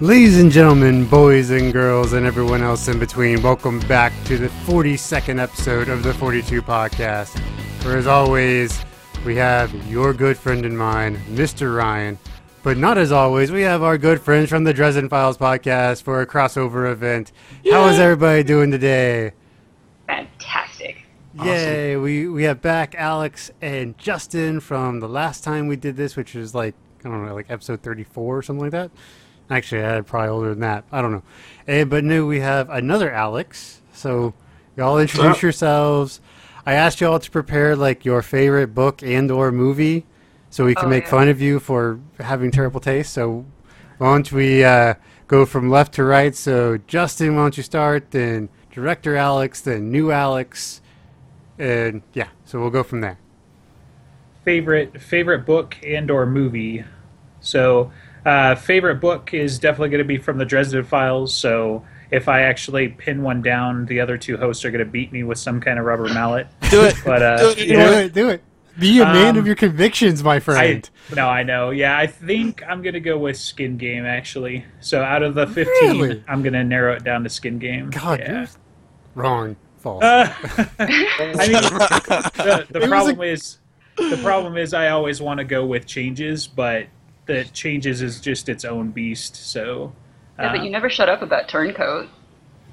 Ladies 0.00 0.38
and 0.38 0.52
gentlemen, 0.52 1.06
boys 1.06 1.48
and 1.48 1.72
girls, 1.72 2.12
and 2.12 2.26
everyone 2.26 2.62
else 2.62 2.86
in 2.86 2.98
between, 2.98 3.40
welcome 3.40 3.80
back 3.88 4.12
to 4.26 4.36
the 4.36 4.48
42nd 4.48 5.40
episode 5.40 5.88
of 5.88 6.02
the 6.02 6.12
42 6.12 6.60
podcast. 6.60 7.38
Where, 7.82 7.96
as 7.96 8.06
always, 8.06 8.78
we 9.24 9.36
have 9.36 9.72
your 9.90 10.12
good 10.12 10.36
friend 10.36 10.66
and 10.66 10.76
mine, 10.76 11.16
Mr. 11.30 11.74
Ryan. 11.74 12.18
But 12.62 12.76
not 12.76 12.98
as 12.98 13.10
always, 13.10 13.50
we 13.50 13.62
have 13.62 13.82
our 13.82 13.96
good 13.96 14.20
friends 14.20 14.50
from 14.50 14.64
the 14.64 14.74
Dresden 14.74 15.08
Files 15.08 15.38
podcast 15.38 16.02
for 16.02 16.20
a 16.20 16.26
crossover 16.26 16.92
event. 16.92 17.32
How 17.64 17.88
is 17.88 17.98
everybody 17.98 18.42
doing 18.42 18.70
today? 18.70 19.32
Fantastic. 20.06 21.06
Yay! 21.42 21.96
We 21.96 22.28
we 22.28 22.42
have 22.42 22.60
back 22.60 22.94
Alex 22.98 23.50
and 23.62 23.96
Justin 23.96 24.60
from 24.60 25.00
the 25.00 25.08
last 25.08 25.42
time 25.42 25.68
we 25.68 25.76
did 25.76 25.96
this, 25.96 26.16
which 26.16 26.34
was 26.34 26.54
like 26.54 26.74
I 27.02 27.08
don't 27.08 27.24
know, 27.24 27.34
like 27.34 27.46
episode 27.48 27.80
thirty-four 27.80 28.36
or 28.36 28.42
something 28.42 28.64
like 28.64 28.72
that. 28.72 28.90
Actually, 29.50 29.82
I 29.84 29.92
had 29.94 30.06
probably 30.06 30.28
older 30.30 30.50
than 30.50 30.60
that. 30.60 30.84
I 30.90 31.00
don't 31.02 31.12
know. 31.12 31.22
And 31.66 31.88
but 31.90 32.04
new, 32.04 32.26
we 32.26 32.40
have 32.40 32.68
another 32.70 33.10
Alex. 33.12 33.80
So 33.92 34.34
y'all 34.76 34.98
introduce 34.98 35.36
up? 35.36 35.42
yourselves. 35.42 36.20
I 36.64 36.72
asked 36.74 37.00
y'all 37.00 37.18
to 37.20 37.30
prepare 37.30 37.76
like 37.76 38.04
your 38.04 38.22
favorite 38.22 38.74
book 38.74 39.02
and 39.02 39.30
or 39.30 39.52
movie, 39.52 40.04
so 40.50 40.64
we 40.64 40.74
can 40.74 40.86
Oh, 40.86 40.88
make 40.88 41.04
yeah. 41.04 41.10
fun 41.10 41.28
of 41.28 41.40
you 41.40 41.60
for 41.60 42.00
having 42.18 42.50
terrible 42.50 42.80
taste. 42.80 43.12
So 43.12 43.44
why 43.98 44.12
don't 44.14 44.32
we 44.32 44.64
uh, 44.64 44.94
go 45.28 45.46
from 45.46 45.70
left 45.70 45.94
to 45.94 46.04
right? 46.04 46.34
So 46.34 46.78
Justin, 46.88 47.36
why 47.36 47.42
don't 47.42 47.56
you 47.56 47.62
start? 47.62 48.10
Then 48.10 48.48
director 48.72 49.16
Alex, 49.16 49.60
then 49.60 49.90
new 49.92 50.10
Alex, 50.10 50.80
and 51.58 52.02
yeah. 52.14 52.28
So 52.44 52.58
we'll 52.60 52.70
go 52.70 52.82
from 52.82 53.00
there. 53.00 53.18
favorite 54.44 55.00
favorite 55.00 55.46
book 55.46 55.76
and 55.84 56.10
or 56.10 56.26
movie. 56.26 56.84
So, 57.40 57.92
uh, 58.26 58.54
favorite 58.56 58.96
book 59.00 59.32
is 59.32 59.58
definitely 59.58 59.90
going 59.90 60.02
to 60.02 60.08
be 60.08 60.18
from 60.18 60.36
the 60.38 60.44
Dresden 60.44 60.84
Files. 60.84 61.32
So, 61.34 61.84
if 62.10 62.28
I 62.28 62.42
actually 62.42 62.88
pin 62.88 63.22
one 63.22 63.40
down, 63.42 63.86
the 63.86 64.00
other 64.00 64.18
two 64.18 64.36
hosts 64.36 64.64
are 64.64 64.70
going 64.70 64.84
to 64.84 64.90
beat 64.90 65.12
me 65.12 65.22
with 65.22 65.38
some 65.38 65.60
kind 65.60 65.78
of 65.78 65.84
rubber 65.84 66.08
mallet. 66.12 66.46
Do 66.70 66.84
it. 66.84 66.96
But 67.04 67.22
uh, 67.22 67.38
Do 67.38 67.48
it. 67.50 67.58
you 67.58 67.66
Do 67.68 67.76
know, 67.78 67.92
it, 67.92 68.12
do 68.12 68.28
it. 68.28 68.42
Be 68.78 69.00
a 69.00 69.04
man 69.06 69.28
Um, 69.30 69.38
of 69.38 69.46
your 69.46 69.56
convictions, 69.56 70.22
my 70.22 70.34
I 70.34 70.40
friend. 70.40 70.90
no, 71.14 71.26
I 71.28 71.42
know. 71.42 71.70
Yeah, 71.70 71.96
I 71.96 72.06
think 72.06 72.62
I'm 72.68 72.82
going 72.82 72.92
to 72.92 73.00
go 73.00 73.16
with 73.16 73.38
Skin 73.38 73.78
Game 73.78 74.04
actually. 74.04 74.66
So, 74.80 75.02
out 75.02 75.22
of 75.22 75.34
the 75.34 75.46
15, 75.46 75.72
Really? 76.00 76.24
I'm 76.28 76.42
going 76.42 76.52
to 76.52 76.62
narrow 76.64 76.94
it 76.94 77.02
down 77.02 77.22
to 77.24 77.30
Skin 77.30 77.58
Game. 77.58 77.88
God, 77.90 78.20
yeah. 78.20 78.32
you're 78.40 78.48
wrong. 79.14 79.56
False. 79.78 80.02
Uh, 80.04 80.32
I 80.78 80.86
mean, 80.86 81.52
the, 81.52 82.66
the 82.70 82.78
It 82.78 82.80
was 82.82 82.88
problem 82.88 83.20
is 83.22 83.58
the 83.96 84.20
problem 84.22 84.56
is 84.58 84.74
I 84.74 84.88
always 84.88 85.20
want 85.22 85.38
to 85.38 85.44
go 85.44 85.64
with 85.64 85.86
changes, 85.86 86.46
but 86.46 86.86
the 87.26 87.44
changes 87.52 88.02
is 88.02 88.20
just 88.20 88.48
its 88.48 88.64
own 88.64 88.90
beast. 88.90 89.36
So 89.36 89.92
Yeah, 90.38 90.46
uh, 90.46 90.56
but 90.56 90.64
you 90.64 90.70
never 90.70 90.88
shut 90.88 91.08
up 91.08 91.22
about 91.22 91.48
Turncoat. 91.48 92.08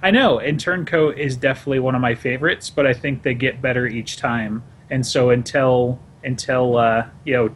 I 0.01 0.11
know, 0.11 0.39
and 0.39 0.59
Turncoat 0.59 1.17
is 1.17 1.37
definitely 1.37 1.79
one 1.79 1.95
of 1.95 2.01
my 2.01 2.13
favorites, 2.13 2.69
but 2.69 2.85
I 2.85 2.93
think 2.93 3.23
they 3.23 3.33
get 3.33 3.61
better 3.61 3.87
each 3.87 4.17
time. 4.17 4.63
And 4.89 5.05
so 5.05 5.29
until 5.29 5.99
until 6.23 6.77
uh, 6.77 7.07
you 7.25 7.33
know 7.33 7.55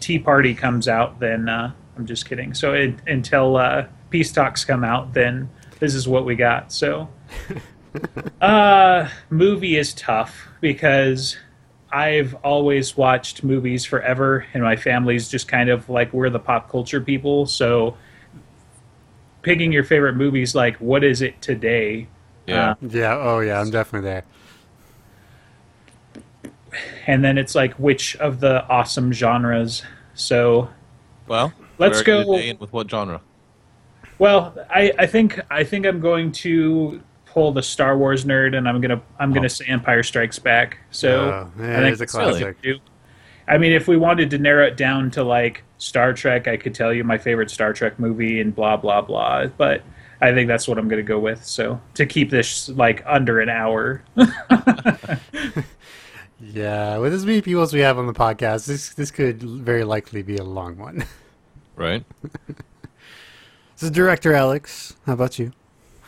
Tea 0.00 0.18
Party 0.18 0.54
comes 0.54 0.88
out, 0.88 1.20
then 1.20 1.48
uh, 1.48 1.72
I'm 1.96 2.06
just 2.06 2.28
kidding. 2.28 2.54
So 2.54 2.72
it, 2.74 2.94
until 3.06 3.56
uh, 3.56 3.86
Peace 4.10 4.32
Talks 4.32 4.64
come 4.64 4.84
out, 4.84 5.14
then 5.14 5.48
this 5.80 5.94
is 5.94 6.06
what 6.06 6.24
we 6.24 6.34
got. 6.34 6.72
So 6.72 7.08
uh, 8.40 9.08
movie 9.30 9.76
is 9.76 9.94
tough 9.94 10.48
because 10.60 11.38
I've 11.94 12.34
always 12.42 12.96
watched 12.96 13.44
movies 13.44 13.84
forever, 13.84 14.44
and 14.52 14.62
my 14.64 14.74
family's 14.74 15.28
just 15.28 15.46
kind 15.46 15.70
of 15.70 15.88
like 15.88 16.12
we're 16.12 16.28
the 16.28 16.40
pop 16.40 16.68
culture 16.68 17.00
people. 17.00 17.46
So 17.46 17.96
picking 19.42 19.72
your 19.72 19.84
favorite 19.84 20.16
movies, 20.16 20.54
like 20.56 20.76
what 20.78 21.04
is 21.04 21.22
it 21.22 21.40
today? 21.40 22.08
Yeah. 22.46 22.70
Uh, 22.72 22.74
yeah. 22.88 23.16
Oh, 23.16 23.38
yeah. 23.40 23.60
I'm 23.60 23.70
definitely 23.70 24.08
there. 24.10 24.24
and 27.06 27.22
then 27.24 27.38
it's 27.38 27.54
like 27.54 27.74
which 27.74 28.16
of 28.16 28.40
the 28.40 28.66
awesome 28.68 29.12
genres. 29.12 29.84
So 30.14 30.68
Well, 31.28 31.52
Let's 31.78 32.04
where 32.04 32.16
are 32.16 32.20
you 32.22 32.54
go- 32.54 32.58
with 32.60 32.72
what 32.72 32.90
genre? 32.90 33.20
Well, 34.18 34.56
I, 34.70 34.92
I 34.98 35.06
think 35.06 35.40
I 35.50 35.64
think 35.64 35.86
I'm 35.86 36.00
going 36.00 36.32
to 36.32 37.02
pull 37.34 37.52
the 37.52 37.62
Star 37.62 37.98
Wars 37.98 38.24
nerd, 38.24 38.56
and 38.56 38.66
I'm 38.68 38.80
gonna 38.80 39.02
I'm 39.18 39.32
gonna 39.32 39.44
Oh. 39.46 39.48
say 39.48 39.66
Empire 39.66 40.02
Strikes 40.02 40.38
Back. 40.38 40.78
So 40.90 41.10
Oh, 41.58 41.62
yeah, 41.62 41.78
I 41.78 41.80
think 41.82 41.92
it's 41.92 41.96
a 41.96 41.98
that's 41.98 42.14
what 42.14 42.24
I'm 42.24 42.30
classic. 42.30 42.62
gonna. 42.62 42.76
I 43.46 43.58
mean, 43.58 43.72
if 43.72 43.86
we 43.88 43.98
wanted 43.98 44.30
to 44.30 44.38
narrow 44.38 44.64
it 44.66 44.76
down 44.78 45.10
to 45.12 45.22
like 45.24 45.64
Star 45.78 46.14
Trek, 46.14 46.48
I 46.48 46.56
could 46.56 46.74
tell 46.74 46.94
you 46.94 47.04
my 47.04 47.18
favorite 47.18 47.50
Star 47.50 47.72
Trek 47.74 47.98
movie 47.98 48.40
and 48.40 48.54
blah 48.54 48.76
blah 48.78 49.02
blah. 49.02 49.46
But 49.46 49.82
I 50.22 50.32
think 50.32 50.48
that's 50.48 50.66
what 50.66 50.78
I'm 50.78 50.88
gonna 50.88 51.02
go 51.02 51.18
with. 51.18 51.44
So 51.44 51.78
to 51.94 52.06
keep 52.06 52.30
this 52.30 52.68
like 52.70 53.02
under 53.06 53.40
an 53.40 53.48
hour. 53.50 54.02
Yeah. 56.40 56.98
With 56.98 57.14
as 57.14 57.24
many 57.24 57.40
people 57.40 57.62
as 57.62 57.72
we 57.72 57.80
have 57.80 57.96
on 57.98 58.06
the 58.06 58.12
podcast, 58.12 58.66
this 58.66 58.90
this 58.94 59.10
could 59.10 59.42
very 59.42 59.84
likely 59.84 60.22
be 60.22 60.36
a 60.36 60.44
long 60.44 60.76
one. 60.76 61.04
Right. 61.76 62.04
So, 63.76 63.90
director 63.90 64.32
Alex, 64.32 64.94
how 65.04 65.14
about 65.14 65.38
you? 65.40 65.50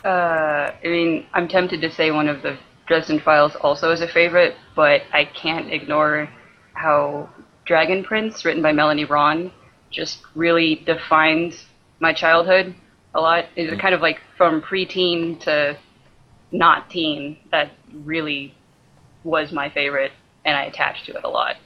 Uh, 0.07 0.71
I 0.85 0.87
mean, 0.87 1.25
I'm 1.33 1.49
tempted 1.49 1.81
to 1.81 1.91
say 1.91 2.11
one 2.11 2.29
of 2.29 2.41
the 2.41 2.57
Dresden 2.87 3.19
Files 3.19 3.57
also 3.57 3.91
is 3.91 3.99
a 3.99 4.07
favorite, 4.07 4.55
but 4.73 5.01
I 5.11 5.25
can't 5.25 5.69
ignore 5.73 6.29
how 6.75 7.29
Dragon 7.65 8.05
Prince, 8.05 8.45
written 8.45 8.63
by 8.63 8.71
Melanie 8.71 9.03
Rawn, 9.03 9.51
just 9.91 10.19
really 10.33 10.75
defined 10.85 11.55
my 11.99 12.13
childhood 12.13 12.73
a 13.15 13.19
lot. 13.19 13.47
It's 13.57 13.81
kind 13.81 13.93
of 13.93 13.99
like 13.99 14.21
from 14.37 14.61
preteen 14.61 15.41
to 15.41 15.77
not 16.53 16.89
teen. 16.89 17.37
That 17.51 17.71
really 17.93 18.55
was 19.25 19.51
my 19.51 19.69
favorite, 19.69 20.13
and 20.45 20.55
I 20.55 20.63
attached 20.63 21.05
to 21.07 21.17
it 21.17 21.25
a 21.25 21.29
lot. 21.29 21.57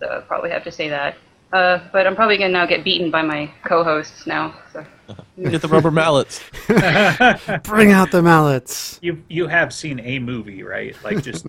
So 0.00 0.06
I 0.06 0.20
probably 0.20 0.50
have 0.50 0.64
to 0.64 0.72
say 0.72 0.90
that. 0.90 1.16
Uh, 1.52 1.78
but 1.92 2.06
I'm 2.06 2.16
probably 2.16 2.38
gonna 2.38 2.52
now 2.52 2.66
get 2.66 2.84
beaten 2.84 3.10
by 3.10 3.22
my 3.22 3.50
co-hosts 3.64 4.26
now. 4.26 4.54
So. 4.72 4.84
Get 5.42 5.62
the 5.62 5.68
rubber 5.68 5.92
mallets. 5.92 6.42
Bring 6.66 7.92
out 7.92 8.10
the 8.10 8.20
mallets. 8.22 8.98
You 9.00 9.22
you 9.28 9.46
have 9.46 9.72
seen 9.72 10.00
a 10.00 10.18
movie, 10.18 10.64
right? 10.64 10.96
Like 11.04 11.22
just 11.22 11.46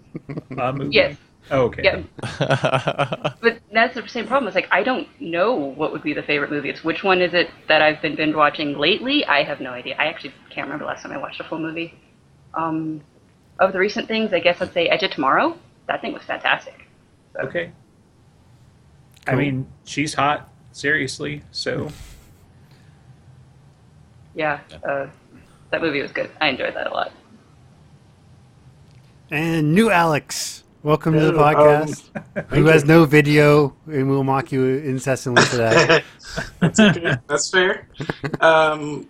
a 0.58 0.74
movie. 0.74 0.94
Yes. 0.94 1.18
Oh, 1.50 1.64
okay. 1.64 1.82
Yeah, 1.84 3.34
but 3.42 3.60
that's 3.72 3.96
the 3.96 4.08
same 4.08 4.28
problem. 4.28 4.48
It's 4.48 4.56
like 4.56 4.68
I 4.70 4.84
don't 4.84 5.08
know 5.20 5.54
what 5.54 5.94
would 5.94 6.04
be 6.04 6.14
the 6.14 6.22
favorite 6.22 6.52
movie. 6.52 6.70
It's 6.70 6.84
which 6.84 7.04
one 7.04 7.22
is 7.22 7.34
it 7.34 7.50
that 7.68 7.82
I've 7.82 8.02
been 8.02 8.16
binge 8.16 8.36
watching 8.36 8.78
lately? 8.78 9.26
I 9.26 9.44
have 9.44 9.62
no 9.62 9.72
idea. 9.72 9.96
I 9.98 10.08
actually 10.08 10.34
can't 10.50 10.68
remember 10.68 10.84
the 10.84 10.90
last 10.90 11.04
time 11.04 11.14
I 11.14 11.18
watched 11.18 11.40
a 11.40 11.46
full 11.46 11.60
movie. 11.60 11.98
Um, 12.54 13.02
of 13.60 13.74
the 13.74 13.80
recent 13.80 14.08
things, 14.08 14.34
I 14.34 14.40
guess 14.40 14.62
I'd 14.62 14.74
say 14.74 14.88
Edge 14.90 15.04
of 15.04 15.12
Tomorrow. 15.12 15.58
That 15.88 16.02
thing 16.02 16.14
was 16.14 16.24
fantastic. 16.24 16.86
Okay. 17.42 17.72
I 19.28 19.36
mean, 19.36 19.68
she's 19.84 20.14
hot. 20.14 20.50
Seriously. 20.72 21.42
So 21.52 21.90
Yeah, 24.36 24.60
uh, 24.88 25.08
that 25.72 25.82
movie 25.82 26.02
was 26.02 26.12
good. 26.12 26.30
I 26.40 26.50
enjoyed 26.50 26.76
that 26.76 26.88
a 26.88 26.94
lot. 26.94 27.12
And 29.32 29.74
new 29.74 29.90
Alex, 29.90 30.64
welcome 30.84 31.14
to 31.14 31.32
the 31.32 31.40
um, 31.40 31.56
podcast. 31.56 32.48
Who 32.50 32.66
has 32.66 32.86
no 32.86 33.06
video, 33.06 33.76
and 33.88 34.10
we'll 34.10 34.24
mock 34.24 34.52
you 34.52 34.64
incessantly 34.66 35.44
for 35.44 35.58
that. 35.58 36.04
That's 36.60 36.80
okay. 36.80 37.16
That's 37.28 37.50
fair. 37.50 37.90
Um, 38.40 39.10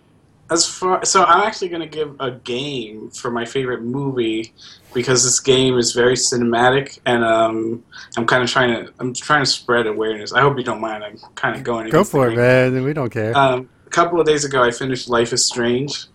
as 0.50 0.66
far 0.66 1.04
so, 1.04 1.24
I'm 1.24 1.42
actually 1.46 1.68
going 1.68 1.82
to 1.82 1.88
give 1.88 2.16
a 2.20 2.30
game 2.30 3.10
for 3.10 3.30
my 3.30 3.44
favorite 3.44 3.82
movie 3.82 4.52
because 4.94 5.22
this 5.24 5.40
game 5.40 5.76
is 5.78 5.92
very 5.92 6.14
cinematic, 6.14 6.98
and 7.04 7.22
um, 7.24 7.84
I'm 8.16 8.26
kind 8.26 8.42
of 8.42 8.50
trying 8.50 8.86
to 8.86 8.92
I'm 8.98 9.12
trying 9.12 9.42
to 9.44 9.50
spread 9.50 9.86
awareness. 9.86 10.32
I 10.32 10.40
hope 10.40 10.56
you 10.56 10.64
don't 10.64 10.80
mind. 10.80 11.04
I'm 11.04 11.18
kind 11.34 11.56
of 11.56 11.62
going. 11.64 11.90
Go 11.90 12.04
for 12.04 12.28
it, 12.28 12.34
grain. 12.34 12.74
man. 12.74 12.84
We 12.84 12.92
don't 12.92 13.10
care. 13.10 13.36
Um, 13.36 13.68
a 13.86 13.90
couple 13.90 14.20
of 14.20 14.26
days 14.26 14.44
ago, 14.44 14.62
I 14.62 14.70
finished 14.70 15.08
Life 15.08 15.32
is 15.32 15.44
Strange. 15.44 16.06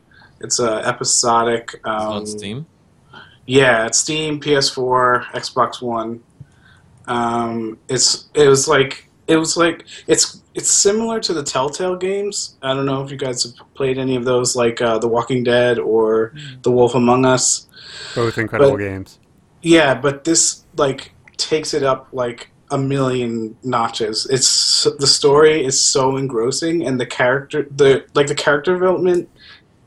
It's 0.42 0.60
a 0.60 0.86
episodic. 0.86 1.70
It's 1.76 1.86
Um, 1.86 2.08
on 2.14 2.26
Steam. 2.26 2.66
Yeah, 3.46 3.86
it's 3.88 3.98
Steam, 4.00 4.40
PS4, 4.40 5.26
Xbox 5.34 5.82
One. 5.82 6.24
Um, 7.08 7.78
it's 7.90 8.30
it 8.34 8.48
was 8.48 8.68
like 8.68 9.10
it 9.28 9.38
was 9.38 9.56
like 9.58 9.86
it's 10.08 10.42
it's 10.54 10.70
similar 10.70 11.20
to 11.22 11.34
the 11.34 11.44
Telltale 11.44 11.96
games. 11.96 12.56
I 12.62 12.74
don't 12.74 12.86
know 12.86 13.04
if 13.04 13.12
you 13.12 13.18
guys 13.18 13.44
have 13.44 13.54
played 13.74 13.98
any 13.98 14.16
of 14.16 14.26
those, 14.26 14.56
like 14.56 14.82
uh, 14.82 15.00
The 15.00 15.08
Walking 15.08 15.44
Dead 15.44 15.80
or 15.80 16.34
The 16.62 16.72
Wolf 16.72 16.96
Among 16.96 17.26
Us. 17.26 17.68
Both 18.16 18.38
incredible 18.38 18.72
but- 18.72 18.78
games. 18.78 19.20
Yeah, 19.62 19.96
but 19.96 20.26
this 20.26 20.64
like 20.76 21.14
takes 21.38 21.74
it 21.74 21.84
up 21.84 22.10
like 22.12 22.50
a 22.70 22.78
million 22.78 23.56
notches. 23.64 24.28
It's 24.30 24.84
the 25.00 25.08
story 25.08 25.64
is 25.64 25.82
so 25.82 26.18
engrossing, 26.18 26.86
and 26.86 27.00
the 27.00 27.06
character 27.06 27.66
the 27.72 28.06
like 28.14 28.28
the 28.28 28.36
character 28.36 28.74
development. 28.74 29.30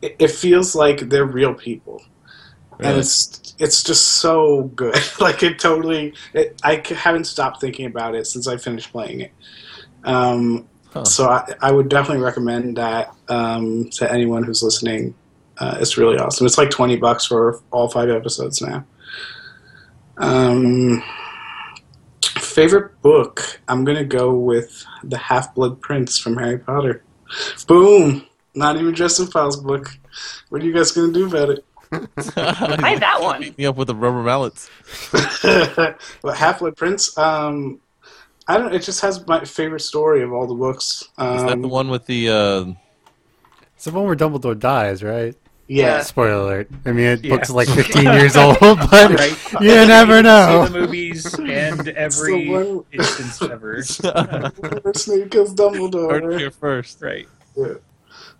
It, 0.02 0.16
it 0.18 0.30
feels 0.30 0.74
like 0.74 1.08
they're 1.08 1.24
real 1.24 1.54
people 1.54 2.02
and 2.80 2.98
it's 2.98 3.45
it's 3.58 3.82
just 3.82 4.06
so 4.06 4.64
good. 4.74 4.96
like 5.20 5.42
it 5.42 5.58
totally, 5.58 6.14
it, 6.34 6.60
I 6.64 6.82
haven't 6.94 7.24
stopped 7.24 7.60
thinking 7.60 7.86
about 7.86 8.14
it 8.14 8.26
since 8.26 8.46
I 8.48 8.56
finished 8.56 8.92
playing 8.92 9.20
it. 9.20 9.32
Um, 10.04 10.68
So 11.04 11.28
I, 11.28 11.52
I 11.60 11.72
would 11.72 11.88
definitely 11.88 12.22
recommend 12.24 12.76
that 12.76 13.14
um, 13.28 13.90
to 13.90 14.10
anyone 14.10 14.44
who's 14.44 14.62
listening. 14.62 15.14
Uh, 15.58 15.78
it's 15.80 15.96
really 15.96 16.18
awesome. 16.18 16.46
It's 16.46 16.58
like 16.58 16.70
twenty 16.70 16.96
bucks 16.96 17.26
for 17.26 17.60
all 17.70 17.88
five 17.88 18.08
episodes 18.10 18.60
now. 18.60 18.84
Um, 20.18 21.02
favorite 22.38 23.00
book? 23.02 23.60
I'm 23.68 23.84
gonna 23.84 24.04
go 24.04 24.34
with 24.34 24.84
the 25.04 25.18
Half 25.18 25.54
Blood 25.54 25.80
Prince 25.80 26.18
from 26.18 26.36
Harry 26.36 26.58
Potter. 26.58 27.02
Boom! 27.66 28.26
Not 28.54 28.76
even 28.76 28.94
Justin 28.94 29.26
Files 29.26 29.56
book. 29.58 29.98
What 30.48 30.62
are 30.62 30.64
you 30.64 30.72
guys 30.72 30.92
gonna 30.92 31.12
do 31.12 31.26
about 31.26 31.50
it? 31.50 31.64
I 31.92 32.90
had 32.90 33.00
that 33.00 33.18
one. 33.20 33.40
Beat 33.40 33.58
me 33.58 33.66
up 33.66 33.76
with 33.76 33.88
the 33.88 33.94
rubber 33.94 34.22
mallets. 34.22 34.68
but 35.12 35.98
Half 36.36 36.60
Blood 36.60 36.76
Prince. 36.76 37.16
Um, 37.18 37.80
I 38.48 38.58
don't. 38.58 38.74
It 38.74 38.82
just 38.82 39.00
has 39.00 39.26
my 39.26 39.44
favorite 39.44 39.80
story 39.80 40.22
of 40.22 40.32
all 40.32 40.46
the 40.46 40.54
books. 40.54 41.08
Um, 41.18 41.36
Is 41.36 41.42
that 41.44 41.60
the 41.62 41.68
one 41.68 41.88
with 41.88 42.06
the? 42.06 42.28
Uh, 42.28 42.64
It's 43.74 43.84
the 43.84 43.92
one 43.92 44.04
where 44.04 44.16
Dumbledore 44.16 44.58
dies, 44.58 45.02
right? 45.02 45.34
Yeah. 45.68 46.02
Spoiler 46.02 46.30
alert. 46.42 46.68
I 46.84 46.92
mean, 46.92 47.06
it 47.06 47.24
Yeah. 47.24 47.34
book's 47.34 47.50
like 47.50 47.66
15 47.80 48.04
years 48.04 48.36
old, 48.36 48.56
but 48.60 48.92
Right. 49.18 49.36
you 49.60 49.68
never 49.74 50.18
See 50.18 50.22
know. 50.22 50.66
the 50.68 50.80
movies 50.80 51.34
and 51.40 51.88
every 51.88 52.48
one- 52.48 52.84
instance 52.92 53.42
ever. 53.42 53.82
Snape 53.82 55.30
kills 55.32 55.50
heard 55.50 55.58
it 55.58 55.58
Dumbledore. 55.58 56.38
here 56.38 56.52
first. 56.52 57.02
Right. 57.02 57.26
Yeah. 57.56 57.74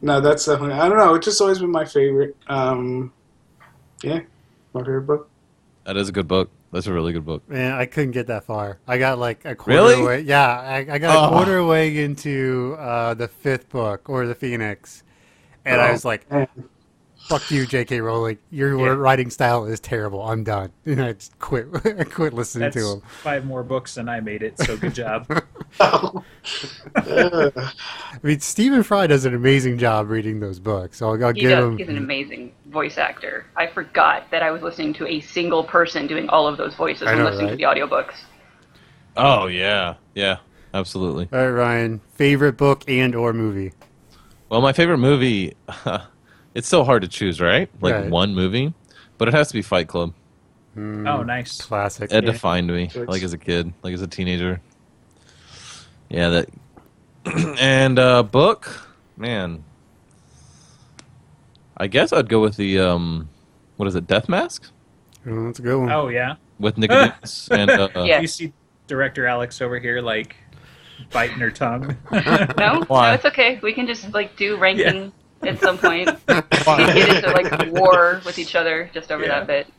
No, 0.01 0.21
that's 0.21 0.45
definitely. 0.45 0.75
I 0.77 0.89
don't 0.89 0.99
know. 0.99 1.15
It's 1.17 1.25
just 1.25 1.41
always 1.41 1.59
been 1.59 1.71
my 1.73 1.85
favorite. 1.85 2.37
Um, 2.47 3.13
yeah, 4.07 4.21
my 4.73 4.81
favorite 4.81 5.03
book. 5.03 5.29
That 5.85 5.97
is 5.97 6.09
a 6.09 6.13
good 6.13 6.29
book. 6.29 6.51
That's 6.73 6.87
a 6.87 6.93
really 6.93 7.13
good 7.13 7.25
book. 7.25 7.43
Man, 7.49 7.73
I 7.73 7.87
couldn't 7.87 8.11
get 8.13 8.27
that 8.29 8.45
far. 8.45 8.79
I 8.87 8.99
got 8.99 9.19
like 9.19 9.45
a 9.45 9.55
quarter 9.55 9.77
Really? 9.83 10.03
way. 10.03 10.21
Yeah, 10.21 10.49
I, 10.61 10.79
I 10.95 10.99
got 10.99 11.15
a 11.15 11.19
Oh. 11.19 11.29
quarter 11.29 11.65
way 11.65 11.97
into 12.05 12.77
uh, 12.79 13.15
the 13.15 13.29
fifth 13.29 13.69
book 13.71 14.09
or 14.09 14.27
the 14.27 14.35
Phoenix, 14.35 15.03
and 15.65 15.81
I 15.81 15.91
Oh, 15.91 15.93
was 15.93 16.05
like, 16.05 16.27
man. 16.31 16.49
"Fuck 17.29 17.51
you, 17.51 17.67
J.K. 17.67 18.01
Rowling. 18.01 18.39
Your 18.51 18.79
Yeah. 18.79 18.95
writing 18.95 19.31
style 19.31 19.65
is 19.67 19.81
terrible. 19.81 20.23
I'm 20.23 20.45
done." 20.45 20.71
And 20.87 21.03
I 21.03 21.13
just 21.15 21.39
quit. 21.39 21.67
I 21.85 22.05
quit 22.05 22.33
listening 22.33 22.71
That's 22.71 22.77
to 22.77 22.93
him. 22.95 23.03
five 23.23 23.45
more 23.45 23.63
books 23.63 23.95
than 23.97 24.09
I 24.09 24.21
made 24.21 24.43
it, 24.43 24.59
so 24.59 24.77
good 24.77 24.95
job. 24.95 25.27
Uh, 25.81 26.11
I 26.97 27.71
mean, 28.23 28.41
Stephen 28.41 28.83
Fry 28.83 29.07
does 29.07 29.25
an 29.25 29.35
amazing 29.35 29.79
job 29.79 30.09
reading 30.09 30.41
those 30.41 30.59
books. 30.59 30.99
So 30.99 31.11
I'll, 31.13 31.25
I'll 31.25 31.33
He 31.35 31.41
give 31.41 31.51
does. 31.51 31.65
him. 31.65 31.79
He's 31.79 31.89
an 31.89 31.99
amazing 31.99 32.53
voice 32.67 32.99
actor. 32.99 33.47
I 33.57 33.67
forgot 33.67 34.31
that 34.31 34.43
I 34.43 34.51
was 34.51 34.63
listening 34.63 34.93
to 34.95 35.07
a 35.07 35.21
single 35.21 35.65
person 35.65 36.07
doing 36.07 36.29
all 36.29 36.47
of 36.47 36.57
those 36.57 36.75
voices 36.75 37.09
I 37.09 37.15
when 37.15 37.25
listening 37.25 37.47
right? 37.47 37.51
to 37.53 37.57
the 37.57 37.63
audiobooks. 37.65 38.15
Oh 39.17 39.47
yeah, 39.47 39.95
yeah, 40.15 40.37
absolutely. 40.75 41.29
All 41.33 41.39
right, 41.41 41.49
Ryan. 41.51 42.01
Favorite 42.15 42.57
book 42.57 42.85
and 42.89 43.15
or 43.15 43.33
movie? 43.33 43.73
Well, 44.49 44.61
my 44.61 44.73
favorite 44.73 44.99
movie. 44.99 45.55
It's 46.57 46.69
so 46.69 46.83
hard 46.85 47.03
to 47.03 47.09
choose, 47.09 47.41
right? 47.41 47.69
Like 47.81 47.95
Right. 47.95 48.11
one 48.11 48.35
movie, 48.35 48.73
but 49.19 49.29
it 49.29 49.35
has 49.35 49.49
to 49.49 49.55
be 49.55 49.63
Fight 49.63 49.89
Club. 49.89 50.13
Hmm, 50.75 51.07
Oh, 51.07 51.23
nice. 51.23 51.61
classic. 51.61 52.11
It 52.11 52.25
Yeah. 52.25 52.33
defined 52.33 52.69
me, 52.73 52.87
Choice. 52.89 53.09
like 53.09 53.23
as 53.23 53.33
a 53.33 53.39
kid, 53.39 53.73
like 53.83 53.95
as 53.95 54.03
a 54.03 54.07
teenager. 54.07 54.61
Yeah, 56.09 56.29
that. 56.31 56.49
and 57.61 57.99
uh, 57.99 58.23
book, 58.23 58.89
man. 59.17 59.65
I 61.77 61.89
guess 61.89 62.13
I'd 62.13 62.29
go 62.29 62.41
with 62.41 62.57
the 62.57 62.79
um, 62.81 63.29
what 63.77 63.87
is 63.89 63.95
it, 63.97 64.07
Death 64.07 64.29
Mask 64.29 64.65
Oh, 65.27 65.45
that's 65.47 65.59
a 65.59 65.63
good 65.63 65.79
one. 65.79 65.91
Oh 65.91 66.09
yeah. 66.09 66.37
with 66.59 66.79
Nicodemus 66.79 67.49
and 67.51 67.71
uh, 67.71 67.89
Yeah. 67.97 68.21
You 68.23 68.27
see 68.29 68.53
director 68.87 69.27
Alex 69.27 69.61
over 69.61 69.79
here 69.79 70.01
like 70.01 70.37
biting 71.13 71.39
her 71.39 71.51
tongue. 71.51 71.97
No, 72.57 72.85
Why? 72.89 73.09
no, 73.09 73.15
it's 73.15 73.25
okay. 73.27 73.59
We 73.63 73.73
can 73.75 73.87
just 73.87 74.15
like 74.15 74.37
do 74.37 74.57
ranking 74.57 75.13
at 75.43 75.61
some 75.61 75.79
point. 75.79 76.09
We 76.29 76.75
can 76.75 76.95
get 76.97 77.25
into 77.25 77.31
like 77.31 77.73
war 77.73 78.21
with 78.25 78.39
each 78.39 78.55
other 78.57 78.91
just 78.93 79.13
over 79.13 79.23
Yeah. 79.25 79.41
that 79.41 79.47
bit. 79.47 79.73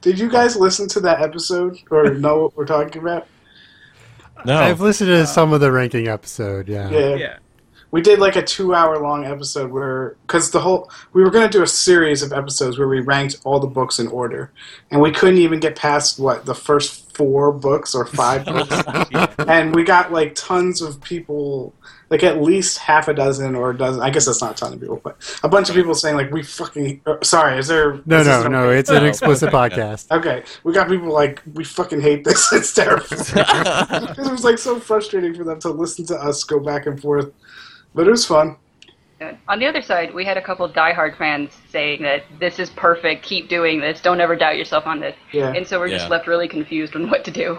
Did 0.00 0.18
you 0.18 0.28
guys 0.28 0.56
listen 0.56 0.88
to 0.88 1.00
that 1.00 1.20
episode 1.22 1.78
or 1.90 2.14
know 2.14 2.42
what 2.44 2.56
we're 2.56 2.66
talking 2.66 3.00
about? 3.02 3.26
no, 4.44 4.58
I've 4.58 4.80
listened 4.80 5.08
to 5.08 5.26
some 5.26 5.52
of 5.52 5.60
the 5.60 5.70
ranking 5.70 6.08
episode. 6.08 6.68
Yeah. 6.68 6.90
Yeah. 6.90 7.14
yeah. 7.14 7.36
We 7.92 8.00
did 8.00 8.18
like 8.20 8.36
a 8.36 8.42
two 8.42 8.74
hour 8.74 8.98
long 8.98 9.24
episode 9.26 9.70
where, 9.70 10.16
because 10.26 10.50
the 10.52 10.60
whole, 10.60 10.90
we 11.12 11.22
were 11.22 11.30
going 11.30 11.48
to 11.48 11.58
do 11.58 11.62
a 11.62 11.66
series 11.66 12.22
of 12.22 12.32
episodes 12.32 12.78
where 12.78 12.86
we 12.88 13.00
ranked 13.00 13.38
all 13.44 13.58
the 13.60 13.66
books 13.66 13.98
in 13.98 14.06
order. 14.08 14.50
And 14.90 15.00
we 15.00 15.10
couldn't 15.12 15.38
even 15.38 15.60
get 15.60 15.76
past, 15.76 16.18
what, 16.18 16.46
the 16.46 16.54
first 16.54 17.12
four 17.16 17.52
books 17.52 17.94
or 17.94 18.06
five 18.06 18.44
books? 18.46 18.70
yeah. 19.10 19.26
and 19.46 19.74
we 19.74 19.82
got 19.84 20.12
like 20.12 20.34
tons 20.36 20.80
of 20.82 21.00
people, 21.02 21.74
like 22.10 22.24
at 22.24 22.42
least 22.42 22.78
half 22.78 23.06
a 23.06 23.14
dozen 23.14 23.54
or 23.54 23.70
a 23.70 23.76
dozen. 23.76 24.02
I 24.02 24.10
guess 24.10 24.26
that's 24.26 24.42
not 24.42 24.52
a 24.52 24.54
ton 24.54 24.72
of 24.72 24.80
people, 24.80 25.00
but 25.02 25.16
a 25.44 25.48
bunch 25.48 25.68
of 25.68 25.76
people 25.76 25.94
saying 25.94 26.16
like 26.16 26.30
we 26.32 26.42
fucking. 26.42 27.00
Uh, 27.06 27.16
sorry, 27.22 27.56
is 27.58 27.68
there? 27.68 28.00
No, 28.04 28.18
is 28.20 28.26
this 28.26 28.42
no, 28.44 28.48
no. 28.48 28.64
okay? 28.64 28.78
It's 28.78 28.90
an 28.90 29.06
explicit 29.06 29.50
podcast. 29.52 30.10
Okay, 30.10 30.42
we 30.64 30.72
got 30.72 30.88
people 30.88 31.12
like 31.12 31.40
we 31.54 31.64
fucking 31.64 32.00
hate 32.00 32.24
this. 32.24 32.52
It's 32.60 32.74
terrible. 32.74 33.06
it 33.10 34.30
was 34.30 34.44
like 34.44 34.58
so 34.58 34.80
frustrating 34.80 35.34
for 35.34 35.44
them 35.44 35.60
to 35.60 35.70
listen 35.70 36.04
to 36.06 36.16
us 36.16 36.42
go 36.44 36.58
back 36.58 36.86
and 36.86 37.00
forth, 37.00 37.32
but 37.94 38.06
it 38.06 38.10
was 38.10 38.26
fun. 38.26 38.56
On 39.48 39.58
the 39.58 39.66
other 39.66 39.82
side, 39.82 40.14
we 40.14 40.24
had 40.24 40.38
a 40.38 40.42
couple 40.42 40.66
diehard 40.68 41.16
fans 41.18 41.52
saying 41.68 42.02
that 42.02 42.24
this 42.38 42.58
is 42.58 42.70
perfect, 42.70 43.22
keep 43.22 43.50
doing 43.50 43.78
this, 43.78 44.00
don't 44.00 44.18
ever 44.18 44.34
doubt 44.34 44.56
yourself 44.56 44.86
on 44.86 44.98
this. 44.98 45.14
Yeah. 45.30 45.52
And 45.52 45.66
so 45.66 45.78
we're 45.78 45.88
Yeah. 45.88 45.98
just 45.98 46.10
left 46.10 46.26
really 46.26 46.48
confused 46.48 46.96
on 46.96 47.10
what 47.10 47.22
to 47.26 47.30
do. 47.30 47.58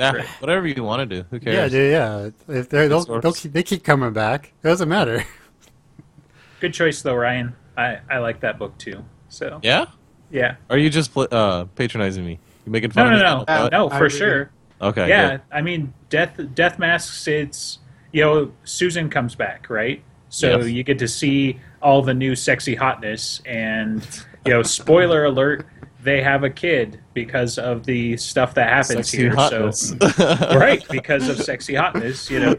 Yeah, 0.00 0.22
whatever 0.40 0.66
you 0.66 0.82
want 0.82 1.08
to 1.08 1.16
do. 1.22 1.26
Who 1.30 1.36
Yeah, 1.36 1.52
cares? 1.68 1.72
dude, 1.72 1.92
yeah. 1.92 2.30
If 2.48 2.68
they're, 2.68 2.88
they'll, 2.88 3.04
they'll 3.20 3.32
keep, 3.32 3.52
they 3.52 3.62
keep 3.62 3.84
coming 3.84 4.12
back. 4.12 4.52
It 4.62 4.66
doesn't 4.66 4.88
matter. 4.88 5.24
Good 6.60 6.74
choice 6.74 7.02
though, 7.02 7.14
Ryan. 7.14 7.54
I, 7.76 7.98
I 8.10 8.18
like 8.18 8.40
that 8.40 8.58
book 8.58 8.76
too. 8.78 9.04
So 9.28 9.60
Yeah? 9.62 9.86
yeah. 10.30 10.56
Are 10.68 10.78
you 10.78 10.90
just 10.90 11.12
pl- 11.12 11.28
uh, 11.30 11.64
patronizing 11.76 12.24
me? 12.24 12.38
You 12.66 12.72
making 12.72 12.90
fun 12.90 13.06
no, 13.06 13.12
of 13.12 13.18
me? 13.18 13.22
no, 13.24 13.44
Uh, 13.54 13.68
no, 13.72 13.90
I 13.90 13.98
for 13.98 14.06
agree. 14.06 14.18
sure. 14.18 14.50
Okay. 14.82 15.08
yeah, 15.08 15.30
good. 15.32 15.40
I 15.52 15.60
mean, 15.60 15.92
death 16.08 16.40
death 16.54 16.78
masks. 16.78 17.26
It's 17.28 17.78
you 18.12 18.22
know, 18.22 18.52
Susan 18.64 19.08
comes 19.10 19.34
back, 19.34 19.68
right? 19.70 20.02
So 20.30 20.58
Yes. 20.58 20.68
you 20.70 20.82
get 20.82 20.98
to 21.00 21.08
see 21.08 21.58
all 21.82 22.02
the 22.02 22.14
new 22.14 22.34
sexy 22.34 22.74
hotness, 22.74 23.40
and 23.46 24.02
you 24.46 24.52
know, 24.52 24.62
spoiler 24.62 25.24
alert, 25.24 25.66
they 26.02 26.22
have 26.22 26.44
a 26.44 26.50
kid 26.50 27.00
because 27.14 27.58
of 27.58 27.84
the 27.84 28.16
stuff 28.16 28.54
that 28.54 28.68
happens 28.68 29.08
Sexy 29.10 29.18
here. 29.18 29.34
hotness. 29.34 29.88
So 29.90 29.96
right, 30.58 30.82
because 30.90 31.28
of 31.28 31.38
sexy 31.40 31.74
hotness, 31.74 32.30
you 32.30 32.40
know, 32.40 32.56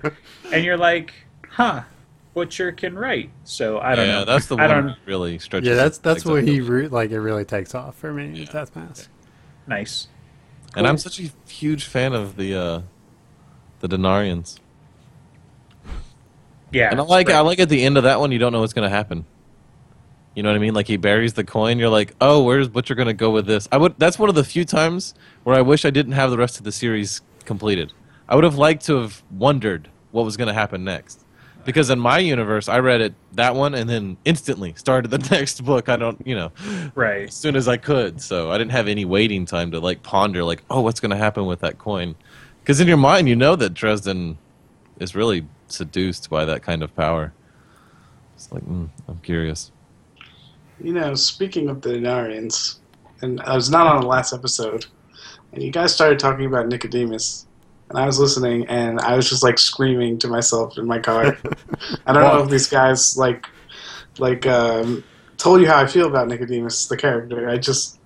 and 0.52 0.64
you're 0.64 0.78
like, 0.78 1.14
huh. 1.50 1.84
Butcher 2.34 2.72
can 2.72 2.98
write, 2.98 3.30
so 3.44 3.80
I 3.80 3.94
don't 3.94 4.08
yeah, 4.08 4.14
know. 4.20 4.26
that's 4.26 4.46
the 4.46 4.56
I 4.56 4.66
one 4.68 4.70
don't. 4.70 4.86
that 4.88 4.98
really 5.06 5.38
stretches. 5.38 5.68
Yeah, 5.68 5.76
that's 5.76 5.98
that's 5.98 6.20
takes 6.24 6.26
what 6.26 6.44
he 6.48 6.60
those- 6.60 6.70
re- 6.70 6.88
like. 6.88 7.12
It 7.12 7.20
really 7.20 7.44
takes 7.44 7.76
off 7.76 7.98
for 7.98 8.14
me. 8.14 8.30
Yeah. 8.30 8.46
Death 8.46 8.74
Mask. 8.74 9.10
Nice. 9.68 10.08
And 10.78 10.88
I'm 10.88 10.98
such 10.98 11.20
a 11.20 11.30
huge 11.46 11.84
fan 11.84 12.14
of 12.14 12.38
the 12.38 12.56
uh, 12.56 12.82
the 13.82 13.90
Denarians. 13.90 14.60
Yeah, 16.72 16.90
And 16.90 17.02
I 17.02 17.04
like 17.04 17.28
right. 17.28 17.36
I 17.36 17.42
like 17.42 17.60
at 17.60 17.68
the 17.68 17.84
end 17.84 17.98
of 17.98 18.04
that 18.04 18.22
one 18.22 18.32
you 18.32 18.40
don't 18.40 18.54
know 18.54 18.62
what's 18.62 18.72
gonna 18.72 18.88
happen. 18.90 19.26
You 20.36 20.44
know 20.44 20.50
what 20.50 20.56
I 20.56 20.60
mean? 20.60 20.74
Like 20.74 20.88
he 20.88 20.98
buries 20.98 21.34
the 21.34 21.44
coin, 21.44 21.78
you're 21.78 21.90
like, 21.90 22.14
oh, 22.22 22.44
where's 22.44 22.70
Butcher 22.70 22.96
gonna 22.96 23.14
go 23.14 23.32
with 23.32 23.46
this? 23.46 23.68
I 23.72 23.78
would. 23.78 23.96
That's 23.98 24.18
one 24.18 24.30
of 24.30 24.36
the 24.36 24.44
few 24.44 24.64
times 24.64 25.14
where 25.44 25.56
I 25.56 25.62
wish 25.62 25.84
I 25.84 25.90
didn't 25.90 26.14
have 26.14 26.32
the 26.32 26.38
rest 26.38 26.58
of 26.58 26.64
the 26.64 26.72
series 26.72 27.22
completed. 27.44 27.92
I 28.30 28.36
would 28.36 28.46
have 28.46 28.58
liked 28.58 28.86
to 28.86 28.96
have 29.02 29.24
wondered 29.32 29.90
what 30.12 30.24
was 30.24 30.38
gonna 30.38 30.54
happen 30.54 30.86
next, 30.86 31.26
because 31.66 31.90
in 31.90 32.00
my 32.00 32.20
universe, 32.20 32.70
I 32.70 32.80
read 32.80 33.02
it 33.02 33.14
that 33.34 33.56
one 33.56 33.74
and 33.76 33.90
then 33.90 34.16
instantly 34.24 34.74
started 34.78 35.12
the 35.12 35.18
next 35.32 35.66
book. 35.66 35.90
I 35.90 35.98
don't, 35.98 36.26
you 36.26 36.36
know, 36.36 36.52
right. 36.96 37.28
as 37.28 37.34
soon 37.34 37.58
as 37.58 37.68
I 37.68 37.76
could. 37.76 38.22
So 38.22 38.52
I 38.52 38.58
didn't 38.58 38.72
have 38.72 38.88
any 38.88 39.04
waiting 39.04 39.46
time 39.46 39.72
to 39.72 39.80
like 39.82 40.02
ponder, 40.02 40.46
like, 40.46 40.64
oh, 40.70 40.80
what's 40.80 41.02
gonna 41.02 41.18
happen 41.18 41.46
with 41.46 41.60
that 41.60 41.78
coin? 41.78 42.16
Because 42.62 42.80
in 42.80 42.88
your 42.88 42.98
mind, 42.98 43.28
you 43.28 43.36
know 43.36 43.58
that 43.58 43.74
Dresden 43.74 44.38
is 44.98 45.14
really 45.14 45.46
seduced 45.68 46.30
by 46.30 46.46
that 46.46 46.62
kind 46.62 46.84
of 46.84 46.96
power. 46.96 47.34
It's 48.36 48.50
like, 48.52 48.64
mm, 48.64 48.90
I'm 49.10 49.20
curious. 49.20 49.72
You 50.84 50.94
know, 50.94 51.14
speaking 51.16 51.70
of 51.70 51.82
the 51.82 51.90
Denarians, 51.92 52.78
and 53.22 53.40
I 53.42 53.56
was 53.56 53.70
not 53.70 53.88
on 53.88 54.02
the 54.02 54.08
last 54.08 54.34
episode, 54.34 54.86
and 55.54 55.62
you 55.62 55.72
guys 55.72 55.94
started 55.94 56.20
talking 56.20 56.46
about 56.46 56.68
Nicodemus, 56.68 57.46
and 57.90 58.00
I 58.00 58.06
was 58.06 58.20
listening, 58.20 58.68
and 58.68 59.00
I 59.00 59.16
was 59.16 59.30
just 59.30 59.44
like 59.44 59.60
screaming 59.60 60.18
to 60.20 60.28
myself 60.28 60.78
in 60.78 60.88
my 60.88 61.00
car. 61.00 61.38
I 62.06 62.14
don't 62.14 62.24
know 62.24 62.44
if 62.44 62.50
these 62.50 62.68
guys 62.68 63.16
like, 63.18 63.46
like, 64.18 64.46
um, 64.48 65.04
told 65.38 65.62
you 65.62 65.68
how 65.68 65.78
I 65.78 65.88
feel 65.88 66.08
about 66.08 66.28
Nicodemus, 66.28 66.88
the 66.88 66.98
character. 66.98 67.50
I 67.50 67.58
just, 67.58 68.00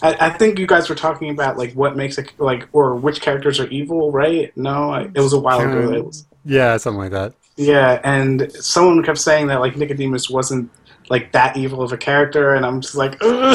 I, 0.00 0.28
I 0.28 0.30
think 0.30 0.58
you 0.58 0.66
guys 0.66 0.88
were 0.88 0.94
talking 0.94 1.30
about 1.30 1.58
like 1.58 1.72
what 1.74 1.96
makes 1.96 2.16
it 2.18 2.32
like, 2.38 2.68
or 2.72 2.94
which 2.94 3.20
characters 3.20 3.60
are 3.60 3.66
evil, 3.68 4.10
right? 4.10 4.56
No, 4.56 4.90
I, 4.90 5.02
it 5.02 5.20
was 5.20 5.32
a 5.32 5.38
while 5.40 5.60
ago. 5.60 5.88
Um, 5.88 5.94
It 5.94 6.04
was, 6.04 6.26
Yeah, 6.44 6.76
something 6.78 7.00
like 7.00 7.12
that. 7.12 7.34
yeah, 7.56 8.00
and 8.04 8.50
someone 8.52 9.02
kept 9.02 9.18
saying 9.18 9.48
that 9.48 9.60
like 9.60 9.76
Nicodemus 9.76 10.30
wasn't 10.30 10.70
like 11.10 11.32
that 11.32 11.56
evil 11.56 11.82
of 11.82 11.92
a 11.92 11.96
character, 11.96 12.54
and 12.54 12.64
I'm 12.64 12.80
just 12.80 12.94
like, 12.94 13.20
Who 13.22 13.54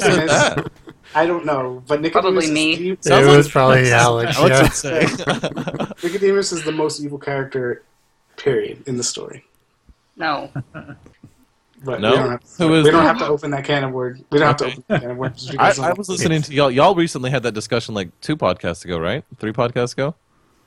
said 0.00 0.28
that? 0.28 0.70
I 1.14 1.26
don't 1.26 1.44
know, 1.46 1.82
but 1.86 2.00
Nicodemus 2.00 2.46
Probably 2.46 2.46
is 2.46 2.50
me. 2.50 2.76
the- 2.76 2.90
It 2.90 3.04
Sounds 3.04 3.26
was 3.26 3.46
like- 3.46 3.52
probably 3.52 3.92
Alex. 3.92 4.36
Alex 4.36 4.84
yeah. 4.84 4.92
would 4.92 5.08
say. 5.08 5.86
Nicodemus 6.02 6.52
is 6.52 6.64
the 6.64 6.72
most 6.72 7.00
evil 7.00 7.18
character, 7.18 7.82
period, 8.36 8.82
in 8.86 8.96
the 8.96 9.04
story. 9.04 9.44
No. 10.16 10.50
But 11.84 12.00
No? 12.00 12.10
we 12.10 12.16
don't, 12.16 12.30
have 12.30 12.40
to, 12.40 12.66
Who 12.66 12.74
is 12.74 12.84
we 12.84 12.90
don't 12.90 13.02
have 13.04 13.18
to 13.18 13.26
open 13.26 13.50
that 13.50 13.64
can 13.64 13.84
of 13.84 13.92
words. 13.92 14.22
We 14.30 14.38
don't 14.38 14.48
have 14.48 14.56
to 14.58 14.66
open 14.66 14.84
that 14.88 15.00
can 15.02 15.10
of 15.10 15.16
words. 15.18 15.54
I, 15.58 15.72
I 15.82 15.92
was 15.92 16.08
listening 16.08 16.40
to 16.42 16.52
y'all. 16.54 16.70
Y'all 16.70 16.94
recently 16.94 17.30
had 17.30 17.42
that 17.42 17.52
discussion 17.52 17.94
like 17.94 18.08
two 18.20 18.36
podcasts 18.36 18.84
ago, 18.84 18.98
right? 18.98 19.22
Three 19.38 19.52
podcasts 19.52 19.92
ago. 19.92 20.14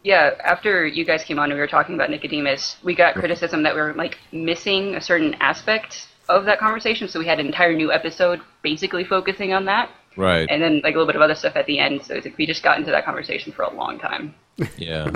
Yeah, 0.03 0.31
after 0.43 0.85
you 0.87 1.03
guys 1.03 1.23
came 1.23 1.37
on 1.39 1.45
and 1.45 1.53
we 1.55 1.59
were 1.59 1.67
talking 1.67 1.95
about 1.95 2.09
Nicodemus, 2.09 2.77
we 2.83 2.95
got 2.95 3.15
criticism 3.15 3.63
that 3.63 3.75
we 3.75 3.81
were 3.81 3.93
like 3.93 4.17
missing 4.31 4.95
a 4.95 5.01
certain 5.01 5.33
aspect 5.35 6.07
of 6.29 6.45
that 6.45 6.59
conversation, 6.59 7.07
so 7.07 7.19
we 7.19 7.25
had 7.25 7.39
an 7.39 7.45
entire 7.45 7.73
new 7.73 7.91
episode 7.91 8.41
basically 8.61 9.03
focusing 9.03 9.53
on 9.53 9.65
that, 9.65 9.89
Right. 10.15 10.47
and 10.49 10.61
then 10.61 10.81
like 10.83 10.93
a 10.93 10.97
little 10.97 11.07
bit 11.07 11.15
of 11.15 11.21
other 11.21 11.35
stuff 11.35 11.55
at 11.55 11.65
the 11.67 11.79
end. 11.79 12.03
So 12.03 12.13
it's 12.15 12.25
like 12.25 12.37
we 12.37 12.45
just 12.45 12.63
got 12.63 12.77
into 12.77 12.91
that 12.91 13.05
conversation 13.05 13.51
for 13.51 13.63
a 13.63 13.73
long 13.73 13.99
time. 13.99 14.33
Yeah. 14.77 15.11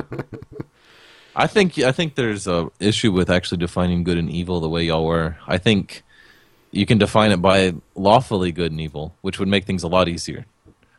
I 1.36 1.48
think 1.48 1.78
I 1.80 1.92
think 1.94 2.16
there's 2.16 2.46
a 2.46 2.70
issue 2.80 3.12
with 3.12 3.30
actually 3.30 3.58
defining 3.60 4.04
good 4.04 4.18
and 4.18 4.30
evil 4.30 4.60
the 4.60 4.68
way 4.70 4.84
y'all 4.84 5.06
were. 5.06 5.38
I 5.48 5.58
think 5.58 6.04
you 6.72 6.86
can 6.86 6.98
define 6.98 7.32
it 7.32 7.38
by 7.42 7.74
lawfully 7.96 8.52
good 8.52 8.72
and 8.72 8.82
evil, 8.82 9.16
which 9.22 9.40
would 9.40 9.48
make 9.48 9.64
things 9.66 9.84
a 9.84 9.88
lot 9.88 10.08
easier. 10.10 10.46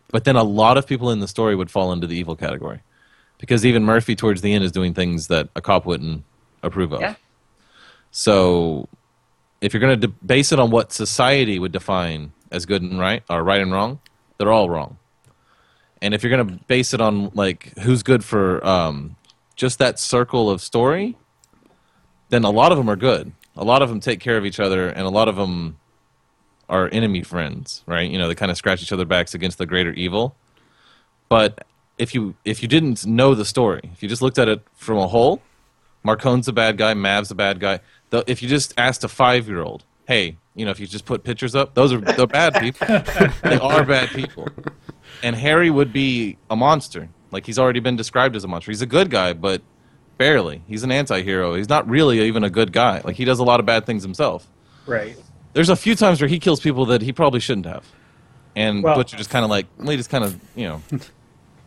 But 0.09 0.25
then 0.25 0.37
a 0.37 0.43
lot 0.43 0.77
of 0.79 0.87
people 0.87 1.11
in 1.11 1.21
the 1.21 1.29
story 1.29 1.55
would 1.55 1.71
fall 1.71 1.93
into 1.93 2.07
the 2.07 2.17
evil 2.17 2.35
category. 2.35 2.81
Because 3.43 3.67
even 3.67 3.83
Murphy 3.83 4.15
towards 4.15 4.41
the 4.41 4.53
end 4.53 4.63
is 4.63 4.71
doing 4.71 4.95
things 4.95 5.27
that 5.27 5.49
a 5.57 5.61
cop 5.61 5.85
wouldn't 5.85 6.23
approve 6.63 6.93
of. 6.93 7.01
Yeah. 7.01 7.17
So 8.13 8.89
if 9.61 9.75
you're 9.75 9.81
going 9.81 10.01
to 10.01 10.07
de- 10.07 10.15
base 10.25 10.53
it 10.53 10.61
on 10.61 10.71
what 10.71 10.93
society 10.93 11.59
would 11.59 11.73
define 11.73 12.33
as 12.53 12.67
good 12.67 12.83
and 12.83 13.01
right 13.01 13.25
or 13.29 13.43
right 13.43 13.61
and 13.61 13.73
wrong, 13.73 13.99
they're 14.39 14.53
all 14.53 14.71
wrong. 14.71 14.97
And 16.01 16.15
if 16.15 16.23
you're 16.23 16.31
going 16.31 16.47
to 16.47 16.65
base 16.67 16.95
it 16.95 17.01
on 17.01 17.33
like 17.35 17.77
who's 17.79 18.05
good 18.05 18.23
for 18.23 18.65
um, 18.65 19.17
just 19.57 19.81
that 19.81 19.99
circle 19.99 20.49
of 20.49 20.61
story, 20.61 21.17
then 22.29 22.45
a 22.45 22.51
lot 22.51 22.71
of 22.71 22.79
them 22.79 22.89
are 22.89 22.95
good. 22.95 23.33
A 23.57 23.65
lot 23.65 23.83
of 23.83 23.89
them 23.89 23.99
take 23.99 24.21
care 24.21 24.37
of 24.37 24.47
each 24.47 24.61
other, 24.61 24.89
and 24.89 25.05
a 25.05 25.11
lot 25.11 25.27
of 25.27 25.35
them 25.35 25.79
are 26.69 26.89
enemy 26.93 27.25
friends, 27.25 27.83
right? 27.87 28.09
You 28.09 28.19
know, 28.19 28.29
they 28.29 28.37
kind 28.37 28.53
of 28.53 28.57
scratch 28.57 28.83
each 28.83 28.93
other 28.93 29.05
backs 29.05 29.35
against 29.35 29.59
the 29.59 29.67
greater 29.67 29.93
evil. 29.93 30.37
But 31.29 31.67
if 32.03 32.15
you 32.15 32.35
if 32.45 32.63
you 32.63 32.69
didn't 32.69 33.07
know 33.07 33.35
the 33.35 33.45
story, 33.45 33.81
if 33.93 34.03
you 34.03 34.09
just 34.09 34.23
looked 34.23 34.39
at 34.39 34.49
it 34.49 34.61
from 34.75 34.99
a 34.99 35.07
whole, 35.07 35.41
Marcone's 36.03 36.49
a 36.49 36.53
bad 36.53 36.77
guy, 36.77 36.95
Mab's 36.95 37.31
a 37.31 37.35
bad 37.35 37.61
guy. 37.61 37.81
The, 38.11 38.25
if 38.27 38.43
you 38.43 38.49
just 38.49 38.75
asked 38.77 39.05
a 39.05 39.09
five 39.09 39.47
year 39.49 39.63
old, 39.63 39.85
hey, 40.07 40.37
you 40.55 40.65
know, 40.65 40.71
if 40.71 40.81
you 40.81 40.87
just 40.87 41.05
put 41.07 41.23
pictures 41.25 41.55
up, 41.55 41.75
those 41.75 41.93
are 41.93 41.99
they're 42.01 42.27
bad 42.27 42.55
people. 42.61 42.87
they 43.43 43.59
are 43.59 43.85
bad 43.85 44.09
people. 44.11 44.49
And 45.23 45.37
Harry 45.37 45.71
would 45.71 45.93
be 45.93 46.37
a 46.51 46.57
monster. 46.57 47.09
Like 47.31 47.47
he's 47.47 47.59
already 47.59 47.81
been 47.81 47.97
described 47.97 48.35
as 48.37 48.45
a 48.45 48.49
monster. 48.49 48.71
He's 48.73 48.83
a 48.83 48.87
good 48.87 49.09
guy, 49.11 49.33
but 49.33 49.63
barely. 50.19 50.63
He's 50.67 50.83
an 50.83 50.91
anti-hero. 50.93 51.55
He's 51.55 51.69
not 51.69 51.89
really 51.89 52.21
even 52.23 52.45
a 52.45 52.51
good 52.51 52.73
guy. 52.73 53.01
Like 53.05 53.17
he 53.17 53.25
does 53.25 53.39
a 53.39 53.45
lot 53.45 53.61
of 53.61 53.67
bad 53.67 53.87
things 53.87 54.03
himself. 54.03 54.47
Right. 54.87 55.17
There's 55.55 55.69
a 55.69 55.77
few 55.77 55.95
times 55.95 56.21
where 56.21 56.29
he 56.29 56.39
kills 56.39 56.61
people 56.61 56.87
that 56.87 57.01
he 57.03 57.13
probably 57.13 57.41
shouldn't 57.41 57.67
have. 57.67 57.87
And 58.57 58.83
Well- 58.83 58.97
Butcher 58.97 59.17
just 59.17 59.31
kind 59.31 59.45
of 59.45 59.51
like, 59.51 59.67
well, 59.79 59.89
he 59.91 59.97
just 59.97 60.11
kind 60.11 60.25
of, 60.25 60.39
you 60.55 60.69
know, 60.69 60.83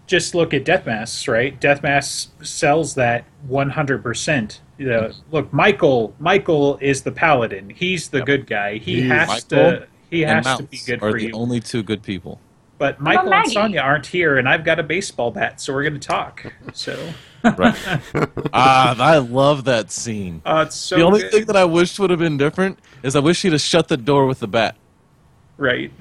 Just 0.08 0.36
look 0.36 0.54
at 0.54 0.66
Death 0.66 0.86
Masks, 0.86 1.28
right? 1.28 1.60
Death 1.60 1.82
Masks 1.82 2.30
sells 2.42 2.94
that 2.96 3.26
100%. 3.50 4.60
You 4.78 4.88
know, 4.88 5.12
look, 5.32 5.52
Michael. 5.54 6.14
Michael 6.20 6.78
is 6.82 7.02
the 7.02 7.12
paladin. 7.12 7.70
He's 7.70 8.10
the 8.10 8.18
Yep. 8.20 8.26
good 8.28 8.48
guy. 8.48 8.78
He 8.78 9.02
He's- 9.02 9.10
has 9.12 9.28
Michael 9.28 9.48
to. 9.80 9.88
He 10.12 10.24
and 10.24 10.46
has 10.46 10.58
to 10.58 10.64
be 10.64 10.80
good 10.86 11.02
are 11.02 11.12
for 11.12 11.18
the 11.18 11.26
you. 11.28 11.32
only 11.34 11.60
two 11.60 11.82
good 11.82 12.04
people. 12.04 12.40
But 12.78 13.00
Michael 13.00 13.22
and 13.24 13.30
Maggie? 13.32 13.56
Sanya 13.56 13.82
aren't 13.84 14.06
here, 14.08 14.38
and 14.38 14.48
I've 14.50 14.64
got 14.66 14.80
a 14.80 14.84
baseball 14.84 15.32
bat, 15.32 15.60
so 15.62 15.74
we're 15.74 15.84
going 15.84 16.00
to 16.00 16.08
talk. 16.08 16.54
So, 16.74 16.98
Right. 17.58 17.76
ah, 18.54 18.96
I 19.00 19.18
love 19.18 19.64
that 19.66 19.92
scene. 19.92 20.42
uh, 20.46 20.66
it's 20.68 20.76
so 20.76 20.98
the 20.98 21.04
only 21.04 21.22
good. 21.22 21.32
thing 21.32 21.46
that 21.46 21.56
I 21.56 21.64
wished 21.66 22.00
would 22.00 22.10
have 22.10 22.20
been 22.20 22.38
different 22.38 22.80
is 23.02 23.16
I 23.16 23.20
wish 23.20 23.42
he'd 23.44 23.54
have 23.54 23.62
shut 23.62 23.88
the 23.88 23.98
door 23.98 24.26
with 24.28 24.40
the 24.40 24.48
bat. 24.48 24.76
right. 25.58 25.92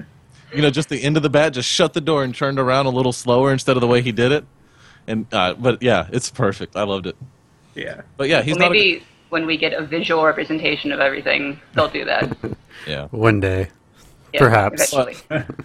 You 0.53 0.61
know, 0.61 0.69
just 0.69 0.89
the 0.89 1.03
end 1.03 1.17
of 1.17 1.23
the 1.23 1.29
bat, 1.29 1.53
just 1.53 1.69
shut 1.69 1.93
the 1.93 2.01
door 2.01 2.23
and 2.23 2.33
turned 2.33 2.59
around 2.59 2.85
a 2.85 2.89
little 2.89 3.11
slower 3.11 3.51
instead 3.51 3.77
of 3.77 3.81
the 3.81 3.87
way 3.87 4.01
he 4.01 4.11
did 4.11 4.31
it. 4.31 4.45
And 5.07 5.25
uh, 5.33 5.53
but 5.55 5.81
yeah, 5.81 6.07
it's 6.11 6.29
perfect. 6.29 6.75
I 6.75 6.83
loved 6.83 7.07
it. 7.07 7.15
Yeah. 7.75 8.01
But 8.17 8.29
yeah, 8.29 8.41
he's 8.41 8.55
well, 8.55 8.69
not. 8.69 8.71
maybe 8.71 9.03
when 9.29 9.45
we 9.45 9.57
get 9.57 9.73
a 9.73 9.85
visual 9.85 10.23
representation 10.23 10.91
of 10.91 10.99
everything, 10.99 11.59
they'll 11.73 11.89
do 11.89 12.05
that. 12.05 12.37
Yeah. 12.85 13.07
One 13.07 13.39
day. 13.39 13.69
Yeah, 14.33 14.39
Perhaps. 14.39 14.93
Eventually. 14.93 15.15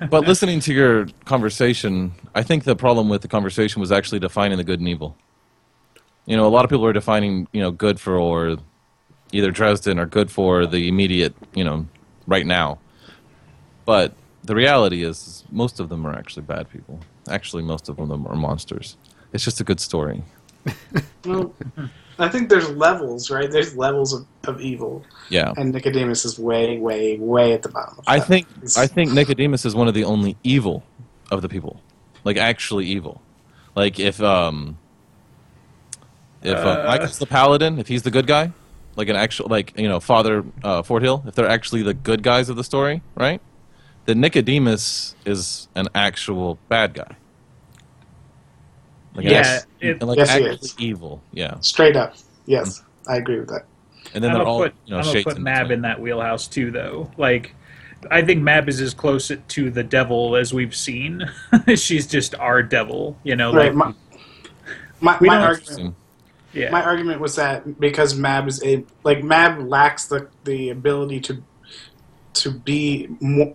But 0.08 0.26
listening 0.26 0.60
to 0.60 0.72
your 0.72 1.06
conversation, 1.24 2.12
I 2.34 2.44
think 2.44 2.64
the 2.64 2.76
problem 2.76 3.08
with 3.08 3.20
the 3.20 3.28
conversation 3.28 3.80
was 3.80 3.90
actually 3.90 4.20
defining 4.20 4.58
the 4.58 4.64
good 4.64 4.78
and 4.78 4.88
evil. 4.88 5.16
You 6.24 6.36
know, 6.36 6.46
a 6.46 6.48
lot 6.48 6.64
of 6.64 6.70
people 6.70 6.86
are 6.86 6.92
defining, 6.92 7.48
you 7.52 7.60
know, 7.60 7.72
good 7.72 8.00
for 8.00 8.16
or 8.16 8.56
either 9.32 9.50
Dresden 9.50 9.98
or 9.98 10.06
good 10.06 10.30
for 10.30 10.66
the 10.66 10.88
immediate, 10.88 11.34
you 11.52 11.64
know, 11.64 11.86
right 12.26 12.46
now. 12.46 12.78
But 13.84 14.14
the 14.44 14.54
reality 14.54 15.02
is, 15.02 15.18
is 15.26 15.44
most 15.50 15.80
of 15.80 15.88
them 15.88 16.06
are 16.06 16.14
actually 16.14 16.42
bad 16.42 16.70
people. 16.70 16.98
Actually, 17.28 17.62
most 17.62 17.88
of 17.88 17.96
them 17.96 18.26
are 18.26 18.36
monsters. 18.36 18.96
It's 19.32 19.44
just 19.44 19.60
a 19.60 19.64
good 19.64 19.80
story. 19.80 20.22
Well, 21.24 21.54
I 22.18 22.28
think 22.28 22.48
there's 22.48 22.68
levels, 22.70 23.30
right? 23.30 23.50
There's 23.50 23.76
levels 23.76 24.12
of, 24.14 24.26
of 24.44 24.60
evil, 24.60 25.04
Yeah. 25.30 25.52
and 25.56 25.72
Nicodemus 25.72 26.24
is 26.24 26.38
way, 26.38 26.78
way, 26.78 27.18
way 27.18 27.52
at 27.52 27.62
the 27.62 27.68
bottom. 27.68 27.98
Of 27.98 28.04
I 28.06 28.20
think 28.20 28.46
It's- 28.58 28.76
I 28.78 28.86
think 28.86 29.12
Nicodemus 29.12 29.64
is 29.64 29.74
one 29.74 29.88
of 29.88 29.94
the 29.94 30.04
only 30.04 30.36
evil 30.42 30.82
of 31.30 31.40
the 31.42 31.48
people, 31.48 31.80
like 32.24 32.36
actually 32.38 32.86
evil. 32.86 33.20
Like 33.74 33.98
if 34.00 34.20
um 34.22 34.78
if 36.42 36.56
uh, 36.56 36.60
Uh. 36.60 36.84
Michael's 36.88 37.18
the 37.18 37.26
paladin, 37.26 37.78
if 37.78 37.86
he's 37.88 38.02
the 38.02 38.10
good 38.10 38.26
guy, 38.26 38.52
like 38.96 39.08
an 39.08 39.16
actual 39.16 39.48
like 39.48 39.78
you 39.78 39.88
know 39.88 40.00
Father 40.00 40.44
uh, 40.64 40.82
Forthill, 40.82 41.26
if 41.28 41.34
they're 41.34 41.48
actually 41.48 41.82
the 41.82 41.94
good 41.94 42.22
guys 42.22 42.48
of 42.48 42.56
the 42.56 42.64
story, 42.64 43.02
right? 43.14 43.40
Then 44.06 44.20
Nicodemus 44.20 45.14
is 45.24 45.68
an 45.74 45.88
actual 45.94 46.58
bad 46.68 46.94
guy. 46.94 47.16
Like 49.14 49.26
Yeah, 49.26 49.60
it- 49.80 50.02
like 50.02 50.18
Yes, 50.18 50.28
he 50.30 50.34
actually 50.44 50.50
is. 50.56 50.74
evil, 50.78 51.22
yeah. 51.32 51.58
straight 51.60 51.96
up. 51.96 52.14
Yes, 52.46 52.82
I 53.08 53.16
agree 53.16 53.38
with 53.40 53.48
that. 53.48 53.66
And 54.14 54.24
then 54.24 54.30
I'm 54.30 54.36
they're 54.38 54.44
gonna 54.44 54.50
all 54.50 54.62
put, 54.62 54.74
you 54.86 54.92
know 54.94 55.00
I'm 55.00 55.04
gonna 55.04 55.22
put 55.22 55.38
Mab 55.38 55.58
between. 55.64 55.72
in 55.78 55.82
that 55.82 56.00
wheelhouse 56.00 56.48
too, 56.48 56.70
though. 56.70 57.10
Like, 57.16 57.54
I 58.10 58.22
think 58.22 58.42
Mab 58.42 58.68
is 58.68 58.80
as 58.80 58.94
close 58.94 59.30
to 59.48 59.70
the 59.70 59.82
devil 59.82 60.36
as 60.36 60.54
we've 60.54 60.74
seen. 60.74 61.28
She's 61.76 62.06
just 62.06 62.34
our 62.36 62.62
devil, 62.62 63.18
you 63.24 63.36
know. 63.36 63.52
Right. 63.52 63.74
Like, 63.74 63.94
My, 65.00 65.16
my, 65.18 65.18
my 65.20 65.36
argument. 65.42 65.94
Yeah, 66.52 66.70
My 66.70 66.82
argument 66.82 67.20
was 67.20 67.36
that 67.36 67.78
because 67.78 68.14
Mab 68.16 68.48
is 68.48 68.60
a 68.64 68.84
like 69.04 69.22
Mab 69.22 69.60
lacks 69.60 70.06
the 70.06 70.28
the 70.44 70.70
ability 70.70 71.20
to 71.20 71.42
to 72.32 72.50
be 72.50 73.08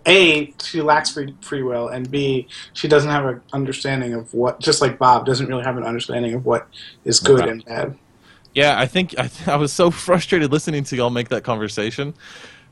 a 0.06 0.52
she 0.62 0.82
lacks 0.82 1.10
free 1.10 1.34
free 1.40 1.62
will 1.62 1.88
and 1.88 2.10
b 2.10 2.46
she 2.74 2.86
doesn't 2.86 3.10
have 3.10 3.24
an 3.24 3.40
understanding 3.52 4.12
of 4.12 4.32
what 4.34 4.60
just 4.60 4.82
like 4.82 4.98
Bob 4.98 5.24
doesn't 5.24 5.46
really 5.46 5.64
have 5.64 5.76
an 5.76 5.84
understanding 5.84 6.34
of 6.34 6.44
what 6.44 6.68
is 7.04 7.20
good 7.20 7.46
and 7.46 7.64
bad. 7.64 7.96
Yeah, 8.54 8.78
I 8.78 8.86
think 8.86 9.14
I, 9.18 9.30
I 9.46 9.56
was 9.56 9.72
so 9.72 9.90
frustrated 9.90 10.50
listening 10.50 10.84
to 10.84 10.96
y'all 10.96 11.10
make 11.10 11.28
that 11.28 11.44
conversation 11.44 12.14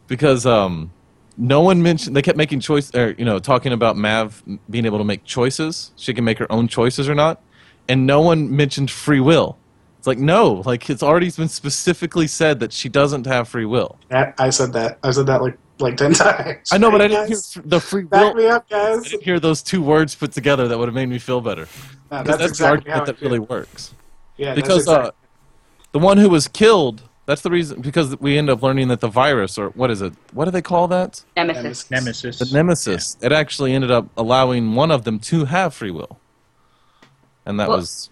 because 0.06 0.46
um, 0.46 0.90
no 1.36 1.60
one 1.60 1.82
mentioned 1.82 2.16
they 2.16 2.22
kept 2.22 2.38
making 2.38 2.60
choice 2.60 2.94
or 2.94 3.14
you 3.18 3.24
know 3.24 3.38
talking 3.38 3.72
about 3.72 3.96
Mab 3.96 4.32
being 4.70 4.86
able 4.86 4.98
to 4.98 5.04
make 5.04 5.24
choices. 5.24 5.92
She 5.96 6.14
can 6.14 6.24
make 6.24 6.38
her 6.38 6.50
own 6.50 6.68
choices 6.68 7.08
or 7.08 7.14
not, 7.14 7.42
and 7.88 8.06
no 8.06 8.20
one 8.20 8.54
mentioned 8.54 8.90
free 8.90 9.20
will. 9.20 9.58
It's 9.98 10.06
like 10.06 10.18
no, 10.18 10.62
like 10.66 10.88
it's 10.90 11.02
already 11.02 11.30
been 11.30 11.48
specifically 11.48 12.26
said 12.26 12.60
that 12.60 12.72
she 12.72 12.88
doesn't 12.88 13.26
have 13.26 13.48
free 13.48 13.64
will. 13.64 13.98
I 14.10 14.50
said 14.50 14.72
that. 14.74 14.98
I 15.02 15.10
said 15.10 15.26
that 15.26 15.42
like 15.42 15.58
like 15.78 15.96
ten 15.96 16.12
times. 16.14 16.68
I 16.72 16.78
know, 16.78 16.90
but 16.90 17.00
I 17.02 17.08
didn't 17.08 17.26
hear 17.28 17.36
guys, 17.36 17.56
f- 17.56 17.62
the 17.66 17.80
free 17.80 18.04
Back 18.04 18.34
will. 18.34 18.42
me 18.42 18.48
up, 18.48 18.68
guys. 18.68 18.98
I 19.06 19.08
didn't 19.08 19.22
hear 19.22 19.40
those 19.40 19.62
two 19.62 19.82
words 19.82 20.14
put 20.14 20.32
together 20.32 20.68
that 20.68 20.78
would 20.78 20.88
have 20.88 20.94
made 20.94 21.08
me 21.08 21.18
feel 21.18 21.40
better. 21.40 21.66
No, 22.10 22.22
that's, 22.22 22.38
that's, 22.38 22.42
exactly 22.50 22.84
the 22.84 22.90
how 22.92 22.98
argument 23.00 23.06
that 23.06 23.18
feel. 23.18 23.28
really 23.28 23.38
works. 23.40 23.94
yeah, 24.36 24.54
that's 24.54 24.60
because 24.62 24.82
exactly- 24.82 25.08
uh, 25.08 25.12
the 25.92 25.98
one 25.98 26.18
who 26.18 26.28
was 26.28 26.48
killed 26.48 27.02
that's 27.26 27.40
the 27.40 27.50
reason 27.50 27.80
because 27.80 28.18
we 28.20 28.36
end 28.36 28.50
up 28.50 28.62
learning 28.62 28.88
that 28.88 29.00
the 29.00 29.08
virus 29.08 29.56
or 29.56 29.70
what 29.70 29.90
is 29.90 30.02
it 30.02 30.12
what 30.32 30.44
do 30.44 30.50
they 30.50 30.60
call 30.60 30.86
that 30.88 31.24
Nemesis. 31.36 31.90
Nemesis. 31.90 32.38
the 32.38 32.46
nemesis 32.52 33.16
it 33.22 33.32
actually 33.32 33.72
ended 33.72 33.90
up 33.90 34.06
allowing 34.16 34.74
one 34.74 34.90
of 34.90 35.04
them 35.04 35.18
to 35.20 35.46
have 35.46 35.72
free 35.72 35.90
will 35.90 36.18
and 37.46 37.58
that 37.58 37.68
Well- 37.68 37.78
was 37.78 38.10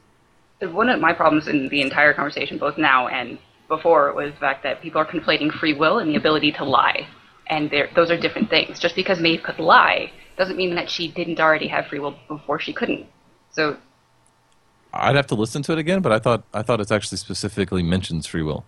One 0.60 0.88
of 0.88 0.98
my 1.00 1.12
problems 1.12 1.46
in 1.48 1.68
the 1.68 1.82
entire 1.82 2.14
conversation, 2.14 2.56
both 2.56 2.78
now 2.78 3.08
and 3.08 3.36
before, 3.68 4.12
was 4.14 4.30
the 4.32 4.38
fact 4.38 4.62
that 4.62 4.80
people 4.80 5.00
are 5.00 5.04
conflating 5.06 5.50
free 5.52 5.74
will 5.74 5.98
and 5.98 6.08
the 6.10 6.14
ability 6.16 6.52
to 6.52 6.64
lie. 6.64 7.06
And 7.52 7.70
those 7.94 8.10
are 8.10 8.18
different 8.18 8.48
things. 8.48 8.78
Just 8.78 8.96
because 8.96 9.20
Maeve 9.20 9.42
could 9.42 9.58
lie 9.58 10.10
doesn't 10.38 10.56
mean 10.56 10.74
that 10.76 10.88
she 10.88 11.04
didn't 11.08 11.38
already 11.38 11.68
have 11.68 11.86
free 11.86 11.98
will 11.98 12.16
before 12.26 12.58
she 12.58 12.72
couldn't. 12.72 13.06
So 13.50 13.76
i'd 14.94 15.16
have 15.16 15.26
to 15.26 15.34
listen 15.34 15.62
to 15.62 15.72
it 15.72 15.78
again 15.78 16.02
but 16.02 16.12
i 16.12 16.18
thought 16.18 16.44
i 16.52 16.60
thought 16.60 16.78
it 16.78 16.90
actually 16.92 17.16
specifically 17.16 17.82
mentions 17.82 18.26
free 18.26 18.42
will 18.42 18.62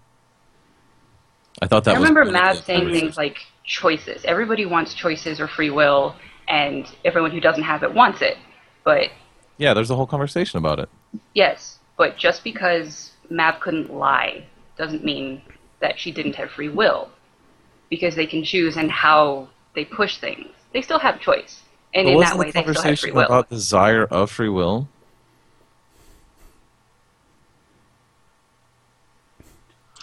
i 1.61 1.67
thought 1.67 1.85
that 1.85 1.91
I 1.95 1.99
remember 1.99 2.21
one 2.21 2.29
of 2.29 2.33
Mab 2.33 2.57
the- 2.57 2.63
saying 2.63 2.91
things 2.93 3.17
like 3.19 3.37
choices. 3.65 4.25
Everybody 4.25 4.65
wants 4.67 4.95
choices 4.95 5.39
or 5.41 5.49
free 5.49 5.71
will, 5.71 6.15
and 6.49 6.91
everyone 7.05 7.31
who 7.31 7.41
doesn't 7.41 7.63
have 7.65 7.83
it 7.83 7.93
wants 7.95 8.21
it. 8.23 8.37
But 8.85 9.09
Yeah, 9.59 9.73
there's 9.75 9.91
a 9.91 9.97
whole 9.97 10.07
conversation 10.07 10.59
about 10.59 10.79
it. 10.81 10.89
yes, 11.35 11.79
but 11.97 12.17
just 12.17 12.45
because 12.45 13.13
Mab 13.31 13.61
couldn't 13.61 13.93
lie 13.93 14.45
doesn't 14.79 15.05
mean 15.05 15.43
that 15.81 15.99
she 15.99 16.11
didn't 16.11 16.37
have 16.37 16.51
free 16.51 16.69
will, 16.71 17.11
because 17.91 18.15
they 18.15 18.27
can 18.27 18.43
choose 18.45 18.77
and 18.77 18.91
how 18.91 19.49
they 19.75 19.85
push 19.85 20.19
things. 20.19 20.47
They 20.73 20.83
still 20.83 20.99
have 20.99 21.21
choice, 21.21 21.61
and 21.95 22.07
But 22.07 22.11
in 22.11 22.17
wasn't 22.17 22.33
that 22.33 22.39
way, 22.39 22.51
the 22.51 22.53
they 22.53 22.61
still 22.63 22.65
have 22.65 22.75
free 22.75 23.11
conversation 23.11 23.15
will. 23.15 23.25
about 23.27 23.51
desire 23.51 24.05
of 24.05 24.31
free 24.31 24.49
will? 24.49 24.89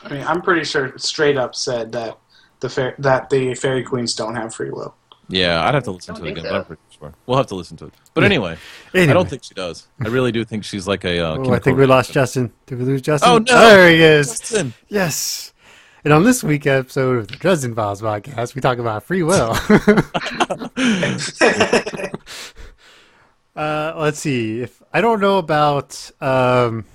I 0.04 0.10
mean, 0.10 0.24
I'm 0.26 0.42
pretty 0.42 0.64
sure 0.64 0.94
straight 0.98 1.38
up 1.38 1.56
said 1.56 1.92
that 1.92 2.18
the 2.60 2.70
fa- 2.70 2.96
that 3.00 3.30
the 3.30 3.54
fairy 3.56 3.84
queens 3.84 4.16
don't 4.16 4.36
have 4.36 4.54
free 4.54 4.72
will. 4.72 4.96
Yeah, 5.30 5.64
I'd 5.66 5.74
have 5.76 5.84
to 5.86 5.92
listen 5.92 6.16
to 6.16 6.26
it 6.26 6.32
again, 6.32 6.44
so. 6.44 6.50
but 6.50 6.56
I'm 6.58 6.66
pretty 6.66 6.82
sure. 7.00 7.14
We'll 7.26 7.38
have 7.38 7.48
to 7.48 7.56
listen 7.56 7.78
to 7.78 7.86
it. 7.86 7.94
But 8.14 8.24
anyway, 8.26 8.58
I 8.94 9.06
don't 9.06 9.30
think 9.30 9.44
she 9.44 9.54
does. 9.54 9.88
I 10.04 10.08
really 10.10 10.32
do 10.32 10.44
think 10.44 10.64
she's 10.66 10.88
like 10.88 11.06
a. 11.06 11.20
Uh, 11.20 11.38
Oh, 11.38 11.54
I 11.54 11.60
think 11.60 11.78
we 11.78 11.86
lost 11.86 12.12
Justin. 12.12 12.52
Did 12.66 12.80
we 12.80 12.86
lose 12.86 13.02
Justin? 13.02 13.30
Oh, 13.32 13.38
no. 13.38 13.46
There 13.46 13.90
he 13.90 14.02
is. 14.02 14.28
Justin. 14.40 14.74
Yes. 14.90 15.54
And 16.04 16.14
on 16.14 16.24
this 16.24 16.44
week 16.44 16.66
episode 16.66 17.18
of 17.18 17.28
the 17.28 17.36
Dresden 17.36 17.76
Files 17.76 18.02
podcast, 18.02 18.56
we 18.56 18.62
talk 18.62 18.80
about 18.80 19.04
free 19.04 19.22
will. 19.22 19.52
uh, 23.56 23.94
let's 23.96 24.20
see. 24.20 24.62
If 24.62 24.82
I 24.92 25.00
don't 25.00 25.20
know 25.20 25.38
about 25.38 26.10
um, 26.20 26.86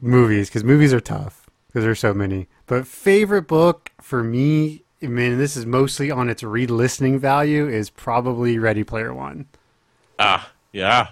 movies, 0.00 0.48
because 0.48 0.64
movies 0.64 0.92
are 0.92 0.98
tough 0.98 1.48
because 1.68 1.84
there's 1.84 2.00
so 2.00 2.12
many. 2.12 2.48
But 2.66 2.88
favorite 2.88 3.46
book 3.46 3.92
for 4.00 4.24
me, 4.24 4.82
I 5.00 5.06
mean, 5.06 5.38
this 5.38 5.56
is 5.56 5.64
mostly 5.64 6.10
on 6.10 6.28
its 6.28 6.42
re-listening 6.42 7.20
value, 7.20 7.68
is 7.68 7.88
probably 7.88 8.58
Ready 8.58 8.82
Player 8.82 9.14
One. 9.14 9.46
Ah, 10.18 10.50
yeah. 10.72 11.10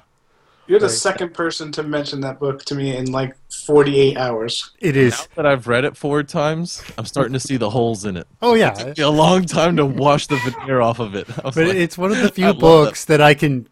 You're 0.70 0.78
the 0.78 0.88
second 0.88 1.34
person 1.34 1.72
to 1.72 1.82
mention 1.82 2.20
that 2.20 2.38
book 2.38 2.64
to 2.66 2.76
me 2.76 2.96
in 2.96 3.10
like 3.10 3.36
48 3.66 4.16
hours. 4.16 4.70
It 4.78 4.96
is. 4.96 5.18
Now 5.18 5.26
that 5.42 5.46
I've 5.46 5.66
read 5.66 5.84
it 5.84 5.96
four 5.96 6.22
times, 6.22 6.80
I'm 6.96 7.06
starting 7.06 7.32
to 7.32 7.40
see 7.40 7.56
the 7.56 7.70
holes 7.70 8.04
in 8.04 8.16
it. 8.16 8.28
Oh 8.40 8.54
yeah. 8.54 8.70
Took 8.70 8.96
me 8.96 9.02
a 9.02 9.10
long 9.10 9.46
time 9.46 9.74
to 9.78 9.84
wash 9.84 10.28
the 10.28 10.36
veneer 10.36 10.80
off 10.80 11.00
of 11.00 11.16
it. 11.16 11.26
But 11.42 11.56
like, 11.56 11.74
it's 11.74 11.98
one 11.98 12.12
of 12.12 12.18
the 12.18 12.28
few 12.32 12.46
love 12.46 12.60
books 12.60 13.04
that. 13.06 13.20
I 13.20 13.34
can 13.34 13.68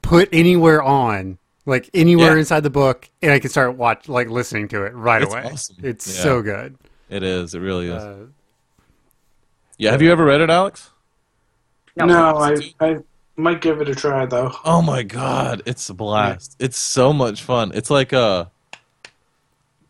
put 0.00 0.28
anywhere 0.32 0.84
on, 0.84 1.36
like 1.66 1.90
anywhere 1.92 2.34
Yeah. 2.34 2.38
inside 2.38 2.60
the 2.60 2.70
book, 2.70 3.08
and 3.20 3.32
I 3.32 3.40
can 3.40 3.50
start 3.50 3.76
watch 3.76 4.08
like 4.08 4.28
listening 4.30 4.68
to 4.68 4.84
it 4.84 4.94
right 4.94 5.20
It's 5.22 5.32
away. 5.32 5.42
awesome. 5.52 5.76
It's 5.82 6.06
Yeah. 6.16 6.22
so 6.22 6.42
good. 6.42 6.78
it 7.10 7.24
is. 7.24 7.54
It 7.56 7.60
really 7.60 7.88
is. 7.88 8.00
Uh, 8.00 8.26
yeah. 9.78 9.90
Have 9.90 10.00
you 10.02 10.12
ever 10.12 10.24
read 10.24 10.40
it, 10.42 10.48
Alex? 10.48 10.90
No. 11.96 12.04
No, 12.06 12.36
I 12.36 12.54
I 12.80 12.98
might 13.38 13.60
give 13.60 13.80
it 13.80 13.88
a 13.88 13.94
try 13.94 14.26
though. 14.26 14.52
Oh 14.64 14.82
my 14.82 15.02
god, 15.02 15.62
it's 15.66 15.88
a 15.88 15.94
blast. 15.94 16.56
It's 16.58 16.76
so 16.76 17.12
much 17.12 17.42
fun. 17.42 17.72
It's 17.74 17.90
like 17.90 18.12
a 18.12 18.50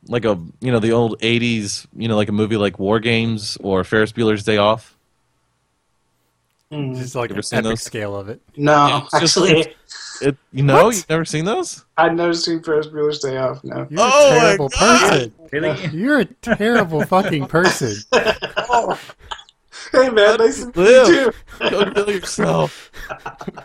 like 0.06 0.24
a 0.24 0.38
you 0.60 0.70
know 0.72 0.78
the 0.78 0.92
old 0.92 1.18
80s, 1.20 1.86
you 1.96 2.08
know 2.08 2.16
like 2.16 2.28
a 2.28 2.32
movie 2.32 2.56
like 2.56 2.78
War 2.78 3.00
Games 3.00 3.56
or 3.60 3.84
Ferris 3.84 4.12
Bueller's 4.12 4.44
Day 4.44 4.56
Off. 4.58 4.94
Mm. 6.70 6.96
just 6.98 7.14
like 7.14 7.30
You 7.30 7.36
an 7.36 7.42
seen 7.42 7.58
epic 7.60 7.70
those? 7.70 7.82
scale 7.82 8.14
of 8.14 8.28
it. 8.28 8.42
No, 8.56 8.72
Yeah, 8.88 9.00
it's 9.04 9.20
just- 9.20 9.38
actually, 9.38 9.74
It 10.20 10.36
you 10.52 10.62
know, 10.62 10.84
What? 10.86 10.96
you've 10.96 11.08
never 11.08 11.24
seen 11.24 11.46
those? 11.46 11.84
I've 11.96 12.12
never 12.14 12.34
seen 12.34 12.62
Ferris 12.62 12.88
Bueller's 12.88 13.20
Day 13.20 13.38
Off. 13.38 13.64
No. 13.64 13.86
You're 13.88 14.00
Oh 14.02 14.36
a 14.36 14.40
terrible 14.40 14.68
person. 14.68 15.32
Really? 15.50 15.86
You're 15.96 16.20
a 16.20 16.24
terrible 16.26 17.02
fucking 17.06 17.46
person. 17.46 17.94
hey 19.92 20.10
man, 20.10 20.36
nice 20.38 20.60
to 20.60 20.66
meet 20.66 20.76
you 20.76 20.82
Live. 20.82 21.34
too. 21.60 21.70
Go 21.70 21.90
kill 21.92 22.10
yourself. 22.10 22.90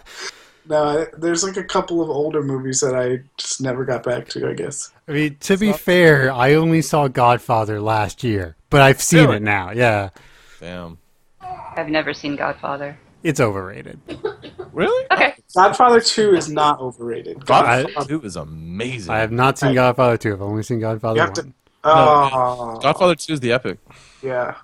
No, 0.65 0.81
I- 1.01 1.07
there's 1.17 1.43
like 1.43 1.57
a 1.57 1.63
couple 1.65 2.01
of 2.01 2.09
older 2.09 2.41
movies 2.41 2.79
that 2.79 2.95
I 2.95 3.21
just 3.37 3.59
never 3.59 3.83
got 3.83 4.01
back 4.03 4.29
to. 4.29 4.49
I 4.49 4.53
guess. 4.53 4.93
I 5.09 5.11
mean, 5.11 5.35
to 5.41 5.57
be 5.57 5.73
fair, 5.73 6.31
I 6.31 6.53
only 6.53 6.81
saw 6.81 7.09
Godfather 7.09 7.81
last 7.81 8.23
year, 8.23 8.55
but 8.69 8.79
I've 8.81 9.01
seen 9.01 9.25
Really? 9.25 9.35
it 9.37 9.41
now. 9.43 9.71
Yeah, 9.71 10.11
Damn. 10.61 10.99
I've 11.41 11.89
never 11.89 12.13
seen 12.13 12.37
Godfather. 12.37 12.97
it's 13.23 13.41
overrated. 13.41 13.99
Really? 14.71 15.05
Okay, 15.11 15.33
Godfather 15.53 15.99
Two 15.99 16.33
is 16.33 16.49
not 16.49 16.79
overrated. 16.79 17.45
Godfather 17.45 17.89
I- 17.97 18.03
2 18.05 18.21
is 18.21 18.37
amazing. 18.37 19.13
I 19.13 19.19
have 19.19 19.33
not 19.33 19.57
seen 19.59 19.71
I- 19.71 19.75
Godfather 19.75 20.15
two. 20.17 20.31
I've 20.31 20.41
only 20.41 20.63
seen 20.63 20.79
Godfather 20.79 21.17
You 21.17 21.21
have 21.25 21.33
to- 21.33 21.41
one. 21.41 21.53
Oh, 21.83 22.79
Godfather 22.81 23.15
2 23.15 23.33
is 23.33 23.39
the 23.41 23.51
epic. 23.51 23.79
yeah. 24.21 24.55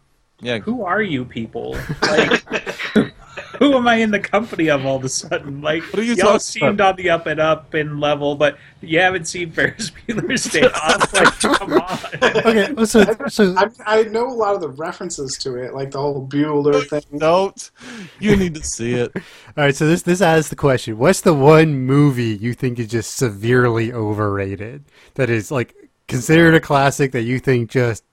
Yeah. 0.42 0.60
Who 0.60 0.84
are 0.84 1.02
you 1.02 1.26
people? 1.26 1.78
Like, 2.02 2.44
who 3.60 3.76
am 3.76 3.88
I 3.88 3.96
in 3.96 4.12
the 4.12 4.20
company 4.20 4.70
of 4.70 4.86
all 4.86 4.96
of 4.98 5.04
a 5.04 5.10
sudden? 5.10 5.62
Like, 5.62 5.84
What 5.84 6.00
are 6.00 6.04
you 6.04 6.14
y'all 6.14 6.26
talking 6.28 6.40
seemed 6.40 6.82
on 6.82 6.96
the 6.96 7.10
up 7.10 7.26
and 7.26 7.40
up 7.40 7.76
in 7.76 8.00
level, 8.00 8.36
but 8.36 8.58
you 8.82 9.00
haven't 9.00 9.26
seen 9.26 9.52
Ferris 9.52 9.92
Bueller's 10.08 10.46
Day 10.46 10.62
Off. 10.62 11.14
Like, 11.14 11.40
come 11.40 11.74
on. 11.74 12.00
Okay, 12.46 12.72
well, 12.72 12.86
so 12.86 13.04
so 13.28 13.56
I, 13.58 13.70
I 13.86 14.04
know 14.04 14.30
a 14.30 14.34
lot 14.34 14.56
of 14.56 14.62
the 14.62 14.70
references 14.70 15.38
to 15.40 15.56
it, 15.56 15.74
like 15.74 15.92
the 15.92 16.00
whole 16.00 16.26
Bueller 16.26 16.88
thing. 16.88 17.20
Don't. 17.20 17.72
You 18.20 18.38
need 18.38 18.56
to 18.56 18.64
see 18.64 18.94
it. 18.94 19.12
All 19.16 19.64
right, 19.66 19.76
so 19.76 19.88
this 19.88 20.04
this 20.04 20.22
asks 20.22 20.50
the 20.50 20.56
question: 20.56 20.98
What's 20.98 21.22
the 21.22 21.34
one 21.34 21.76
movie 21.76 22.38
you 22.38 22.54
think 22.54 22.80
is 22.80 22.88
just 22.88 23.18
severely 23.18 23.92
overrated? 23.92 24.86
That 25.16 25.30
is 25.30 25.52
like 25.52 25.76
considered 26.08 26.56
a 26.56 26.62
classic 26.62 27.12
that 27.12 27.24
you 27.24 27.40
think 27.40 27.70
just 27.70 28.04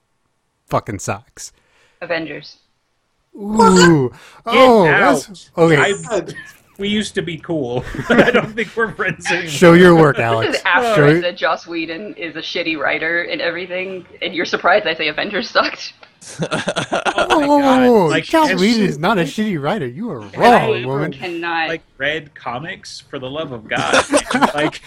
fucking 0.67 0.99
sucks. 0.99 1.53
Avengers. 2.01 2.57
Ooh, 3.35 4.11
oh, 4.45 4.87
out. 4.87 5.15
that's 5.27 5.51
okay. 5.57 5.77
I- 5.77 6.21
We 6.79 6.89
used 6.89 7.15
to 7.15 7.23
be 7.23 7.39
cool. 7.39 7.83
I 8.09 8.29
don't 8.29 8.53
think 8.53 8.75
we're 8.75 8.91
friends 8.93 9.25
anymore. 9.31 9.49
Show 9.49 9.73
your 9.73 9.95
work, 9.95 10.17
This 10.17 10.23
Alex. 10.25 10.55
is 10.57 10.61
after 10.63 10.95
Show 10.95 11.05
I 11.07 11.11
your- 11.11 11.21
said 11.21 11.37
Joss 11.37 11.65
Whedon 11.65 12.13
is 12.15 12.35
a 12.35 12.39
shitty 12.39 12.77
writer 12.79 13.23
and 13.23 13.41
everything, 13.41 14.05
and 14.21 14.35
you're 14.35 14.45
surprised 14.45 14.85
I 14.85 14.93
say 14.93 15.07
Avengers 15.07 15.49
sucked. 15.49 15.93
Oh, 17.19 18.07
Like, 18.09 18.25
Joss 18.25 18.51
as- 18.51 18.59
Whedon 18.61 18.83
is 18.85 18.97
not 18.99 19.17
a 19.17 19.21
shitty 19.23 19.59
writer. 19.61 19.87
You 19.87 20.11
are 20.11 20.21
I 20.37 20.67
wrong, 20.69 20.83
woman. 20.85 21.13
cannot. 21.13 21.67
Like, 21.69 21.81
read 21.97 22.33
comics 22.35 22.99
for 23.01 23.17
the 23.19 23.29
love 23.29 23.51
of 23.51 23.67
God. 23.67 24.05
like, 24.53 24.81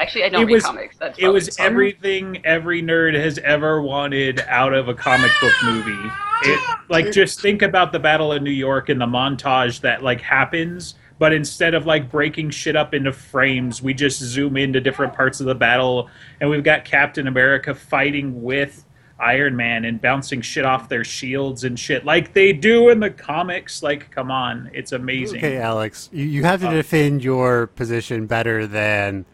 actually, 0.00 0.24
I 0.24 0.28
don't 0.28 0.42
it 0.42 0.46
read 0.46 0.54
was- 0.54 0.64
comics. 0.64 0.96
That's 0.98 1.18
it 1.18 1.28
was 1.28 1.56
fun. 1.56 1.66
everything 1.66 2.44
every 2.44 2.82
nerd 2.82 3.14
has 3.14 3.38
ever 3.38 3.80
wanted 3.82 4.40
out 4.48 4.72
of 4.74 4.88
a 4.88 4.94
comic 4.94 5.30
book 5.40 5.52
movie. 5.64 6.10
It, 6.42 6.60
like 6.88 7.12
just 7.12 7.40
think 7.40 7.62
about 7.62 7.92
the 7.92 7.98
Battle 7.98 8.32
of 8.32 8.42
New 8.42 8.50
York 8.50 8.88
and 8.90 9.00
the 9.00 9.06
montage 9.06 9.80
that 9.80 10.02
like 10.02 10.20
happens, 10.20 10.94
but 11.18 11.32
instead 11.32 11.72
of 11.74 11.86
like 11.86 12.10
breaking 12.10 12.50
shit 12.50 12.76
up 12.76 12.92
into 12.92 13.10
frames, 13.12 13.80
we 13.82 13.94
just 13.94 14.20
zoom 14.20 14.56
into 14.58 14.80
different 14.80 15.14
parts 15.14 15.40
of 15.40 15.46
the 15.46 15.54
battle, 15.54 16.10
and 16.40 16.50
we've 16.50 16.62
got 16.64 16.84
Captain 16.84 17.26
America 17.26 17.74
fighting 17.74 18.42
with 18.42 18.84
Iron 19.18 19.56
Man 19.56 19.86
and 19.86 19.98
bouncing 19.98 20.42
shit 20.42 20.66
off 20.66 20.90
their 20.90 21.04
shields 21.04 21.64
and 21.64 21.78
shit 21.78 22.04
like 22.04 22.34
they 22.34 22.52
do 22.52 22.90
in 22.90 23.00
the 23.00 23.08
comics. 23.08 23.82
Like, 23.82 24.10
come 24.10 24.30
on, 24.30 24.70
it's 24.74 24.92
amazing. 24.92 25.38
Okay, 25.38 25.56
Alex, 25.56 26.10
you, 26.12 26.26
you 26.26 26.42
have 26.44 26.60
to 26.60 26.68
uh, 26.68 26.72
defend 26.72 27.24
your 27.24 27.68
position 27.68 28.26
better 28.26 28.66
than 28.66 29.24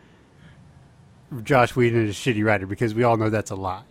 Joss 1.43 1.75
Whedon 1.77 2.07
is 2.07 2.17
a 2.17 2.21
shitty 2.21 2.45
writer 2.45 2.67
because 2.67 2.95
we 2.95 3.03
all 3.05 3.17
know 3.17 3.31
that's 3.31 3.51
a 3.51 3.55
lie. 3.57 3.83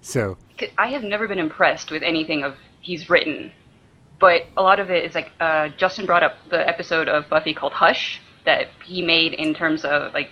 So 0.00 0.36
I 0.78 0.88
have 0.88 1.02
never 1.02 1.26
been 1.28 1.38
impressed 1.38 1.90
with 1.90 2.02
anything 2.02 2.42
of 2.44 2.54
he's 2.80 3.10
written, 3.10 3.52
but 4.20 4.42
a 4.56 4.62
lot 4.62 4.78
of 4.80 4.90
it 4.90 5.04
is 5.04 5.14
like 5.14 5.30
uh, 5.40 5.68
Justin 5.76 6.06
brought 6.06 6.22
up 6.22 6.36
the 6.50 6.66
episode 6.68 7.08
of 7.08 7.28
Buffy 7.28 7.52
called 7.54 7.72
Hush 7.72 8.20
that 8.44 8.68
he 8.84 9.02
made 9.02 9.34
in 9.34 9.52
terms 9.54 9.84
of 9.84 10.14
like 10.14 10.30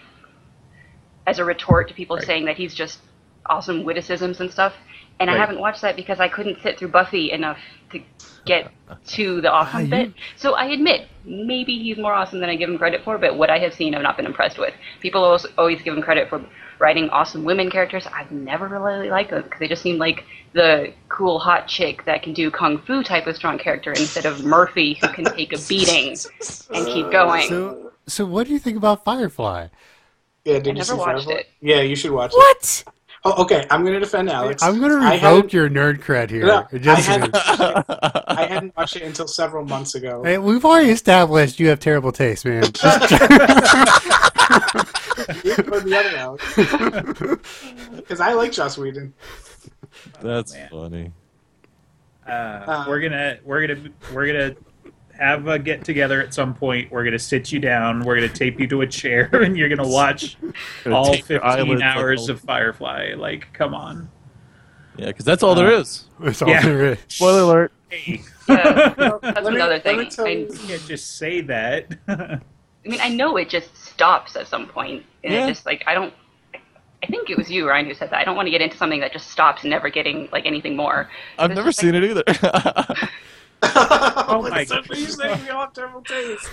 as 1.27 1.39
a 1.39 1.45
retort 1.45 1.89
to 1.89 1.95
people 1.95 2.17
Right. 2.17 2.27
saying 2.27 2.45
that 2.45 2.57
he's 2.57 2.75
just 2.75 3.01
awesome 3.47 3.85
witticisms 3.85 4.41
and 4.41 4.51
stuff. 4.51 4.75
And 5.21 5.31
I 5.31 5.37
haven't 5.37 5.61
watched 5.61 5.83
that 5.83 5.97
because 5.97 6.19
I 6.21 6.29
couldn't 6.29 6.61
sit 6.63 6.79
through 6.79 6.89
Buffy 6.89 7.31
enough 7.31 7.59
to 7.93 8.01
get 8.45 8.71
to 9.07 9.41
the 9.41 9.51
awesome 9.51 9.91
bit. 9.91 10.13
So 10.37 10.55
I 10.55 10.67
admit, 10.67 11.09
maybe 11.25 11.79
he's 11.83 11.97
more 11.97 12.13
awesome 12.13 12.41
than 12.41 12.51
I 12.51 12.57
give 12.57 12.69
him 12.69 12.79
credit 12.79 13.03
for, 13.05 13.19
but 13.19 13.37
what 13.37 13.51
I 13.51 13.59
have 13.59 13.75
seen, 13.75 13.95
I've 13.95 14.03
not 14.03 14.17
been 14.17 14.27
impressed 14.27 14.59
with. 14.59 14.75
People 15.01 15.25
always, 15.25 15.47
always 15.57 15.83
give 15.83 15.97
him 15.97 16.03
credit 16.03 16.29
for 16.29 16.45
writing 16.79 17.09
awesome 17.11 17.45
women 17.45 17.71
characters. 17.71 18.07
I've 18.13 18.31
never 18.31 18.69
really 18.69 19.11
liked 19.11 19.31
them 19.31 19.43
because 19.43 19.59
they 19.61 19.69
just 19.69 19.83
seem 19.83 19.99
like 19.99 20.25
the 20.53 20.93
cool 21.09 21.39
hot 21.39 21.67
chick 21.67 22.05
that 22.05 22.23
can 22.23 22.33
do 22.33 22.51
kung 22.51 22.79
fu 22.79 23.03
type 23.03 23.27
of 23.27 23.37
strong 23.37 23.59
character 23.59 23.91
instead 23.91 24.27
of 24.27 24.45
Murphy 24.45 24.99
who 25.01 25.09
can 25.09 25.25
take 25.25 25.53
a 25.53 25.59
beating 25.69 26.17
and 26.75 26.87
keep 26.87 27.11
going. 27.11 27.49
so, 27.49 27.93
so 28.07 28.27
what 28.27 28.47
do 28.47 28.53
you 28.53 28.59
think 28.59 28.77
about 28.77 29.05
Firefly? 29.05 29.69
Yeah, 30.45 30.59
did 30.59 30.67
I 30.67 30.69
you 30.69 30.75
never 30.75 30.85
see 30.85 30.95
watched 30.95 31.25
Firefly? 31.25 31.33
it. 31.33 31.47
Yeah, 31.61 31.81
you 31.81 31.97
should 31.97 32.11
watch 32.11 32.33
it. 32.33 32.37
What? 32.37 32.85
Oh, 33.27 33.43
okay. 33.43 33.67
I'm 33.71 33.81
going 33.83 33.95
to 33.95 34.01
defend 34.01 34.29
Alex. 34.29 34.63
I'm 34.63 34.79
going 34.81 34.91
to 34.91 34.99
revoke 34.99 35.51
your 35.53 35.71
nerd 35.71 36.01
cred 36.03 36.29
here. 36.29 36.47
No, 36.47 36.67
Just- 36.79 37.09
I 37.09 37.13
hadn't, 37.13 37.35
I 37.35 38.47
hadn't 38.47 38.77
watched 38.77 38.97
it 38.97 39.03
until 39.03 39.27
several 39.27 39.65
months 39.65 39.95
ago. 39.95 40.23
Hey, 40.23 40.37
we've 40.37 40.65
already 40.65 40.91
established 40.91 41.59
you 41.59 41.69
have 41.69 41.81
terrible 41.81 42.13
taste, 42.13 42.45
man. 42.45 42.65
Just- 42.65 43.13
or 45.59 45.81
the 45.81 45.97
other 45.97 46.17
Alex. 46.17 46.45
Because 47.97 48.21
I 48.21 48.35
like 48.35 48.53
Joss 48.53 48.77
Whedon. 48.77 49.15
That's 50.21 50.53
man. 50.53 50.69
funny. 50.69 51.13
Uh, 52.27 52.85
we're 52.89 53.01
gonna 53.01 53.39
we're 53.45 53.67
gonna 53.67 53.91
we're 54.13 54.27
gonna 54.27 54.55
have 55.19 55.47
a 55.47 55.59
get 55.59 55.85
together 55.85 56.21
at 56.21 56.35
some 56.35 56.55
point. 56.55 56.91
We're 56.91 57.05
gonna 57.05 57.19
sit 57.19 57.53
you 57.53 57.59
down. 57.59 58.05
We're 58.05 58.15
gonna 58.17 58.29
tape 58.29 58.59
you 58.61 58.67
to 58.69 58.81
a 58.83 58.87
chair, 58.87 59.29
and 59.33 59.57
you're 59.57 59.69
gonna 59.69 59.89
watch 59.89 60.37
Gonna 60.85 60.97
all 60.97 61.13
15 61.13 61.41
eyelids 61.43 61.81
like 61.81 61.97
hours 61.97 62.29
of 62.29 62.41
Firefly. 62.41 63.15
Like, 63.17 63.53
come 63.53 63.75
on. 63.75 64.11
Yeah, 64.97 65.07
because 65.07 65.25
that's 65.25 65.43
all 65.43 65.55
there 65.55 65.75
uh, 65.75 65.81
is. 65.81 66.05
That's 66.21 66.41
all 66.43 66.49
Yeah. 66.49 66.63
there 66.63 66.85
is. 66.93 66.99
Spoiler 67.09 67.41
alert. 67.41 67.73
Hey, 67.89 68.23
Yeah, 68.49 68.95
that's 69.23 69.49
me- 69.49 69.55
another 69.57 69.81
thing. 69.81 69.99
I, 70.01 70.03
you- 70.29 70.49
you 70.53 70.59
can't 70.67 70.87
just 70.87 71.17
say 71.19 71.41
that. 71.43 71.97
I 72.09 72.39
mean, 72.85 73.01
I 73.01 73.09
know 73.09 73.37
it 73.37 73.49
just 73.49 73.77
stops 73.77 74.37
at 74.37 74.47
some 74.47 74.67
point, 74.67 75.05
and 75.25 75.33
Yeah. 75.33 75.47
it 75.47 75.49
just 75.49 75.67
like 75.67 75.83
I 75.87 75.95
don't. 75.95 76.13
I 77.03 77.07
think 77.07 77.29
it 77.29 77.37
was 77.37 77.51
you, 77.51 77.69
Ryan, 77.69 77.85
who 77.87 77.93
said 77.95 78.09
that. 78.11 78.19
I 78.19 78.25
don't 78.25 78.35
want 78.35 78.47
to 78.47 78.51
get 78.51 78.63
into 78.63 78.79
something 78.79 79.01
that 79.01 79.13
just 79.13 79.31
stops, 79.31 79.63
never 79.63 79.91
getting 79.91 80.27
like 80.33 80.47
anything 80.47 80.75
more. 80.75 81.11
I've 81.39 81.55
never 81.55 81.71
seen 81.71 81.93
like, 81.93 82.03
it 82.03 82.11
either. 82.11 83.09
oh 84.29 84.47
my 84.51 84.65
so 84.65 84.81
you 84.91 85.07
say 85.07 85.35
we 85.43 85.51
all 85.51 85.61
have 85.63 85.73
terrible 85.73 86.03
taste. 86.03 86.49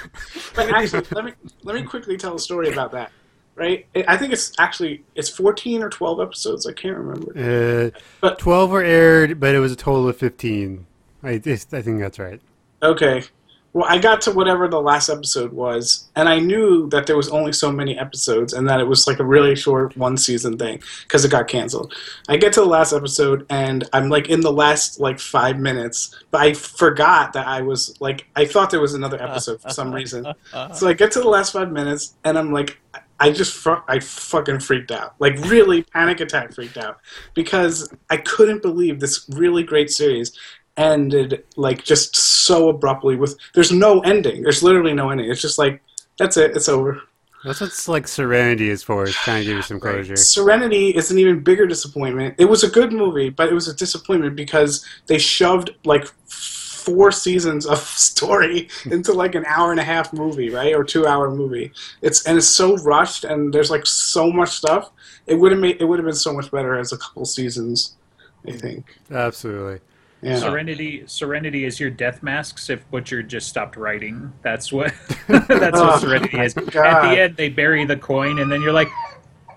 But 0.55 0.69
actually, 0.73 1.05
let 1.11 1.25
me 1.25 1.33
let 1.63 1.75
me 1.75 1.83
quickly 1.83 2.17
tell 2.17 2.35
a 2.35 2.39
story 2.39 2.71
about 2.71 2.91
that. 2.91 3.11
Right? 3.55 3.85
I- 3.95 4.05
I 4.07 4.17
think 4.17 4.33
it's 4.33 4.53
actually 4.59 5.03
it's 5.15 5.29
14 5.29 5.83
or 5.83 5.89
12 5.89 6.21
episodes. 6.21 6.65
I 6.67 6.73
can't 6.73 6.97
remember. 6.97 7.91
Uh, 7.93 7.99
But- 8.21 8.39
12 8.39 8.69
were 8.71 8.83
aired, 8.83 9.39
but 9.39 9.53
it 9.55 9.59
was 9.59 9.71
a 9.71 9.75
total 9.75 10.07
of 10.07 10.17
15. 10.17 10.85
I, 11.23 11.29
I 11.31 11.39
think 11.39 11.99
that's 11.99 12.17
right. 12.19 12.41
Okay. 12.81 13.23
Well, 13.73 13.85
I 13.87 13.99
got 13.99 14.19
to 14.21 14.31
whatever 14.31 14.67
the 14.67 14.81
last 14.81 15.09
episode 15.09 15.53
was, 15.53 16.09
and 16.15 16.27
I 16.27 16.39
knew 16.39 16.89
that 16.89 17.07
there 17.07 17.15
was 17.15 17.29
only 17.29 17.53
so 17.53 17.71
many 17.71 17.97
episodes, 17.97 18.51
and 18.53 18.67
that 18.67 18.81
it 18.81 18.87
was 18.87 19.07
like 19.07 19.19
a 19.19 19.23
really 19.23 19.55
short 19.55 19.95
one 19.95 20.17
season 20.17 20.57
thing 20.57 20.81
because 21.03 21.23
it 21.23 21.31
got 21.31 21.47
canceled. 21.47 21.93
I 22.27 22.35
get 22.37 22.51
to 22.53 22.59
the 22.61 22.65
last 22.65 22.91
episode, 22.91 23.45
and 23.49 23.87
I'm 23.93 24.09
like 24.09 24.29
in 24.29 24.41
the 24.41 24.51
last 24.51 24.99
like 24.99 25.19
five 25.19 25.57
minutes, 25.57 26.13
but 26.31 26.41
I 26.41 26.53
forgot 26.53 27.33
that 27.33 27.47
I 27.47 27.61
was 27.61 27.99
like 28.01 28.27
I 28.35 28.45
thought 28.45 28.71
there 28.71 28.81
was 28.81 28.93
another 28.93 29.21
episode 29.21 29.61
for 29.61 29.69
some 29.69 29.93
reason. 29.93 30.25
So 30.73 30.87
I 30.87 30.93
get 30.93 31.11
to 31.13 31.19
the 31.19 31.29
last 31.29 31.53
five 31.53 31.71
minutes, 31.71 32.15
and 32.23 32.37
I'm 32.37 32.51
like, 32.51 32.79
I 33.19 33.31
just 33.31 33.53
fu- 33.53 33.81
I 33.87 33.99
fucking 33.99 34.59
freaked 34.61 34.91
out, 34.91 35.13
like 35.19 35.37
really 35.45 35.83
panic 35.83 36.19
attack 36.19 36.53
freaked 36.53 36.77
out 36.77 36.99
because 37.35 37.93
I 38.09 38.17
couldn't 38.17 38.63
believe 38.63 38.99
this 38.99 39.29
really 39.29 39.63
great 39.63 39.91
series 39.91 40.35
ended 40.77 41.43
like 41.55 41.83
just 41.83 42.15
so 42.15 42.69
abruptly 42.69 43.15
with 43.15 43.37
there's 43.53 43.71
no 43.71 43.99
ending. 44.01 44.43
There's 44.43 44.63
literally 44.63 44.93
no 44.93 45.09
ending. 45.09 45.29
It's 45.29 45.41
just 45.41 45.57
like 45.57 45.81
that's 46.17 46.37
it. 46.37 46.55
It's 46.55 46.69
over. 46.69 47.01
That's 47.43 47.59
what 47.59 47.87
like 47.87 48.07
Serenity 48.07 48.69
is 48.69 48.83
for. 48.83 49.03
It's 49.03 49.15
trying 49.23 49.41
to 49.41 49.45
give 49.45 49.57
you 49.57 49.63
some 49.63 49.79
closure. 49.81 50.15
Serenity 50.15 50.89
is 50.89 51.11
an 51.11 51.17
even 51.17 51.39
bigger 51.39 51.65
disappointment. 51.65 52.35
It 52.37 52.45
was 52.45 52.63
a 52.63 52.69
good 52.69 52.93
movie, 52.93 53.29
but 53.29 53.49
it 53.49 53.53
was 53.53 53.67
a 53.67 53.73
disappointment 53.75 54.35
because 54.35 54.85
they 55.07 55.17
shoved 55.17 55.71
like 55.83 56.05
four 56.27 57.11
seasons 57.11 57.65
of 57.65 57.79
story 57.79 58.69
into 58.85 59.13
like 59.13 59.35
an 59.35 59.45
hour 59.45 59.71
and 59.71 59.79
a 59.79 59.83
half 59.83 60.13
movie, 60.13 60.49
right, 60.49 60.75
or 60.75 60.83
two 60.83 61.07
hour 61.07 61.31
movie. 61.31 61.71
It's 62.01 62.25
and 62.25 62.37
it's 62.37 62.47
so 62.47 62.77
rushed, 62.77 63.23
and 63.23 63.53
there's 63.53 63.71
like 63.71 63.85
so 63.87 64.31
much 64.31 64.49
stuff. 64.49 64.91
It 65.25 65.35
would 65.35 65.51
have 65.51 65.61
made 65.61 65.81
it 65.81 65.85
would 65.85 65.99
have 65.99 66.05
been 66.05 66.15
so 66.15 66.33
much 66.33 66.51
better 66.51 66.77
as 66.77 66.91
a 66.91 66.97
couple 66.97 67.25
seasons. 67.25 67.95
I 68.47 68.51
think. 68.53 68.97
Absolutely. 69.11 69.81
Yeah. 70.21 70.37
Serenity, 70.37 71.03
Serenity 71.07 71.65
is 71.65 71.79
your 71.79 71.89
death 71.89 72.21
masks 72.21 72.69
if 72.69 72.89
Butcher 72.91 73.23
just 73.23 73.47
stopped 73.49 73.75
writing. 73.75 74.31
That's 74.43 74.71
what. 74.71 74.93
that's 75.27 75.79
Oh, 75.79 75.87
what 75.87 76.01
Serenity 76.01 76.39
is. 76.39 76.55
Oh, 76.57 76.61
At 76.79 77.01
the 77.13 77.21
end, 77.21 77.37
they 77.37 77.49
bury 77.49 77.85
the 77.85 77.97
coin, 77.97 78.39
and 78.39 78.51
then 78.51 78.61
you're 78.61 78.71
like, 78.73 78.89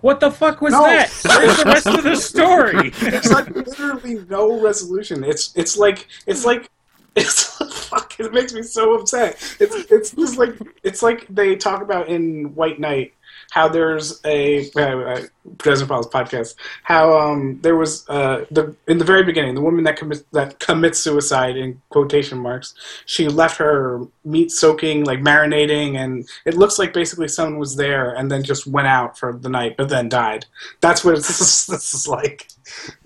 "What 0.00 0.20
the 0.20 0.30
fuck 0.30 0.60
was 0.62 0.72
No. 0.72 0.82
that? 0.84 1.10
Where's 1.26 1.58
the 1.58 1.64
rest 1.66 1.86
of 1.86 2.02
the 2.02 2.16
story?" 2.16 2.92
it's 3.00 3.30
like 3.30 3.54
literally 3.54 4.24
no 4.30 4.58
resolution. 4.60 5.22
It's 5.22 5.52
it's 5.54 5.76
like 5.76 6.06
it's 6.26 6.44
like 6.46 6.70
it's 7.14 7.44
fuck. 7.88 8.18
It 8.18 8.32
makes 8.32 8.54
me 8.54 8.62
so 8.62 8.98
upset. 8.98 9.34
It's 9.60 9.74
it's 9.92 10.10
just 10.12 10.38
like 10.38 10.54
it's 10.82 11.02
like 11.02 11.26
they 11.28 11.56
talk 11.56 11.82
about 11.82 12.08
in 12.08 12.54
White 12.54 12.80
Knight 12.80 13.12
how 13.54 13.68
there's 13.68 14.20
a 14.24 14.68
uh, 14.72 15.20
Dresden 15.58 15.86
Files 15.86 16.08
podcast 16.08 16.56
how 16.82 17.16
um 17.16 17.60
there 17.62 17.76
was 17.76 18.04
uh 18.08 18.44
the 18.50 18.74
in 18.88 18.98
the 18.98 19.04
very 19.04 19.22
beginning 19.22 19.54
the 19.54 19.60
woman 19.60 19.84
that 19.84 19.96
commits 19.96 20.24
that 20.32 20.58
commits 20.58 20.98
suicide 20.98 21.56
in 21.56 21.80
quotation 21.90 22.38
marks 22.38 22.74
she 23.06 23.28
left 23.28 23.56
her 23.58 24.00
meat 24.24 24.50
soaking 24.50 25.04
like 25.04 25.20
marinating 25.20 25.96
and 26.02 26.28
it 26.44 26.54
looks 26.54 26.80
like 26.80 26.92
basically 26.92 27.28
someone 27.28 27.58
was 27.58 27.76
there 27.76 28.14
and 28.16 28.28
then 28.30 28.42
just 28.42 28.66
went 28.66 28.88
out 28.88 29.16
for 29.16 29.32
the 29.44 29.48
night 29.48 29.76
but 29.78 29.88
then 29.88 30.08
died 30.08 30.44
that's 30.80 31.04
what 31.04 31.14
this 31.14 31.40
is, 31.40 31.66
this 31.72 31.94
is 31.94 32.08
like 32.08 32.48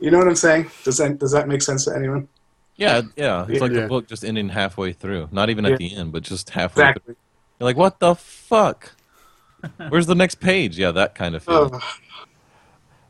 you 0.00 0.10
know 0.10 0.16
what 0.18 0.28
I'm 0.28 0.34
saying 0.36 0.70
does 0.84 0.96
that 0.96 1.18
does 1.18 1.32
that 1.32 1.46
make 1.46 1.60
sense 1.60 1.84
to 1.84 1.94
anyone 1.94 2.26
yeah, 2.76 3.02
yeah. 3.16 3.44
It's 3.48 3.60
like 3.60 3.72
Yeah. 3.72 3.80
the 3.80 3.88
book 3.88 4.06
just 4.06 4.24
ending 4.24 4.50
halfway 4.50 4.92
through. 4.92 5.30
Not 5.32 5.50
even 5.50 5.64
at 5.66 5.72
Yeah. 5.72 5.76
the 5.78 5.96
end, 5.96 6.12
but 6.12 6.22
just 6.22 6.50
halfway 6.50 6.84
through. 6.84 6.90
exactly 6.90 7.14
You're 7.58 7.64
like, 7.70 7.76
what 7.76 7.98
the 7.98 8.14
fuck? 8.14 8.92
Where's 9.88 10.06
the 10.06 10.14
next 10.14 10.36
page? 10.36 10.78
Yeah, 10.78 10.92
that 10.92 11.14
kind 11.14 11.34
of 11.34 11.42
feeling. 11.42 11.70
oh. 11.72 11.76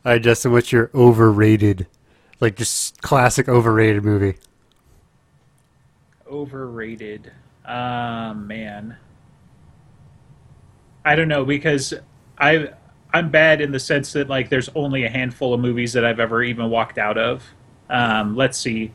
All 0.04 0.12
right, 0.12 0.22
Justin, 0.22 0.52
what's 0.52 0.72
your 0.72 0.90
overrated, 0.94 1.87
like 2.40 2.56
just 2.56 3.02
classic 3.02 3.48
overrated 3.48 4.04
movie? 4.04 4.38
Overrated. 6.30 7.32
Ah, 7.66 8.32
man. 8.34 8.96
I 11.04 11.14
don't 11.16 11.28
know 11.28 11.44
because 11.44 11.94
I 12.38 12.70
I'm 13.12 13.30
bad 13.30 13.61
in 13.61 13.72
the 13.72 13.80
sense 13.80 14.12
that 14.12 14.28
like 14.28 14.48
there's 14.50 14.68
only 14.74 15.04
a 15.04 15.08
handful 15.11 15.54
of 15.54 15.61
movies 15.61 15.92
that 15.94 16.04
I've 16.04 16.20
ever 16.20 16.42
even 16.42 16.70
walked 16.70 16.98
out 16.98 17.16
of. 17.18 17.42
Um, 17.90 18.37
let's 18.37 18.58
see. 18.58 18.92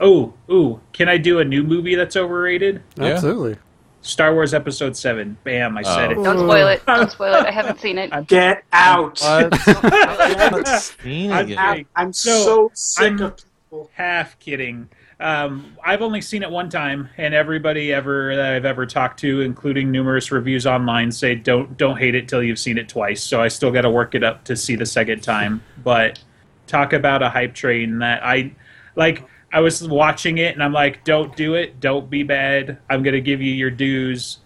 Oh, 0.00 0.34
ooh, 0.50 0.80
can 0.92 1.08
I 1.08 1.18
do 1.18 1.38
a 1.38 1.44
new 1.44 1.62
movie 1.62 1.94
that's 1.94 2.16
overrated? 2.16 2.82
Yeah. 2.96 3.04
Absolutely. 3.04 3.56
Star 4.04 4.34
Wars 4.34 4.52
Episode 4.52 4.94
Seven. 4.96 5.36
Bam! 5.44 5.78
I 5.78 5.82
said 5.82 6.12
Oh. 6.12 6.20
it. 6.20 6.24
Don't 6.24 6.38
spoil 6.38 6.68
it. 6.68 6.84
Don't 6.86 7.10
spoil 7.10 7.34
it. 7.36 7.46
I 7.46 7.50
haven't 7.50 7.80
seen 7.80 7.96
it. 7.98 8.12
get 8.26 8.62
out 8.72 9.18
I 9.24 10.34
haven't 10.36 10.66
seen 10.68 11.32
I'm 11.32 11.46
it 11.46 11.48
yet. 11.50 11.86
I'm 11.96 12.12
So, 12.12 12.30
so 12.44 12.70
sick 12.74 13.04
I'm- 13.04 13.20
of 13.22 13.36
people 13.36 13.90
Half 13.94 14.38
kidding. 14.38 14.88
Um, 15.20 15.74
I've 15.84 16.02
only 16.02 16.20
seen 16.20 16.42
it 16.42 16.50
one 16.50 16.68
time, 16.68 17.08
and 17.16 17.32
everybody 17.34 17.92
ever 17.92 18.36
that 18.36 18.52
I've 18.54 18.64
ever 18.64 18.84
talked 18.84 19.18
to, 19.20 19.40
including 19.40 19.90
numerous 19.90 20.30
reviews 20.30 20.66
online, 20.66 21.10
say 21.10 21.34
don't 21.34 21.76
don't 21.76 21.96
hate 21.96 22.14
it 22.14 22.28
till 22.28 22.42
you've 22.42 22.58
seen 22.58 22.76
it 22.78 22.88
twice. 22.88 23.22
So 23.22 23.40
I 23.40 23.48
still 23.48 23.70
got 23.70 23.82
to 23.82 23.90
work 23.90 24.14
it 24.14 24.22
up 24.22 24.44
to 24.44 24.54
see 24.56 24.76
the 24.76 24.84
second 24.86 25.22
time. 25.22 25.62
But 25.82 26.20
talk 26.66 26.92
about 26.92 27.22
a 27.22 27.30
hype 27.30 27.54
train 27.54 27.98
that 28.00 28.22
I 28.24 28.52
like. 28.96 29.24
I 29.54 29.60
was 29.60 29.86
watching 29.86 30.38
it, 30.38 30.54
and 30.54 30.62
I'm 30.62 30.72
like, 30.72 31.04
don't 31.04 31.34
do 31.36 31.54
it. 31.54 31.80
Don't 31.80 32.10
be 32.10 32.22
bad. 32.24 32.78
I'm 32.90 33.02
gonna 33.02 33.20
give 33.20 33.40
you 33.40 33.52
your 33.52 33.70
dues. 33.70 34.38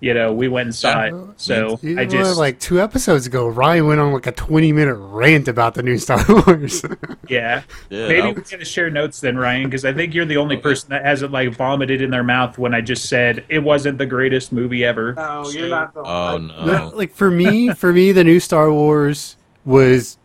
You 0.00 0.14
know, 0.14 0.32
we 0.32 0.46
went 0.46 0.66
and 0.66 0.74
saw 0.74 1.02
it. 1.06 1.14
So 1.38 1.80
You 1.82 1.98
I 1.98 2.04
know, 2.04 2.10
just 2.10 2.38
like 2.38 2.60
two 2.60 2.80
episodes 2.80 3.26
ago, 3.26 3.48
Ryan 3.48 3.88
went 3.88 3.98
on 4.00 4.12
like 4.12 4.28
a 4.28 4.32
twenty-minute 4.32 4.94
rant 4.94 5.48
about 5.48 5.74
the 5.74 5.82
new 5.82 5.98
Star 5.98 6.24
Wars. 6.28 6.84
yeah. 7.28 7.62
Yeah, 7.90 8.06
Maybe 8.06 8.20
we're 8.28 8.44
gonna 8.48 8.64
share 8.64 8.90
notes 8.90 9.20
then, 9.20 9.36
Ryan, 9.36 9.64
because 9.64 9.84
I 9.84 9.92
think 9.92 10.14
you're 10.14 10.24
the 10.24 10.36
only 10.36 10.56
person 10.56 10.90
that 10.90 11.04
hasn't 11.04 11.32
like 11.32 11.52
vomited 11.52 12.00
in 12.00 12.10
their 12.10 12.22
mouth 12.22 12.58
when 12.58 12.74
I 12.74 12.80
just 12.80 13.08
said 13.08 13.44
it 13.48 13.58
wasn't 13.58 13.98
the 13.98 14.06
greatest 14.06 14.52
movie 14.52 14.84
ever. 14.84 15.14
no 15.14 15.48
you're 15.50 15.68
not 15.68 15.92
the 15.94 16.00
Oh 16.04 16.38
No, 16.38 16.64
no. 16.64 16.92
like 16.94 17.12
for 17.12 17.28
me, 17.30 17.70
for 17.74 17.92
me, 17.92 18.12
the 18.12 18.22
new 18.22 18.38
Star 18.38 18.70
Wars 18.72 19.36
was 19.64 20.16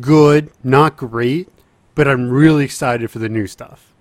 good, 0.00 0.50
not 0.64 0.96
great, 0.96 1.48
but 1.94 2.08
I'm 2.08 2.30
really 2.30 2.64
excited 2.64 3.10
for 3.10 3.18
the 3.18 3.28
new 3.28 3.46
stuff. 3.46 3.92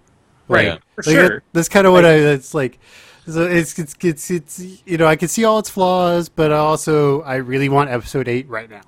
Right, 0.48 0.66
Yeah. 0.66 0.78
for 0.96 1.04
Like, 1.06 1.16
sure. 1.16 1.30
that- 1.30 1.44
that's 1.54 1.70
kind 1.70 1.88
of 1.88 1.94
what 1.94 2.06
I. 2.06 2.14
It's 2.14 2.54
like. 2.54 2.80
So 3.28 3.44
it's, 3.46 3.78
it's 3.78 3.96
it's 4.02 4.32
it's 4.32 4.60
you 4.86 4.98
know 4.98 5.06
I 5.06 5.16
can 5.16 5.28
see 5.28 5.46
all 5.46 5.60
its 5.60 5.70
flaws, 5.70 6.28
but 6.28 6.52
I 6.52 6.58
also 6.58 7.22
I 7.22 7.36
really 7.36 7.70
want 7.70 7.90
Episode 7.90 8.28
Eight 8.28 8.50
right 8.50 8.70
now. 8.70 8.82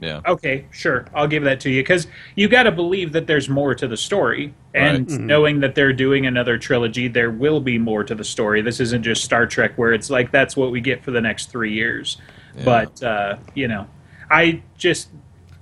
Yeah. 0.00 0.20
Okay, 0.26 0.66
sure. 0.70 1.06
I'll 1.14 1.26
give 1.28 1.44
that 1.44 1.60
to 1.60 1.70
you 1.70 1.82
because 1.82 2.06
you 2.36 2.48
got 2.48 2.64
to 2.64 2.72
believe 2.72 3.12
that 3.12 3.26
there's 3.26 3.48
more 3.48 3.74
to 3.74 3.86
the 3.88 3.96
story, 3.96 4.52
and 4.74 5.10
Right. 5.10 5.18
Mhm. 5.20 5.24
knowing 5.24 5.60
that 5.60 5.74
they're 5.74 5.92
doing 5.92 6.26
another 6.26 6.58
trilogy, 6.58 7.08
there 7.08 7.30
will 7.30 7.60
be 7.60 7.78
more 7.78 8.04
to 8.04 8.14
the 8.14 8.24
story. 8.24 8.60
This 8.62 8.80
isn't 8.80 9.02
just 9.02 9.24
Star 9.24 9.46
Trek 9.46 9.72
where 9.76 9.92
it's 9.92 10.10
like 10.10 10.30
that's 10.30 10.56
what 10.56 10.70
we 10.70 10.80
get 10.80 11.02
for 11.04 11.10
the 11.10 11.20
next 11.20 11.50
three 11.50 11.72
years. 11.72 12.18
Yeah. 12.56 12.64
But 12.64 13.02
uh, 13.02 13.36
you 13.54 13.66
know, 13.68 13.86
I 14.30 14.62
just 14.78 15.08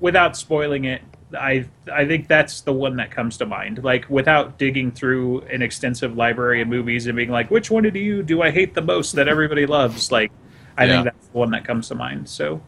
without 0.01 0.37
spoiling 0.37 0.85
it, 0.85 1.03
I 1.39 1.67
I 1.93 2.07
think 2.07 2.29
that's 2.29 2.61
the 2.63 2.73
one 2.73 2.97
that 2.97 3.11
comes 3.11 3.37
to 3.39 3.47
mind. 3.47 3.83
Like 3.83 4.09
without 4.09 4.59
digging 4.59 4.91
through 4.93 5.41
an 5.43 5.63
extensive 5.63 6.17
library 6.17 6.61
of 6.63 6.69
movies 6.69 7.07
and 7.07 7.17
being 7.17 7.31
like, 7.31 7.51
which 7.51 7.71
one 7.71 7.83
do 7.85 7.99
you 7.99 8.23
do 8.23 8.43
I 8.43 8.51
hate 8.51 8.75
the 8.75 8.83
most 8.83 9.13
that 9.13 9.29
everybody 9.29 9.67
loves? 9.67 10.13
Like, 10.13 10.31
I 10.77 10.85
Yeah. 10.85 10.93
think 10.93 11.05
that's 11.05 11.27
the 11.29 11.39
one 11.39 11.51
that 11.53 11.65
comes 11.65 11.89
to 11.89 11.95
mind. 11.95 12.29
So. 12.29 12.61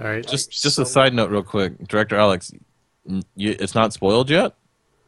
All 0.00 0.06
right, 0.06 0.26
Just 0.26 0.50
just 0.60 0.78
a 0.80 0.84
side 0.84 1.14
note, 1.14 1.30
real 1.30 1.44
quick, 1.44 1.78
Director 1.86 2.16
Alex, 2.16 2.50
you, 3.36 3.56
it's 3.58 3.76
not 3.76 3.92
spoiled 3.92 4.28
yet. 4.28 4.54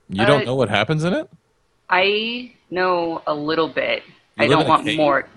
You 0.08 0.24
don't 0.24 0.42
Uh, 0.42 0.44
know 0.44 0.54
what 0.54 0.68
happens 0.68 1.02
in 1.02 1.12
it. 1.12 1.28
I 1.90 2.52
know 2.70 3.20
a 3.26 3.34
little 3.34 3.68
bit. 3.68 4.04
You 4.38 4.44
I 4.44 4.46
don't 4.46 4.68
want 4.68 4.94
more. 4.96 5.28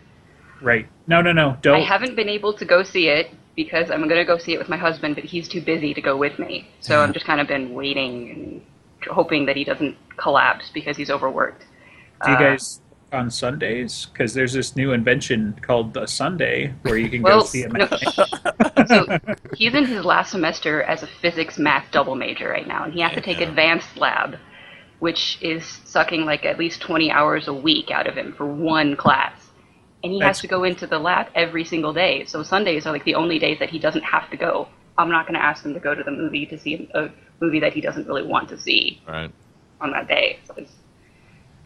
Right. 0.61 0.87
No, 1.07 1.21
no, 1.21 1.31
no. 1.31 1.57
Don't. 1.61 1.77
I 1.77 1.79
haven't 1.79 2.15
been 2.15 2.29
able 2.29 2.53
to 2.53 2.65
go 2.65 2.83
see 2.83 3.07
it 3.07 3.31
because 3.55 3.91
I'm 3.91 3.99
going 4.07 4.17
to 4.19 4.25
go 4.25 4.37
see 4.37 4.53
it 4.53 4.59
with 4.59 4.69
my 4.69 4.77
husband, 4.77 5.15
but 5.15 5.25
he's 5.25 5.47
too 5.47 5.61
busy 5.61 5.93
to 5.93 6.01
go 6.01 6.17
with 6.17 6.39
me. 6.39 6.69
So 6.79 6.99
Mm-hmm. 6.99 7.03
I've 7.03 7.13
just 7.13 7.25
kind 7.25 7.41
of 7.41 7.47
been 7.47 7.73
waiting 7.73 8.29
and 8.31 8.61
hoping 9.09 9.45
that 9.47 9.55
he 9.55 9.63
doesn't 9.63 9.97
collapse 10.17 10.69
because 10.73 10.97
he's 10.97 11.09
overworked. 11.09 11.65
Do 12.23 12.31
you 12.31 12.37
Uh, 12.37 12.39
guys 12.39 12.81
on 13.11 13.29
Sundays? 13.31 14.07
Because 14.11 14.33
there's 14.33 14.53
this 14.53 14.75
new 14.75 14.91
invention 14.93 15.59
called 15.61 15.97
a 15.97 16.07
Sunday 16.07 16.75
where 16.83 16.97
you 16.97 17.09
can 17.09 17.23
Well, 17.23 17.39
go 17.39 17.43
see 17.43 17.63
a 17.63 17.69
no. 17.69 17.87
so 18.85 19.07
he's 19.53 19.73
in 19.73 19.85
his 19.85 20.05
last 20.05 20.31
semester 20.31 20.83
as 20.83 21.03
a 21.03 21.07
physics 21.07 21.57
math 21.57 21.91
double 21.91 22.15
major 22.15 22.49
right 22.49 22.67
now, 22.67 22.83
and 22.83 22.93
he 22.93 23.01
has 23.01 23.13
to 23.13 23.21
take 23.21 23.41
advanced 23.41 23.97
lab, 23.97 24.37
which 24.99 25.37
is 25.41 25.65
sucking 25.85 26.25
like 26.25 26.45
at 26.45 26.59
least 26.59 26.81
20 26.81 27.11
hours 27.11 27.47
a 27.47 27.53
week 27.53 27.91
out 27.91 28.07
of 28.07 28.15
him 28.17 28.33
for 28.33 28.45
one 28.47 28.95
class. 28.95 29.48
And 30.03 30.13
he 30.13 30.19
That's- 30.19 30.37
has 30.37 30.41
to 30.41 30.47
go 30.47 30.63
into 30.63 30.87
the 30.87 30.99
lab 30.99 31.27
every 31.35 31.65
single 31.65 31.93
day. 31.93 32.25
So 32.25 32.43
Sundays 32.43 32.85
are 32.85 32.91
like 32.93 33.03
the 33.03 33.15
only 33.15 33.37
days 33.39 33.59
that 33.59 33.69
he 33.69 33.79
doesn't 33.79 34.03
have 34.03 34.29
to 34.31 34.37
go. 34.37 34.67
I'm 34.97 35.09
not 35.09 35.25
going 35.27 35.39
to 35.39 35.43
ask 35.45 35.65
him 35.65 35.73
to 35.73 35.79
go 35.79 35.95
to 35.95 36.03
the 36.03 36.11
movie 36.11 36.45
to 36.47 36.57
see 36.57 36.89
a 36.93 37.09
movie 37.41 37.59
that 37.59 37.73
he 37.73 37.81
doesn't 37.81 38.07
really 38.07 38.23
want 38.23 38.49
to 38.49 38.57
see 38.59 39.01
Right. 39.07 39.31
on 39.81 39.91
that 39.91 40.07
day. 40.07 40.39
So 40.45 40.53
it's, 40.57 40.71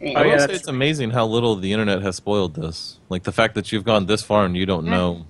Oh, 0.01 0.11
I 0.13 0.21
will 0.23 0.31
yeah, 0.31 0.45
say 0.47 0.53
it's 0.53 0.67
amazing 0.67 1.11
how 1.11 1.25
little 1.25 1.55
the 1.55 1.71
internet 1.71 2.01
has 2.01 2.17
spoiled 2.17 2.55
this. 2.55 2.99
Like 3.09 3.23
the 3.23 3.31
fact 3.31 3.55
that 3.55 3.71
you've 3.71 3.85
gone 3.85 4.05
this 4.05 4.21
far 4.21 4.45
and 4.45 4.55
you 4.57 4.65
don't 4.65 4.81
mm-hmm. 4.83 4.91
know. 4.91 5.25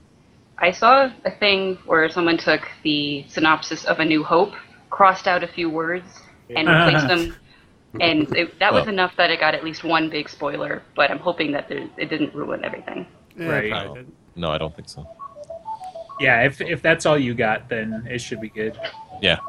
I 0.58 0.72
saw 0.72 1.12
a 1.26 1.32
thing 1.32 1.78
where 1.86 2.10
someone 2.10 2.38
took 2.38 2.62
the 2.84 3.26
synopsis 3.28 3.86
of 3.86 4.00
A 4.00 4.06
New 4.06 4.24
Hope, 4.24 4.54
crossed 4.89 5.28
out 5.28 5.44
a 5.44 5.48
few 5.48 5.70
words, 5.70 6.06
and 6.56 6.68
replaced 6.68 7.08
them. 7.13 7.36
And 8.00 8.36
it, 8.36 8.60
that 8.60 8.74
was 8.74 8.86
Well. 8.86 8.94
enough 8.94 9.16
that 9.18 9.30
it 9.30 9.40
got 9.40 9.54
at 9.54 9.64
least 9.64 9.84
one 9.84 10.10
big 10.10 10.28
spoiler, 10.28 10.82
but 10.96 11.12
I'm 11.12 11.20
hoping 11.20 11.52
that 11.52 11.70
there, 11.70 11.88
it 11.98 12.10
didn't 12.10 12.34
ruin 12.34 12.64
everything. 12.66 13.06
Yeah, 13.38 13.48
Right. 13.48 13.70
No. 13.70 14.06
No, 14.36 14.52
I 14.52 14.58
don't 14.58 14.76
think 14.76 14.90
so. 14.90 15.08
Yeah, 16.20 16.42
if 16.44 16.62
if 16.62 16.82
that's 16.82 17.06
all 17.06 17.18
you 17.18 17.34
got, 17.34 17.70
then 17.70 18.08
it 18.10 18.20
should 18.20 18.42
be 18.42 18.50
good. 18.50 18.80
Yeah. 19.22 19.40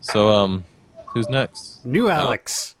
So, 0.00 0.28
um, 0.30 0.64
who's 1.06 1.28
next? 1.28 1.84
New 1.84 2.08
Alex. 2.08 2.76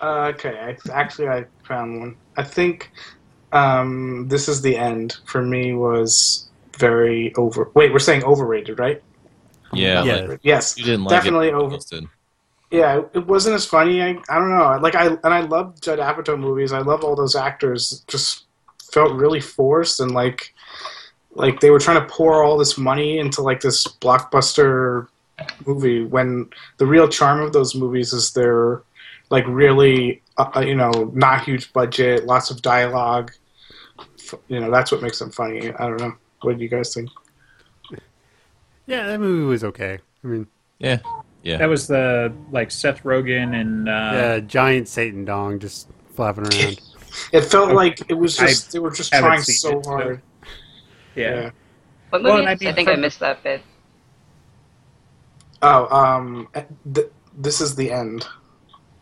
Uh, 0.00 0.32
okay, 0.34 0.76
actually, 0.92 1.28
I 1.28 1.46
found 1.62 2.00
one. 2.00 2.16
I 2.36 2.42
think 2.42 2.90
um, 3.52 4.26
this 4.28 4.48
is 4.48 4.60
the 4.62 4.76
end 4.76 5.16
for 5.26 5.42
me. 5.42 5.74
Was 5.74 6.48
very 6.78 7.34
over. 7.36 7.70
Wait, 7.74 7.92
we're 7.92 7.98
saying 7.98 8.24
overrated, 8.24 8.78
right? 8.78 9.02
Yeah. 9.72 10.04
Yeah. 10.04 10.36
Yes, 10.42 10.76
you 10.78 10.84
didn't 10.84 11.04
like 11.04 11.10
definitely 11.10 11.48
it. 11.48 11.54
over. 11.54 11.78
Did. 11.78 12.06
Yeah, 12.74 12.98
it- 12.98 13.10
it 13.14 13.26
wasn't 13.26 13.54
as 13.54 13.64
funny. 13.66 14.02
I, 14.02 14.10
I 14.28 14.38
don't 14.38 14.50
know. 14.50 14.78
Like 14.82 14.94
I 14.94 15.06
and 15.06 15.34
I 15.38 15.40
love 15.40 15.80
Judd 15.80 15.98
Apatow 15.98 16.38
movies. 16.38 16.72
I 16.72 16.80
love 16.80 17.04
all 17.04 17.14
those 17.16 17.36
actors. 17.36 18.04
Just 18.08 18.44
felt 18.92 19.12
really 19.12 19.40
forced 19.40 20.00
and 20.00 20.12
like 20.12 20.54
like 21.34 21.58
they 21.60 21.70
were 21.70 21.80
trying 21.80 22.00
to 22.00 22.06
pour 22.14 22.44
all 22.44 22.56
this 22.56 22.78
money 22.78 23.18
into 23.18 23.42
like 23.42 23.60
this 23.60 23.84
blockbuster 23.86 25.08
movie 25.66 26.04
when 26.04 26.48
the 26.78 26.86
real 26.86 27.08
charm 27.08 27.40
of 27.40 27.52
those 27.52 27.74
movies 27.74 28.12
is 28.12 28.32
they're 28.32 28.82
like 29.30 29.44
really 29.48 30.22
uh, 30.38 30.48
uh, 30.56 30.60
you 30.60 30.74
know 30.76 30.90
not 31.14 31.42
huge 31.44 31.72
budget, 31.72 32.24
lots 32.26 32.50
of 32.50 32.62
dialogue. 32.62 33.32
You 34.48 34.60
know 34.60 34.70
that's 34.70 34.92
what 34.92 35.02
makes 35.02 35.18
them 35.18 35.30
funny. 35.30 35.72
I 35.72 35.88
don't 35.88 36.00
know. 36.00 36.12
What 36.42 36.56
do 36.58 36.62
you 36.62 36.68
guys 36.68 36.94
think? 36.94 37.08
Yeah, 38.86 39.06
that 39.06 39.18
movie 39.20 39.44
was 39.44 39.64
okay. 39.64 39.98
I 40.22 40.26
mean, 40.26 40.46
Yeah. 40.78 40.98
Yeah. 41.44 41.58
That 41.58 41.68
was 41.68 41.86
the 41.86 42.32
like 42.50 42.70
Seth 42.70 43.02
Rogen 43.04 43.54
and 43.60 43.88
uh, 43.88 43.92
yeah, 43.92 44.40
giant 44.40 44.88
Satan 44.88 45.24
dong 45.24 45.58
just 45.60 45.88
flapping 46.14 46.44
around. 46.44 46.80
It 47.32 47.42
felt 47.42 47.72
like 47.72 48.00
it 48.10 48.14
was 48.14 48.40
I 48.40 48.48
just 48.48 48.72
they 48.72 48.80
were 48.80 48.90
just 48.90 49.12
trying 49.12 49.40
seen 49.40 49.54
so 49.54 49.78
it, 49.78 49.84
so- 49.84 49.90
hard. 49.90 50.22
yeah. 51.14 51.50
What 52.10 52.24
Well, 52.24 52.38
movie? 52.38 52.48
I 52.48 52.50
I, 52.50 52.56
mean, 52.56 52.74
think 52.74 52.88
for- 52.88 52.94
I 52.94 52.96
missed 52.96 53.20
that 53.20 53.40
bit. 53.44 53.62
Oh, 55.62 55.86
um, 55.96 56.48
th- 56.92 57.06
this 57.38 57.60
is 57.60 57.76
the 57.76 57.90
end. 57.92 58.26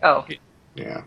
Oh, 0.02 0.26
Yeah. 0.74 1.04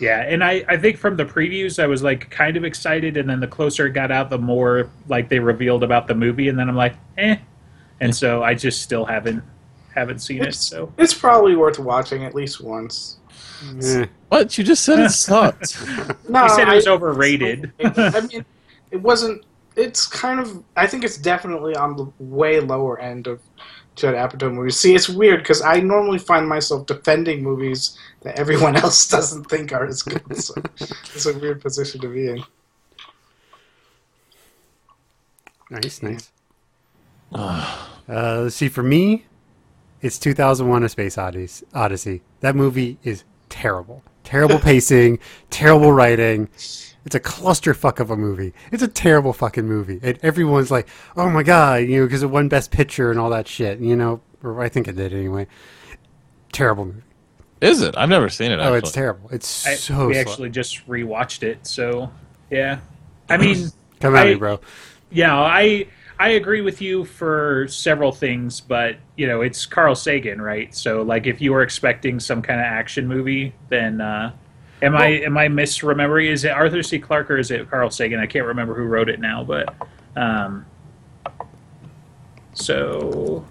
Yeah, 0.00 0.22
and 0.22 0.42
I, 0.42 0.64
I 0.68 0.76
think 0.76 0.96
from 0.98 1.16
the 1.16 1.24
previews 1.24 1.82
I 1.82 1.86
was 1.86 2.02
like 2.02 2.28
kind 2.28 2.56
of 2.56 2.64
excited, 2.64 3.16
and 3.16 3.30
then 3.30 3.40
the 3.40 3.46
closer 3.46 3.86
it 3.86 3.92
got 3.92 4.10
out, 4.10 4.30
the 4.30 4.38
more 4.38 4.90
like 5.08 5.28
they 5.28 5.38
revealed 5.38 5.84
about 5.84 6.06
the 6.08 6.14
movie, 6.14 6.48
and 6.48 6.58
then 6.58 6.68
I'm 6.68 6.74
like, 6.76 6.96
eh, 7.18 7.36
and 8.00 8.14
so 8.14 8.42
I 8.42 8.54
just 8.54 8.82
still 8.82 9.04
haven't 9.04 9.42
haven't 9.94 10.20
seen 10.20 10.42
it. 10.42 10.54
So 10.54 10.92
it's 10.98 11.14
probably 11.14 11.56
worth 11.56 11.78
watching 11.78 12.24
at 12.24 12.34
least 12.34 12.60
once. 12.60 13.18
Eh. 13.84 14.06
What? 14.28 14.56
You 14.58 14.64
just 14.64 14.84
said 14.84 14.98
it 14.98 15.10
sucked. 15.10 15.76
No, 16.28 16.42
he 16.44 16.48
said 16.50 16.68
it 16.68 16.74
was 16.74 16.86
I- 16.86 16.90
overrated. 16.92 17.72
I 17.84 18.20
mean, 18.22 18.44
it 18.90 19.00
wasn't. 19.00 19.44
It's 19.76 20.06
kind 20.06 20.40
of. 20.40 20.62
I 20.76 20.86
think 20.86 21.04
it's 21.04 21.16
definitely 21.16 21.74
on 21.76 21.96
the 21.96 22.10
way 22.18 22.60
lower 22.60 22.98
end 23.00 23.26
of 23.26 23.40
Judd 23.94 24.14
Apatow 24.14 24.52
movies. 24.52 24.76
See, 24.78 24.94
it's 24.94 25.08
weird 25.08 25.40
because 25.40 25.62
I 25.62 25.80
normally 25.80 26.18
find 26.18 26.48
myself 26.48 26.86
defending 26.86 27.42
movies 27.42 27.96
that 28.22 28.38
everyone 28.38 28.76
else 28.84 29.06
doesn't 29.08 29.44
think 29.44 29.72
are 29.72 29.86
as 29.86 30.02
good. 30.02 30.22
So 30.36 30.54
it's 30.76 31.26
a 31.26 31.38
weird 31.38 31.60
position 31.62 32.00
to 32.00 32.08
be 32.08 32.28
in. 32.28 32.44
Nice, 35.70 36.02
nice. 36.02 36.30
uh, 37.32 37.78
let's 38.08 38.56
see. 38.56 38.68
For 38.68 38.82
me, 38.82 39.24
it's 40.02 40.18
2001: 40.18 40.82
A 40.82 40.88
Space 40.88 41.16
Odyssey. 41.16 41.66
Odyssey. 41.72 42.22
That 42.40 42.54
movie 42.56 42.98
is 43.02 43.24
terrible. 43.48 44.02
Terrible 44.24 44.58
pacing. 44.60 45.18
terrible 45.50 45.92
writing. 45.92 46.48
It's 47.04 47.16
a 47.16 47.20
clusterfuck 47.20 47.98
of 47.98 48.10
a 48.10 48.16
movie. 48.16 48.52
It's 48.70 48.82
a 48.82 48.88
terrible 48.88 49.32
fucking 49.32 49.66
movie. 49.66 49.98
And 50.02 50.18
everyone's 50.22 50.70
like, 50.70 50.88
"Oh 51.16 51.28
my 51.30 51.42
god," 51.42 51.82
you 51.82 52.00
know, 52.00 52.06
because 52.06 52.22
it 52.22 52.30
won 52.30 52.48
Best 52.48 52.70
Picture 52.70 53.10
and 53.10 53.18
all 53.18 53.30
that 53.30 53.48
shit. 53.48 53.80
You 53.80 53.96
know, 53.96 54.20
or 54.42 54.60
I 54.60 54.68
think 54.68 54.86
it 54.88 54.96
did 54.96 55.12
anyway. 55.12 55.46
Terrible 56.52 56.86
movie. 56.86 57.02
Is 57.60 57.80
it? 57.80 57.96
I've 57.96 58.08
never 58.08 58.28
seen 58.28 58.50
it. 58.52 58.54
Actually. 58.58 58.68
Oh, 58.70 58.74
it's 58.74 58.92
terrible. 58.92 59.30
It's 59.30 59.66
I, 59.66 59.74
so. 59.74 60.08
we 60.08 60.14
slow. 60.14 60.20
actually 60.20 60.50
just 60.50 60.86
rewatched 60.88 61.42
it, 61.42 61.66
so 61.66 62.10
yeah. 62.50 62.80
I 63.28 63.36
mean, 63.36 63.68
Come 64.00 64.16
at 64.16 64.26
I- 64.26 64.30
me, 64.30 64.34
bro. 64.36 64.60
yeah, 65.10 65.36
I 65.38 65.86
I 66.22 66.28
agree 66.34 66.60
with 66.60 66.80
you 66.80 67.04
for 67.04 67.66
several 67.66 68.12
things, 68.12 68.60
but 68.60 68.96
you 69.16 69.26
know, 69.26 69.40
it's 69.40 69.66
Carl 69.66 69.96
Sagan, 69.96 70.40
right? 70.40 70.72
So 70.72 71.02
like, 71.02 71.26
if 71.26 71.40
you 71.40 71.52
were 71.52 71.62
expecting 71.62 72.20
some 72.20 72.40
kind 72.40 72.60
of 72.60 72.64
action 72.64 73.08
movie, 73.08 73.52
then 73.70 74.00
uh, 74.00 74.30
am 74.82 74.94
I 74.94 75.08
am 75.08 75.36
I 75.36 75.48
misremembering? 75.48 76.28
Is 76.30 76.44
it 76.44 76.50
Arthur 76.50 76.80
C. 76.84 77.00
Clarke 77.00 77.32
or 77.32 77.38
is 77.38 77.50
it 77.50 77.68
Carl 77.68 77.90
Sagan? 77.90 78.20
I 78.20 78.26
can't 78.26 78.46
remember 78.46 78.72
who 78.72 78.84
wrote 78.84 79.08
it 79.08 79.18
now, 79.18 79.42
but 79.42 79.74
um, 80.14 80.64
so 82.54 83.44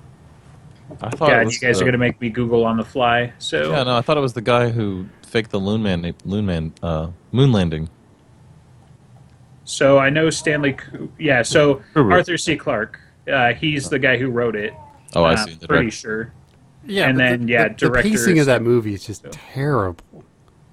I 1.01 1.09
thought 1.09 1.27
yeah, 1.27 1.41
it 1.41 1.51
you 1.51 1.59
guys 1.59 1.79
the- 1.79 1.83
are 1.83 1.85
gonna 1.85 1.97
make 1.97 2.21
me 2.21 2.29
Google 2.29 2.63
on 2.63 2.77
the 2.77 2.85
fly. 2.85 3.33
So 3.37 3.71
Yeah, 3.71 3.83
no, 3.83 3.97
I 3.97 4.01
thought 4.01 4.15
it 4.15 4.21
was 4.21 4.31
the 4.31 4.41
guy 4.41 4.69
who 4.69 5.07
faked 5.23 5.51
the 5.51 5.59
loon 5.59 5.83
man, 5.83 6.13
loon 6.23 6.45
man, 6.45 6.73
uh, 6.81 7.09
moon 7.33 7.51
landing. 7.51 7.89
So 9.63 9.97
I 9.97 10.09
know 10.09 10.29
Stanley. 10.29 10.75
Yeah, 11.19 11.41
so 11.43 11.81
Arthur 11.95 12.37
C. 12.37 12.57
Clarke. 12.57 12.99
Uh, 13.31 13.53
he's 13.53 13.89
the 13.89 13.99
guy 13.99 14.17
who 14.17 14.29
wrote 14.29 14.55
it. 14.55 14.73
Oh, 15.15 15.23
I 15.23 15.33
uh, 15.33 15.37
see. 15.45 15.53
The 15.55 15.67
Pretty 15.67 15.83
direct- 15.83 15.95
sure. 15.97 16.33
Yeah, 16.85 17.09
and 17.09 17.19
then, 17.19 17.45
the, 17.45 17.51
yeah, 17.53 17.67
the, 17.67 17.89
the 17.89 18.01
pacing 18.01 18.39
of 18.39 18.47
that 18.47 18.63
movie 18.63 18.95
is 18.95 19.05
just 19.05 19.21
So. 19.21 19.29
terrible. 19.31 20.23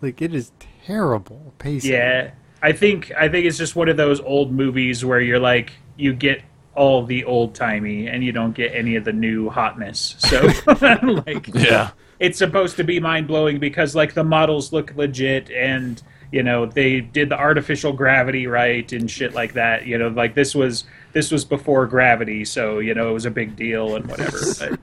Like 0.01 0.23
it 0.23 0.35
is 0.35 0.53
terrible 0.87 1.53
pacing. 1.59 1.93
Yeah, 1.93 2.31
I 2.63 2.73
think 2.73 3.13
I 3.19 3.29
think 3.29 3.45
it's 3.47 3.59
just 3.59 3.77
one 3.77 3.89
of 3.89 3.97
those 3.99 4.21
old 4.21 4.51
movies 4.53 5.05
where 5.05 5.21
you're 5.21 5.39
like 5.39 5.73
you 5.97 6.15
get 6.15 6.43
all 6.75 7.05
the 7.05 7.25
old 7.25 7.55
timey 7.55 8.07
and 8.07 8.23
you 8.25 8.31
don't 8.33 8.53
get 8.55 8.73
any 8.75 8.95
of 8.97 9.05
the 9.05 9.13
new 9.13 9.51
hotness. 9.51 10.15
So 10.19 10.49
like 11.27 11.49
Yeah. 11.53 11.91
it's 12.21 12.39
supposed 12.39 12.77
to 12.77 12.85
be 12.85 13.01
mind 13.01 13.27
blowing 13.27 13.59
because 13.59 13.95
like 13.97 14.15
the 14.15 14.25
models 14.25 14.73
look 14.73 14.95
legit 14.97 15.51
and 15.51 16.01
you 16.33 16.43
know 16.43 16.67
they 16.67 17.01
did 17.01 17.29
the 17.31 17.39
artificial 17.39 17.93
gravity 17.93 18.47
right 18.47 18.91
and 18.93 19.11
shit 19.11 19.35
like 19.35 19.55
that. 19.55 19.87
You 19.87 19.99
know, 19.99 20.09
like 20.09 20.35
this 20.35 20.55
was 20.55 20.85
this 21.13 21.31
was 21.31 21.45
before 21.45 21.87
gravity, 21.87 22.45
so 22.45 22.79
you 22.81 22.95
know 22.95 23.09
it 23.11 23.13
was 23.13 23.27
a 23.27 23.31
big 23.31 23.57
deal 23.57 23.97
and 23.97 24.07
whatever. 24.07 24.39
But 24.59 24.79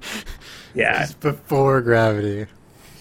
yeah, 0.73 1.03
It's 1.03 1.13
before 1.13 1.81
gravity. 1.81 2.47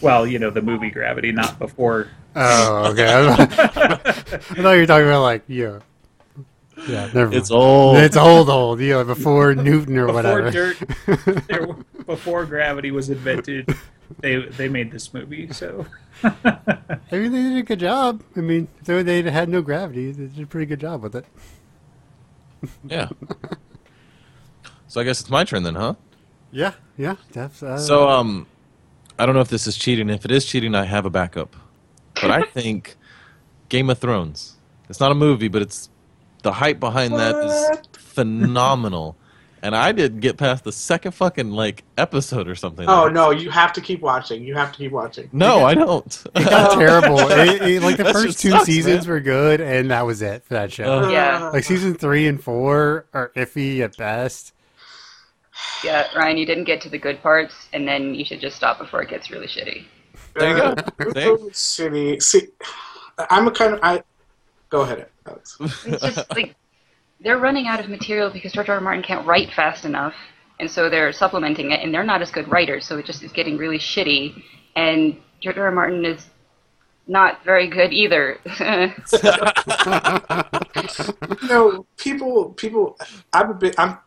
well, 0.00 0.26
you 0.26 0.38
know 0.38 0.50
the 0.50 0.62
movie 0.62 0.90
Gravity, 0.90 1.32
not 1.32 1.58
before. 1.58 2.08
Oh, 2.36 2.92
okay. 2.92 3.04
I 3.28 3.36
thought 3.36 4.72
you 4.72 4.80
were 4.80 4.86
talking 4.86 5.06
about 5.08 5.22
like 5.22 5.42
yeah, 5.48 5.80
yeah. 6.88 7.06
Never 7.06 7.26
mind. 7.26 7.34
It's 7.34 7.50
old. 7.50 7.96
It's 7.98 8.16
old, 8.16 8.48
old. 8.50 8.80
Yeah, 8.80 9.02
before 9.04 9.54
Newton 9.54 9.96
or 9.98 10.06
Before 10.06 10.22
whatever. 10.42 10.50
dirt, 10.50 12.06
before 12.06 12.44
gravity 12.44 12.90
was 12.90 13.08
invented, 13.10 13.68
they 14.20 14.36
they 14.36 14.68
made 14.68 14.90
this 14.90 15.12
movie. 15.14 15.52
So 15.52 15.86
I 16.24 16.32
mean, 17.12 17.32
they 17.32 17.42
did 17.42 17.56
a 17.58 17.62
good 17.62 17.80
job. 17.80 18.22
I 18.36 18.40
mean, 18.40 18.68
so 18.84 19.02
they 19.02 19.22
had 19.22 19.48
no 19.48 19.62
gravity. 19.62 20.12
They 20.12 20.26
did 20.26 20.44
a 20.44 20.46
pretty 20.46 20.66
good 20.66 20.80
job 20.80 21.02
with 21.02 21.14
it. 21.16 21.26
Yeah. 22.88 23.10
So 24.88 25.00
I 25.00 25.04
guess 25.04 25.20
it's 25.20 25.28
my 25.28 25.44
turn 25.44 25.64
then, 25.64 25.74
huh? 25.74 25.96
Yeah, 26.50 26.72
yeah. 26.96 27.16
That's, 27.32 27.62
uh, 27.62 27.76
So 27.78 28.08
um, 28.08 28.46
I 29.18 29.26
don't 29.26 29.34
know 29.34 29.42
if 29.42 29.48
this 29.48 29.66
is 29.66 29.76
cheating. 29.76 30.08
If 30.08 30.24
it 30.24 30.30
is 30.30 30.46
cheating, 30.46 30.74
I 30.74 30.84
have 30.84 31.04
a 31.04 31.10
backup. 31.10 31.54
But 32.14 32.30
I 32.30 32.42
think 32.54 32.96
Game 33.68 33.90
of 33.90 33.98
Thrones. 33.98 34.56
It's 34.88 34.98
not 35.00 35.12
a 35.12 35.14
movie, 35.14 35.48
but 35.48 35.60
it's 35.60 35.90
the 36.42 36.52
hype 36.52 36.80
behind 36.80 37.12
that 37.14 37.34
is 37.44 37.78
phenomenal. 37.92 39.16
And 39.64 39.74
I 39.74 39.90
didn't 39.92 40.20
get 40.20 40.36
past 40.36 40.62
the 40.62 40.70
second 40.72 41.12
fucking 41.12 41.50
like 41.50 41.82
episode 41.98 42.46
or 42.46 42.54
something. 42.54 42.88
Oh 42.88 43.04
like- 43.04 43.12
no, 43.14 43.30
you 43.30 43.50
have 43.50 43.72
to 43.72 43.80
keep 43.80 44.00
watching. 44.00 44.44
You 44.44 44.54
have 44.54 44.70
to 44.72 44.78
keep 44.78 44.92
watching. 44.92 45.28
no, 45.32 45.64
I 45.64 45.74
don't. 45.74 46.24
It 46.36 46.44
got 46.44 46.78
terrible. 46.78 47.18
It, 47.30 47.62
it- 47.62 47.82
like 47.82 47.96
the 47.96 48.04
That 48.04 48.12
first 48.12 48.38
two 48.38 48.50
sucks, 48.50 48.66
seasons 48.66 49.06
man. 49.06 49.14
were 49.14 49.20
good, 49.20 49.60
and 49.60 49.90
that 49.90 50.06
was 50.06 50.22
it 50.22 50.44
for 50.44 50.54
that 50.54 50.70
show. 50.72 51.04
Uh, 51.04 51.08
Yeah. 51.08 51.48
like 51.50 51.64
season 51.64 51.94
three 51.94 52.26
and 52.28 52.42
four 52.42 53.06
are 53.12 53.32
iffy 53.34 53.80
at 53.80 53.96
best. 53.96 54.52
Yeah, 55.82 56.06
Ryan, 56.16 56.36
you 56.36 56.46
didn't 56.46 56.64
get 56.64 56.80
to 56.82 56.88
the 56.88 56.98
good 56.98 57.22
parts, 57.22 57.54
and 57.72 57.86
then 57.86 58.14
you 58.14 58.24
should 58.24 58.40
just 58.40 58.56
stop 58.56 58.78
before 58.78 59.02
it 59.02 59.08
gets 59.08 59.30
really 59.30 59.46
shitty. 59.46 59.84
There 60.34 60.50
you 60.50 60.56
go. 60.56 60.68
Uh, 60.70 60.74
Shitty. 61.52 62.20
See, 62.22 62.48
I'm 63.30 63.46
a 63.46 63.50
kind 63.52 63.74
of 63.74 63.80
I. 63.82 64.02
Go 64.68 64.80
ahead, 64.80 65.06
Alex. 65.26 65.56
It's 65.60 66.00
just 66.02 66.30
like 66.34 66.56
they're 67.24 67.38
running 67.38 67.66
out 67.66 67.80
of 67.80 67.88
material 67.88 68.30
because 68.30 68.52
George 68.52 68.68
R. 68.68 68.76
R. 68.76 68.80
Martin 68.80 69.02
can't 69.02 69.26
write 69.26 69.52
fast 69.52 69.84
enough, 69.84 70.14
and 70.60 70.70
so 70.70 70.88
they're 70.90 71.12
supplementing 71.12 71.72
it, 71.72 71.80
and 71.80 71.92
they're 71.92 72.04
not 72.04 72.22
as 72.22 72.30
good 72.30 72.48
writers, 72.48 72.86
so 72.86 72.98
it 72.98 73.06
just 73.06 73.22
is 73.22 73.32
getting 73.32 73.56
really 73.56 73.78
shitty. 73.78 74.42
And 74.76 75.16
George 75.40 75.56
R. 75.56 75.64
R. 75.64 75.72
Martin 75.72 76.04
is 76.04 76.26
not 77.06 77.42
very 77.44 77.66
good 77.66 77.92
either. 77.92 78.38
you 81.40 81.48
know, 81.48 81.86
people, 81.96 82.50
people. 82.50 82.98
I'm 83.32 83.50
a 83.50 83.54
bit. 83.54 83.74
I'm. 83.78 83.98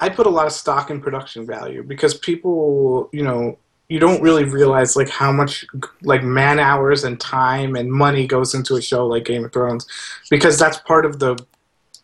I 0.00 0.08
put 0.08 0.26
a 0.26 0.30
lot 0.30 0.46
of 0.46 0.52
stock 0.52 0.90
in 0.90 1.00
production 1.00 1.46
value 1.46 1.84
because 1.84 2.14
people, 2.14 3.08
you 3.12 3.22
know, 3.22 3.56
you 3.88 4.00
don't 4.00 4.20
really 4.20 4.44
realize 4.44 4.96
like 4.96 5.08
how 5.08 5.30
much 5.30 5.64
like 6.02 6.24
man 6.24 6.58
hours 6.58 7.04
and 7.04 7.18
time 7.20 7.76
and 7.76 7.92
money 7.92 8.26
goes 8.26 8.54
into 8.54 8.74
a 8.74 8.82
show 8.82 9.06
like 9.06 9.24
Game 9.24 9.44
of 9.44 9.52
Thrones, 9.52 9.86
because 10.30 10.58
that's 10.58 10.78
part 10.78 11.06
of 11.06 11.20
the 11.20 11.38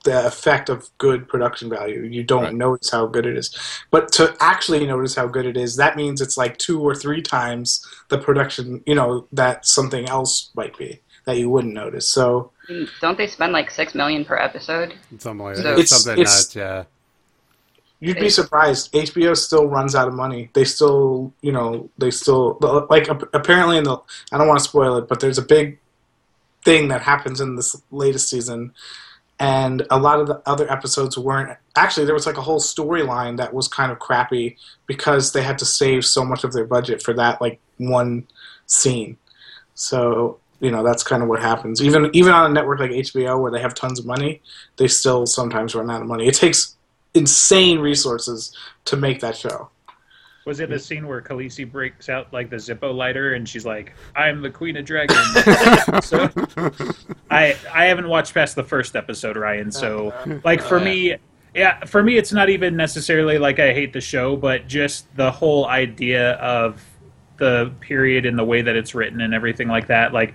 the 0.04 0.26
effect 0.26 0.68
of 0.70 0.88
good 0.98 1.28
production 1.28 1.68
value. 1.68 2.02
You 2.02 2.22
don't 2.22 2.44
Right. 2.44 2.54
notice 2.54 2.90
how 2.90 3.06
good 3.06 3.26
it 3.26 3.36
is, 3.36 3.54
but 3.90 4.10
to 4.12 4.34
actually 4.40 4.86
notice 4.86 5.14
how 5.14 5.26
good 5.26 5.44
it 5.46 5.56
is, 5.56 5.76
that 5.76 5.96
means 5.96 6.20
it's 6.20 6.36
like 6.38 6.56
two 6.58 6.80
or 6.80 6.94
three 6.94 7.20
times 7.22 7.84
the 8.08 8.16
production. 8.18 8.82
You 8.86 8.94
know 8.94 9.26
that 9.32 9.66
something 9.66 10.08
else 10.08 10.50
might 10.54 10.76
be 10.78 11.00
that 11.26 11.36
you 11.36 11.50
wouldn't 11.50 11.74
notice. 11.74 12.08
So. 12.10 12.50
Don't 13.00 13.18
they 13.18 13.26
spend 13.26 13.52
like 13.52 13.70
six 13.70 13.94
million 13.94 14.24
per 14.24 14.36
episode? 14.36 14.94
Something 15.18 15.44
like 15.44 15.56
So- 15.56 15.62
that. 15.64 15.72
It's- 15.72 15.90
Something 15.90 16.20
it's- 16.22 16.36
nuts, 16.46 16.56
yeah. 16.56 16.84
You'd 18.02 18.18
be 18.18 18.30
surprised. 18.30 18.88
HBO 18.94 19.34
still 19.34 19.66
runs 19.66 19.94
out 19.94 20.08
of 20.08 20.14
money. 20.14 20.48
They 20.54 20.64
still, 20.64 21.34
you 21.42 21.52
know, 21.52 21.90
they 21.98 22.10
still 22.10 22.56
like 22.88 23.08
apparently 23.34 23.76
in 23.76 23.84
the. 23.84 23.98
I 24.32 24.38
don't 24.38 24.48
want 24.48 24.58
to 24.58 24.64
spoil 24.64 24.96
it, 24.96 25.06
but 25.08 25.20
there's 25.20 25.36
a 25.36 25.42
big 25.42 25.78
thing 26.64 26.88
that 26.88 27.02
happens 27.02 27.42
in 27.42 27.56
this 27.56 27.76
latest 27.90 28.30
season, 28.30 28.72
and 29.40 29.86
a 29.90 29.98
lot 29.98 30.20
of 30.20 30.26
the 30.26 30.42
other 30.44 30.70
episodes 30.70 31.16
weren't. 31.16 31.56
Actually, 31.74 32.04
there 32.04 32.14
was 32.14 32.26
like 32.26 32.36
a 32.36 32.42
whole 32.42 32.60
storyline 32.60 33.38
that 33.38 33.54
was 33.54 33.66
kind 33.66 33.90
of 33.90 33.98
crappy 33.98 34.58
because 34.86 35.32
they 35.32 35.42
had 35.42 35.58
to 35.58 35.64
save 35.64 36.04
so 36.04 36.22
much 36.22 36.44
of 36.44 36.52
their 36.52 36.66
budget 36.66 37.02
for 37.02 37.14
that 37.14 37.40
like 37.40 37.58
one 37.78 38.28
scene. 38.66 39.16
So 39.74 40.38
you 40.60 40.70
know 40.70 40.84
that's 40.84 41.02
kind 41.02 41.22
of 41.22 41.28
what 41.30 41.40
happens. 41.40 41.82
Even 41.82 42.10
even 42.12 42.32
on 42.32 42.50
a 42.50 42.54
network 42.54 42.80
like 42.80 42.90
HBO 42.90 43.40
where 43.40 43.50
they 43.50 43.60
have 43.60 43.74
tons 43.74 43.98
of 43.98 44.04
money, 44.04 44.42
they 44.76 44.86
still 44.86 45.26
sometimes 45.26 45.74
run 45.74 45.90
out 45.90 46.02
of 46.02 46.06
money. 46.06 46.28
It 46.28 46.34
takes 46.34 46.76
insane 47.14 47.80
resources 47.80 48.54
to 48.84 48.96
make 48.96 49.20
that 49.20 49.36
show. 49.36 49.70
Was 50.46 50.60
it 50.60 50.70
the 50.70 50.78
scene 50.78 51.06
where 51.06 51.20
Khaleesi 51.20 51.70
breaks 51.70 52.08
out 52.08 52.32
like 52.32 52.48
the 52.48 52.56
Zippo 52.56 52.94
lighter 52.94 53.34
and 53.34 53.46
she's 53.46 53.66
like, 53.66 53.92
"I'm 54.16 54.40
the 54.40 54.50
Queen 54.50 54.76
of 54.76 54.86
Dragons"? 54.86 55.32
so, 56.04 56.30
I 57.30 57.56
I 57.72 57.84
haven't 57.84 58.08
watched 58.08 58.32
past 58.32 58.56
the 58.56 58.64
first 58.64 58.96
episode, 58.96 59.36
Ryan. 59.36 59.70
So, 59.70 60.10
uh-huh. 60.10 60.38
like 60.42 60.62
for 60.62 60.76
uh-huh. 60.76 60.84
me, 60.84 61.16
yeah, 61.54 61.84
for 61.84 62.02
me, 62.02 62.16
it's 62.16 62.32
not 62.32 62.48
even 62.48 62.74
necessarily 62.74 63.38
like 63.38 63.58
I 63.58 63.74
hate 63.74 63.92
the 63.92 64.00
show, 64.00 64.34
but 64.34 64.66
just 64.66 65.14
the 65.14 65.30
whole 65.30 65.66
idea 65.66 66.32
of 66.34 66.82
the 67.36 67.72
period 67.80 68.24
and 68.24 68.38
the 68.38 68.44
way 68.44 68.62
that 68.62 68.76
it's 68.76 68.94
written 68.94 69.20
and 69.20 69.34
everything 69.34 69.68
like 69.68 69.88
that. 69.88 70.12
Like, 70.14 70.34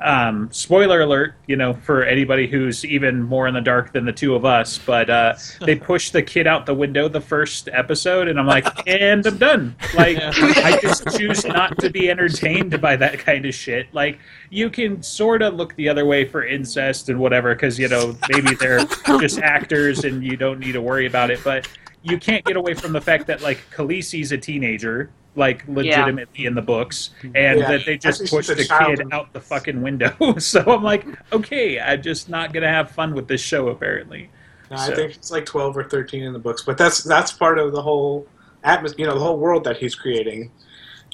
um, 0.00 0.48
spoiler 0.50 1.02
alert, 1.02 1.34
you 1.46 1.56
know, 1.56 1.74
for 1.74 2.02
anybody 2.04 2.46
who's 2.46 2.84
even 2.84 3.22
more 3.22 3.46
in 3.46 3.54
the 3.54 3.60
dark 3.60 3.92
than 3.92 4.04
the 4.04 4.12
two 4.12 4.34
of 4.34 4.44
us, 4.44 4.78
but 4.78 5.10
uh, 5.10 5.34
they 5.60 5.76
push 5.76 6.10
the 6.10 6.22
kid 6.22 6.46
out 6.46 6.64
the 6.64 6.74
window 6.74 7.08
the 7.08 7.20
first 7.20 7.68
episode, 7.72 8.28
and 8.28 8.38
I'm 8.38 8.46
like, 8.46 8.66
and 8.88 9.26
I'm 9.26 9.38
done. 9.38 9.76
Like, 9.92 10.18
I 10.20 10.78
just 10.80 11.06
choose 11.18 11.44
not 11.44 11.76
to 11.78 11.90
be 11.90 12.10
entertained 12.10 12.80
by 12.80 12.96
that 12.96 13.18
kind 13.18 13.44
of 13.44 13.54
shit. 13.54 13.92
Like, 13.92 14.18
you 14.48 14.70
can 14.70 15.02
sort 15.02 15.42
of 15.42 15.54
look 15.54 15.74
the 15.74 15.88
other 15.88 16.06
way 16.06 16.24
for 16.24 16.46
incest 16.46 17.08
and 17.08 17.18
whatever, 17.18 17.54
because, 17.54 17.78
you 17.78 17.88
know, 17.88 18.16
maybe 18.30 18.54
they're 18.54 18.84
just 19.18 19.38
actors 19.42 20.04
and 20.04 20.24
you 20.24 20.36
don't 20.36 20.60
need 20.60 20.72
to 20.72 20.80
worry 20.80 21.06
about 21.06 21.30
it, 21.30 21.40
but 21.44 21.68
you 22.02 22.18
can't 22.18 22.44
get 22.44 22.56
away 22.56 22.72
from 22.72 22.92
the 22.92 23.00
fact 23.00 23.26
that, 23.26 23.42
like, 23.42 23.58
Khaleesi's 23.74 24.32
a 24.32 24.38
teenager. 24.38 25.10
Like 25.36 25.64
legitimately 25.68 26.44
in 26.46 26.54
the 26.54 26.62
books, 26.62 27.10
and 27.22 27.34
Yeah. 27.60 27.68
that 27.68 27.86
they 27.86 27.96
just 27.96 28.26
pushed 28.28 28.48
the 28.48 28.56
kid 28.56 29.12
out 29.12 29.32
the 29.32 29.40
fucking 29.40 29.80
window. 29.80 30.12
so 30.38 30.60
I'm 30.66 30.82
like, 30.82 31.06
okay, 31.32 31.78
I'm 31.80 32.02
just 32.02 32.28
not 32.28 32.52
gonna 32.52 32.68
have 32.68 32.90
fun 32.90 33.14
with 33.14 33.28
this 33.28 33.40
show 33.40 33.68
apparently. 33.68 34.28
Now, 34.70 34.78
So- 34.78 34.92
I 34.92 34.96
think 34.96 35.14
it's 35.14 35.30
like 35.30 35.46
twelve 35.46 35.76
or 35.76 35.84
thirteen 35.84 36.24
in 36.24 36.32
the 36.32 36.38
books, 36.40 36.62
but 36.62 36.76
that's 36.76 37.04
that's 37.04 37.30
part 37.32 37.58
of 37.60 37.70
the 37.72 37.80
whole 37.80 38.26
atmosphere, 38.64 39.00
you 39.04 39.06
know, 39.06 39.14
the 39.14 39.24
whole 39.24 39.38
world 39.38 39.62
that 39.64 39.76
he's 39.76 39.94
creating. 39.94 40.50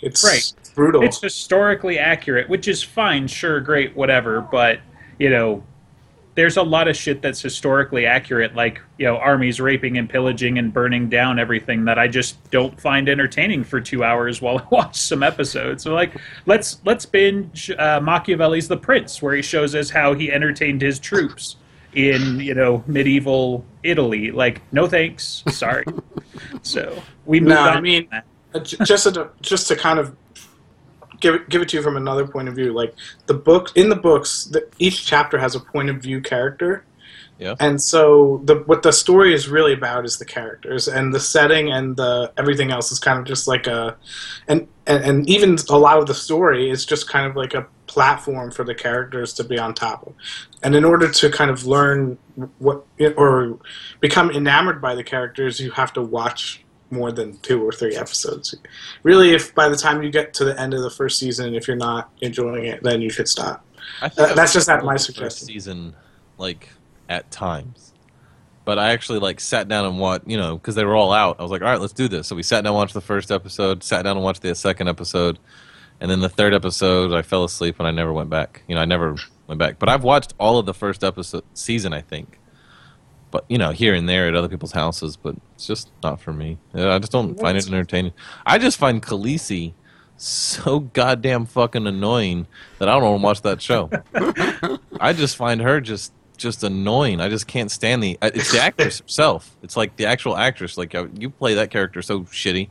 It's 0.02 0.24
Right. 0.24 0.52
brutal. 0.74 1.02
It's 1.02 1.20
historically 1.20 1.98
accurate, 1.98 2.48
which 2.48 2.68
is 2.68 2.82
fine, 2.82 3.26
sure, 3.28 3.60
great, 3.60 3.94
whatever. 3.94 4.40
But 4.40 4.80
you 5.18 5.28
know, 5.28 5.62
there's 6.36 6.58
a 6.58 6.62
lot 6.62 6.86
of 6.86 6.94
shit 6.94 7.22
that's 7.22 7.40
historically 7.40 8.04
accurate, 8.04 8.54
like 8.54 8.80
you 8.98 9.06
know, 9.06 9.16
armies 9.16 9.58
raping 9.58 9.96
and 9.96 10.08
pillaging 10.08 10.58
and 10.58 10.72
burning 10.72 11.08
down 11.08 11.38
everything 11.38 11.86
that 11.86 11.98
I 11.98 12.08
just 12.08 12.50
don't 12.50 12.78
find 12.78 13.08
entertaining 13.08 13.64
for 13.64 13.80
two 13.80 14.04
hours 14.04 14.40
while 14.42 14.58
I 14.60 14.64
watch 14.70 14.96
some 14.96 15.22
episodes. 15.22 15.82
So 15.82 15.94
like, 15.94 16.14
let's 16.44 16.80
let's 16.84 17.06
binge 17.06 17.70
uh, 17.70 18.00
Machiavelli's 18.00 18.68
The 18.68 18.76
Prince, 18.76 19.20
where 19.22 19.34
he 19.34 19.42
shows 19.42 19.74
us 19.74 19.88
how 19.90 20.12
he 20.12 20.30
entertained 20.30 20.82
his 20.82 21.00
troops 21.00 21.56
in 21.94 22.38
you 22.38 22.54
know 22.54 22.84
medieval 22.86 23.64
Italy. 23.82 24.30
Like, 24.30 24.60
no 24.72 24.86
thanks, 24.86 25.42
sorry. 25.50 25.86
so 26.62 27.02
we 27.24 27.40
moved 27.40 27.50
No, 27.50 27.60
on. 27.60 27.76
I 27.76 27.80
mean-. 27.80 28.08
Uh, 28.12 28.20
just 28.60 29.04
to, 29.12 29.30
just 29.42 29.68
to 29.68 29.76
kind 29.76 29.98
of 29.98 30.16
give 31.20 31.34
it, 31.34 31.48
give 31.48 31.62
it 31.62 31.68
to 31.70 31.76
you 31.76 31.82
from 31.82 31.96
another 31.96 32.26
point 32.26 32.48
of 32.48 32.54
view. 32.54 32.72
Like 32.72 32.94
the 33.26 33.34
book 33.34 33.72
in 33.76 33.88
the 33.88 33.96
books 33.96 34.44
the, 34.44 34.68
each 34.78 35.06
chapter 35.06 35.38
has 35.38 35.54
a 35.54 35.60
point 35.60 35.90
of 35.90 35.96
view 36.02 36.20
character. 36.20 36.84
Yeah. 37.38 37.54
and 37.60 37.82
so 37.82 38.40
the 38.44 38.56
what 38.64 38.82
the 38.82 38.92
story 38.92 39.34
is 39.34 39.46
really 39.46 39.74
about 39.74 40.06
is 40.06 40.16
the 40.16 40.24
characters 40.24 40.88
and 40.88 41.12
the 41.12 41.20
setting 41.20 41.70
and 41.70 41.94
the 41.94 42.32
everything 42.38 42.70
else 42.70 42.90
is 42.90 42.98
kind 42.98 43.18
of 43.18 43.26
just 43.26 43.46
like 43.46 43.66
a 43.66 43.94
and 44.48 44.66
and, 44.86 45.04
and 45.04 45.28
even 45.28 45.58
a 45.68 45.78
lot 45.78 45.98
of 45.98 46.06
the 46.06 46.14
story 46.14 46.70
is 46.70 46.86
just 46.86 47.10
kind 47.10 47.26
of 47.26 47.36
like 47.36 47.52
a 47.52 47.66
platform 47.88 48.50
for 48.50 48.64
the 48.64 48.74
characters 48.74 49.34
to 49.34 49.44
be 49.44 49.58
on 49.58 49.74
top 49.74 50.06
of. 50.06 50.14
And 50.62 50.74
in 50.74 50.84
order 50.84 51.10
to 51.10 51.30
kind 51.30 51.50
of 51.50 51.66
learn 51.66 52.16
what 52.58 52.86
or 53.16 53.58
become 54.00 54.30
enamored 54.30 54.80
by 54.80 54.94
the 54.94 55.04
characters 55.04 55.60
you 55.60 55.72
have 55.72 55.92
to 55.92 56.02
watch 56.02 56.64
more 56.90 57.10
than 57.10 57.36
two 57.38 57.62
or 57.62 57.72
three 57.72 57.96
episodes 57.96 58.54
really 59.02 59.32
if 59.34 59.54
by 59.54 59.68
the 59.68 59.76
time 59.76 60.02
you 60.02 60.10
get 60.10 60.32
to 60.32 60.44
the 60.44 60.58
end 60.60 60.72
of 60.72 60.82
the 60.82 60.90
first 60.90 61.18
season 61.18 61.54
if 61.54 61.66
you're 61.66 61.76
not 61.76 62.10
enjoying 62.20 62.64
it 62.64 62.82
then 62.82 63.00
you 63.00 63.10
should 63.10 63.28
stop 63.28 63.66
I 64.00 64.06
Uh, 64.06 64.34
that's 64.34 64.52
just 64.52 64.68
watched 64.68 64.84
my 64.84 64.96
suggestion. 64.96 65.46
Season, 65.46 65.94
like 66.38 66.68
at 67.08 67.30
times, 67.30 67.92
but 68.64 68.78
I 68.78 68.90
actually 68.90 69.18
like 69.18 69.40
sat 69.40 69.68
down 69.68 69.84
and 69.84 69.98
watched. 69.98 70.26
You 70.26 70.36
know, 70.36 70.56
because 70.56 70.74
they 70.74 70.84
were 70.84 70.96
all 70.96 71.12
out. 71.12 71.36
I 71.38 71.42
was 71.42 71.50
like, 71.50 71.62
all 71.62 71.68
right, 71.68 71.80
let's 71.80 71.92
do 71.92 72.08
this. 72.08 72.26
So 72.26 72.36
we 72.36 72.42
sat 72.42 72.62
down 72.62 72.72
and 72.72 72.76
watched 72.76 72.94
the 72.94 73.00
first 73.00 73.30
episode. 73.30 73.82
Sat 73.82 74.02
down 74.02 74.16
and 74.16 74.24
watched 74.24 74.42
the 74.42 74.54
second 74.54 74.88
episode, 74.88 75.38
and 76.00 76.10
then 76.10 76.20
the 76.20 76.28
third 76.28 76.54
episode, 76.54 77.12
I 77.12 77.22
fell 77.22 77.44
asleep 77.44 77.76
and 77.78 77.88
I 77.88 77.90
never 77.90 78.12
went 78.12 78.30
back. 78.30 78.62
You 78.68 78.74
know, 78.74 78.80
I 78.80 78.84
never 78.84 79.16
went 79.46 79.58
back. 79.58 79.78
But 79.78 79.88
I've 79.88 80.04
watched 80.04 80.34
all 80.38 80.58
of 80.58 80.66
the 80.66 80.74
first 80.74 81.04
episode 81.04 81.44
season, 81.54 81.92
I 81.92 82.00
think. 82.00 82.38
But 83.30 83.44
you 83.48 83.58
know, 83.58 83.70
here 83.70 83.94
and 83.94 84.08
there 84.08 84.28
at 84.28 84.34
other 84.34 84.48
people's 84.48 84.72
houses, 84.72 85.16
but 85.16 85.34
it's 85.54 85.66
just 85.66 85.90
not 86.02 86.20
for 86.20 86.32
me. 86.32 86.58
I 86.74 86.98
just 86.98 87.12
don't 87.12 87.38
find 87.38 87.58
it 87.58 87.66
entertaining. 87.66 88.12
I 88.46 88.58
just 88.58 88.78
find 88.78 89.02
Khaleesi 89.02 89.74
so 90.16 90.80
goddamn 90.80 91.44
fucking 91.46 91.86
annoying 91.86 92.46
that 92.78 92.88
I 92.88 92.92
don't 92.98 93.02
want 93.02 93.20
to 93.20 93.24
watch 93.24 93.42
that 93.42 93.60
show. 93.60 93.90
I 95.00 95.12
just 95.12 95.36
find 95.36 95.60
her 95.60 95.80
just 95.80 96.12
just 96.36 96.62
annoying. 96.64 97.20
I 97.20 97.28
just 97.28 97.46
can't 97.46 97.70
stand 97.70 98.02
the. 98.02 98.18
uh, 98.22 98.30
It's 98.34 98.52
the 98.52 98.60
actress 98.60 99.00
herself. 99.00 99.56
It's 99.62 99.76
like 99.76 99.96
the 99.96 100.06
actual 100.06 100.36
actress. 100.36 100.76
Like 100.78 100.94
uh, 100.94 101.06
you 101.18 101.30
play 101.30 101.54
that 101.54 101.70
character 101.70 102.02
so 102.02 102.20
shitty. 102.20 102.68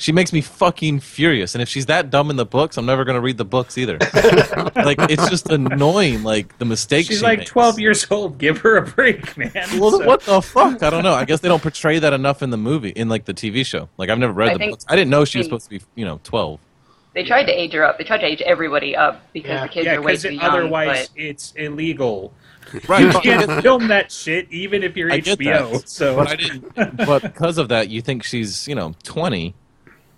She 0.00 0.12
makes 0.12 0.32
me 0.32 0.40
fucking 0.40 1.00
furious. 1.00 1.54
And 1.56 1.60
if 1.62 1.68
she's 1.68 1.86
that 1.86 2.08
dumb 2.08 2.30
in 2.30 2.36
the 2.36 2.46
books, 2.46 2.76
I'm 2.76 2.86
never 2.86 3.04
gonna 3.04 3.20
read 3.20 3.36
the 3.36 3.44
books 3.44 3.76
either. 3.76 3.98
like 4.76 4.96
it's 5.10 5.28
just 5.28 5.50
annoying. 5.50 6.22
Like 6.22 6.56
the 6.58 6.64
mistakes. 6.64 7.08
She's 7.08 7.18
she 7.18 7.24
like 7.24 7.40
makes. 7.40 7.50
12 7.50 7.80
years 7.80 8.06
old. 8.10 8.38
Give 8.38 8.58
her 8.58 8.76
a 8.76 8.82
break, 8.86 9.36
man. 9.36 9.50
Well, 9.78 9.90
So- 9.90 10.06
what 10.06 10.20
the 10.22 10.40
fuck? 10.40 10.82
I 10.82 10.90
don't 10.90 11.02
know. 11.02 11.14
I 11.14 11.24
guess 11.24 11.40
they 11.40 11.48
don't 11.48 11.62
portray 11.62 11.98
that 11.98 12.12
enough 12.12 12.42
in 12.42 12.50
the 12.50 12.56
movie, 12.56 12.90
in 12.90 13.08
like 13.08 13.24
the 13.24 13.34
TV 13.34 13.66
show. 13.66 13.88
Like 13.98 14.08
I've 14.08 14.18
never 14.18 14.32
read 14.32 14.50
I 14.50 14.54
the 14.58 14.68
books. 14.70 14.86
I 14.88 14.94
didn't 14.96 15.10
know 15.10 15.24
she 15.24 15.38
was 15.38 15.46
supposed 15.48 15.64
to 15.64 15.70
be, 15.78 15.80
you 15.96 16.04
know, 16.04 16.20
12. 16.24 16.60
They 17.14 17.24
tried 17.24 17.44
to 17.46 17.52
age 17.52 17.72
her 17.72 17.82
up. 17.84 17.98
They 17.98 18.04
tried 18.04 18.18
to 18.18 18.26
age 18.26 18.40
everybody 18.42 18.94
up 18.94 19.20
because 19.32 19.48
Yeah. 19.50 19.62
the 19.62 19.68
kids 19.68 19.86
yeah, 19.86 19.94
are 19.96 20.02
way 20.02 20.12
because 20.12 20.22
too 20.22 20.34
young. 20.34 20.44
otherwise 20.44 21.08
but 21.08 21.20
it's 21.20 21.52
illegal. 21.56 22.32
Right. 22.86 23.00
You 23.12 23.20
can't 23.20 23.62
film 23.62 23.88
that 23.88 24.12
shit 24.12 24.46
even 24.52 24.82
if 24.84 24.96
you're 24.96 25.10
I 25.10 25.18
get 25.18 25.38
HBO. 25.38 25.72
that. 25.72 25.88
So 25.88 26.16
But 26.16 26.28
I 26.28 26.36
didn't. 26.36 26.96
But 26.98 27.22
because 27.22 27.56
of 27.58 27.68
that, 27.70 27.88
you 27.88 28.02
think 28.02 28.22
she's 28.22 28.68
you 28.68 28.74
know 28.76 28.94
twenty. 29.02 29.54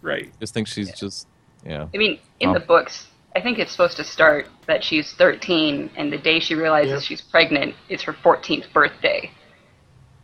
Right. 0.02 0.30
Just 0.40 0.54
think 0.54 0.66
she's 0.68 0.92
just 0.98 1.26
yeah. 1.64 1.86
I 1.92 1.96
mean, 1.98 2.18
in 2.40 2.50
Oh. 2.50 2.54
the 2.54 2.60
books, 2.60 3.06
I 3.36 3.40
think 3.40 3.58
it's 3.58 3.70
supposed 3.70 3.96
to 3.98 4.04
start 4.04 4.48
that 4.66 4.82
she's 4.82 5.12
13, 5.12 5.90
and 5.96 6.12
the 6.12 6.18
day 6.18 6.40
she 6.40 6.54
realizes 6.54 7.02
Yep. 7.02 7.02
she's 7.02 7.20
pregnant 7.20 7.74
is 7.88 8.02
her 8.02 8.12
14th 8.14 8.72
birthday. 8.72 9.30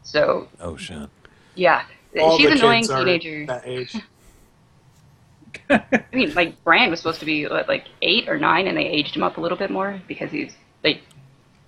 So 0.03 0.49
Oh 0.61 0.77
shit. 0.77 1.09
yeah, 1.55 1.83
All 2.19 2.37
she's 2.39 2.47
an 2.47 2.53
annoying 2.59 2.83
kids 2.83 2.91
are 2.91 3.05
teenager. 3.05 3.47
that 3.47 3.67
age. 3.67 3.95
I 5.71 6.05
mean, 6.13 6.33
like 6.35 6.63
Bran 6.65 6.91
was 6.91 7.01
supposed 7.01 7.21
to 7.21 7.27
be 7.27 7.47
what, 7.47 7.69
like 7.69 7.87
eight 8.03 8.29
or 8.29 8.39
nine, 8.39 8.67
and 8.67 8.77
they 8.77 8.87
aged 8.87 9.17
him 9.17 9.23
up 9.23 9.37
a 9.37 9.41
little 9.41 9.59
bit 9.59 9.71
more 9.71 10.01
because 10.07 10.31
he's 10.31 10.55
like, 10.85 11.01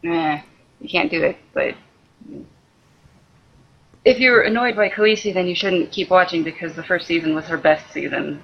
eh, 0.04 0.40
you 0.80 0.88
can't 0.88 1.10
do 1.10 1.22
it. 1.22 1.36
But 1.52 1.74
if 4.04 4.18
you're 4.18 4.42
annoyed 4.42 4.76
by 4.76 4.88
Khaleesi, 4.88 5.32
then 5.34 5.46
you 5.46 5.54
shouldn't 5.54 5.92
keep 5.92 6.10
watching 6.10 6.42
because 6.42 6.74
the 6.74 6.82
first 6.84 7.06
season 7.06 7.34
was 7.34 7.44
her 7.46 7.56
best 7.56 7.90
season. 7.92 8.42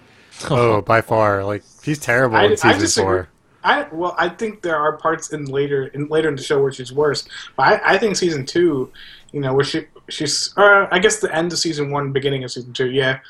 Oh, 0.50 0.80
by 0.82 1.00
far. 1.00 1.44
Like 1.44 1.62
she's 1.82 1.98
terrible 1.98 2.36
I- 2.36 2.44
in 2.46 2.56
season 2.56 2.80
disagree. 2.80 3.04
four. 3.04 3.28
I 3.66 3.88
well, 3.92 4.14
I 4.18 4.28
think 4.28 4.60
there 4.60 4.76
are 4.76 4.98
parts 4.98 5.32
in 5.32 5.46
later 5.46 5.86
in 5.86 6.08
later 6.08 6.28
in 6.28 6.36
the 6.36 6.42
show 6.42 6.60
where 6.62 6.70
she's 6.70 6.92
worse, 6.92 7.26
but 7.56 7.82
I, 7.82 7.94
I 7.94 7.98
think 7.98 8.14
season 8.16 8.44
two, 8.44 8.92
you 9.32 9.40
know, 9.40 9.54
where 9.54 9.64
she 9.64 9.86
she's 10.10 10.52
uh, 10.58 10.86
I 10.90 10.98
guess 10.98 11.20
the 11.20 11.34
end 11.34 11.50
of 11.50 11.58
season 11.58 11.90
one, 11.90 12.12
beginning 12.12 12.44
of 12.44 12.52
season 12.52 12.74
two, 12.74 12.90
yeah, 12.90 13.20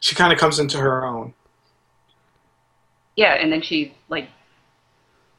she 0.00 0.14
kind 0.14 0.32
of 0.32 0.38
comes 0.38 0.58
into 0.58 0.78
her 0.78 1.04
own. 1.04 1.34
Yeah, 3.14 3.34
and 3.34 3.52
then 3.52 3.60
she 3.60 3.94
like 4.08 4.28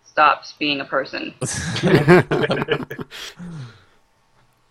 stops 0.06 0.54
being 0.60 0.80
a 0.80 0.86
person. 0.86 1.34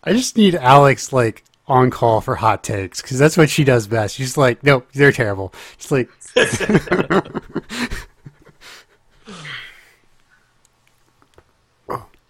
I 0.04 0.12
just 0.12 0.36
need 0.36 0.54
Alex 0.54 1.12
like 1.12 1.44
on 1.66 1.90
call 1.90 2.20
for 2.20 2.36
hot 2.36 2.64
takes 2.64 3.00
because 3.00 3.18
that's 3.18 3.36
what 3.36 3.48
she 3.50 3.64
does 3.64 3.86
best. 3.86 4.16
She's 4.16 4.36
like, 4.36 4.62
nope, 4.62 4.88
they're 4.92 5.12
terrible. 5.12 5.54
She's 5.78 5.92
like, 5.92 6.10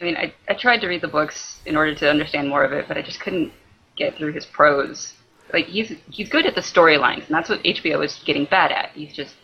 I 0.01 0.05
mean, 0.05 0.17
I, 0.17 0.35
I 0.49 0.55
tried 0.55 0.81
to 0.81 0.89
read 0.89 1.01
the 1.01 1.09
books 1.09 1.61
in 1.65 1.77
order 1.77 1.95
to 1.95 2.11
understand 2.11 2.49
more 2.49 2.65
of 2.65 2.73
it, 2.73 2.89
but 2.89 2.97
I 2.99 3.03
just 3.03 3.21
couldn't 3.21 3.53
get 3.97 4.17
through 4.17 4.33
his 4.33 4.45
prose. 4.47 5.15
Like 5.53 5.67
he's 5.67 5.93
he's 6.11 6.29
good 6.29 6.47
at 6.47 6.55
the 6.55 6.61
storylines, 6.61 7.27
and 7.27 7.35
that's 7.37 7.49
what 7.49 7.63
HBO 7.63 8.05
is 8.05 8.21
getting 8.25 8.47
bad 8.47 8.73
at. 8.73 8.91
He's 8.95 9.13
just 9.15 9.35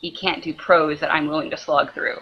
he 0.00 0.10
can't 0.10 0.42
do 0.42 0.54
prose 0.54 1.00
that 1.00 1.12
I'm 1.12 1.26
willing 1.28 1.50
to 1.50 1.56
slog 1.56 1.92
through. 1.94 2.18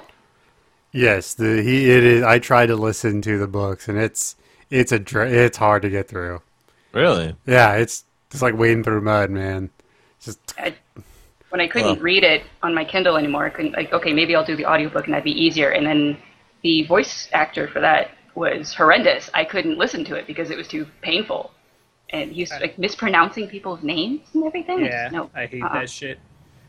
yes, 0.93 1.35
the 1.35 1.63
he 1.63 1.91
it 1.91 2.05
is. 2.05 2.23
I 2.23 2.39
tried 2.39 2.67
to 2.67 2.77
listen 2.77 3.21
to 3.23 3.39
the 3.39 3.47
books 3.47 3.89
and 3.89 3.99
it's 3.99 4.37
it's 4.73 4.91
a 4.91 4.99
dr- 4.99 5.33
it's 5.33 5.59
hard 5.59 5.83
to 5.83 5.91
get 5.91 6.09
through. 6.09 6.41
Really? 6.93 7.37
Yeah, 7.47 7.75
it's 7.75 8.05
just 8.31 8.43
like 8.43 8.57
wading 8.57 8.83
through 8.85 9.03
mud, 9.03 9.31
man. 9.31 9.71
Just 10.21 10.55
I, 10.59 10.75
when 11.51 11.61
I 11.61 11.69
couldn't 11.69 11.97
Well. 11.97 12.03
read 12.03 12.25
it 12.25 12.43
on 12.63 12.75
my 12.75 12.85
Kindle 12.85 13.17
anymore, 13.17 13.45
I 13.45 13.51
couldn't 13.51 13.73
like 13.73 13.93
okay, 13.93 14.13
maybe 14.13 14.35
I'll 14.35 14.45
do 14.45 14.57
the 14.57 14.67
audiobook 14.67 15.05
and 15.05 15.13
that'd 15.13 15.25
be 15.25 15.45
easier. 15.45 15.71
And 15.71 15.87
then 15.87 16.17
the 16.63 16.85
voice 16.85 17.29
actor 17.33 17.69
for 17.69 17.81
that 17.81 18.11
was 18.35 18.73
horrendous. 18.75 19.29
I 19.35 19.45
couldn't 19.45 19.77
listen 19.77 20.05
to 20.07 20.15
it 20.15 20.27
because 20.27 20.51
it 20.51 20.57
was 20.57 20.67
too 20.67 20.87
painful. 21.03 21.53
And 22.11 22.33
he's 22.33 22.51
uh. 22.51 22.59
like 22.61 22.79
mispronouncing 22.79 23.49
people's 23.49 23.83
names 23.83 24.23
and 24.33 24.45
everything. 24.45 24.81
Yeah, 24.81 25.05
just, 25.05 25.13
no, 25.13 25.31
I 25.35 25.47
hate 25.47 25.63
uh-uh. 25.63 25.75
that 25.75 25.91
shit. 25.91 26.19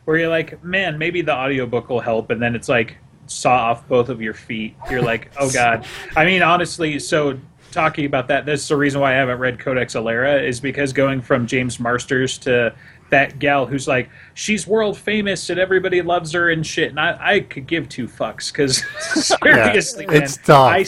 Where 0.04 0.18
you're 0.18 0.30
like, 0.30 0.62
man, 0.62 0.98
maybe 0.98 1.22
the 1.22 1.34
audiobook 1.34 1.88
will 1.88 2.02
help, 2.02 2.30
and 2.30 2.42
then 2.42 2.56
it's 2.56 2.68
like 2.68 2.98
saw 3.28 3.56
off 3.56 3.88
both 3.88 4.10
of 4.10 4.22
your 4.22 4.34
feet. 4.34 4.76
You're 4.92 5.02
like, 5.02 5.32
oh 5.40 5.50
god. 5.50 5.86
I 6.18 6.26
mean, 6.26 6.42
honestly, 6.42 7.00
so 7.00 7.40
talking 7.74 8.06
about 8.06 8.28
that, 8.30 8.46
that's 8.46 8.68
the 8.68 8.78
reason 8.78 9.02
why 9.02 9.12
I 9.14 9.16
haven't 9.16 9.40
read 9.40 9.60
Codex 9.60 9.96
Alera 9.96 10.42
is 10.48 10.60
because 10.60 10.94
going 10.94 11.22
from 11.22 11.46
James 11.48 11.80
Marsters 11.80 12.38
to 12.40 12.74
that 13.10 13.38
gal 13.40 13.66
who's 13.66 13.88
like, 13.88 14.10
she's 14.34 14.66
world 14.66 14.98
famous 14.98 15.50
and 15.50 15.60
everybody 15.60 16.02
loves 16.02 16.32
her 16.32 16.50
and 16.52 16.66
shit, 16.66 16.90
and 16.90 17.00
I, 17.00 17.18
I 17.20 17.40
could 17.42 17.68
give 17.68 17.90
two 17.90 18.08
fucks 18.08 18.52
because 18.52 18.84
seriously, 19.44 20.06
man, 20.08 20.24
it's 20.24 20.38
tough. 20.38 20.72
I, 20.72 20.86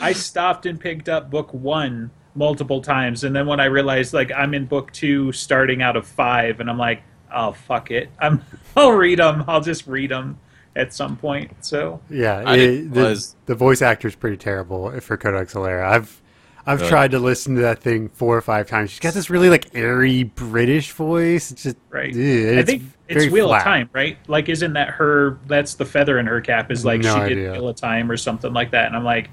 I 0.00 0.12
stopped 0.12 0.66
and 0.66 0.80
picked 0.80 1.08
up 1.08 1.30
book 1.30 1.52
one 1.52 2.10
multiple 2.34 2.80
times, 2.80 3.24
and 3.24 3.34
then 3.34 3.46
when 3.46 3.60
I 3.60 3.66
realized 3.66 4.14
like 4.14 4.32
I'm 4.32 4.54
in 4.54 4.66
book 4.66 4.92
two, 4.92 5.32
starting 5.32 5.82
out 5.82 5.96
of 5.96 6.06
five, 6.06 6.60
and 6.60 6.70
I'm 6.70 6.78
like, 6.78 7.02
oh 7.34 7.52
fuck 7.52 7.90
it, 7.90 8.08
I'm 8.18 8.42
I'll 8.76 8.92
read 8.92 9.18
them. 9.18 9.44
I'll 9.46 9.60
just 9.60 9.86
read 9.86 10.10
them 10.10 10.38
at 10.76 10.92
some 10.94 11.16
point. 11.16 11.50
So 11.64 12.00
yeah, 12.10 12.42
I 12.46 12.54
it- 12.54 12.58
didn't 12.58 12.90
the, 12.92 13.00
realize- 13.00 13.36
the 13.46 13.54
voice 13.54 13.82
actor's 13.82 14.14
pretty 14.16 14.36
terrible 14.36 14.98
for 15.00 15.16
Codex 15.16 15.54
Alera. 15.54 15.88
I've 15.88 16.20
I've 16.68 16.80
Really? 16.80 16.90
tried 16.90 17.10
to 17.12 17.18
listen 17.18 17.54
to 17.54 17.62
that 17.62 17.78
thing 17.80 18.10
four 18.10 18.36
or 18.36 18.42
five 18.42 18.68
times. 18.68 18.90
She's 18.90 19.00
got 19.00 19.14
this 19.14 19.30
really 19.30 19.48
like 19.48 19.74
airy 19.74 20.24
British 20.24 20.92
voice. 20.92 21.50
It's 21.50 21.62
just 21.62 21.76
right, 21.88 22.10
Ugh, 22.14 22.58
I 22.58 22.62
think 22.62 22.82
it's 23.08 23.20
very 23.22 23.30
Wheel 23.30 23.48
flat. 23.48 23.60
of 23.60 23.64
Time, 23.64 23.90
right? 23.94 24.18
Like, 24.28 24.50
isn't 24.50 24.74
that 24.74 24.90
her? 24.90 25.38
That's 25.46 25.74
the 25.74 25.86
feather 25.86 26.18
in 26.18 26.26
her 26.26 26.40
cap. 26.42 26.70
Is 26.70 26.84
like 26.84 27.00
No 27.00 27.14
she 27.14 27.20
idea. 27.22 27.34
did 27.36 27.52
Wheel 27.52 27.68
of 27.68 27.76
Time 27.76 28.10
or 28.10 28.18
something 28.18 28.52
like 28.52 28.72
that, 28.72 28.86
and 28.86 28.94
I'm 28.94 29.04
like, 29.04 29.30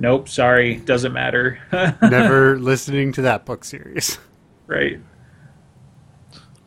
nope, 0.00 0.28
sorry, 0.28 0.76
doesn't 0.76 1.12
matter. 1.12 1.60
Never 2.02 2.58
listening 2.58 3.12
to 3.12 3.22
that 3.22 3.44
book 3.44 3.64
series. 3.64 4.18
right. 4.66 4.98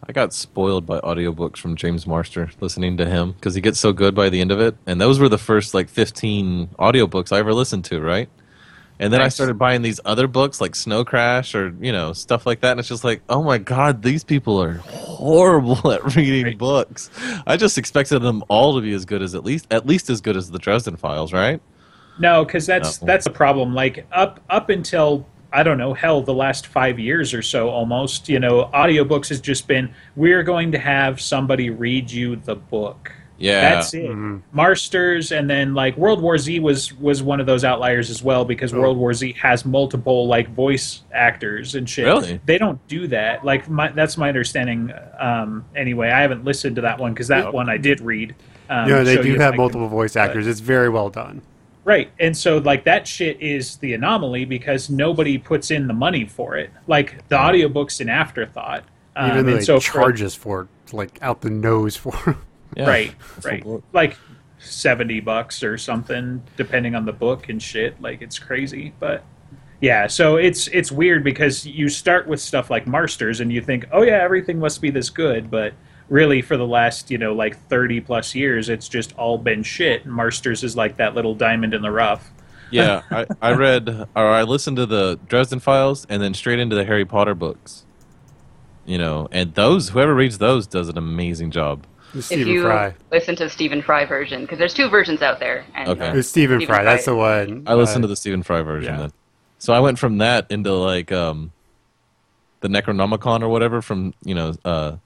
I 0.08 0.14
got 0.14 0.34
spoiled 0.34 0.86
by 0.86 1.00
audiobooks 1.02 1.58
from 1.58 1.76
James 1.76 2.08
Marster 2.08 2.50
listening 2.60 2.98
to 2.98 3.06
him 3.06 3.34
because 3.34 3.56
he 3.56 3.62
gets 3.62 3.80
so 3.80 3.94
good 3.94 4.16
by 4.16 4.30
the 4.30 4.42
end 4.42 4.52
of 4.52 4.60
it. 4.60 4.76
And 4.88 5.00
those 5.00 5.20
were 5.20 5.30
the 5.30 5.38
first 5.38 5.74
like 5.74 5.90
15 5.90 6.70
audiobooks 6.80 7.32
I 7.32 7.38
ever 7.40 7.54
listened 7.54 7.86
to, 7.86 8.02
right? 8.02 8.28
And 9.02 9.12
then 9.12 9.20
I 9.22 9.30
started 9.30 9.58
buying 9.58 9.82
these 9.82 10.00
other 10.06 10.28
books 10.28 10.62
like 10.62 10.76
Snow 10.76 11.04
Crash 11.04 11.56
or, 11.56 11.76
you 11.82 11.92
know, 11.92 12.14
stuff 12.14 12.46
like 12.46 12.62
that. 12.62 12.72
And 12.72 12.80
it's 12.80 12.88
just 12.88 13.04
like, 13.04 13.24
oh 13.30 13.42
my 13.42 13.58
God, 13.58 14.04
these 14.04 14.24
people 14.24 14.62
are 14.62 14.76
horrible 14.76 15.92
at 15.92 16.16
reading 16.16 16.46
Right. 16.46 16.58
books. 16.58 17.10
I 17.48 17.58
just 17.58 17.78
expected 17.80 18.20
them 18.20 18.44
all 18.48 18.76
to 18.76 18.82
be 18.82 18.94
as 18.94 19.06
good 19.06 19.22
as 19.24 19.34
at 19.34 19.44
least, 19.44 19.66
at 19.72 19.88
least 19.88 20.10
as 20.12 20.22
good 20.22 20.38
as 20.38 20.52
the 20.52 20.60
Dresden 20.60 20.98
Files, 20.98 21.34
right? 21.34 21.60
No, 22.20 22.46
because 22.46 22.68
that's 22.68 23.02
No. 23.02 23.08
that's 23.08 23.26
a 23.26 23.32
problem. 23.32 23.74
Like 23.74 24.06
up 24.12 24.40
up 24.50 24.70
until 24.70 25.26
I 25.54 25.64
don't 25.64 25.78
know, 25.78 25.94
hell, 25.94 26.22
the 26.22 26.34
last 26.34 26.68
five 26.68 26.98
years 27.00 27.34
or 27.34 27.42
so, 27.42 27.70
almost. 27.70 28.30
You 28.30 28.40
know, 28.40 28.70
audiobooks 28.74 29.30
has 29.30 29.42
just 29.42 29.68
been 29.68 29.94
we're 30.16 30.44
going 30.44 30.72
to 30.74 30.78
have 30.80 31.20
somebody 31.20 31.70
read 31.70 32.12
you 32.12 32.36
the 32.36 32.56
book. 32.56 33.12
Yeah. 33.42 33.62
That's 33.76 33.94
it. 33.94 34.10
Mhm. 34.10 34.42
Marsters, 34.52 35.32
and 35.32 35.50
then 35.50 35.74
like 35.74 35.98
World 35.98 36.22
War 36.22 36.38
Z 36.38 36.60
was 36.60 36.94
was 37.00 37.22
one 37.24 37.40
of 37.40 37.46
those 37.46 37.64
outliers 37.66 38.10
as 38.10 38.24
well 38.24 38.46
because 38.46 38.74
Oh. 38.74 38.80
World 38.80 38.98
War 38.98 39.14
Z 39.14 39.34
has 39.42 39.66
multiple 39.66 40.28
like 40.28 40.50
voice 40.54 41.02
actors 41.14 41.76
and 41.76 41.90
shit. 41.90 42.06
Really? 42.06 42.40
They 42.46 42.58
don't 42.58 42.80
do 42.88 43.08
that. 43.08 43.44
Like 43.44 43.70
my, 43.70 43.90
that's 43.90 44.18
my 44.18 44.28
understanding. 44.30 44.94
Um, 45.20 45.66
anyway, 45.76 46.10
I 46.10 46.22
haven't 46.22 46.44
listened 46.46 46.76
to 46.78 46.82
that 46.84 47.00
one 47.00 47.14
because 47.14 47.28
that 47.30 47.46
Yep. 47.46 47.54
one 47.54 47.70
I 47.70 47.78
did 47.78 48.00
read. 48.02 48.36
Um, 48.70 48.88
you 48.88 48.94
know, 48.96 49.04
they 49.04 49.16
so 49.16 49.22
do 49.24 49.30
you- 49.30 49.36
I 49.40 49.44
have 49.44 49.52
can- 49.54 49.58
multiple 49.58 49.88
voice 49.88 50.14
but- 50.14 50.22
actors. 50.22 50.48
It's 50.48 50.60
very 50.62 50.88
well 50.90 51.10
done. 51.10 51.42
Right. 51.84 52.10
And 52.20 52.38
so 52.38 52.60
like 52.60 52.84
that 52.86 53.08
shit 53.08 53.42
is 53.42 53.78
the 53.78 53.94
anomaly 53.96 54.46
because 54.46 54.90
nobody 54.90 55.40
puts 55.40 55.72
in 55.72 55.88
the 55.88 55.94
money 55.96 56.26
for 56.26 56.56
it. 56.56 56.70
Like 56.88 57.28
the 57.28 57.40
audiobook's 57.40 58.00
an 58.00 58.08
afterthought. 58.08 58.84
Um, 59.16 59.32
Even 59.32 59.46
though 59.46 59.52
and 59.54 59.60
they 59.62 59.66
so 59.66 59.80
for- 59.80 60.16
for 60.36 60.62
it, 60.62 60.68
like 60.94 61.18
out 61.22 61.42
the 61.42 61.50
nose 61.50 61.96
for. 61.98 62.38
Yeah. 62.76 62.88
right, 62.88 63.14
right. 63.44 63.66
Like 63.94 64.18
70 64.60 65.20
bucks 65.22 65.64
or 65.64 65.78
something 65.78 66.42
depending 66.56 66.96
on 66.96 67.06
the 67.06 67.12
book 67.14 67.50
and 67.50 67.62
shit. 67.62 68.02
Like 68.02 68.22
it's 68.22 68.40
crazy, 68.40 68.94
but 69.00 69.24
yeah, 69.82 70.06
so 70.06 70.36
it's 70.36 70.68
it's 70.68 70.92
weird 70.92 71.24
because 71.24 71.66
you 71.66 71.90
start 71.90 72.28
with 72.28 72.40
stuff 72.40 72.70
like 72.70 72.86
Marsters 72.86 73.40
and 73.40 73.52
you 73.52 73.62
think, 73.62 73.86
"Oh 73.92 74.04
yeah, 74.04 74.22
everything 74.22 74.60
must 74.60 74.80
be 74.80 74.92
this 74.92 75.10
good," 75.10 75.50
but 75.50 75.74
really 76.08 76.42
for 76.42 76.56
the 76.56 76.68
last, 76.68 77.10
you 77.10 77.18
know, 77.18 77.34
like 77.34 77.58
30 77.68 78.02
plus 78.02 78.36
years, 78.36 78.70
it's 78.70 78.88
just 78.88 79.18
all 79.18 79.38
been 79.38 79.64
shit. 79.64 80.04
And 80.06 80.14
Marsters 80.14 80.64
is 80.64 80.76
like 80.76 80.98
that 80.98 81.16
little 81.16 81.34
diamond 81.34 81.74
in 81.74 81.82
the 81.82 81.90
rough. 81.90 82.30
Yeah, 82.70 83.02
I, 83.12 83.26
I 83.42 83.54
read 83.54 83.90
or 84.16 84.28
I 84.28 84.44
listened 84.44 84.78
to 84.78 84.86
the 84.86 85.20
Dresden 85.28 85.60
Files 85.60 86.06
and 86.10 86.22
then 86.22 86.36
straight 86.36 86.60
into 86.60 86.76
the 86.76 86.86
Harry 86.86 87.06
Potter 87.06 87.34
books. 87.34 87.86
You 88.86 89.00
know, 89.00 89.30
and 89.32 89.56
those 89.56 89.90
whoever 89.90 90.14
reads 90.14 90.38
those 90.38 90.68
does 90.68 90.90
an 90.90 90.98
amazing 90.98 91.50
job. 91.50 91.88
If 92.14 92.32
you 92.48 92.64
Fry. 92.64 92.94
listen 93.12 93.36
to 93.38 93.46
the 93.46 93.50
Stephen 93.50 93.82
Fry 93.82 94.06
version, 94.06 94.42
because 94.42 94.60
there's 94.60 94.74
two 94.74 94.90
versions 94.90 95.22
out 95.22 95.40
there. 95.40 95.66
And, 95.76 95.90
Okay. 95.90 96.10
uh, 96.10 96.16
It's 96.16 96.28
Stephen, 96.28 96.60
Stephen 96.60 96.76
Fry. 96.76 96.84
That's 96.84 97.06
the 97.06 97.16
one. 97.16 97.64
I 97.68 97.74
listened 97.76 98.04
uh, 98.04 98.08
to 98.08 98.10
the 98.10 98.16
Stephen 98.16 98.44
Fry 98.44 98.62
version 98.62 98.94
yeah. 98.94 99.00
then. 99.02 99.12
So 99.60 99.74
I 99.74 99.80
went 99.80 100.00
from 100.00 100.18
that 100.20 100.48
into 100.50 100.74
like 100.74 101.12
um 101.12 101.52
the 102.62 102.68
Necronomicon 102.68 103.42
or 103.42 103.50
whatever 103.50 103.82
from, 103.82 104.14
you 104.24 104.36
know, 104.36 104.54
uh 104.66 104.98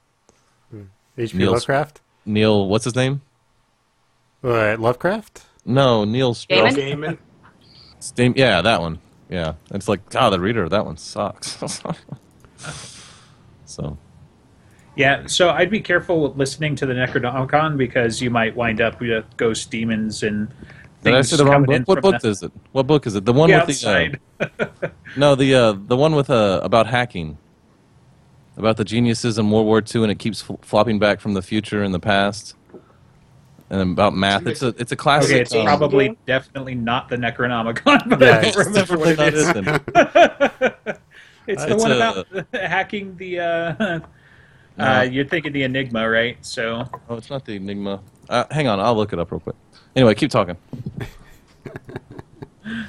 H.P. 1.17 1.37
Neil's- 1.37 1.53
Lovecraft. 1.53 2.01
Neil 2.25 2.67
what's 2.67 2.85
his 2.85 2.95
name? 2.95 3.21
What, 4.41 4.79
Lovecraft? 4.79 5.45
No, 5.65 6.05
Neil 6.05 6.33
Gaiman? 6.33 6.35
Strauss. 6.35 6.73
Gaiman. 6.75 7.17
Stam- 7.99 8.33
yeah, 8.35 8.61
that 8.61 8.81
one. 8.81 8.99
Yeah. 9.29 9.53
It's 9.71 9.87
like, 9.87 10.07
God, 10.09 10.29
the 10.31 10.39
reader 10.39 10.67
that 10.69 10.85
one 10.85 10.97
sucks. 10.97 11.57
so 13.65 13.97
Yeah, 14.95 15.25
so 15.27 15.49
I'd 15.49 15.69
be 15.69 15.81
careful 15.81 16.31
listening 16.33 16.75
to 16.77 16.85
the 16.85 16.93
Necronomicon 16.93 17.77
because 17.77 18.21
you 18.21 18.29
might 18.29 18.55
wind 18.55 18.79
up 18.79 18.99
with 19.01 19.25
ghost 19.35 19.69
demons 19.69 20.23
and 20.23 20.47
Did 21.03 21.13
I 21.13 21.17
things 21.17 21.29
say 21.29 21.37
the 21.37 21.43
wrong 21.45 21.65
coming 21.65 21.71
in 21.75 21.83
book? 21.83 22.01
What 22.01 22.13
book 22.13 22.21
the, 22.21 22.29
is 22.29 22.43
it? 22.43 22.51
What 22.71 22.87
book 22.87 23.05
is 23.05 23.15
it? 23.15 23.25
The 23.25 23.33
one 23.33 23.49
the 23.49 23.55
with 23.57 23.63
outside. 23.69 24.19
the 24.39 24.71
uh, 24.83 24.89
no, 25.17 25.35
the 25.35 25.53
uh, 25.53 25.73
the 25.87 25.97
one 25.97 26.15
with 26.15 26.29
uh, 26.29 26.61
about 26.63 26.87
hacking, 26.87 27.37
about 28.55 28.77
the 28.77 28.85
geniuses 28.85 29.37
in 29.37 29.51
World 29.51 29.65
War 29.65 29.79
II, 29.93 30.03
and 30.03 30.11
it 30.11 30.19
keeps 30.19 30.41
fl- 30.41 30.55
flopping 30.61 30.97
back 30.97 31.19
from 31.19 31.33
the 31.33 31.41
future 31.41 31.83
and 31.83 31.93
the 31.93 31.99
past, 31.99 32.55
and 33.69 33.81
about 33.81 34.15
math. 34.15 34.47
It's 34.47 34.61
a 34.63 34.69
it's 34.77 34.93
a 34.93 34.95
classic. 34.95 35.31
Okay, 35.31 35.41
it's 35.41 35.53
um, 35.53 35.65
probably 35.65 36.05
game? 36.07 36.17
definitely 36.25 36.75
not 36.75 37.09
the 37.09 37.17
Necronomicon, 37.17 38.07
but 38.17 38.21
Yeah, 38.21 38.27
I 38.37 38.41
it's 38.45 38.55
don't 38.55 38.67
remember 38.67 38.97
what 38.97 39.09
it 39.09 39.15
Definitely 39.17 39.41
is. 39.41 39.49
it 39.49 40.83
then. 40.85 40.95
it's 41.47 41.65
the 41.65 41.71
It's 41.73 41.83
one 41.83 41.91
a- 41.91 41.95
about 41.97 42.27
hacking 42.53 43.17
the. 43.17 44.01
Uh, 44.77 44.83
No. 44.83 44.99
uh, 44.99 45.01
you're 45.03 45.25
thinking 45.25 45.53
the 45.53 45.63
Enigma, 45.63 46.09
right? 46.09 46.37
So 46.45 46.85
Oh, 47.09 47.15
it's 47.15 47.29
not 47.29 47.45
the 47.45 47.55
Enigma. 47.55 48.01
Uh, 48.29 48.43
hang 48.51 48.67
on, 48.67 48.79
I'll 48.79 48.95
look 48.95 49.13
it 49.13 49.19
up 49.19 49.31
real 49.31 49.39
quick. 49.39 49.55
Anyway, 49.95 50.13
keep 50.15 50.31
talking. 50.31 50.57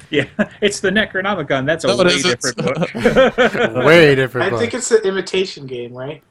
yeah, 0.09 0.25
it's 0.61 0.79
the 0.79 0.89
Necronomicon. 0.89 1.65
That's 1.65 1.83
a 1.83 1.87
No, 1.87 1.97
way 2.03 2.21
different 2.21 2.57
book. 2.57 2.93
Way 3.85 4.15
different. 4.15 4.47
I 4.47 4.49
book. 4.49 4.59
think 4.59 4.73
it's 4.73 4.89
the 4.89 5.01
imitation 5.07 5.67
game, 5.67 5.93
right? 5.93 6.23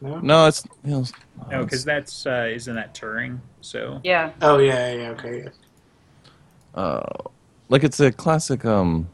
No. 0.00 0.18
No, 0.20 0.46
it's 0.46 0.64
you 0.84 0.90
know, 0.90 1.04
no, 1.50 1.64
because 1.64 1.84
that's 1.84 2.26
uh, 2.26 2.48
isn't 2.52 2.74
that 2.74 2.94
Turing? 2.94 3.38
So 3.60 4.00
Yeah. 4.04 4.32
Oh 4.42 4.58
yeah, 4.58 4.92
yeah, 4.92 5.08
okay. 5.10 5.44
Yeah. 5.44 6.80
uh, 6.80 7.06
like 7.68 7.84
it's 7.84 8.00
a 8.00 8.10
classic. 8.12 8.64
Um, 8.64 9.08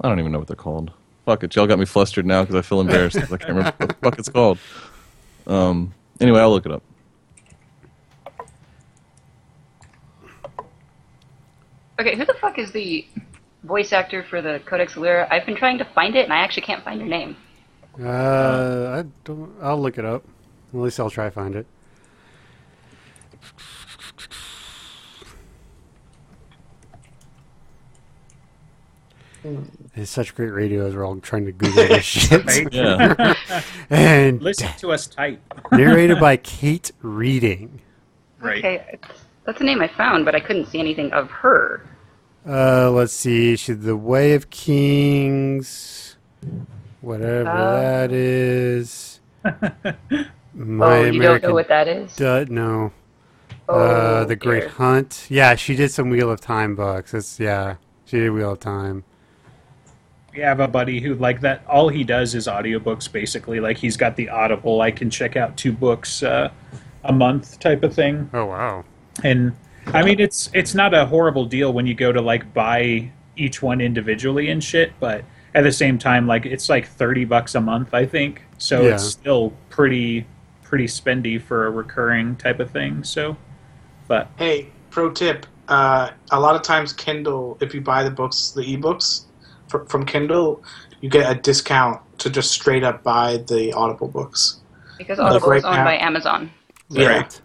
I 0.00 0.08
don't 0.08 0.18
even 0.20 0.32
know 0.32 0.38
what 0.38 0.46
they're 0.46 0.56
called. 0.56 0.92
Fuck 1.26 1.42
it, 1.42 1.56
y'all 1.56 1.66
got 1.66 1.80
me 1.80 1.84
flustered 1.86 2.24
now 2.24 2.42
because 2.42 2.54
I 2.54 2.62
feel 2.62 2.80
embarrassed 2.80 3.18
'cause 3.18 3.32
I 3.32 3.36
can't 3.36 3.48
remember 3.50 3.72
what 3.78 3.88
the 3.88 3.94
fuck 3.96 4.18
it's 4.18 4.28
called. 4.28 4.58
Um, 5.46 5.94
anyway, 6.20 6.40
I'll 6.40 6.50
look 6.50 6.66
it 6.66 6.72
up. 6.72 6.82
Okay, 11.98 12.16
who 12.16 12.24
the 12.26 12.34
fuck 12.34 12.58
is 12.58 12.72
the 12.72 13.06
voice 13.64 13.92
actor 13.92 14.22
for 14.22 14.42
the 14.42 14.60
Codex 14.66 14.94
Alera? 14.94 15.26
I've 15.30 15.46
been 15.46 15.56
trying 15.56 15.78
to 15.78 15.84
find 15.84 16.14
it, 16.14 16.24
and 16.24 16.32
I 16.32 16.38
actually 16.38 16.62
can't 16.62 16.84
find 16.84 17.00
her 17.00 17.06
name. 17.06 17.36
Uh, 18.02 19.02
I 19.02 19.04
don't. 19.24 19.54
I'll 19.62 19.80
look 19.80 19.96
it 19.96 20.04
up. 20.04 20.24
At 20.74 20.80
least 20.80 21.00
I'll 21.00 21.08
try 21.08 21.24
to 21.24 21.30
find 21.30 21.54
it. 21.54 21.66
It's 29.94 30.10
such 30.10 30.34
great 30.34 30.50
radio 30.50 30.86
as 30.86 30.94
we're 30.94 31.04
all 31.06 31.16
trying 31.20 31.46
to 31.46 31.52
Google 31.52 31.86
this 31.88 32.04
shit. 32.04 32.72
Yeah, 32.72 33.34
And 33.90 34.42
listen 34.42 34.68
to 34.78 34.92
us 34.92 35.06
type. 35.06 35.40
narrated 35.72 36.20
by 36.20 36.36
Kate 36.36 36.90
Reading. 37.02 37.80
Right. 38.40 38.58
Okay, 38.58 38.98
that's 39.44 39.60
a 39.60 39.64
name 39.64 39.80
I 39.80 39.88
found, 39.88 40.24
but 40.24 40.34
I 40.34 40.40
couldn't 40.40 40.66
see 40.66 40.78
anything 40.80 41.12
of 41.12 41.30
her. 41.30 41.86
Uh, 42.48 42.90
let's 42.90 43.12
see. 43.12 43.56
She 43.56 43.72
the 43.72 43.96
Way 43.96 44.34
of 44.34 44.50
Kings, 44.50 46.16
whatever 47.00 47.48
Uh. 47.48 47.80
that 47.80 48.12
is. 48.12 49.20
My 50.54 50.98
oh, 50.98 51.04
you 51.04 51.20
don't 51.22 51.42
know 51.42 51.52
what 51.54 51.68
that 51.68 51.86
is? 51.88 52.14
Dud, 52.16 52.50
no. 52.50 52.92
Oh, 53.68 53.78
uh, 53.80 54.24
the 54.24 54.36
Great 54.36 54.60
dear. 54.60 54.68
Hunt. 54.70 55.26
Yeah, 55.28 55.54
she 55.56 55.74
did 55.76 55.90
some 55.90 56.08
Wheel 56.08 56.30
of 56.30 56.40
Time 56.40 56.74
books. 56.76 57.12
It's 57.14 57.38
yeah, 57.40 57.76
she 58.04 58.18
did 58.18 58.30
Wheel 58.30 58.52
of 58.52 58.60
Time. 58.60 59.04
We 60.36 60.42
have 60.42 60.60
a 60.60 60.68
buddy 60.68 61.00
who 61.00 61.14
like 61.14 61.40
that. 61.40 61.64
All 61.66 61.88
he 61.88 62.04
does 62.04 62.34
is 62.34 62.46
audiobooks, 62.46 63.10
basically. 63.10 63.58
Like 63.58 63.78
he's 63.78 63.96
got 63.96 64.16
the 64.16 64.28
Audible. 64.28 64.82
I 64.82 64.90
can 64.90 65.08
check 65.08 65.34
out 65.34 65.56
two 65.56 65.72
books 65.72 66.22
uh, 66.22 66.50
a 67.04 67.12
month 67.12 67.58
type 67.58 67.82
of 67.82 67.94
thing. 67.94 68.28
Oh 68.34 68.44
wow. 68.44 68.84
And 69.24 69.56
I 69.86 70.02
mean, 70.02 70.20
it's 70.20 70.50
it's 70.52 70.74
not 70.74 70.92
a 70.92 71.06
horrible 71.06 71.46
deal 71.46 71.72
when 71.72 71.86
you 71.86 71.94
go 71.94 72.12
to 72.12 72.20
like 72.20 72.52
buy 72.52 73.10
each 73.36 73.62
one 73.62 73.80
individually 73.80 74.50
and 74.50 74.62
shit. 74.62 74.92
But 75.00 75.24
at 75.54 75.64
the 75.64 75.72
same 75.72 75.96
time, 75.96 76.26
like 76.26 76.44
it's 76.44 76.68
like 76.68 76.86
thirty 76.86 77.24
bucks 77.24 77.54
a 77.54 77.60
month, 77.60 77.94
I 77.94 78.04
think. 78.04 78.42
So 78.58 78.82
Yeah. 78.82 78.94
it's 78.94 79.04
still 79.04 79.54
pretty 79.70 80.26
pretty 80.62 80.86
spendy 80.86 81.40
for 81.40 81.66
a 81.66 81.70
recurring 81.70 82.36
type 82.36 82.60
of 82.60 82.70
thing. 82.70 83.04
So, 83.04 83.38
but 84.06 84.28
Hey, 84.36 84.68
pro 84.90 85.10
tip: 85.12 85.46
uh, 85.68 86.10
a 86.30 86.38
lot 86.38 86.56
of 86.56 86.60
times 86.62 86.92
Kindle, 86.92 87.56
if 87.62 87.74
you 87.74 87.80
buy 87.80 88.02
the 88.02 88.10
books, 88.10 88.50
the 88.50 88.62
ebooks 88.76 89.22
fr- 89.68 89.84
from 89.84 90.04
Kindle, 90.06 90.62
you 91.00 91.08
get 91.10 91.30
a 91.30 91.34
discount 91.38 92.00
to 92.18 92.30
just 92.30 92.50
straight 92.50 92.82
up 92.84 93.02
buy 93.02 93.38
the 93.48 93.72
Audible 93.72 94.08
books. 94.08 94.60
Because 94.98 95.18
Like 95.18 95.32
Audible 95.32 95.48
right 95.50 95.58
is 95.58 95.64
owned 95.64 95.76
now- 95.76 95.84
by 95.84 95.96
Amazon. 95.98 96.50
Yeah. 96.88 97.08
Right. 97.08 97.40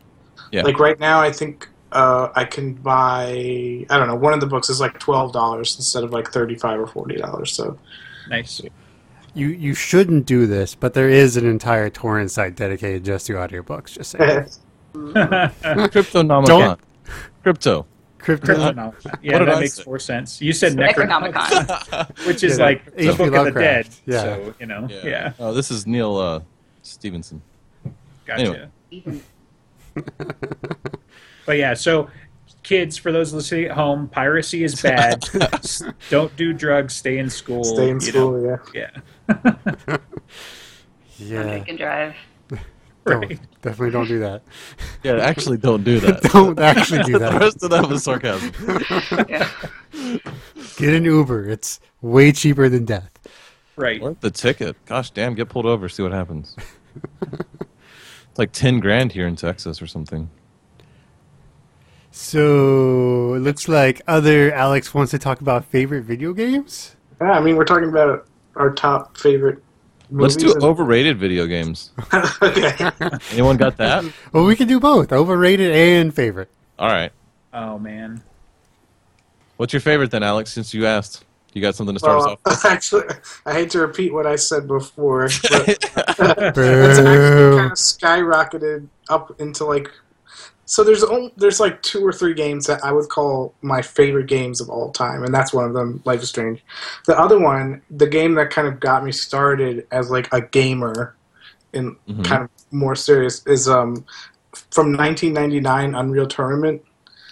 Yeah. 0.52 0.64
Like 0.64 0.80
right 0.80 1.00
now, 1.00 1.20
I 1.22 1.32
think 1.32 1.68
uh, 1.92 2.30
I 2.36 2.46
can 2.46 2.74
buy. 2.74 3.86
I 3.90 3.98
don't 3.98 4.08
know. 4.08 4.16
One 4.16 4.34
of 4.34 4.40
the 4.40 4.46
books 4.48 4.70
is 4.70 4.80
like 4.80 5.00
twelve 5.00 5.34
dollars 5.34 5.76
instead 5.78 6.04
of 6.04 6.12
like 6.12 6.30
thirty-five 6.32 6.80
or 6.80 6.88
forty 6.88 7.16
dollars. 7.18 7.52
So 7.54 7.78
nice. 8.30 8.62
You 9.34 9.48
you 9.48 9.74
shouldn't 9.74 10.26
do 10.26 10.46
this, 10.46 10.76
but 10.76 10.94
there 10.94 11.10
is 11.10 11.38
an 11.38 11.46
entire 11.46 11.90
torrent 11.90 12.32
site 12.32 12.56
dedicated 12.56 13.04
just 13.06 13.26
to 13.28 13.34
audiobooks. 13.34 13.94
Just 13.94 14.12
saying. 14.12 14.46
Cryptonomicon. 14.94 16.46
Don't- 16.46 16.80
Crypto. 17.44 17.44
Crypto. 17.44 17.86
Necronomicon. 18.22 19.18
Yeah, 19.22 19.40
that 19.40 19.50
I 19.50 19.60
makes 19.60 19.74
say? 19.76 19.84
more 19.86 20.00
sense. 20.00 20.42
You 20.42 20.54
said 20.54 20.74
Necronomicon, 20.74 21.34
Necronomicon. 21.34 22.26
which 22.28 22.44
is 22.44 22.58
Yeah, 22.58 22.66
like 22.66 22.86
the 22.96 23.10
H.P. 23.10 23.18
Book 23.18 23.34
of 23.36 23.54
the 23.54 23.60
Dead. 23.60 23.90
Yeah. 24.06 24.22
So 24.22 24.54
you 24.60 24.66
know, 24.66 24.88
yeah, 25.04 25.34
Oh, 25.40 25.54
this 25.54 25.72
is 25.72 25.86
Neal 25.88 26.18
uh, 26.18 26.40
Stephenson. 26.84 27.42
gotcha. 28.26 28.70
Anyway. 28.92 29.22
But 31.46 31.58
yeah, 31.58 31.74
so 31.74 32.08
kids, 32.64 32.98
for 32.98 33.12
those 33.12 33.34
listening 33.34 33.66
at 33.66 33.72
home, 33.72 34.08
piracy 34.08 34.64
is 34.64 34.80
bad. 34.80 35.28
Don't 36.10 36.34
do 36.36 36.54
drugs. 36.54 36.94
Stay 36.94 37.18
in 37.18 37.30
school. 37.30 37.64
stay 37.64 37.90
in 37.90 38.00
school. 38.00 38.34
know. 38.34 38.60
Yeah. 38.74 38.88
Yeah. 39.28 39.98
Yeah. 41.18 41.44
Drink 41.44 41.68
and 41.68 41.78
drive. 41.78 42.16
Don't, 43.08 43.62
definitely 43.64 43.90
don't 43.92 44.08
do 44.08 44.20
that. 44.20 44.44
Yeah, 45.04 45.14
actually, 45.14 45.58
don't 45.58 45.84
do 45.84 46.00
that. 46.02 46.22
Don't 46.32 46.60
actually 46.60 47.02
do 47.02 47.18
that. 47.18 47.32
the 47.32 47.40
that. 47.40 47.42
rest 47.42 47.64
of 47.64 47.72
that 47.72 47.90
was 47.90 48.04
sarcasm. 48.04 48.52
Yeah. 49.28 49.50
Get 50.78 50.94
an 50.94 51.06
Uber. 51.06 51.50
It's 51.50 51.80
way 52.02 52.32
cheaper 52.32 52.70
than 52.70 52.86
death. 52.86 53.10
Right. 53.76 54.00
Worth 54.00 54.20
the 54.20 54.30
ticket. 54.30 54.76
Gosh 54.86 55.10
damn, 55.10 55.34
get 55.34 55.50
pulled 55.50 55.66
over, 55.66 55.90
see 55.90 56.04
what 56.04 56.12
happens. 56.12 56.56
it's 57.24 58.38
like 58.38 58.52
ten 58.52 58.80
grand 58.80 59.14
here 59.14 59.26
in 59.26 59.36
Texas 59.36 59.82
or 59.82 59.88
something. 59.88 60.30
So 62.12 63.34
it 63.34 63.40
looks 63.40 63.68
like 63.68 64.02
other 64.08 64.54
Alex 64.54 64.94
wants 64.94 65.10
to 65.12 65.18
talk 65.18 65.42
about 65.42 65.66
favorite 65.66 66.04
video 66.04 66.34
games. 66.34 66.96
Yeah, 67.20 67.32
I 67.32 67.42
mean, 67.42 67.56
we're 67.56 67.66
talking 67.66 67.90
about 67.90 68.28
our 68.56 68.72
top 68.72 69.18
favorite 69.18 69.64
Let's 70.12 70.38
movies. 70.38 70.56
do 70.56 70.66
overrated 70.66 71.18
video 71.18 71.48
games. 71.48 71.92
okay. 72.42 72.92
Anyone 73.32 73.56
got 73.56 73.78
that? 73.78 74.04
Well, 74.34 74.44
we 74.46 74.56
can 74.58 74.68
do 74.68 74.80
both, 74.80 75.14
overrated 75.14 75.72
and 75.72 76.14
favorite. 76.14 76.50
All 76.78 76.90
right. 76.90 77.12
Oh 77.54 77.80
man. 77.80 78.22
What's 79.58 79.74
your 79.74 79.80
favorite 79.80 80.12
then, 80.12 80.24
Alex? 80.24 80.52
Since 80.52 80.74
you 80.74 80.86
asked, 80.86 81.24
you 81.54 81.62
got 81.62 81.76
something 81.76 81.96
to 81.96 82.00
start 82.00 82.20
us 82.20 82.26
off. 82.26 82.40
with? 82.44 82.66
actually, 82.66 83.04
I 83.46 83.54
hate 83.54 83.70
to 83.72 83.80
repeat 83.80 84.12
what 84.14 84.26
I 84.26 84.36
said 84.36 84.68
before, 84.68 85.30
but 85.44 85.70
uh, 85.98 86.52
it's 86.56 87.00
actually 87.00 87.58
kind 87.58 87.72
of 87.72 87.78
skyrocketed 87.78 88.88
up 89.10 89.40
into 89.40 89.66
like. 89.66 89.90
So 90.72 90.86
there's 90.86 91.04
only, 91.04 91.34
there's 91.36 91.60
like 91.60 91.82
two 91.82 92.02
or 92.06 92.14
three 92.14 92.34
games 92.34 92.66
that 92.68 92.82
I 92.82 92.94
would 92.94 93.10
call 93.10 93.54
my 93.62 93.82
favorite 93.82 94.28
games 94.28 94.62
of 94.62 94.70
all 94.70 94.90
time, 94.94 95.22
and 95.26 95.34
that's 95.34 95.52
one 95.54 95.66
of 95.66 95.74
them, 95.74 96.02
Life 96.06 96.22
is 96.24 96.30
Strange. 96.30 96.64
The 97.08 97.20
other 97.20 97.38
one, 97.38 97.82
the 97.92 98.08
game 98.08 98.36
that 98.36 98.52
kind 98.52 98.70
of 98.70 98.80
got 98.80 99.04
me 99.04 99.12
started 99.12 99.86
as 99.92 100.10
like 100.10 100.30
a 100.34 100.40
gamer, 100.40 101.14
in 101.74 101.98
Mhm. 102.08 102.24
kind 102.24 102.44
of 102.44 102.50
more 102.72 102.96
serious, 102.96 103.46
is 103.48 103.68
um 103.68 104.06
from 104.72 104.94
1999 104.94 105.94
Unreal 105.94 106.26
Tournament. 106.28 106.82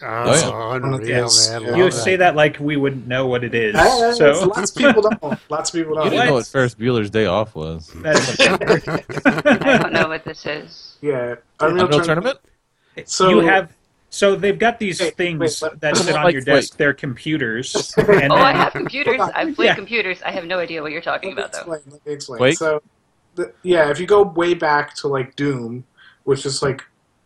Oh, 0.01 0.33
yeah. 0.33 0.75
unreal, 0.75 1.07
Yes. 1.07 1.49
man. 1.49 1.61
You 1.61 1.75
You 1.75 1.83
that. 1.85 1.91
say 1.93 2.15
that 2.17 2.35
like 2.35 2.57
we 2.59 2.75
wouldn't 2.75 3.07
know 3.07 3.25
what 3.27 3.45
it 3.45 3.55
is. 3.55 3.73
So 4.17 4.47
lots 4.53 4.71
of 4.71 4.75
people 4.77 5.01
don't. 5.01 5.39
Lots 5.49 5.69
of 5.69 5.75
people 5.79 5.95
don't. 5.95 6.03
You 6.05 6.09
didn't 6.11 6.25
know 6.25 6.33
What? 6.33 6.39
what 6.39 6.47
Ferris 6.47 6.75
Bueller's 6.75 7.09
Day 7.09 7.25
Off 7.25 7.55
was. 7.55 7.89
I 8.05 9.77
don't 9.81 9.93
know 9.93 10.07
what 10.09 10.23
this 10.25 10.45
is. 10.45 10.97
Yeah, 11.01 11.35
Unreal 11.61 11.87
Tournament? 12.01 12.39
So- 13.07 13.29
you 13.29 13.39
have. 13.41 13.75
So 14.11 14.35
they've 14.35 14.57
got 14.57 14.79
these 14.79 14.99
Wait, 14.99 15.15
things 15.15 15.61
wait, 15.61 15.79
that 15.81 15.95
sit 15.95 16.15
on 16.15 16.23
Like, 16.23 16.33
your 16.33 16.41
wait. 16.41 16.45
desk. 16.45 16.77
They're 16.77 16.95
computers. 16.95 17.93
And 17.95 18.33
Oh, 18.33 18.37
I 18.37 18.53
have 18.53 18.73
computers. 18.73 19.21
I've 19.21 19.55
played 19.55 19.67
Yeah. 19.67 19.75
computers. 19.75 20.19
I 20.25 20.31
have 20.31 20.45
no 20.45 20.57
idea 20.57 20.81
what 20.81 20.91
you're 20.91 20.99
talking 20.99 21.31
about, 21.31 21.53
though. 21.53 21.59
Explain, 21.59 21.81
let 21.91 22.05
me 22.07 22.11
explain. 22.13 22.37
Quake? 22.39 22.57
So, 22.57 22.81
the, 23.35 23.53
yeah, 23.61 23.91
if 23.91 23.99
you 23.99 24.07
go 24.07 24.23
way 24.23 24.55
back 24.55 24.95
to 24.95 25.07
like 25.07 25.35
Doom, 25.35 25.83
which 26.23 26.43
is 26.47 26.63
like 26.63 26.83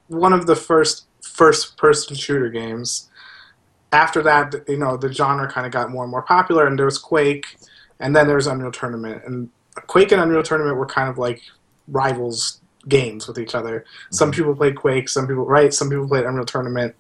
one 0.08 0.34
of 0.34 0.46
the 0.46 0.58
first 0.58 1.06
first-person 1.22 2.16
shooter 2.16 2.50
games. 2.50 3.10
After 3.92 4.22
that, 4.24 4.54
you 4.68 4.78
know, 4.78 4.98
the 4.98 5.12
genre 5.12 5.50
kind 5.50 5.66
of 5.66 5.72
got 5.72 5.90
more 5.90 6.04
and 6.04 6.12
more 6.12 6.22
popular, 6.22 6.68
and 6.68 6.78
there 6.78 6.86
was 6.86 6.98
Quake, 6.98 7.46
and 8.00 8.16
then 8.16 8.28
there 8.28 8.36
was 8.36 8.48
Unreal 8.48 8.72
Tournament, 8.72 9.24
and 9.26 9.50
Quake 9.88 10.12
and 10.12 10.22
Unreal 10.22 10.44
Tournament 10.44 10.78
were 10.78 10.86
kind 10.86 11.10
of 11.10 11.18
like 11.18 11.42
rivals 11.88 12.60
games 12.88 13.28
with 13.28 13.40
each 13.40 13.56
other. 13.56 13.86
Some 14.12 14.32
people 14.32 14.56
played 14.56 14.76
Quake, 14.76 15.10
some 15.10 15.28
people 15.28 15.46
right, 15.46 15.74
some 15.74 15.90
people 15.90 16.08
played 16.08 16.26
Unreal 16.26 16.46
Tournament, 16.46 16.96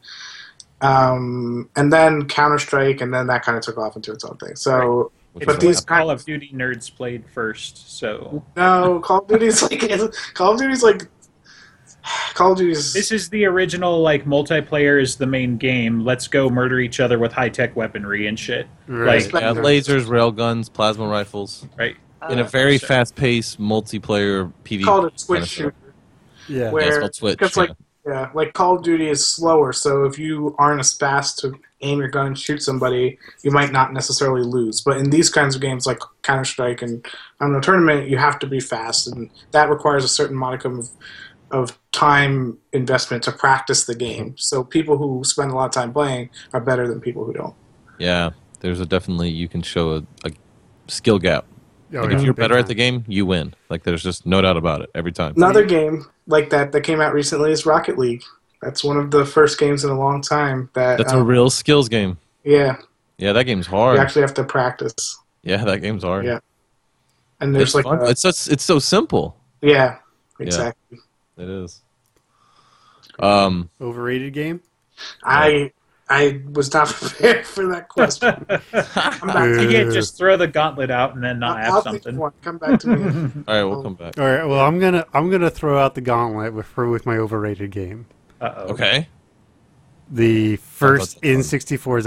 um, 0.81 1.69
and 1.75 1.91
then 1.91 2.27
Counter 2.27 2.59
Strike, 2.59 3.01
and 3.01 3.13
then 3.13 3.27
that 3.27 3.43
kind 3.43 3.57
of 3.57 3.63
took 3.63 3.77
off 3.77 3.95
into 3.95 4.11
its 4.11 4.23
own 4.23 4.38
thing. 4.38 4.55
So. 4.55 5.11
Which 5.34 5.47
But 5.47 5.55
is 5.55 5.61
these 5.61 5.77
what 5.77 5.88
Call 5.88 6.09
of 6.11 6.23
Duty 6.23 6.51
nerds 6.53 6.95
played 6.95 7.23
first, 7.27 7.97
so 7.97 8.43
no, 8.55 8.99
Call 8.99 9.21
of 9.21 9.27
Duty's 9.27 9.63
like 9.63 9.79
Call 10.36 10.51
of 10.53 10.59
Duty's 10.59 10.84
like 10.84 11.07
Call 12.34 12.51
of 12.51 12.57
Duty's 12.57 12.93
this 12.93 13.11
is 13.11 13.29
the 13.29 13.45
original 13.45 14.01
like 14.01 14.25
multiplayer 14.25 15.01
is 15.01 15.15
the 15.15 15.25
main 15.25 15.57
game. 15.57 16.01
Let's 16.01 16.27
go 16.27 16.49
murder 16.49 16.79
each 16.79 16.99
other 16.99 17.17
with 17.17 17.31
high 17.31 17.49
tech 17.49 17.75
weaponry 17.75 18.27
and 18.27 18.38
shit. 18.38 18.67
Right. 18.88 19.31
Like, 19.34 19.41
yeah, 19.41 19.53
lasers, 19.53 20.05
railguns, 20.05 20.71
plasma 20.71 21.07
rifles, 21.07 21.65
right? 21.77 21.95
In 22.30 22.39
a 22.39 22.43
Uh, 22.43 22.47
very 22.47 22.78
so- 22.78 22.88
fast-paced 22.88 23.59
multiplayer 23.59 24.51
PvP. 24.63 24.84
called 24.86 25.05
a 25.05 25.11
kind 25.28 25.43
of 25.43 25.49
shooter. 25.49 25.74
Yeah. 26.47 26.57
Yeah, 26.57 26.65
it's 26.65 26.74
Where 26.74 26.99
called 26.99 27.15
Switch. 27.15 27.38
because 27.39 27.57
like 27.57 27.69
yeah, 28.05 28.30
like 28.34 28.51
Call 28.53 28.76
of 28.76 28.84
Duty 28.84 29.07
is 29.09 29.26
slower, 29.26 29.71
so 29.71 30.03
if 30.03 30.19
you 30.19 30.55
aren't 30.59 30.82
as 30.82 30.91
fast 30.93 31.39
to 31.39 31.53
aim 31.82 31.99
your 31.99 32.09
gun 32.09 32.28
and 32.28 32.38
shoot 32.38 32.61
somebody, 32.61 33.17
you 33.43 33.51
might 33.51 33.71
not 33.71 33.93
necessarily 33.93 34.43
lose. 34.43 34.82
But 34.82 34.97
in 34.97 35.09
these 35.09 35.30
kinds 35.30 35.55
of 35.55 35.61
games 35.61 35.88
like 35.88 35.99
Counter 36.21 36.43
Strike 36.43 36.82
and 36.82 37.05
Unreal 37.39 37.61
Tournament, 37.61 38.09
you 38.09 38.17
have 38.17 38.39
to 38.39 38.47
be 38.47 38.59
fast, 38.59 39.07
and 39.07 39.30
that 39.51 39.69
requires 39.69 40.03
a 40.03 40.09
certain 40.09 40.36
modicum 40.36 40.80
of 40.80 40.89
of 41.51 41.78
time 41.91 42.57
investment 42.74 43.21
to 43.24 43.32
practice 43.32 43.86
the 43.86 43.93
game. 43.95 44.34
So 44.38 44.63
people 44.63 44.97
who 44.97 45.24
spend 45.24 45.51
a 45.51 45.55
lot 45.55 45.65
of 45.65 45.71
time 45.71 45.93
playing 45.93 46.30
are 46.51 46.59
better 46.59 46.88
than 46.88 46.99
people 46.99 47.24
who 47.26 47.32
don't. 47.34 47.53
yeah, 47.99 48.32
there's 48.59 48.80
a 48.82 48.86
definitely 48.86 49.30
you 49.30 49.47
can 49.47 49.61
show 49.61 49.91
a, 49.97 50.03
a 50.26 50.32
skill 50.88 51.19
gap. 51.19 51.45
Oh, 51.93 52.01
Like 52.01 52.11
yeah, 52.11 52.17
if 52.17 52.23
you're 52.23 52.33
big 52.33 52.43
better 52.43 52.57
at 52.57 52.67
the 52.67 52.73
game, 52.75 53.03
you 53.07 53.25
win. 53.25 53.53
Like 53.69 53.83
there's 53.83 54.01
just 54.03 54.25
no 54.25 54.41
doubt 54.41 54.57
about 54.57 54.81
it 54.81 54.89
every 54.95 55.11
time. 55.11 55.33
Another 55.35 55.65
game 55.65 56.05
like 56.27 56.49
that 56.49 56.71
that 56.71 56.81
came 56.81 56.99
out 57.01 57.13
recently 57.13 57.51
is 57.51 57.65
Rocket 57.65 57.97
League. 57.97 58.23
That's 58.61 58.83
one 58.83 58.97
of 58.97 59.11
the 59.11 59.25
first 59.25 59.59
games 59.59 59.83
in 59.83 59.89
a 59.91 59.97
long 59.97 60.21
time 60.21 60.69
that 60.73 60.97
That's 60.97 61.11
a 61.13 61.17
um, 61.17 61.27
real 61.27 61.49
skills 61.49 61.89
game. 61.89 62.17
yeah 62.43 62.77
Yeah, 63.17 63.33
that 63.33 63.43
game's 63.43 63.67
hard. 63.67 63.97
you 63.97 64.01
actually 64.01 64.21
have 64.23 64.33
to 64.35 64.43
practice. 64.43 65.19
yeah, 65.43 65.63
that 65.65 65.79
game's 65.81 66.03
hard. 66.03 66.25
Yeah. 66.25 66.39
And 67.41 67.49
It's 67.55 67.73
there's 67.73 67.75
like 67.75 67.83
fun. 67.83 67.99
a- 67.99 68.09
it's 68.09 68.21
just, 68.21 68.49
it's 68.49 68.63
so 68.63 68.79
simple. 68.79 69.35
yeah 69.61 69.97
exactly. 70.39 70.97
It 71.37 71.49
is. 71.49 71.81
Um, 73.19 73.69
Overrated 73.81 74.33
game? 74.33 74.61
I 75.23 75.71
I 76.09 76.41
was 76.51 76.73
not 76.73 76.87
prepared 76.93 77.45
for 77.45 77.67
that 77.67 77.87
question. 77.87 78.45
I'm 78.73 79.59
You 79.59 79.69
can't 79.69 79.91
just 79.93 80.17
throw 80.17 80.35
the 80.37 80.47
gauntlet 80.47 80.91
out 80.91 81.15
and 81.15 81.23
then 81.23 81.39
not 81.39 81.57
I'll, 81.57 81.63
have 81.63 81.73
I'll 81.73 81.81
something. 81.83 82.17
one. 82.17 82.33
Come 82.41 82.57
back 82.57 82.79
to 82.81 82.87
me. 82.87 83.03
all 83.47 83.55
right, 83.55 83.63
we'll 83.63 83.83
come 83.83 83.95
back. 83.95 84.19
All 84.19 84.25
right. 84.25 84.45
Well, 84.45 84.59
I'm 84.59 84.79
gonna 84.79 85.05
I'm 85.13 85.29
gonna 85.29 85.49
throw 85.49 85.79
out 85.79 85.95
the 85.95 86.01
gauntlet 86.01 86.53
with 86.53 86.65
for 86.65 86.89
with 86.89 87.05
my 87.05 87.17
overrated 87.17 87.71
game. 87.71 88.07
Uh-oh. 88.41 88.73
Okay. 88.73 89.07
The 90.09 90.57
first 90.57 91.21
that's 91.21 91.51
fun. 91.51 91.59
N64 91.61 92.03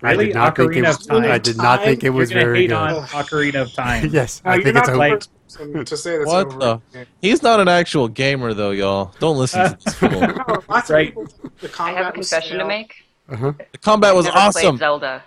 Zelda. 0.00 0.06
I 0.06 0.16
did 0.24 0.34
not 0.34 0.56
think 0.56 0.76
it 0.76 0.82
was. 0.82 0.96
of 1.00 1.06
Time? 1.06 1.24
I 1.30 1.38
did 1.38 1.56
not 1.56 1.82
think 1.82 2.02
it 2.02 2.04
You're 2.06 2.12
was 2.12 2.32
very 2.32 2.60
hate 2.62 2.66
good. 2.68 2.76
on 2.76 3.04
Ocarina 3.06 3.62
of 3.62 3.72
Time. 3.72 4.08
yes, 4.12 4.42
No, 4.44 4.50
I 4.50 4.54
you're 4.54 4.62
think 4.64 4.74
not 4.74 4.80
it's 4.84 4.88
the 4.90 4.94
a, 4.94 4.98
like- 4.98 5.86
to 5.86 5.96
say 5.96 6.18
that's 6.18 6.26
What 6.28 6.46
overrated. 6.48 6.80
the- 6.92 7.06
He's 7.22 7.42
not 7.42 7.58
an 7.58 7.68
actual 7.68 8.06
gamer 8.08 8.52
though, 8.54 8.70
y'all. 8.70 9.12
Don't 9.18 9.38
listen 9.38 9.64
to 9.70 9.78
this 9.84 9.94
fool. 9.98 10.10
No, 10.10 10.62
lots 10.68 10.90
Right. 10.90 11.08
people, 11.08 11.26
the 11.60 11.68
I 11.68 11.70
combat 11.70 12.04
have 12.04 12.14
a 12.14 12.18
was 12.18 12.30
confession 12.30 12.58
to 12.58 12.66
make. 12.66 12.94
uh-huh. 13.30 13.52
The 13.72 13.78
combat 13.78 14.14
was 14.14 14.26
I've 14.26 14.34
never 14.34 14.46
awesome. 14.46 14.76
Zelda. 14.76 15.22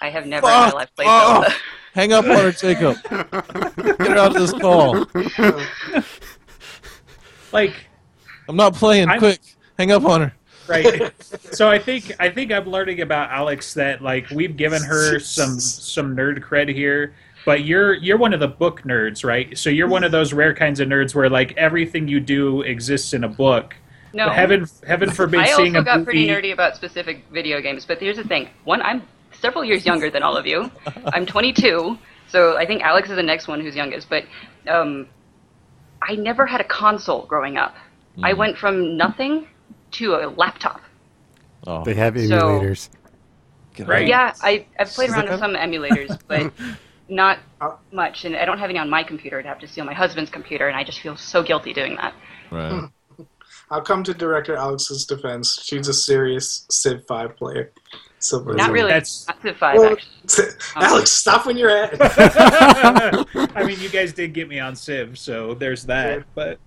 I 0.00 0.08
have 0.10 0.26
never 0.26 0.46
in 0.46 0.52
my 0.52 0.70
life 0.70 0.90
played 0.96 1.06
off. 1.08 1.42
Zelda. 1.44 1.56
Hang 1.94 2.12
up 2.14 2.24
on 2.24 2.30
her, 2.38 2.52
Jacob. 2.52 2.96
Get 3.02 4.08
her 4.08 4.16
out 4.18 4.34
of 4.34 4.40
this 4.40 4.52
call. 4.52 5.06
Like, 7.52 7.74
I'm 8.48 8.56
not 8.56 8.74
playing. 8.74 9.08
I'm- 9.10 9.18
Quick, 9.18 9.40
hang 9.78 9.90
up 9.92 10.04
on 10.04 10.22
her. 10.22 10.32
Right. 10.68 11.12
so 11.52 11.68
I 11.68 11.78
think 11.78 12.12
I 12.20 12.28
think 12.28 12.52
I'm 12.52 12.66
learning 12.66 13.00
about 13.00 13.30
Alex 13.30 13.74
that 13.74 14.02
like 14.02 14.28
we've 14.30 14.56
given 14.56 14.82
her 14.82 15.18
some 15.18 15.60
some 15.60 16.16
nerd 16.16 16.40
cred 16.40 16.72
here, 16.72 17.14
but 17.44 17.64
you're 17.64 17.94
you're 17.94 18.18
one 18.18 18.32
of 18.32 18.40
the 18.40 18.48
book 18.48 18.82
nerds, 18.82 19.24
right? 19.24 19.56
So 19.56 19.70
you're 19.70 19.88
one 19.88 20.04
of 20.04 20.12
those 20.12 20.32
rare 20.32 20.54
kinds 20.54 20.80
of 20.80 20.88
nerds 20.88 21.14
where 21.14 21.28
like 21.28 21.56
everything 21.56 22.08
you 22.08 22.20
do 22.20 22.62
exists 22.62 23.12
in 23.12 23.24
a 23.24 23.28
book. 23.28 23.74
No. 24.14 24.28
Heaven 24.28 24.66
heaven 24.86 25.10
forbid 25.10 25.40
I 25.40 25.46
seeing 25.46 25.76
also 25.76 25.80
a 25.80 25.84
got 25.84 25.98
movie. 26.00 26.04
pretty 26.04 26.28
nerdy 26.28 26.52
about 26.52 26.76
specific 26.76 27.24
video 27.32 27.60
games, 27.60 27.84
but 27.84 27.98
here's 27.98 28.16
the 28.16 28.24
thing. 28.24 28.48
One, 28.64 28.82
I'm 28.82 29.02
several 29.40 29.64
years 29.64 29.86
younger 29.86 30.10
than 30.10 30.22
all 30.22 30.36
of 30.36 30.46
you. 30.46 30.70
I'm 31.06 31.26
22, 31.26 31.98
so 32.28 32.56
I 32.56 32.66
think 32.66 32.82
Alex 32.82 33.10
is 33.10 33.16
the 33.16 33.22
next 33.22 33.48
one 33.48 33.60
who's 33.60 33.74
youngest. 33.74 34.08
But 34.08 34.24
um, 34.68 35.08
I 36.02 36.14
never 36.14 36.46
had 36.46 36.60
a 36.60 36.64
console 36.64 37.26
growing 37.26 37.56
up. 37.56 37.74
Hmm. 38.16 38.24
I 38.24 38.32
went 38.34 38.58
from 38.58 38.96
nothing 38.96 39.46
to 39.92 40.14
a 40.14 40.28
laptop. 40.30 40.80
Oh, 41.66 41.84
They 41.84 41.94
have 41.94 42.14
emulators. 42.14 42.88
get 43.74 43.86
Right. 43.88 44.06
Yeah, 44.08 44.34
I, 44.42 44.66
I've 44.78 44.88
played 44.88 45.10
Is 45.10 45.14
around 45.14 45.28
with 45.30 45.38
some 45.38 45.54
emulators, 45.54 46.18
but 46.26 46.52
not 47.08 47.38
much. 47.92 48.24
And 48.24 48.36
I 48.36 48.44
don't 48.44 48.58
have 48.58 48.70
any 48.70 48.78
on 48.78 48.90
my 48.90 49.02
computer. 49.02 49.38
I'd 49.38 49.46
have 49.46 49.60
to 49.60 49.68
steal 49.68 49.84
my 49.84 49.94
husband's 49.94 50.30
computer, 50.30 50.68
and 50.68 50.76
I 50.76 50.82
just 50.84 51.00
feel 51.00 51.16
so 51.16 51.42
guilty 51.42 51.72
doing 51.72 51.96
that. 51.96 52.14
Right. 52.50 52.88
I'll 53.70 53.80
come 53.80 54.04
to 54.04 54.12
director 54.12 54.54
Alex's 54.54 55.06
defense. 55.06 55.58
She's 55.64 55.88
a 55.88 55.94
serious 55.94 56.66
Civ 56.70 57.06
5 57.06 57.36
player. 57.36 57.72
Silver. 58.18 58.52
Not 58.52 58.70
really. 58.70 58.90
That's- 58.90 59.24
Not 59.26 59.40
Civ 59.40 59.56
5, 59.56 59.78
Well, 59.78 59.92
actually. 59.92 60.44
Alex, 60.76 61.10
stop 61.12 61.46
when 61.46 61.56
you're 61.56 61.70
at. 61.70 61.94
I 63.56 63.64
mean, 63.64 63.80
you 63.80 63.88
guys 63.88 64.12
did 64.12 64.34
get 64.34 64.48
me 64.48 64.58
on 64.60 64.76
Civ, 64.76 65.18
so 65.18 65.54
there's 65.54 65.84
that. 65.84 66.24
But 66.34 66.58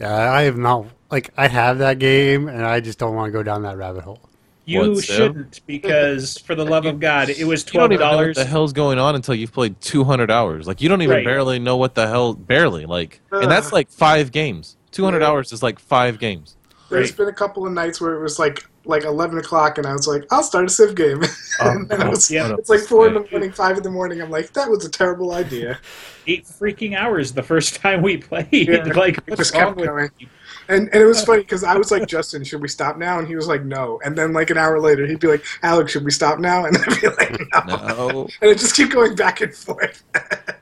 Yeah, 0.00 0.32
I 0.32 0.42
have 0.42 0.56
not 0.56 0.86
like 1.10 1.30
I 1.36 1.48
have 1.48 1.78
that 1.78 1.98
game, 1.98 2.48
and 2.48 2.64
I 2.64 2.80
just 2.80 2.98
don't 2.98 3.14
want 3.14 3.28
to 3.28 3.32
go 3.32 3.42
down 3.42 3.62
that 3.62 3.76
rabbit 3.76 4.04
hole. 4.04 4.30
you 4.64 4.94
What, 4.94 5.04
shouldn't 5.04 5.60
because, 5.66 6.38
for 6.38 6.54
the 6.54 6.64
love 6.64 6.86
of 6.86 7.00
God, 7.00 7.28
it 7.28 7.44
was 7.44 7.66
You 7.66 7.80
don't 7.80 7.92
twelve 7.92 7.92
even 7.92 8.04
know 8.04 8.16
what 8.16 8.16
dollars. 8.16 8.36
the 8.36 8.44
hell's 8.46 8.72
going 8.72 8.98
on 8.98 9.14
until 9.14 9.34
you've 9.34 9.52
played 9.52 9.80
200 9.80 10.30
hours. 10.30 10.66
Like 10.66 10.80
you 10.80 10.88
don't 10.88 11.02
even 11.02 11.16
Right. 11.16 11.24
barely 11.24 11.58
know 11.58 11.76
what 11.76 11.94
the 11.94 12.06
hell. 12.06 12.34
Barely 12.34 12.86
like, 12.86 13.20
and 13.32 13.50
that's 13.50 13.72
uh, 13.72 13.76
like 13.76 13.90
five 13.90 14.30
games. 14.32 14.76
200 14.92 15.20
Yeah. 15.20 15.28
hours 15.28 15.52
is 15.52 15.62
like 15.62 15.78
five 15.78 16.18
games. 16.18 16.56
There's 16.88 17.10
Right. 17.10 17.16
been 17.18 17.28
a 17.28 17.32
couple 17.32 17.66
of 17.66 17.72
nights 17.72 18.00
where 18.00 18.14
it 18.14 18.22
was 18.22 18.38
like 18.38 18.64
like 18.84 19.04
11 19.04 19.38
o'clock, 19.38 19.78
and 19.78 19.86
I 19.86 19.92
was 19.92 20.06
like, 20.06 20.24
I'll 20.30 20.42
start 20.42 20.64
a 20.64 20.68
Civ 20.68 20.94
game. 20.94 21.22
and 21.60 21.88
then 21.88 22.08
was, 22.08 22.30
yeah. 22.30 22.54
it's 22.58 22.70
like 22.70 22.80
4 22.80 23.08
in 23.08 23.14
the 23.14 23.26
morning, 23.30 23.52
5 23.52 23.76
in 23.78 23.82
the 23.82 23.90
morning. 23.90 24.20
I'm 24.20 24.30
like, 24.30 24.52
that 24.54 24.68
was 24.70 24.84
a 24.84 24.90
terrible 24.90 25.32
idea. 25.32 25.78
Eight 26.26 26.44
freaking 26.44 26.96
hours 26.96 27.32
the 27.32 27.42
first 27.42 27.76
time 27.76 28.02
we 28.02 28.16
played. 28.16 28.48
Yeah, 28.50 28.82
like, 28.94 29.18
it 29.18 29.28
what's 29.28 29.38
just 29.40 29.54
wrong 29.54 29.66
kept 29.66 29.76
with 29.76 29.86
going. 29.86 30.10
you? 30.18 30.28
And, 30.68 30.88
and 30.92 31.02
it 31.02 31.06
was 31.06 31.24
funny 31.24 31.42
because 31.42 31.64
I 31.64 31.76
was 31.76 31.90
like, 31.90 32.06
Justin, 32.06 32.44
should 32.44 32.62
we 32.62 32.68
stop 32.68 32.96
now? 32.96 33.18
And 33.18 33.26
he 33.26 33.34
was 33.34 33.48
like, 33.48 33.64
no. 33.64 34.00
And 34.04 34.16
then 34.16 34.32
like 34.32 34.50
an 34.50 34.58
hour 34.58 34.78
later, 34.80 35.04
he'd 35.04 35.18
be 35.18 35.26
like, 35.26 35.44
Alex, 35.62 35.90
should 35.90 36.04
we 36.04 36.12
stop 36.12 36.38
now? 36.38 36.64
And 36.70 36.76
I'd 36.78 37.00
be 37.00 37.08
like, 37.08 37.40
no. 37.66 38.08
No. 38.08 38.28
And 38.40 38.50
it 38.50 38.58
just 38.58 38.76
keep 38.76 38.90
going 38.90 39.16
back 39.16 39.40
and 39.40 39.52
forth. 39.52 40.04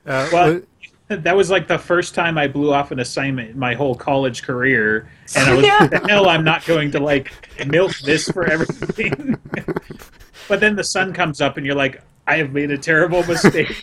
Uh, 0.06 0.28
Well, 0.32 0.62
That 1.24 1.34
was 1.36 1.50
like 1.50 1.66
the 1.68 1.78
first 1.78 2.14
time 2.14 2.36
I 2.36 2.48
blew 2.48 2.72
off 2.72 2.90
an 2.90 3.00
assignment 3.00 3.50
in 3.50 3.58
my 3.58 3.74
whole 3.74 3.94
college 3.94 4.42
career, 4.42 5.08
and 5.34 5.48
I 5.48 5.54
was 5.54 5.64
Yeah. 5.64 5.86
the 5.86 6.00
hell 6.06 6.28
I'm 6.28 6.44
not 6.44 6.66
going 6.66 6.90
to 6.92 7.00
like 7.00 7.32
milk 7.66 7.96
this 8.00 8.30
for 8.30 8.44
everything. 8.46 9.38
but 10.48 10.60
then 10.60 10.76
the 10.76 10.84
sun 10.84 11.12
comes 11.14 11.40
up, 11.40 11.56
and 11.56 11.64
you're 11.64 11.74
like, 11.74 12.02
I 12.26 12.36
have 12.36 12.52
made 12.52 12.70
a 12.70 12.76
terrible 12.78 13.24
mistake. 13.26 13.82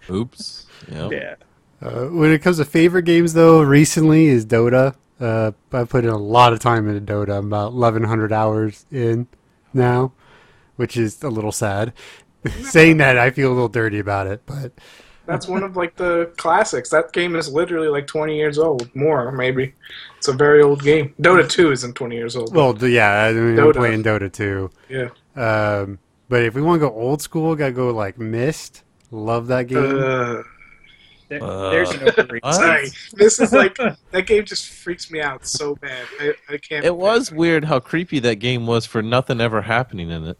Oops. 0.10 0.66
Yep. 0.90 1.12
yeah. 1.12 1.34
Uh, 1.82 2.06
when 2.06 2.30
it 2.30 2.38
comes 2.40 2.56
to 2.56 2.64
favorite 2.64 3.04
games, 3.04 3.34
though, 3.34 3.60
recently 3.60 4.26
is 4.26 4.46
Dota. 4.46 4.94
Uh, 5.20 5.52
I 5.72 5.84
put 5.84 6.04
in 6.04 6.10
a 6.10 6.16
lot 6.16 6.52
of 6.54 6.58
time 6.58 6.88
into 6.88 7.12
Dota. 7.12 7.36
I'm 7.38 7.46
about 7.48 7.72
1,100 7.74 8.32
hours 8.32 8.86
in 8.90 9.26
now, 9.74 10.12
which 10.76 10.96
is 10.96 11.22
a 11.22 11.28
little 11.28 11.52
sad. 11.52 11.92
Saying 12.62 12.96
that, 12.96 13.18
I 13.18 13.30
feel 13.30 13.48
a 13.48 13.54
little 13.54 13.68
dirty 13.68 13.98
about 13.98 14.26
it, 14.26 14.42
but 14.46 14.72
That's 15.26 15.46
one 15.46 15.62
of 15.62 15.76
like 15.76 15.96
the 15.96 16.32
classics. 16.36 16.90
That 16.90 17.12
game 17.12 17.36
is 17.36 17.48
literally 17.52 17.88
like 17.88 18.06
20 18.06 18.36
years 18.36 18.58
old, 18.58 18.94
more 18.94 19.30
maybe. 19.32 19.72
It's 20.18 20.28
a 20.28 20.32
very 20.32 20.62
old 20.62 20.82
game. 20.82 21.14
Dota 21.20 21.48
2 21.48 21.70
isn't 21.72 21.94
20 21.94 22.16
years 22.16 22.36
old. 22.36 22.54
well, 22.54 22.76
yeah, 22.88 23.24
I 23.24 23.32
mean, 23.32 23.58
I'm 23.58 23.72
playing 23.72 24.02
Dota 24.02 24.32
2. 24.32 24.70
yeah. 24.88 25.08
Um, 25.36 25.98
but 26.28 26.42
if 26.42 26.54
we 26.54 26.62
want 26.62 26.80
to 26.80 26.88
go 26.88 26.94
old 26.94 27.22
school, 27.22 27.54
gotta 27.54 27.72
go 27.72 27.90
like 27.90 28.18
Myst. 28.18 28.82
Love 29.10 29.46
that 29.48 29.66
game. 29.68 29.78
Uh, 29.78 30.42
There- 31.28 31.42
Uh, 31.42 31.70
there's 31.70 31.90
an 31.92 32.08
overrated. 32.08 32.52
sorry, 32.54 32.88
this 33.14 33.40
is 33.40 33.52
like 33.52 33.74
that 34.10 34.26
game 34.26 34.44
just 34.44 34.68
freaks 34.68 35.10
me 35.10 35.20
out 35.20 35.46
so 35.46 35.74
bad. 35.76 36.04
I, 36.20 36.34
I 36.50 36.56
can't. 36.58 36.84
It 36.84 36.94
was 36.96 37.32
weird 37.32 37.64
how 37.64 37.80
creepy 37.80 38.18
that 38.18 38.36
game 38.36 38.66
was 38.66 38.84
for 38.86 39.00
nothing 39.02 39.40
ever 39.40 39.62
happening 39.62 40.10
in 40.10 40.26
it. 40.26 40.38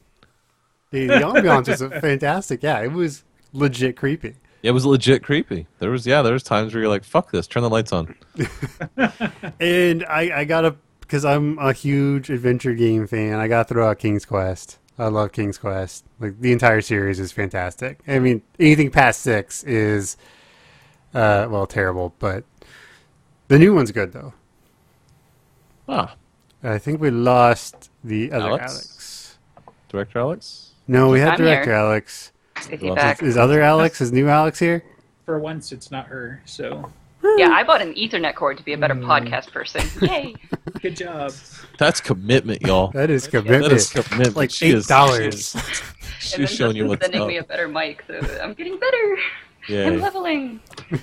the, 0.90 1.06
the 1.06 1.14
ambiance 1.14 1.68
was 1.68 2.00
fantastic. 2.00 2.62
Yeah, 2.62 2.80
it 2.80 2.92
was 2.92 3.24
legit 3.54 3.96
creepy. 3.96 4.34
It 4.62 4.70
was 4.70 4.86
legit 4.86 5.22
creepy. 5.24 5.66
There 5.80 5.90
was 5.90 6.06
yeah, 6.06 6.22
there 6.22 6.32
was 6.32 6.42
times 6.44 6.72
where 6.72 6.82
you're 6.82 6.90
like, 6.90 7.04
"Fuck 7.04 7.32
this, 7.32 7.46
turn 7.46 7.62
the 7.62 7.70
lights 7.70 7.92
on." 7.92 8.14
And 9.60 10.04
I, 10.04 10.40
I 10.40 10.44
gotta, 10.44 10.76
because 11.00 11.24
I'm 11.24 11.58
a 11.58 11.72
huge 11.72 12.30
adventure 12.30 12.74
game 12.74 13.06
fan, 13.06 13.38
I 13.38 13.48
gotta 13.48 13.68
throw 13.68 13.88
out 13.88 13.98
King's 13.98 14.24
Quest. 14.24 14.78
I 14.98 15.06
love 15.08 15.32
King's 15.32 15.58
Quest. 15.58 16.04
Like 16.20 16.40
the 16.40 16.52
entire 16.52 16.80
series 16.80 17.18
is 17.18 17.32
fantastic. 17.32 18.00
I 18.06 18.18
mean, 18.18 18.42
anything 18.58 18.90
past 18.90 19.20
six 19.22 19.62
is 19.64 20.16
Uh, 21.14 21.46
well, 21.50 21.66
terrible, 21.66 22.14
but 22.18 22.44
the 23.48 23.58
new 23.58 23.74
one's 23.74 23.90
good 23.92 24.12
though. 24.12 24.32
Ah, 25.88 26.14
I 26.62 26.78
think 26.78 27.00
we 27.00 27.10
lost 27.10 27.90
the 28.04 28.30
other 28.32 28.46
Alex? 28.46 28.72
Alex. 28.72 29.38
director 29.88 30.18
Alex. 30.20 30.70
No, 30.88 31.08
we 31.10 31.20
had 31.20 31.32
I'm 31.32 31.38
director 31.38 31.70
here. 31.70 31.78
Alex. 31.78 32.31
Is 32.70 32.80
he 32.80 32.90
back? 32.90 33.22
Is 33.22 33.36
other 33.36 33.60
Alex? 33.62 34.00
Is 34.00 34.12
new 34.12 34.28
Alex 34.28 34.58
here? 34.58 34.84
For 35.24 35.38
once, 35.38 35.72
it's 35.72 35.90
not 35.90 36.06
her. 36.06 36.42
So 36.44 36.90
Yeah, 37.36 37.50
I 37.50 37.62
bought 37.62 37.80
an 37.82 37.94
Ethernet 37.94 38.34
cord 38.34 38.58
to 38.58 38.64
be 38.64 38.72
a 38.72 38.78
better 38.78 38.94
Hmm. 38.94 39.04
podcast 39.04 39.52
person. 39.52 39.82
Yay! 40.08 40.34
good 40.82 40.96
job. 40.96 41.32
That's 41.78 42.00
commitment, 42.00 42.62
y'all. 42.62 42.88
That 42.92 43.10
is 43.10 43.26
commitment. 43.28 43.72
is 43.72 43.90
commitment. 43.90 44.36
like 44.36 44.50
She 44.50 44.72
eight 44.72 44.84
dollars. 44.86 45.54
and 45.54 45.64
She's 46.18 46.50
showing 46.50 46.76
you 46.76 46.82
Justin's 46.84 46.88
what's 46.88 47.02
sending 47.04 47.22
up. 47.22 47.28
me 47.28 47.36
a 47.38 47.44
better 47.44 47.68
mic, 47.68 48.04
so 48.06 48.20
I'm 48.42 48.54
getting 48.54 48.78
better. 48.78 49.16
I'm 49.68 50.00
leveling. 50.00 50.60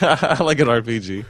I 0.00 0.42
like 0.42 0.60
an 0.60 0.68
RPG. 0.68 1.24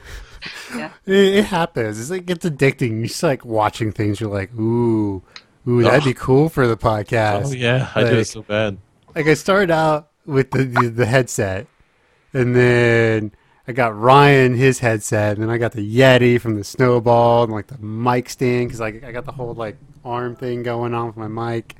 Yeah. 0.75 0.91
It, 1.05 1.13
it 1.15 1.45
happens. 1.45 1.99
It's 1.99 2.09
like 2.09 2.29
it's 2.29 2.45
addicting. 2.45 3.01
You 3.01 3.07
just 3.07 3.23
like 3.23 3.43
watching 3.43 3.91
things. 3.91 4.19
You're 4.21 4.29
like, 4.29 4.53
ooh, 4.57 5.21
ooh, 5.67 5.83
that'd 5.83 6.03
be 6.05 6.13
cool 6.13 6.47
for 6.49 6.67
the 6.67 6.77
podcast. 6.77 7.47
Oh 7.47 7.51
yeah, 7.51 7.91
I 7.95 8.01
do 8.03 8.17
it 8.19 8.25
so 8.25 8.43
bad. 8.43 8.77
Like 9.15 9.27
I 9.27 9.33
started 9.33 9.71
out 9.71 10.09
with 10.25 10.51
the, 10.51 10.63
the 10.63 10.89
the 10.89 11.05
headset, 11.05 11.67
and 12.33 12.55
then 12.55 13.31
I 13.67 13.71
got 13.71 13.97
Ryan 13.97 14.55
his 14.55 14.79
headset, 14.79 15.33
and 15.33 15.43
then 15.43 15.49
I 15.49 15.57
got 15.57 15.73
the 15.73 15.97
Yeti 15.97 16.39
from 16.39 16.55
the 16.55 16.63
Snowball, 16.63 17.43
and 17.43 17.53
like 17.53 17.67
the 17.67 17.77
mic 17.77 18.29
stand 18.29 18.67
because 18.69 18.79
like 18.79 19.03
I 19.03 19.11
got 19.11 19.25
the 19.25 19.31
whole 19.31 19.53
like 19.53 19.77
arm 20.03 20.35
thing 20.35 20.63
going 20.63 20.93
on 20.93 21.07
with 21.07 21.17
my 21.17 21.27
mic. 21.27 21.75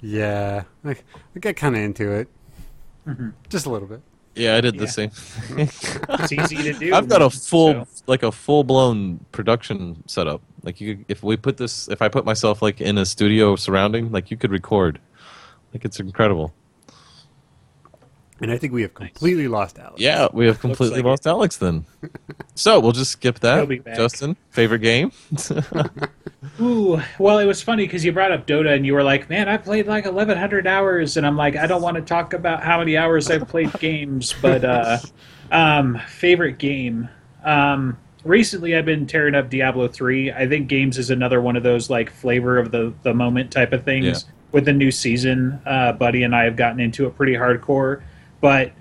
Yeah, 0.00 0.64
I, 0.84 0.90
I 1.34 1.38
got 1.40 1.56
kind 1.56 1.74
of 1.74 1.82
into 1.82 2.12
it, 2.12 2.28
mm-hmm. 3.06 3.30
just 3.48 3.66
a 3.66 3.70
little 3.70 3.88
bit. 3.88 4.00
Yeah, 4.38 4.54
I 4.54 4.60
did 4.60 4.76
Yeah. 4.76 4.80
the 4.80 4.88
same. 4.88 5.10
It's 5.58 6.32
easy 6.32 6.56
to 6.56 6.72
do. 6.72 6.94
I've 6.94 7.08
got 7.08 7.22
a 7.22 7.30
full, 7.30 7.84
so- 7.84 7.86
like 8.06 8.22
a 8.22 8.30
full 8.30 8.62
blown 8.64 9.24
production 9.32 10.04
setup. 10.06 10.40
Like 10.62 10.80
you, 10.80 11.04
if 11.08 11.22
we 11.22 11.36
put 11.36 11.56
this, 11.56 11.88
if 11.88 12.00
I 12.02 12.08
put 12.08 12.24
myself 12.24 12.62
like 12.62 12.80
in 12.80 12.98
a 12.98 13.04
studio 13.04 13.56
surrounding, 13.56 14.12
like 14.12 14.30
you 14.30 14.36
could 14.36 14.52
record. 14.52 15.00
Like 15.72 15.84
it's 15.84 16.00
incredible. 16.00 16.54
And 18.40 18.52
I 18.52 18.56
think 18.56 18.72
we 18.72 18.82
have 18.82 18.94
completely 18.94 19.48
lost 19.48 19.78
Alex. 19.78 20.00
Yeah, 20.00 20.28
we 20.32 20.46
have 20.46 20.60
completely 20.60 20.98
like 20.98 21.06
lost 21.06 21.26
Alex 21.26 21.56
then. 21.56 21.84
so 22.54 22.78
we'll 22.78 22.92
just 22.92 23.10
skip 23.10 23.40
He'll 23.42 23.56
that. 23.56 23.68
be 23.68 23.80
back. 23.80 23.96
Justin, 23.96 24.36
favorite 24.50 24.78
game? 24.78 25.10
Ooh, 26.60 27.00
well, 27.18 27.38
it 27.38 27.46
was 27.46 27.62
funny 27.62 27.84
because 27.84 28.04
you 28.04 28.12
brought 28.12 28.30
up 28.30 28.46
Dota 28.46 28.74
and 28.74 28.86
you 28.86 28.94
were 28.94 29.02
like, 29.02 29.28
"Man, 29.28 29.48
I 29.48 29.56
played 29.56 29.86
like 29.88 30.04
1,100 30.04 30.66
hours," 30.68 31.16
and 31.16 31.26
I'm 31.26 31.36
like, 31.36 31.56
"I 31.56 31.66
don't 31.66 31.82
want 31.82 31.96
to 31.96 32.02
talk 32.02 32.32
about 32.32 32.62
how 32.62 32.78
many 32.78 32.96
hours 32.96 33.28
I've 33.28 33.48
played 33.48 33.72
games, 33.80 34.34
but 34.40 34.64
uh, 34.64 34.98
um, 35.50 36.00
favorite 36.08 36.58
game." 36.58 37.08
Um, 37.44 37.98
recently, 38.24 38.76
I've 38.76 38.84
been 38.84 39.06
tearing 39.06 39.34
up 39.34 39.50
Diablo 39.50 39.88
3. 39.88 40.32
I 40.32 40.46
think 40.48 40.68
games 40.68 40.96
is 40.96 41.10
another 41.10 41.40
one 41.40 41.56
of 41.56 41.64
those 41.64 41.90
like 41.90 42.10
flavor 42.10 42.56
of 42.56 42.70
the 42.70 42.94
the 43.02 43.14
moment 43.14 43.50
type 43.50 43.72
of 43.72 43.84
things. 43.84 44.06
Yeah. 44.06 44.34
With 44.50 44.64
the 44.64 44.72
new 44.72 44.90
season, 44.90 45.60
uh, 45.66 45.92
Buddy 45.92 46.22
and 46.22 46.34
I 46.34 46.44
have 46.44 46.56
gotten 46.56 46.80
into 46.80 47.06
it 47.06 47.14
pretty 47.16 47.34
hardcore, 47.34 48.02
but 48.40 48.72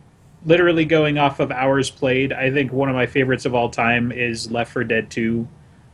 literally 0.45 0.86
going 0.86 1.18
off 1.18 1.39
of 1.41 1.51
hours 1.51 1.89
played, 1.89 2.32
I 2.32 2.51
think 2.51 2.72
one 2.72 2.88
of 2.88 2.95
my 2.95 3.05
favorites 3.05 3.45
of 3.45 3.53
all 3.53 3.70
time 3.70 4.11
is 4.13 4.49
Left 4.49 4.72
4 4.72 4.86
Dead 4.86 5.09
2. 5.11 5.45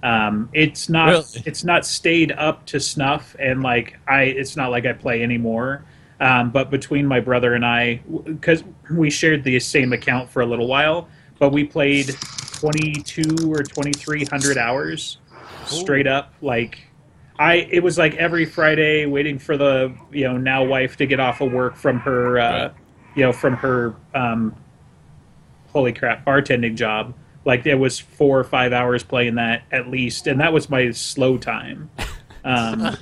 Um, 0.03 0.49
it's 0.53 0.89
not 0.89 1.07
Really? 1.09 1.43
it's 1.45 1.63
not 1.63 1.86
stayed 1.86 2.34
up 2.34 2.65
to 2.67 2.80
snuff, 2.80 3.36
and 3.39 3.63
like 3.63 3.97
I, 4.07 4.24
it's 4.24 4.55
not 4.55 4.69
like 4.69 4.86
I 4.86 4.93
play 4.93 5.24
anymore. 5.24 5.86
Um, 6.19 6.51
but 6.51 6.69
between 6.69 7.07
my 7.07 7.19
brother 7.19 7.53
and 7.53 7.65
I, 7.65 7.95
because 8.26 8.63
we 8.91 9.09
shared 9.09 9.43
the 9.43 9.59
same 9.59 9.91
account 9.93 10.30
for 10.30 10.41
a 10.41 10.45
little 10.45 10.67
while, 10.67 11.07
but 11.39 11.51
we 11.51 11.63
played 11.63 12.15
twenty 12.51 12.93
two 12.93 13.51
or 13.51 13.63
twenty 13.63 13.91
three 13.93 14.26
hundred 14.26 14.57
hours 14.57 15.17
straight 15.65 16.05
up. 16.05 16.34
Like 16.41 16.80
I, 17.40 17.56
it 17.72 17.82
was 17.84 17.98
like 17.98 18.16
every 18.16 18.46
Friday 18.46 19.06
waiting 19.06 19.40
for 19.40 19.58
the 19.58 19.94
you 20.12 20.24
know 20.26 20.38
now 20.38 20.64
wife 20.64 20.98
to 20.98 21.06
get 21.06 21.20
off 21.20 21.42
of 21.42 21.52
work 21.52 21.76
from 21.76 22.00
her, 22.00 22.40
uh, 22.40 22.52
Right. 22.64 22.72
you 23.16 23.24
know 23.24 23.34
from 23.34 23.56
her 23.58 23.96
um, 24.14 24.56
holy 25.72 25.94
crap 25.94 26.26
bartending 26.26 26.76
job. 26.76 27.14
Like 27.46 27.66
it 27.66 27.76
was 27.76 28.00
four 28.00 28.40
or 28.40 28.44
five 28.44 28.72
hours 28.72 29.04
playing 29.04 29.36
that 29.36 29.64
at 29.72 29.90
least 29.90 30.28
and 30.28 30.40
that 30.40 30.54
was 30.54 30.70
my 30.70 30.92
slow 30.92 31.38
time. 31.38 31.90
Um, 32.46 32.98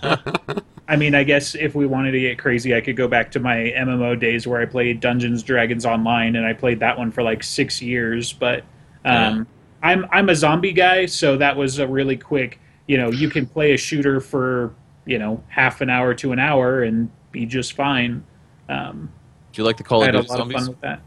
i 0.87 0.95
mean 0.95 1.15
i 1.15 1.23
guess 1.23 1.55
if 1.55 1.73
we 1.73 1.87
wanted 1.87 2.11
to 2.11 2.19
get 2.19 2.37
crazy 2.37 2.75
i 2.75 2.79
could 2.81 2.95
go 2.95 3.07
back 3.07 3.31
to 3.31 3.39
my 3.39 3.55
mmo 3.75 4.19
days 4.19 4.45
where 4.45 4.61
i 4.61 4.67
played 4.67 4.99
dungeons 4.99 5.41
dragons 5.41 5.83
online 5.83 6.35
and 6.35 6.45
i 6.45 6.53
played 6.53 6.79
that 6.81 6.95
one 6.95 7.09
for 7.09 7.23
like 7.23 7.41
six 7.41 7.81
years 7.81 8.33
but 8.33 8.63
um, 9.03 9.47
i'm 9.81 10.05
i'm 10.11 10.29
a 10.29 10.35
zombie 10.35 10.73
guy 10.73 11.07
so 11.07 11.37
that 11.37 11.57
was 11.57 11.79
a 11.79 11.87
really 11.87 12.15
quick 12.15 12.59
you 12.87 12.97
know 12.97 13.11
you 13.11 13.29
can 13.29 13.45
play 13.45 13.73
a 13.73 13.77
shooter 13.77 14.19
for 14.19 14.73
you 15.05 15.17
know 15.17 15.43
half 15.47 15.81
an 15.81 15.89
hour 15.89 16.13
to 16.13 16.31
an 16.31 16.39
hour 16.39 16.83
and 16.83 17.09
be 17.31 17.45
just 17.45 17.73
fine 17.73 18.23
um, 18.69 19.11
Do 19.51 19.61
you 19.61 19.65
like 19.65 19.77
the 19.77 19.83
Call 19.83 20.01
of 20.01 20.07
Duty 20.07 20.17
of 20.19 20.27
zombies? 20.27 20.57
fun 20.57 20.67
with 20.69 20.81
that. 20.81 21.01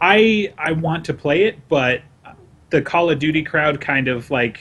I 0.00 0.52
I 0.58 0.72
want 0.72 1.04
to 1.06 1.14
play 1.14 1.44
it, 1.44 1.58
but 1.68 2.02
the 2.70 2.82
Call 2.82 3.10
of 3.10 3.18
Duty 3.18 3.42
crowd 3.42 3.80
kind 3.80 4.08
of 4.08 4.30
like 4.30 4.60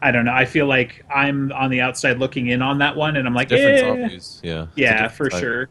I 0.00 0.12
don't 0.12 0.24
know. 0.24 0.32
I 0.32 0.44
feel 0.44 0.66
like 0.66 1.04
I'm 1.12 1.50
on 1.52 1.70
the 1.70 1.80
outside 1.80 2.18
looking 2.18 2.48
in 2.48 2.62
on 2.62 2.78
that 2.78 2.94
one, 2.94 3.16
and 3.16 3.26
I'm 3.26 3.34
like, 3.34 3.50
eh. 3.50 4.18
Yeah. 4.42 4.66
Yeah, 4.76 5.08
for 5.08 5.28
type. 5.28 5.40
sure. 5.40 5.68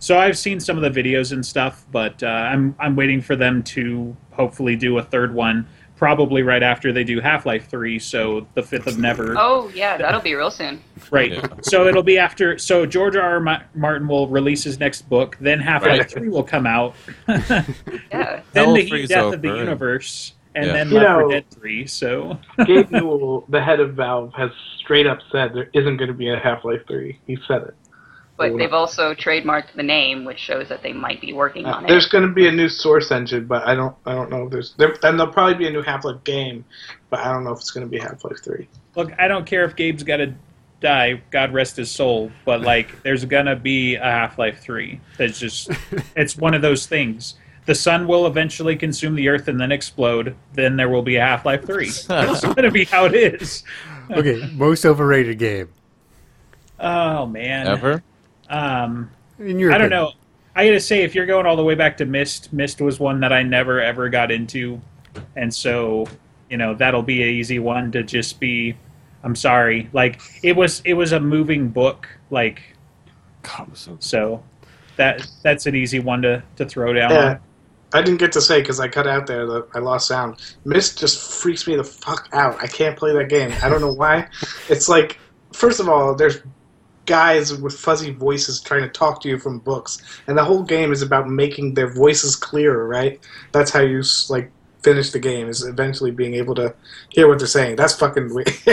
So 0.00 0.18
I've 0.18 0.36
seen 0.36 0.58
some 0.58 0.82
of 0.82 0.94
the 0.94 1.02
videos 1.02 1.32
and 1.32 1.44
stuff, 1.44 1.86
but 1.92 2.22
uh, 2.22 2.26
I'm 2.26 2.74
I'm 2.78 2.96
waiting 2.96 3.20
for 3.20 3.36
them 3.36 3.62
to 3.64 4.16
hopefully 4.32 4.74
do 4.74 4.98
a 4.98 5.02
third 5.02 5.34
one, 5.34 5.68
probably 6.00 6.42
right 6.42 6.62
after 6.62 6.94
they 6.94 7.04
do 7.04 7.20
Half 7.20 7.44
Life 7.44 7.68
Three. 7.68 7.98
So 7.98 8.46
the 8.54 8.62
fifth 8.62 8.86
of 8.86 8.98
Never. 8.98 9.34
Oh 9.36 9.70
yeah, 9.74 9.98
that'll 9.98 10.22
be 10.22 10.34
real 10.34 10.50
soon. 10.50 10.80
Right. 11.10 11.32
Yeah. 11.32 11.46
So 11.60 11.86
it'll 11.86 12.02
be 12.02 12.16
after. 12.16 12.56
So 12.56 12.86
George 12.86 13.16
R. 13.16 13.46
R. 13.46 13.66
Martin 13.74 14.08
will 14.08 14.26
release 14.26 14.64
his 14.64 14.80
next 14.80 15.02
book. 15.10 15.36
Then 15.42 15.60
Half 15.60 15.82
Life 15.82 15.98
Right. 16.00 16.10
Three 16.10 16.28
will 16.30 16.42
come 16.42 16.66
out. 16.66 16.94
Yeah. 17.28 17.62
then 18.10 18.42
Hell 18.54 18.72
the 18.74 18.80
heat 18.80 18.88
freeze 18.88 19.08
death 19.10 19.34
of 19.34 19.42
the 19.42 19.48
universe, 19.48 20.32
and 20.54 20.66
Yeah. 20.66 20.72
then 20.72 20.88
You 20.88 20.94
Left 20.96 21.06
4 21.10 21.22
know- 21.22 21.30
Dead 21.30 21.44
Three. 21.50 21.86
So 21.86 22.38
Gabe 22.66 22.90
Newell, 22.90 23.44
the 23.50 23.62
head 23.62 23.78
of 23.80 23.92
Valve, 23.94 24.32
has 24.34 24.50
straight 24.82 25.06
up 25.06 25.18
said 25.30 25.52
there 25.54 25.68
isn't 25.74 25.98
going 25.98 26.08
to 26.08 26.14
be 26.14 26.30
a 26.30 26.38
Half 26.38 26.64
Life 26.64 26.80
3. 26.88 27.18
He 27.26 27.36
said 27.46 27.62
it. 27.62 27.74
But 28.40 28.56
they've 28.58 28.72
also 28.72 29.14
trademarked 29.14 29.74
the 29.76 29.82
name, 29.82 30.24
which 30.24 30.38
shows 30.38 30.68
that 30.68 30.82
they 30.82 30.92
might 30.92 31.20
be 31.20 31.32
working 31.32 31.66
Uh, 31.66 31.74
on 31.74 31.84
it. 31.84 31.88
there's 31.88 32.08
going 32.08 32.26
to 32.26 32.32
be 32.32 32.48
a 32.48 32.52
new 32.52 32.68
Source 32.68 33.10
engine, 33.10 33.46
but 33.46 33.66
I 33.66 33.74
don't 33.74 33.94
I 34.06 34.14
don't 34.14 34.30
know 34.30 34.44
if 34.44 34.50
there's 34.50 34.74
there, 34.78 34.96
and 35.02 35.18
there'll 35.18 35.32
probably 35.32 35.54
be 35.54 35.66
a 35.66 35.70
new 35.70 35.82
Half 35.82 36.04
Life 36.04 36.24
game, 36.24 36.64
but 37.10 37.20
I 37.20 37.32
don't 37.32 37.44
know 37.44 37.52
if 37.52 37.58
it's 37.58 37.70
going 37.70 37.86
to 37.86 37.90
be 37.90 37.98
Half 37.98 38.24
Life 38.24 38.42
3. 38.42 38.66
look, 38.96 39.12
I 39.18 39.28
don't 39.28 39.46
care 39.46 39.64
if 39.64 39.76
Gabe's 39.76 40.02
got 40.02 40.16
to 40.18 40.32
die. 40.80 41.20
God 41.30 41.52
rest 41.52 41.76
his 41.76 41.90
soul. 41.90 42.32
But 42.46 42.62
like, 42.62 43.02
there's 43.02 43.24
gonna 43.26 43.56
be 43.56 43.96
a 43.96 44.02
Half 44.02 44.38
Life 44.38 44.60
Three. 44.60 45.00
That's 45.18 45.38
just 45.38 45.70
it's 46.16 46.36
one 46.38 46.54
of 46.54 46.62
those 46.62 46.86
things. 46.86 47.34
The 47.66 47.74
sun 47.74 48.06
will 48.08 48.26
eventually 48.26 48.74
consume 48.74 49.14
the 49.14 49.28
earth 49.28 49.46
and 49.46 49.60
then 49.60 49.70
explode. 49.70 50.34
Then 50.54 50.76
there 50.76 50.88
will 50.88 51.02
be 51.02 51.16
a 51.16 51.20
Half 51.20 51.44
Life 51.44 51.66
Three. 51.66 51.90
That's 52.08 52.40
gonna 52.42 52.70
be 52.70 52.86
how 52.86 53.04
it 53.04 53.14
is. 53.14 53.62
Okay, 54.10 54.50
most 54.54 54.86
overrated 54.86 55.38
game. 55.38 55.68
Oh 56.78 57.26
man. 57.26 57.66
Ever? 57.68 58.02
Um. 58.50 59.10
In 59.38 59.58
your 59.58 59.72
I 59.72 59.78
don't 59.78 59.86
opinion. 59.86 60.08
know. 60.08 60.12
I 60.54 60.66
gotta 60.66 60.80
say, 60.80 61.02
if 61.02 61.14
you're 61.14 61.26
going 61.26 61.46
all 61.46 61.56
the 61.56 61.64
way 61.64 61.74
back 61.74 61.96
to 61.98 62.04
Myst, 62.04 62.52
Myst 62.52 62.80
was 62.80 63.00
one 63.00 63.20
that 63.20 63.32
I 63.32 63.42
never 63.42 63.80
ever 63.80 64.10
got 64.10 64.30
into, 64.30 64.80
and 65.36 65.54
so 65.54 66.06
you 66.50 66.56
know 66.56 66.74
that'll 66.74 67.02
be 67.02 67.22
an 67.22 67.28
easy 67.28 67.58
one 67.58 67.90
to 67.92 68.02
just 68.02 68.40
be. 68.40 68.76
I'm 69.22 69.36
sorry, 69.36 69.88
like 69.92 70.20
it 70.42 70.56
was. 70.56 70.82
It 70.84 70.94
was 70.94 71.12
a 71.12 71.20
moving 71.20 71.68
book, 71.68 72.08
like 72.30 72.60
God, 73.42 73.70
was 73.70 73.78
so 73.78 73.96
so. 74.00 74.42
That 74.96 75.26
that's 75.42 75.66
an 75.66 75.74
easy 75.74 76.00
one 76.00 76.20
to 76.22 76.42
to 76.56 76.66
throw 76.66 76.92
down. 76.92 77.10
Yeah. 77.12 77.38
I 77.92 78.02
didn't 78.02 78.18
get 78.18 78.32
to 78.32 78.40
say 78.40 78.60
because 78.60 78.78
I 78.78 78.88
cut 78.88 79.06
out 79.06 79.26
there. 79.26 79.46
The, 79.46 79.66
I 79.74 79.78
lost 79.78 80.08
sound. 80.08 80.54
Myst 80.64 80.98
just 80.98 81.40
freaks 81.40 81.66
me 81.66 81.74
the 81.76 81.84
fuck 81.84 82.28
out. 82.32 82.62
I 82.62 82.66
can't 82.66 82.96
play 82.96 83.12
that 83.14 83.28
game. 83.28 83.52
I 83.62 83.68
don't 83.68 83.80
know 83.80 83.92
why. 83.92 84.28
It's 84.68 84.88
like, 84.88 85.18
first 85.52 85.80
of 85.80 85.88
all, 85.88 86.14
there's 86.14 86.40
guys 87.10 87.52
with 87.60 87.74
fuzzy 87.74 88.12
voices 88.12 88.60
trying 88.60 88.82
to 88.82 88.88
talk 88.88 89.20
to 89.22 89.28
you 89.28 89.38
from 89.38 89.58
books, 89.58 89.92
and 90.26 90.38
the 90.38 90.44
whole 90.44 90.62
game 90.62 90.92
is 90.92 91.02
about 91.02 91.28
making 91.28 91.74
their 91.74 91.88
voices 91.92 92.36
clearer. 92.36 92.86
Right? 92.86 93.20
That's 93.52 93.70
how 93.72 93.80
you 93.80 94.02
like 94.28 94.50
finish 94.82 95.10
the 95.10 95.18
game. 95.18 95.48
Is 95.48 95.64
eventually 95.66 96.12
being 96.12 96.34
able 96.34 96.54
to 96.54 96.74
hear 97.10 97.26
what 97.28 97.38
they're 97.38 97.48
saying. 97.58 97.76
That's 97.76 97.94
fucking 97.94 98.32
weird. 98.34 98.48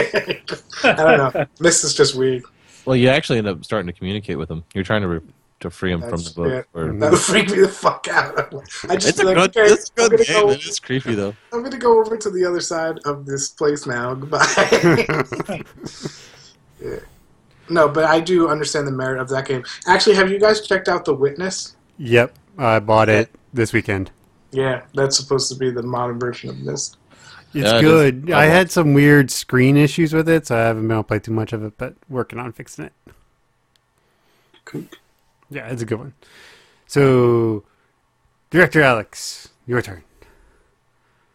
I 0.84 0.92
don't 1.04 1.18
know. 1.34 1.46
this 1.58 1.84
is 1.84 1.94
just 1.94 2.14
weird. 2.14 2.42
Well, 2.86 2.96
you 2.96 3.08
actually 3.08 3.38
end 3.38 3.48
up 3.48 3.64
starting 3.64 3.88
to 3.88 3.92
communicate 3.92 4.38
with 4.38 4.48
them. 4.48 4.64
You're 4.72 4.84
trying 4.84 5.02
to 5.02 5.08
re- 5.08 5.20
to 5.60 5.70
free 5.70 5.90
him 5.90 6.00
from 6.00 6.22
the 6.22 6.32
book. 6.36 6.48
yeah. 6.52 6.80
Or, 6.80 6.92
That 6.92 7.10
would 7.10 7.20
freak 7.20 7.50
me 7.50 7.58
the 7.62 7.68
fuck 7.68 8.06
out. 8.08 8.38
I 8.88 8.94
just 8.94 9.08
it's 9.08 9.18
a 9.20 9.24
like, 9.24 9.34
good, 9.36 9.56
okay, 9.56 9.72
it's 9.72 9.90
good 9.90 10.12
game. 10.24 10.26
go- 10.46 10.50
It 10.50 10.64
is 10.64 10.78
creepy 10.78 11.14
though. 11.16 11.34
I'm 11.52 11.64
gonna 11.64 11.76
go 11.76 11.98
over 12.00 12.16
to 12.16 12.30
the 12.30 12.44
other 12.44 12.60
side 12.60 12.98
of 13.04 13.26
this 13.26 13.48
place 13.50 13.84
now. 13.84 14.14
Goodbye. 14.14 14.46
Yeah. 16.80 17.00
No, 17.70 17.88
but 17.88 18.04
I 18.04 18.20
do 18.20 18.48
understand 18.48 18.86
the 18.86 18.92
merit 18.92 19.20
of 19.20 19.28
that 19.30 19.46
game. 19.46 19.64
Actually, 19.86 20.16
have 20.16 20.30
you 20.30 20.38
guys 20.38 20.66
checked 20.66 20.88
out 20.88 21.04
The 21.04 21.14
Witness? 21.14 21.76
Yep, 21.98 22.34
I 22.56 22.78
bought 22.80 23.08
it 23.08 23.30
this 23.52 23.72
weekend. 23.72 24.10
Yeah, 24.50 24.82
that's 24.94 25.16
supposed 25.16 25.50
to 25.52 25.58
be 25.58 25.70
the 25.70 25.82
modern 25.82 26.18
version 26.18 26.50
of 26.50 26.64
this. 26.64 26.96
It's 27.54 27.54
Yeah, 27.54 27.76
it 27.78 27.84
is. 27.84 27.90
good. 27.90 28.30
I 28.32 28.46
Oh, 28.46 28.50
had 28.50 28.70
some 28.70 28.94
weird 28.94 29.30
screen 29.30 29.76
issues 29.76 30.12
with 30.12 30.28
it, 30.28 30.46
so 30.46 30.56
I 30.56 30.60
haven't 30.60 30.82
been 30.82 30.92
able 30.92 31.02
to 31.02 31.08
play 31.08 31.18
too 31.18 31.32
much 31.32 31.52
of 31.52 31.62
it, 31.64 31.74
but 31.76 31.94
working 32.08 32.38
on 32.38 32.52
fixing 32.52 32.84
it. 32.86 32.92
Yeah, 35.50 35.66
it's 35.68 35.80
a 35.82 35.86
good 35.86 35.98
one. 35.98 36.12
So, 36.86 37.64
Director 38.50 38.82
Alex, 38.82 39.48
your 39.66 39.80
turn. 39.82 40.02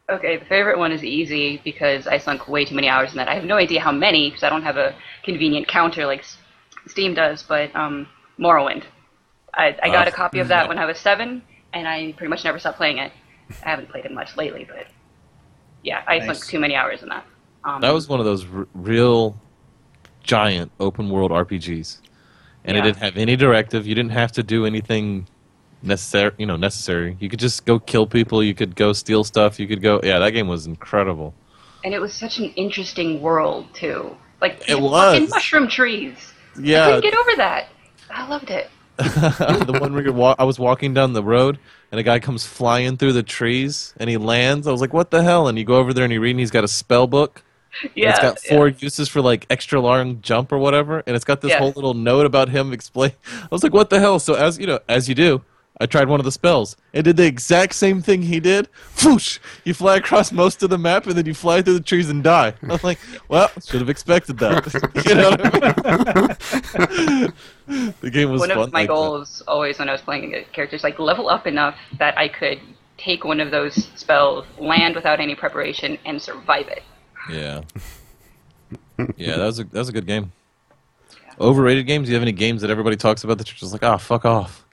Okay, 0.10 0.38
the 0.38 0.46
favorite 0.46 0.78
one 0.78 0.92
is 0.92 1.04
easy 1.04 1.62
because 1.64 2.08
I 2.08 2.18
sunk 2.18 2.48
way 2.50 2.66
too 2.66 2.76
many 2.76 2.90
hours 2.90 3.12
in 3.12 3.18
that. 3.18 3.30
I 3.30 3.36
have 3.36 3.46
no 3.46 3.56
idea 3.56 3.80
how 3.80 3.92
many 3.92 4.30
because 4.30 4.44
I 4.44 4.50
don't 4.50 4.64
have 4.64 4.76
a 4.78 4.94
convenient 5.24 5.68
counter 5.68 6.06
like 6.06 6.26
Steam 6.88 7.14
does, 7.14 7.42
but 7.44 7.74
um, 7.76 8.08
Morrowind. 8.38 8.84
I, 9.54 9.78
I 9.82 9.90
got 9.90 10.08
Oh. 10.08 10.10
a 10.10 10.14
copy 10.14 10.40
of 10.40 10.50
that 10.50 10.68
when 10.68 10.78
I 10.78 10.86
was 10.86 10.98
seven, 11.00 11.42
and 11.74 11.88
I 11.88 12.14
pretty 12.18 12.30
much 12.30 12.44
never 12.44 12.60
stopped 12.60 12.78
playing 12.78 12.98
it. 12.98 13.14
I 13.64 13.70
haven't 13.70 13.90
played 13.90 14.04
it 14.04 14.12
much 14.12 14.36
lately, 14.36 14.66
but 14.70 14.88
yeah, 15.84 16.02
I 16.06 16.18
Nice. 16.20 16.26
sunk 16.40 16.46
too 16.52 16.60
many 16.60 16.76
hours 16.76 17.02
in 17.02 17.10
that. 17.10 17.26
Um, 17.64 17.80
That 17.80 17.94
was 17.94 18.10
one 18.10 18.20
of 18.20 18.26
those 18.26 18.46
r- 18.54 18.68
real 18.74 19.38
giant 20.22 20.70
open 20.82 21.10
world 21.10 21.32
RPGs, 21.32 22.00
and 22.66 22.76
it 22.76 22.82
didn't 22.82 22.98
have 22.98 23.16
any 23.16 23.38
directive. 23.38 23.88
You 23.88 23.96
didn't 23.96 24.12
have 24.12 24.34
to 24.34 24.44
do 24.44 24.66
anything 24.66 25.28
necessary. 25.84 26.32
You 26.38 26.46
know, 26.46 26.56
necessary. 26.56 27.18
You 27.20 27.30
could 27.30 27.40
just 27.40 27.66
go 27.66 27.80
kill 27.80 28.08
people. 28.08 28.44
You 28.44 28.54
could 28.56 28.76
go 28.76 28.94
steal 28.94 29.24
stuff. 29.24 29.60
You 29.60 29.68
could 29.68 29.82
go. 29.82 30.00
Yeah, 30.04 30.20
that 30.20 30.32
game 30.32 30.48
was 30.48 30.66
incredible. 30.66 31.34
and 31.84 31.94
it 31.94 32.00
was 32.00 32.14
such 32.14 32.38
an 32.40 32.46
interesting 32.56 33.22
world 33.22 33.68
too. 33.74 34.16
Like 34.42 34.64
It 34.70 34.80
was. 34.80 34.92
fucking 35.14 35.30
mushroom 35.30 35.68
trees. 35.68 36.16
yeah 36.60 36.86
I 36.86 36.90
Yeah, 36.90 36.96
couldn't 36.96 37.12
get 37.12 37.20
over 37.20 37.36
that. 37.38 37.68
I 38.10 38.28
loved 38.28 38.50
it. 38.52 38.70
the 38.98 39.78
one 39.82 39.94
where 39.94 40.04
you 40.04 40.14
wa- 40.14 40.36
I 40.38 40.44
was 40.44 40.60
walking 40.60 40.94
down 40.94 41.14
the 41.14 41.24
road 41.24 41.58
and 41.92 42.00
a 42.00 42.04
guy 42.04 42.20
comes 42.20 42.46
flying 42.46 42.96
through 42.98 43.14
the 43.14 43.24
trees 43.24 43.94
and 43.98 44.10
he 44.10 44.18
lands. 44.18 44.68
I 44.68 44.72
was 44.72 44.82
like, 44.82 44.94
"What 44.94 45.10
the 45.12 45.24
hell?" 45.24 45.48
And 45.48 45.58
you 45.58 45.66
go 45.66 45.76
over 45.78 45.94
there 45.94 46.04
and 46.04 46.14
you 46.14 46.22
read, 46.22 46.32
and 46.32 46.40
he's 46.40 46.52
got 46.52 46.64
a 46.64 46.68
spell 46.68 47.08
book. 47.08 47.42
Yeah, 47.96 48.12
it's 48.12 48.20
got 48.20 48.40
four 48.40 48.68
uses 48.68 49.10
for 49.10 49.20
like 49.20 49.48
extra 49.50 49.82
long 49.82 50.22
jump 50.22 50.52
or 50.52 50.60
whatever, 50.60 51.02
and 51.08 51.16
it's 51.16 51.26
got 51.26 51.42
this 51.42 51.50
Yeah. 51.52 51.58
whole 51.58 51.72
little 51.76 51.96
note 51.96 52.28
about 52.28 52.50
him 52.50 52.72
explain. 52.80 53.14
I 53.42 53.48
was 53.50 53.64
like, 53.64 53.74
"What 53.74 53.90
the 53.90 54.00
hell?" 54.00 54.20
So 54.20 54.36
as 54.36 54.60
you 54.60 54.68
know, 54.68 54.80
as 54.88 55.10
you 55.10 55.16
do, 55.16 55.42
I 55.80 55.88
tried 55.88 56.08
one 56.08 56.20
of 56.20 56.24
the 56.24 56.32
spells. 56.32 56.78
It 56.94 57.02
did 57.02 57.18
the 57.18 57.26
exact 57.26 57.74
same 57.74 58.02
thing 58.02 58.22
he 58.22 58.40
did. 58.40 58.70
Whoosh! 59.04 59.40
You 59.64 59.74
fly 59.74 59.98
across 59.98 60.32
most 60.32 60.62
of 60.62 60.70
the 60.70 60.78
map, 60.78 61.08
and 61.08 61.16
then 61.16 61.26
you 61.26 61.34
fly 61.34 61.62
through 61.62 61.74
the 61.74 61.80
trees 61.80 62.10
and 62.10 62.24
die. 62.24 62.54
I 62.62 62.66
was 62.68 62.84
like, 62.84 63.00
well, 63.28 63.50
should 63.66 63.82
have 63.82 63.90
expected 63.90 64.38
that. 64.38 64.72
you 65.06 65.16
know 65.16 65.36
I 66.78 67.28
mean? 67.68 67.94
the 68.02 68.10
game 68.12 68.32
was 68.32 68.42
one 68.42 68.52
of 68.52 68.58
my 68.58 68.64
like 68.64 68.88
that. 68.88 68.88
goals 68.88 69.42
always 69.48 69.80
when 69.80 69.90
I 69.90 69.94
was 69.94 70.02
playing 70.02 70.36
a 70.36 70.44
character 70.44 70.76
is 70.76 70.84
like 70.84 71.00
level 71.00 71.28
up 71.28 71.48
enough 71.48 71.76
that 71.98 72.18
I 72.18 72.28
could 72.28 72.60
take 72.98 73.26
one 73.26 73.40
of 73.40 73.50
those 73.50 73.90
spells, 73.96 74.46
land 74.60 74.96
without 74.96 75.20
any 75.20 75.34
preparation, 75.34 75.98
and 76.06 76.22
survive 76.22 76.68
it. 76.68 76.84
Yeah. 77.32 77.62
Yeah, 79.18 79.38
that 79.38 79.46
was 79.46 79.60
a 79.60 79.64
that 79.64 79.80
was 79.80 79.90
a 79.90 79.94
good 79.94 80.06
game. 80.06 80.32
Overrated 81.40 81.88
games? 81.88 82.08
Do 82.08 82.12
you 82.12 82.16
have 82.16 82.22
any 82.22 82.32
games 82.32 82.62
that 82.62 82.70
everybody 82.70 82.96
talks 82.96 83.24
about 83.24 83.40
that 83.40 83.50
you're 83.50 83.58
just 83.58 83.74
like, 83.74 83.84
ah, 83.84 83.98
fuck 83.98 84.24
off? 84.24 84.64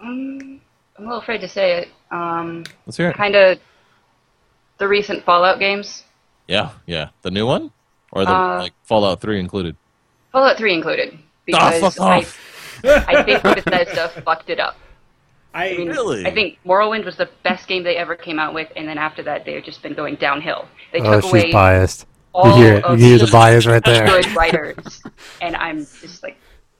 Um, 0.00 0.60
I'm 0.96 1.04
a 1.04 1.06
little 1.08 1.20
afraid 1.22 1.40
to 1.40 1.48
say 1.48 1.78
it. 1.78 1.88
Um, 2.10 2.64
Let's 2.86 2.96
hear 2.96 3.10
it. 3.10 3.16
kind 3.16 3.34
of 3.34 3.58
the 4.78 4.88
recent 4.88 5.24
Fallout 5.24 5.58
games, 5.58 6.04
Yeah, 6.46 6.70
yeah. 6.86 7.08
The 7.22 7.30
new 7.30 7.46
one? 7.46 7.70
Or 8.12 8.24
the 8.24 8.30
Uh, 8.32 8.58
like 8.60 8.72
Fallout 8.84 9.20
3 9.20 9.38
included? 9.40 9.76
Fallout 10.32 10.56
3 10.56 10.72
included, 10.74 11.10
Ah, 11.14 11.20
because 11.46 11.80
fuck 11.96 12.00
I, 12.00 12.18
off. 12.18 12.38
I 12.84 13.22
think 13.24 13.42
Bethesda 13.42 14.08
fucked 14.24 14.50
it 14.50 14.60
up. 14.60 14.76
I, 15.52 15.70
I 15.70 15.76
mean, 15.76 15.88
Really? 15.88 16.26
I 16.26 16.32
think 16.32 16.58
Morrowind 16.64 17.04
was 17.04 17.16
the 17.16 17.28
best 17.42 17.66
game 17.68 17.82
they 17.82 17.96
ever 17.96 18.14
came 18.14 18.38
out 18.38 18.54
with, 18.54 18.70
and 18.76 18.86
then 18.88 18.98
after 18.98 19.22
that, 19.24 19.44
they've 19.44 19.64
just 19.64 19.82
been 19.82 19.94
going 19.94 20.14
downhill. 20.16 20.68
They 20.92 21.00
Oh, 21.00 21.14
took 21.20 21.24
she's 21.24 21.32
away 21.32 21.52
biased. 21.52 22.02
You 22.34 22.40
all 22.40 22.56
hear 22.56 22.74
it. 22.76 22.84
of 22.84 23.00
You 23.00 23.06
hear 23.06 23.18
the 23.18 23.26
bias 23.32 23.66
right 23.66 23.82
there. 23.84 24.06
good 24.06 24.26
writers, 24.36 25.02
and 25.42 25.56
I'm 25.56 25.78
just 25.80 26.22
like, 26.22 26.36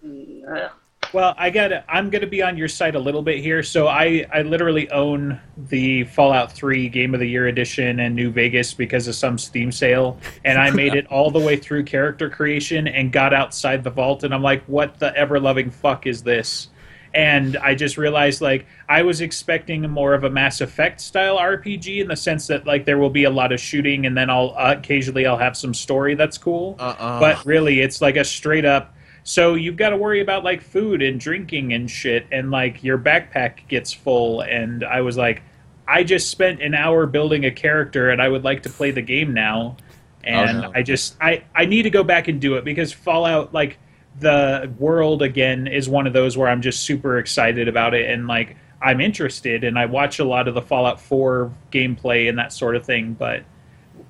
mm, 0.06 0.42
ugh. 0.50 0.70
Well, 1.12 1.34
I 1.38 1.50
got. 1.50 1.72
I'm 1.88 2.10
going 2.10 2.20
to 2.20 2.28
be 2.28 2.42
on 2.42 2.56
your 2.56 2.68
side 2.68 2.94
a 2.94 2.98
little 2.98 3.22
bit 3.22 3.38
here. 3.38 3.62
So 3.62 3.88
I, 3.88 4.26
I 4.32 4.42
literally 4.42 4.90
own 4.90 5.40
the 5.56 6.04
Fallout 6.04 6.52
3 6.52 6.88
Game 6.90 7.14
of 7.14 7.20
the 7.20 7.26
Year 7.26 7.46
edition 7.46 8.00
and 8.00 8.14
New 8.14 8.30
Vegas 8.30 8.74
because 8.74 9.08
of 9.08 9.14
some 9.14 9.38
Steam 9.38 9.72
sale, 9.72 10.18
and 10.44 10.58
I 10.58 10.70
made 10.70 10.94
it 10.94 11.06
all 11.06 11.30
the 11.30 11.38
way 11.38 11.56
through 11.56 11.84
character 11.84 12.28
creation 12.28 12.86
and 12.86 13.10
got 13.10 13.32
outside 13.32 13.84
the 13.84 13.90
vault, 13.90 14.22
and 14.22 14.34
I'm 14.34 14.42
like, 14.42 14.64
what 14.64 14.98
the 14.98 15.16
ever 15.16 15.40
loving 15.40 15.70
fuck 15.70 16.06
is 16.06 16.22
this? 16.22 16.68
And 17.14 17.56
I 17.56 17.74
just 17.74 17.96
realized 17.96 18.42
like 18.42 18.66
I 18.86 19.02
was 19.02 19.22
expecting 19.22 19.80
more 19.88 20.12
of 20.12 20.24
a 20.24 20.30
Mass 20.30 20.60
Effect 20.60 21.00
style 21.00 21.38
RPG 21.38 22.02
in 22.02 22.08
the 22.08 22.16
sense 22.16 22.46
that 22.48 22.66
like 22.66 22.84
there 22.84 22.98
will 22.98 23.08
be 23.08 23.24
a 23.24 23.30
lot 23.30 23.50
of 23.50 23.58
shooting 23.58 24.04
and 24.04 24.14
then 24.14 24.28
I'll 24.28 24.54
uh, 24.58 24.74
occasionally 24.76 25.26
I'll 25.26 25.38
have 25.38 25.56
some 25.56 25.72
story 25.72 26.14
that's 26.14 26.36
cool. 26.36 26.76
Uh-uh. 26.78 27.18
But 27.18 27.46
really, 27.46 27.80
it's 27.80 28.02
like 28.02 28.16
a 28.16 28.24
straight 28.24 28.66
up. 28.66 28.94
So 29.28 29.56
you've 29.56 29.76
got 29.76 29.90
to 29.90 29.96
worry 29.98 30.22
about 30.22 30.42
like 30.42 30.62
food 30.62 31.02
and 31.02 31.20
drinking 31.20 31.74
and 31.74 31.90
shit, 31.90 32.26
and 32.32 32.50
like 32.50 32.82
your 32.82 32.96
backpack 32.96 33.68
gets 33.68 33.92
full. 33.92 34.40
And 34.40 34.82
I 34.82 35.02
was 35.02 35.18
like, 35.18 35.42
I 35.86 36.02
just 36.02 36.30
spent 36.30 36.62
an 36.62 36.74
hour 36.74 37.04
building 37.04 37.44
a 37.44 37.50
character, 37.50 38.08
and 38.08 38.22
I 38.22 38.28
would 38.30 38.42
like 38.42 38.62
to 38.62 38.70
play 38.70 38.90
the 38.90 39.02
game 39.02 39.34
now. 39.34 39.76
Oh, 39.78 39.84
and 40.24 40.62
no. 40.62 40.72
I 40.74 40.82
just 40.82 41.14
I 41.20 41.44
I 41.54 41.66
need 41.66 41.82
to 41.82 41.90
go 41.90 42.02
back 42.02 42.28
and 42.28 42.40
do 42.40 42.54
it 42.54 42.64
because 42.64 42.90
Fallout 42.90 43.52
like 43.52 43.76
the 44.18 44.72
world 44.78 45.20
again 45.20 45.66
is 45.66 45.90
one 45.90 46.06
of 46.06 46.14
those 46.14 46.38
where 46.38 46.48
I'm 46.48 46.62
just 46.62 46.84
super 46.84 47.18
excited 47.18 47.68
about 47.68 47.92
it 47.92 48.10
and 48.10 48.26
like 48.26 48.56
I'm 48.80 48.98
interested 48.98 49.62
and 49.62 49.78
I 49.78 49.84
watch 49.84 50.20
a 50.20 50.24
lot 50.24 50.48
of 50.48 50.54
the 50.54 50.62
Fallout 50.62 51.02
4 51.02 51.52
gameplay 51.70 52.30
and 52.30 52.38
that 52.38 52.54
sort 52.54 52.76
of 52.76 52.86
thing, 52.86 53.12
but 53.12 53.44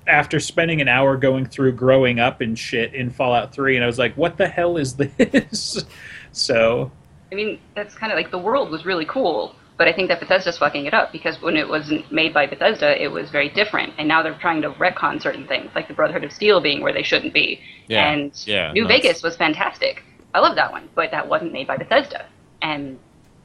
after 0.09 0.39
spending 0.39 0.81
an 0.81 0.87
hour 0.87 1.15
going 1.15 1.45
through 1.45 1.73
growing 1.73 2.19
up 2.19 2.41
and 2.41 2.57
shit 2.57 2.93
in 2.93 3.09
Fallout 3.09 3.53
3 3.53 3.75
and 3.75 3.83
I 3.83 3.87
was 3.87 3.99
like, 3.99 4.15
what 4.15 4.37
the 4.37 4.47
hell 4.47 4.77
is 4.77 4.95
this? 4.95 5.85
so, 6.31 6.91
I 7.31 7.35
mean, 7.35 7.59
that's 7.75 7.95
kind 7.95 8.11
of 8.11 8.17
like 8.17 8.31
the 8.31 8.39
world 8.39 8.71
was 8.71 8.85
really 8.85 9.05
cool, 9.05 9.55
but 9.77 9.87
I 9.87 9.93
think 9.93 10.09
that 10.09 10.19
Bethesda's 10.19 10.57
fucking 10.57 10.85
it 10.85 10.93
up 10.93 11.11
because 11.11 11.41
when 11.41 11.55
it 11.55 11.69
wasn't 11.69 12.11
made 12.11 12.33
by 12.33 12.47
Bethesda, 12.47 13.01
it 13.01 13.09
was 13.09 13.29
very 13.29 13.49
different, 13.49 13.93
and 13.97 14.07
now 14.07 14.23
they're 14.23 14.37
trying 14.39 14.61
to 14.63 14.71
retcon 14.71 15.21
certain 15.21 15.47
things, 15.47 15.69
like 15.75 15.87
the 15.87 15.93
Brotherhood 15.93 16.23
of 16.23 16.31
Steel 16.31 16.59
being 16.59 16.81
where 16.81 16.91
they 16.91 17.03
shouldn't 17.03 17.33
be. 17.33 17.61
Yeah, 17.87 18.11
And 18.11 18.31
yeah, 18.45 18.73
New 18.73 18.83
no, 18.83 18.87
Vegas 18.87 19.23
was 19.23 19.37
fantastic. 19.37 20.03
I 20.33 20.39
love 20.39 20.55
that 20.55 20.71
one, 20.71 20.89
but 20.95 21.11
that 21.11 21.27
wasn't 21.27 21.53
made 21.53 21.67
by 21.67 21.77
Bethesda, 21.77 22.25
and 22.61 22.99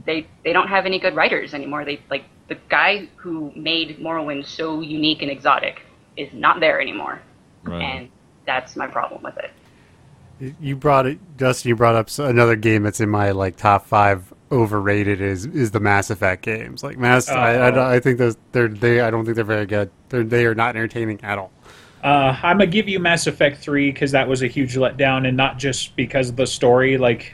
they 0.07 0.27
they 0.43 0.53
don't 0.53 0.69
have 0.69 0.87
any 0.87 0.99
good 0.99 1.15
writers 1.15 1.55
anymore. 1.55 1.85
They 1.85 2.01
like 2.11 2.25
the 2.49 2.57
guy 2.69 3.09
who 3.17 3.53
made 3.55 3.99
Morrowind 3.99 4.47
so 4.47 4.81
unique 4.81 5.23
and 5.23 5.31
exotic 5.31 5.83
is 6.17 6.33
not 6.33 6.61
there 6.61 6.81
anymore, 6.81 7.21
Right. 7.63 7.83
and 7.83 8.09
that's 8.47 8.77
my 8.77 8.87
problem 8.87 9.23
with 9.23 9.37
it. 9.39 9.51
You 10.61 10.77
brought 10.77 11.07
it, 11.07 11.19
Justin. 11.39 11.71
You 11.71 11.77
brought 11.77 11.95
up 11.95 12.09
another 12.19 12.57
game 12.57 12.83
that's 12.83 13.01
in 13.01 13.09
my 13.09 13.31
like 13.31 13.57
top 13.57 13.87
five 13.87 14.33
overrated 14.53 15.21
is 15.21 15.47
is 15.47 15.71
the 15.71 15.81
Mass 15.81 16.11
Effect 16.11 16.43
games. 16.43 16.83
Like 16.83 16.99
Mass, 16.99 17.29
I, 17.29 17.55
I, 17.55 17.71
Oh. 17.75 17.89
I 17.89 18.01
think 18.01 18.19
those 18.19 18.37
they're 18.53 18.69
they. 18.69 19.01
I 19.01 19.11
don't 19.11 19.25
think 19.25 19.37
they're 19.37 19.45
very 19.45 19.67
good. 19.67 19.91
They're 20.09 20.25
they 20.25 20.45
are 20.47 20.55
not 20.55 20.77
entertaining 20.77 21.21
at 21.23 21.39
all. 21.39 21.53
uh, 22.03 22.37
I'm 22.43 22.59
gonna 22.59 22.67
give 22.67 22.89
you 22.89 22.99
Mass 22.99 23.27
Effect 23.27 23.59
3 23.59 23.93
because 23.93 24.11
that 24.11 24.29
was 24.29 24.43
a 24.43 24.47
huge 24.49 24.75
letdown, 24.75 25.27
and 25.27 25.37
not 25.37 25.57
just 25.59 25.95
because 25.97 26.29
of 26.31 26.37
the 26.37 26.47
story. 26.47 26.99
Like, 26.99 27.33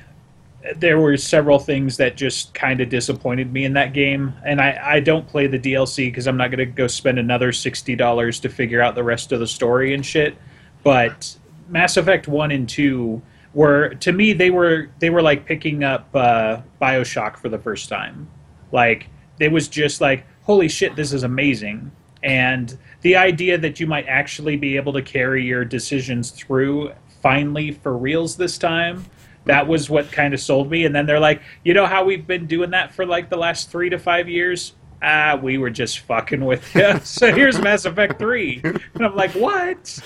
there 0.77 1.01
were 1.01 1.17
several 1.17 1.59
things 1.59 1.97
that 1.97 2.17
just 2.17 2.53
kind 2.53 2.81
of 2.81 2.89
disappointed 2.89 3.53
me 3.53 3.65
in 3.65 3.73
that 3.75 3.93
game, 3.93 4.35
and 4.45 4.61
I, 4.61 4.79
I 4.83 5.01
don't 5.01 5.27
play 5.27 5.47
the 5.47 5.59
DLC 5.59 6.09
because 6.09 6.27
I'm 6.27 6.37
not 6.37 6.51
gonna 6.51 6.67
go 6.67 6.87
spend 6.87 7.19
another 7.19 7.53
sixty 7.53 7.97
dollars 7.97 8.41
to 8.41 8.49
figure 8.49 8.83
out 8.83 8.95
the 8.95 9.05
rest 9.05 9.33
of 9.33 9.41
the 9.41 9.47
story 9.47 9.95
and 9.95 10.05
shit. 10.05 10.37
But 10.83 11.37
Mass 11.69 11.97
Effect 11.97 12.27
1 12.27 12.51
and 12.51 12.69
2 12.69 13.23
were 13.53 13.95
to 13.95 14.13
me 14.13 14.33
they 14.33 14.51
were 14.51 14.91
they 14.99 15.11
were 15.11 15.23
like 15.23 15.45
picking 15.45 15.85
up 15.85 16.09
uh, 16.15 16.61
BioShock 16.81 17.37
for 17.37 17.49
the 17.49 17.59
first 17.59 17.89
time. 17.89 18.29
Like 18.73 19.09
it 19.39 19.51
was 19.51 19.69
just 19.69 20.01
like 20.01 20.27
holy 20.43 20.69
shit 20.69 20.97
this 20.97 21.13
is 21.13 21.23
amazing. 21.23 21.91
And 22.23 22.77
the 23.01 23.17
idea 23.17 23.57
that 23.59 23.81
you 23.81 23.87
might 23.87 24.07
actually 24.07 24.57
be 24.57 24.77
able 24.77 24.93
to 24.93 25.03
carry 25.03 25.45
your 25.45 25.65
decisions 25.65 26.31
through 26.31 26.93
finally 27.23 27.71
for 27.71 27.97
reals 27.97 28.37
this 28.37 28.59
time 28.59 29.05
that 29.47 29.67
was 29.67 29.89
what 29.89 30.11
kind 30.13 30.35
of 30.35 30.41
sold 30.41 30.71
me 30.71 30.85
and 30.85 30.95
then 30.95 31.07
they're 31.07 31.21
like 31.21 31.43
you 31.65 31.75
know 31.75 31.87
how 31.87 32.05
we've 32.05 32.27
been 32.27 32.47
doing 32.47 32.71
that 32.71 32.95
for 32.95 33.07
like 33.07 33.31
the 33.31 33.37
last 33.37 33.71
three 33.71 33.89
to 33.89 33.99
five 33.99 34.29
years 34.29 34.75
ah 35.03 35.39
we 35.43 35.57
were 35.57 35.71
just 35.71 36.01
fucking 36.01 36.45
with 36.45 36.75
you 36.75 36.99
so 37.03 37.33
here's 37.33 37.59
mass 37.61 37.85
effect 37.85 38.19
3 38.19 38.61
and 38.65 39.07
i'm 39.07 39.17
like 39.17 39.33
what 39.33 39.99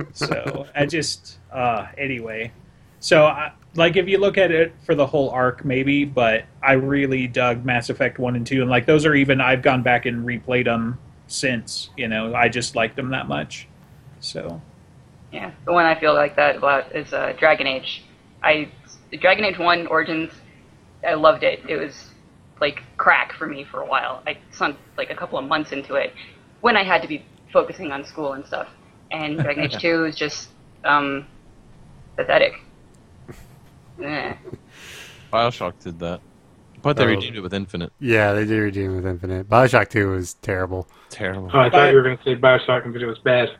so 0.12 0.66
I 0.74 0.86
just 0.86 1.38
uh, 1.52 1.86
anyway. 1.98 2.52
So 3.00 3.26
I, 3.26 3.52
like 3.74 3.96
if 3.96 4.08
you 4.08 4.18
look 4.18 4.38
at 4.38 4.50
it 4.50 4.74
for 4.84 4.94
the 4.94 5.06
whole 5.06 5.30
arc, 5.30 5.64
maybe, 5.64 6.04
but 6.04 6.44
I 6.62 6.72
really 6.72 7.26
dug 7.26 7.64
Mass 7.64 7.90
Effect 7.90 8.18
one 8.18 8.36
and 8.36 8.46
two, 8.46 8.60
and 8.60 8.70
like 8.70 8.86
those 8.86 9.04
are 9.04 9.14
even 9.14 9.40
I've 9.40 9.62
gone 9.62 9.82
back 9.82 10.06
and 10.06 10.26
replayed 10.26 10.64
them 10.64 10.98
since. 11.26 11.90
You 11.96 12.08
know, 12.08 12.34
I 12.34 12.48
just 12.48 12.76
liked 12.76 12.96
them 12.96 13.10
that 13.10 13.28
much. 13.28 13.68
So 14.20 14.60
Yeah, 15.32 15.50
the 15.64 15.72
one 15.72 15.84
I 15.84 15.98
feel 15.98 16.14
like 16.14 16.36
that 16.36 16.56
about 16.56 16.94
is 16.94 17.12
uh, 17.12 17.34
Dragon 17.38 17.66
Age. 17.66 18.04
I 18.42 18.70
Dragon 19.20 19.44
Age 19.44 19.58
One 19.58 19.86
Origins. 19.86 20.32
I 21.06 21.14
loved 21.14 21.42
it. 21.42 21.60
It 21.68 21.76
was 21.76 22.10
like 22.60 22.82
crack 22.96 23.32
for 23.34 23.46
me 23.46 23.64
for 23.64 23.80
a 23.80 23.86
while. 23.86 24.22
I 24.26 24.38
sunk 24.52 24.76
like 24.96 25.10
a 25.10 25.14
couple 25.16 25.38
of 25.38 25.44
months 25.46 25.72
into 25.72 25.94
it 25.94 26.12
when 26.60 26.76
I 26.76 26.84
had 26.84 27.02
to 27.02 27.08
be 27.08 27.24
focusing 27.52 27.90
on 27.92 28.04
school 28.04 28.32
and 28.34 28.44
stuff. 28.46 28.68
And 29.10 29.38
Dragon 29.38 29.64
Age 29.64 29.76
Two 29.80 30.04
is 30.04 30.16
just 30.16 30.48
um, 30.84 31.26
pathetic. 32.16 32.54
Eh. 34.02 34.34
Bioshock 35.32 35.74
did 35.82 35.98
that, 36.00 36.20
but 36.82 36.96
they 36.96 37.04
Oh. 37.04 37.08
redeemed 37.08 37.36
it 37.36 37.40
with 37.40 37.54
Infinite. 37.54 37.92
Yeah, 38.00 38.32
they 38.32 38.44
did 38.44 38.58
redeem 38.58 38.92
it 38.92 38.96
with 38.96 39.06
Infinite. 39.06 39.48
Bioshock 39.48 39.90
2 39.90 40.08
was 40.10 40.34
terrible. 40.34 40.88
Terrible. 41.10 41.50
Oh, 41.52 41.58
I 41.60 41.70
thought 41.70 41.90
you 41.90 41.96
were 41.96 42.02
going 42.02 42.16
to 42.18 42.24
say 42.24 42.34
Bioshock 42.34 42.84
Infinite 42.86 43.06
was 43.06 43.18
bad. 43.18 43.50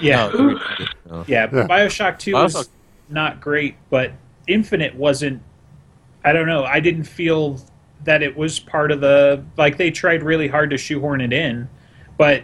Yeah, 0.00 0.28
No, 0.28 0.36
they. 0.78 0.84
No. 1.10 1.24
yeah. 1.28 1.48
Yeah. 1.52 1.66
Bioshock 1.68 2.18
Two 2.18 2.32
Bioshock- 2.32 2.54
was 2.54 2.70
not 3.08 3.40
great, 3.40 3.76
but 3.90 4.12
Infinite 4.46 4.94
wasn't. 4.94 5.42
I 6.24 6.32
don't 6.32 6.46
know. 6.46 6.64
I 6.64 6.80
didn't 6.80 7.04
feel 7.04 7.60
that 8.04 8.22
it 8.22 8.36
was 8.36 8.58
part 8.60 8.90
of 8.92 9.00
the 9.00 9.44
like 9.56 9.76
they 9.76 9.90
tried 9.90 10.22
really 10.22 10.48
hard 10.48 10.70
to 10.70 10.78
shoehorn 10.78 11.20
it 11.20 11.32
in, 11.32 11.68
but 12.18 12.42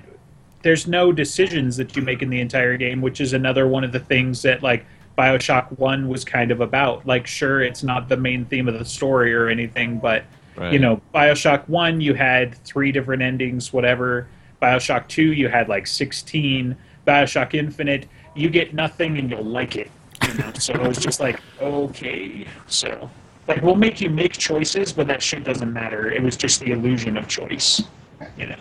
there's 0.63 0.87
no 0.87 1.11
decisions 1.13 1.77
that 1.77 1.97
you 1.97 2.03
make 2.03 2.23
in 2.23 2.31
the 2.31 2.41
entire 2.41 2.77
game, 2.77 3.01
which 3.01 3.21
is 3.21 3.33
another 3.33 3.67
one 3.67 3.83
of 3.85 3.91
the 3.93 3.99
things 4.01 4.43
that 4.43 4.63
like 4.63 4.85
Bioshock 5.19 5.79
One 5.79 6.09
was 6.09 6.25
kind 6.25 6.51
of 6.51 6.61
about. 6.61 7.07
Like, 7.07 7.27
sure, 7.27 7.61
it's 7.63 7.83
not 7.83 8.09
the 8.09 8.17
main 8.17 8.45
theme 8.45 8.69
of 8.69 8.79
the 8.79 8.85
story 8.85 9.35
or 9.35 9.49
anything, 9.49 9.99
but 9.99 10.25
Right. 10.55 10.71
you 10.73 10.79
know, 10.79 11.01
Bioshock 11.15 11.67
One, 11.69 12.01
you 12.03 12.13
had 12.13 12.55
three 12.65 12.93
different 12.93 13.23
endings, 13.23 13.73
whatever. 13.73 14.27
Bioshock 14.61 15.09
Two, 15.09 15.33
you 15.33 15.49
had 15.49 15.69
like 15.69 15.87
sixteen. 15.87 16.77
Bioshock 17.07 17.55
Infinite, 17.55 18.07
you 18.37 18.49
get 18.51 18.75
nothing 18.75 19.19
and 19.19 19.29
you'll 19.31 19.43
like 19.45 19.77
it. 19.77 19.91
You 20.29 20.35
know, 20.35 20.53
so 20.55 20.75
it 20.75 20.83
was 20.87 20.99
just 20.99 21.21
like 21.21 21.41
okay, 21.61 22.47
so 22.67 23.11
like 23.49 23.63
we'll 23.63 23.75
make 23.77 24.01
you 24.01 24.11
make 24.11 24.33
choices, 24.33 24.93
but 24.93 25.07
that 25.09 25.23
shit 25.23 25.45
doesn't 25.45 25.73
matter. 25.73 26.11
It 26.11 26.23
was 26.23 26.37
just 26.37 26.61
the 26.61 26.73
illusion 26.73 27.17
of 27.17 27.29
choice. 27.29 27.83
You 28.37 28.47
know, 28.47 28.59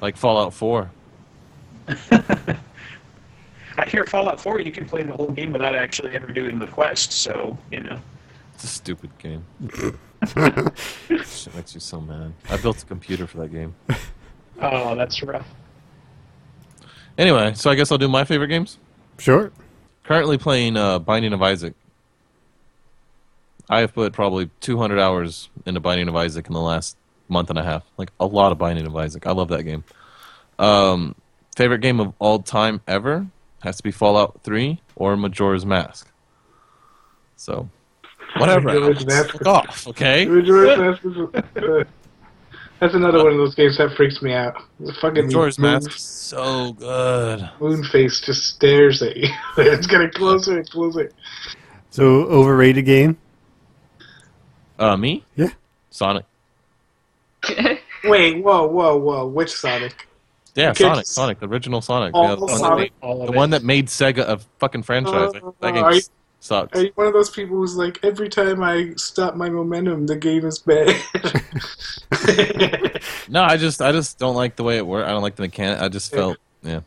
like 0.00 0.16
Fallout 0.16 0.52
4. 0.54 0.90
I 3.76 3.86
hear 3.88 4.04
Fallout 4.06 4.40
Four, 4.40 4.60
you 4.60 4.70
can 4.70 4.86
play 4.86 5.02
the 5.02 5.12
whole 5.12 5.30
game 5.30 5.52
without 5.52 5.74
actually 5.74 6.14
ever 6.14 6.28
doing 6.28 6.58
the 6.58 6.66
quest. 6.66 7.12
So 7.12 7.58
you 7.70 7.80
know, 7.80 7.98
It's 8.54 8.64
a 8.64 8.68
stupid 8.68 9.10
game. 9.18 9.44
Shit 10.26 11.54
makes 11.54 11.74
you 11.74 11.80
so 11.80 12.00
mad. 12.00 12.32
I 12.48 12.56
built 12.56 12.82
a 12.82 12.86
computer 12.86 13.26
for 13.26 13.38
that 13.38 13.48
game. 13.52 13.74
oh, 14.60 14.94
that's 14.94 15.22
rough. 15.22 15.46
Anyway, 17.18 17.54
so 17.54 17.70
I 17.70 17.74
guess 17.74 17.90
I'll 17.92 17.98
do 17.98 18.08
my 18.08 18.24
favorite 18.24 18.48
games. 18.48 18.78
Sure. 19.18 19.52
Currently 20.04 20.38
playing 20.38 20.76
uh, 20.76 20.98
Binding 20.98 21.32
of 21.32 21.42
Isaac. 21.42 21.74
I 23.68 23.80
have 23.80 23.94
put 23.94 24.12
probably 24.12 24.50
200 24.60 24.98
hours 24.98 25.48
into 25.64 25.80
Binding 25.80 26.08
of 26.08 26.16
Isaac 26.16 26.46
in 26.46 26.52
the 26.52 26.60
last 26.60 26.96
month 27.28 27.48
and 27.50 27.58
a 27.58 27.62
half. 27.62 27.82
Like 27.96 28.10
a 28.20 28.26
lot 28.26 28.52
of 28.52 28.58
Binding 28.58 28.86
of 28.86 28.94
Isaac. 28.94 29.26
I 29.26 29.32
love 29.32 29.48
that 29.48 29.62
game. 29.62 29.82
Um, 30.58 31.14
favorite 31.56 31.78
game 31.80 32.00
of 32.00 32.12
all 32.18 32.40
time 32.40 32.80
ever 32.86 33.26
has 33.62 33.78
to 33.78 33.82
be 33.82 33.90
Fallout 33.90 34.40
3 34.44 34.80
or 34.96 35.16
Majora's 35.16 35.64
Mask. 35.64 36.10
So, 37.36 37.68
whatever. 38.36 38.68
Majora's 38.68 39.06
Mask. 39.06 39.30
fuck 39.32 39.46
off, 39.46 39.88
okay? 39.88 40.26
Majora's 40.26 40.78
Mask 40.78 41.04
is- 41.56 41.86
That's 42.80 42.94
another 42.94 43.18
one 43.24 43.32
of 43.32 43.38
those 43.38 43.54
games 43.54 43.78
that 43.78 43.94
freaks 43.96 44.20
me 44.20 44.32
out. 44.32 44.60
The 44.80 44.92
fucking 45.00 45.26
Majora's 45.26 45.58
moon, 45.58 45.72
Mask 45.74 45.92
so 45.92 46.72
good. 46.72 47.48
moon 47.60 47.84
face 47.84 48.20
just 48.20 48.44
stares 48.46 49.00
at 49.02 49.16
you. 49.16 49.28
it's 49.58 49.86
getting 49.86 50.10
closer 50.10 50.58
and 50.58 50.68
closer. 50.68 51.10
So, 51.90 52.04
overrated 52.24 52.84
game? 52.84 53.16
Uh, 54.78 54.96
me? 54.96 55.24
Yeah. 55.36 55.50
Sonic. 55.90 56.24
Wait, 58.04 58.42
whoa, 58.42 58.66
whoa, 58.66 58.96
whoa! 58.96 59.26
Which 59.26 59.52
Sonic? 59.52 60.06
Yeah, 60.54 60.70
Okay, 60.70 60.84
Sonic. 60.84 60.98
just- 61.04 61.14
Sonic, 61.14 61.40
the 61.40 61.46
original 61.48 61.80
Sonic. 61.80 62.12
All 62.14 62.28
yeah, 62.28 62.34
the 62.34 62.40
one, 62.46 62.60
that 62.62 62.76
made, 62.76 62.92
All 63.00 63.20
of 63.22 63.26
the 63.28 63.32
it. 63.32 63.36
one 63.36 63.50
that 63.50 63.62
made 63.64 63.86
Sega 63.86 64.18
a 64.28 64.38
fucking 64.58 64.82
franchise. 64.82 65.32
Uh, 65.34 65.50
that 65.60 65.74
game 65.74 65.84
are 65.84 65.94
you- 65.94 66.02
sucks. 66.44 66.78
Are 66.78 66.84
you 66.84 66.92
one 66.94 67.06
of 67.06 67.12
those 67.12 67.30
people 67.30 67.56
who's 67.56 67.76
like, 67.76 67.98
every 68.02 68.28
time 68.28 68.62
I 68.62 68.92
stop 68.96 69.34
my 69.34 69.48
momentum, 69.48 70.06
the 70.06 70.16
game 70.16 70.44
is 70.44 70.58
bad? 70.58 70.94
No, 73.28 73.42
I 73.42 73.56
just 73.56 73.80
I 73.80 73.90
just 73.92 74.18
don't 74.18 74.34
like 74.36 74.56
the 74.56 74.62
way 74.62 74.76
it 74.76 74.86
worked. 74.86 75.08
I 75.08 75.12
don't 75.12 75.22
like 75.22 75.36
the 75.36 75.42
mechanic. 75.42 75.80
I 75.80 75.88
just 75.88 76.12
felt 76.12 76.36
yeah. 76.62 76.80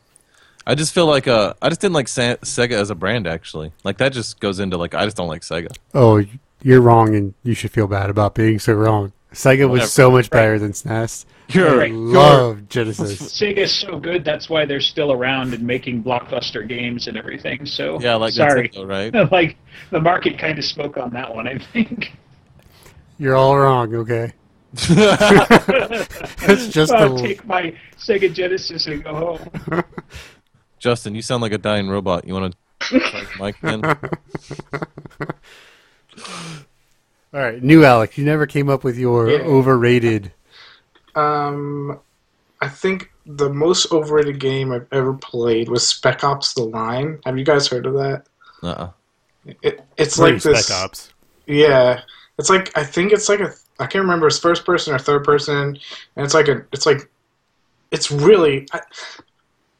I 0.68 0.76
just 0.76 0.93
feel 0.93 1.08
like 1.08 1.28
uh 1.28 1.53
I 1.62 1.70
just 1.70 1.82
didn't 1.82 1.95
like 1.95 2.08
Sa- 2.08 2.36
Sega 2.43 2.74
as 2.74 2.89
a 2.89 2.95
brand 2.95 3.26
actually. 3.28 3.72
Like 3.84 3.97
that 3.97 4.14
just 4.14 4.39
goes 4.39 4.60
into 4.60 4.78
like 4.78 4.93
I 4.93 5.03
just 5.05 5.18
don't 5.18 5.28
like 5.28 5.41
Sega. 5.41 5.76
Oh, 5.93 6.24
you're 6.62 6.82
wrong, 6.82 7.16
and 7.16 7.34
you 7.43 7.53
should 7.53 7.72
feel 7.72 7.88
bad 7.88 8.10
about 8.10 8.36
being 8.36 8.60
so 8.60 8.74
wrong. 8.74 9.14
Sega 9.34 9.62
was 9.70 9.80
Whatever. 9.80 9.88
so 9.88 10.12
much 10.12 10.30
better 10.30 10.60
than 10.60 10.72
SNES. 10.74 11.26
You're 11.50 11.70
I 11.70 11.78
Right. 11.84 11.93
love 11.93 12.68
Genesis. 12.70 13.22
Sega's 13.22 13.72
so 13.74 14.00
good. 14.00 14.26
That's 14.26 14.50
why 14.50 14.66
they're 14.66 14.82
still 14.82 15.12
around 15.14 15.54
and 15.54 15.64
making 15.64 16.04
blockbuster 16.04 16.68
games 16.68 17.08
and 17.08 17.16
everything. 17.18 17.66
So 17.66 18.00
yeah, 18.02 18.16
like 18.16 18.34
sorry, 18.34 18.70
Nintendo, 18.70 18.88
right? 18.88 19.32
like 19.32 19.58
the 19.91 20.00
market 20.02 20.38
kind 20.38 20.58
of 20.60 20.66
spoke 20.66 20.98
on 20.98 21.12
that 21.12 21.34
one. 21.34 21.48
I 21.48 21.58
think. 21.58 22.12
You're 23.18 23.36
all 23.36 23.58
wrong, 23.58 23.95
okay? 23.95 24.34
It's 26.50 26.68
just 26.68 26.91
I'll 26.91 27.16
the- 27.16 27.22
take 27.22 27.45
my 27.45 27.74
Sega 27.98 28.32
Genesis 28.34 28.86
and 28.88 29.04
go 29.04 29.14
home. 29.14 29.84
Justin, 30.80 31.16
you 31.16 31.22
sound 31.22 31.41
like 31.41 31.52
a 31.54 31.58
dying 31.58 31.88
robot. 31.89 32.28
You 32.28 32.34
want 32.34 32.54
to 32.82 33.00
try 33.00 33.24
the 33.24 33.43
mic 33.43 33.56
then? 33.62 33.84
All 37.34 37.41
right, 37.41 37.62
new 37.62 37.84
Alex. 37.84 38.18
You 38.18 38.26
never 38.26 38.45
came 38.45 38.70
up 38.70 38.84
with 38.84 38.98
your 38.98 39.30
Yeah. 39.30 39.39
overrated. 39.39 40.32
Um, 41.18 41.99
I 42.61 42.68
think 42.68 43.11
the 43.26 43.49
most 43.49 43.91
overrated 43.91 44.39
game 44.39 44.72
I've 44.72 44.88
ever 44.91 45.13
played 45.13 45.70
was 45.70 45.86
Spec 45.88 46.24
Ops: 46.24 46.53
The 46.53 46.63
Line. 46.63 47.20
Have 47.26 47.38
you 47.38 47.43
guys 47.43 47.68
heard 47.68 47.86
of 47.86 47.93
that? 47.95 48.24
Uh-uh. 48.63 48.91
It, 49.61 49.82
it's 49.97 50.18
Pretty 50.18 50.34
like 50.34 50.43
this. 50.43 50.65
Spec 50.65 50.78
Ops. 50.78 51.13
Yeah, 51.45 52.01
it's 52.38 52.49
like 52.49 52.76
I 52.78 52.84
think 52.84 53.11
it's 53.11 53.30
like 53.30 53.39
a 53.39 53.53
I 53.80 53.88
can't 53.88 54.03
remember 54.03 54.28
it's 54.28 54.39
first 54.39 54.65
person 54.65 54.93
or 54.93 54.99
third 54.99 55.24
person, 55.24 55.78
and 56.15 56.26
it's 56.26 56.34
like 56.34 56.47
a 56.47 56.65
it's 56.72 56.86
like 56.86 57.09
it's 57.91 58.11
really 58.11 58.68
I, 58.74 58.82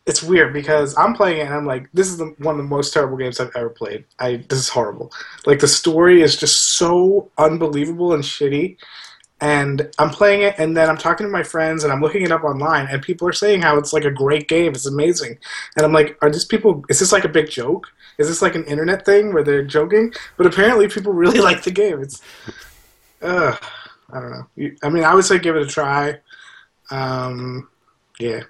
it's 0.06 0.24
weird 0.24 0.54
because 0.54 0.98
I'm 0.98 1.14
playing 1.14 1.40
it 1.40 1.48
and 1.48 1.54
I'm 1.54 1.66
like 1.66 1.90
this 1.94 2.08
is 2.08 2.18
the, 2.18 2.34
one 2.38 2.56
of 2.56 2.58
the 2.58 2.64
most 2.64 2.94
terrible 2.94 3.18
games 3.18 3.40
I've 3.40 3.56
ever 3.56 3.70
played. 3.70 4.06
I 4.20 4.38
this 4.48 4.60
is 4.60 4.70
horrible. 4.70 5.12
Like 5.46 5.60
the 5.60 5.68
story 5.68 6.22
is 6.22 6.38
just 6.38 6.78
so 6.78 7.30
unbelievable 7.38 8.14
and 8.14 8.24
shitty. 8.24 8.78
And 9.40 9.92
I'm 10.00 10.10
playing 10.10 10.42
it, 10.42 10.56
and 10.58 10.76
then 10.76 10.90
I'm 10.90 10.98
talking 10.98 11.28
to 11.28 11.32
my 11.32 11.44
friends, 11.44 11.84
and 11.84 11.94
I'm 11.94 12.02
looking 12.02 12.24
it 12.24 12.32
up 12.32 12.44
online, 12.44 12.88
and 12.88 13.04
people 13.04 13.28
are 13.28 13.34
saying 13.34 13.62
how 13.62 13.78
it's 13.78 13.94
like 13.94 14.04
a 14.04 14.10
great 14.10 14.48
game, 14.48 14.74
it's 14.74 14.88
amazing, 14.88 15.38
and 15.76 15.86
I'm 15.86 15.94
like, 15.94 16.18
are 16.24 16.32
these 16.32 16.46
people? 16.46 16.84
Is 16.90 17.00
this 17.00 17.12
like 17.12 17.24
a 17.24 17.30
big 17.30 17.48
joke? 17.50 17.88
Is 18.18 18.28
this 18.28 18.42
like 18.42 18.56
an 18.56 18.66
internet 18.66 19.06
thing 19.06 19.34
where 19.34 19.44
they're 19.44 19.64
joking? 19.64 20.12
But 20.38 20.48
apparently, 20.48 20.88
people 20.88 21.14
really 21.24 21.40
like 21.40 21.64
the 21.64 21.72
game. 21.72 22.02
It's, 22.02 22.20
uh, 23.22 23.56
I 24.12 24.20
don't 24.20 24.32
know. 24.32 24.72
I 24.82 24.90
mean, 24.90 25.04
I 25.04 25.14
would 25.14 25.26
say 25.26 25.38
give 25.38 25.56
it 25.56 25.62
a 25.62 25.68
try. 25.68 26.20
Um, 26.90 27.70
yeah. 28.20 28.42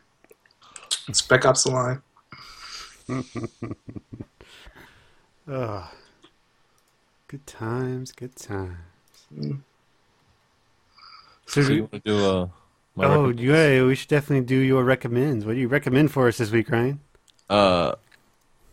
Spec 1.11 1.45
Ops: 1.45 1.63
The 1.63 1.71
Line. 1.71 2.01
Ugh. 5.51 5.83
Good 7.27 7.45
times, 7.45 8.13
good 8.13 8.37
times. 8.37 8.77
So, 11.47 11.61
So 11.63 11.71
you 11.71 11.81
want 11.81 11.91
to 11.93 11.99
do 11.99 12.25
uh 12.25 12.47
my 12.95 13.05
oh, 13.05 13.29
yeah, 13.29 13.83
we 13.83 13.93
should 13.93 14.09
definitely 14.09 14.45
do 14.45 14.57
your 14.57 14.83
recommends. 14.83 15.45
What 15.45 15.53
do 15.53 15.59
you 15.59 15.67
recommend 15.67 16.11
for 16.11 16.27
us 16.27 16.37
this 16.39 16.51
week, 16.51 16.69
Ryan? 16.71 16.99
uh, 17.49 17.93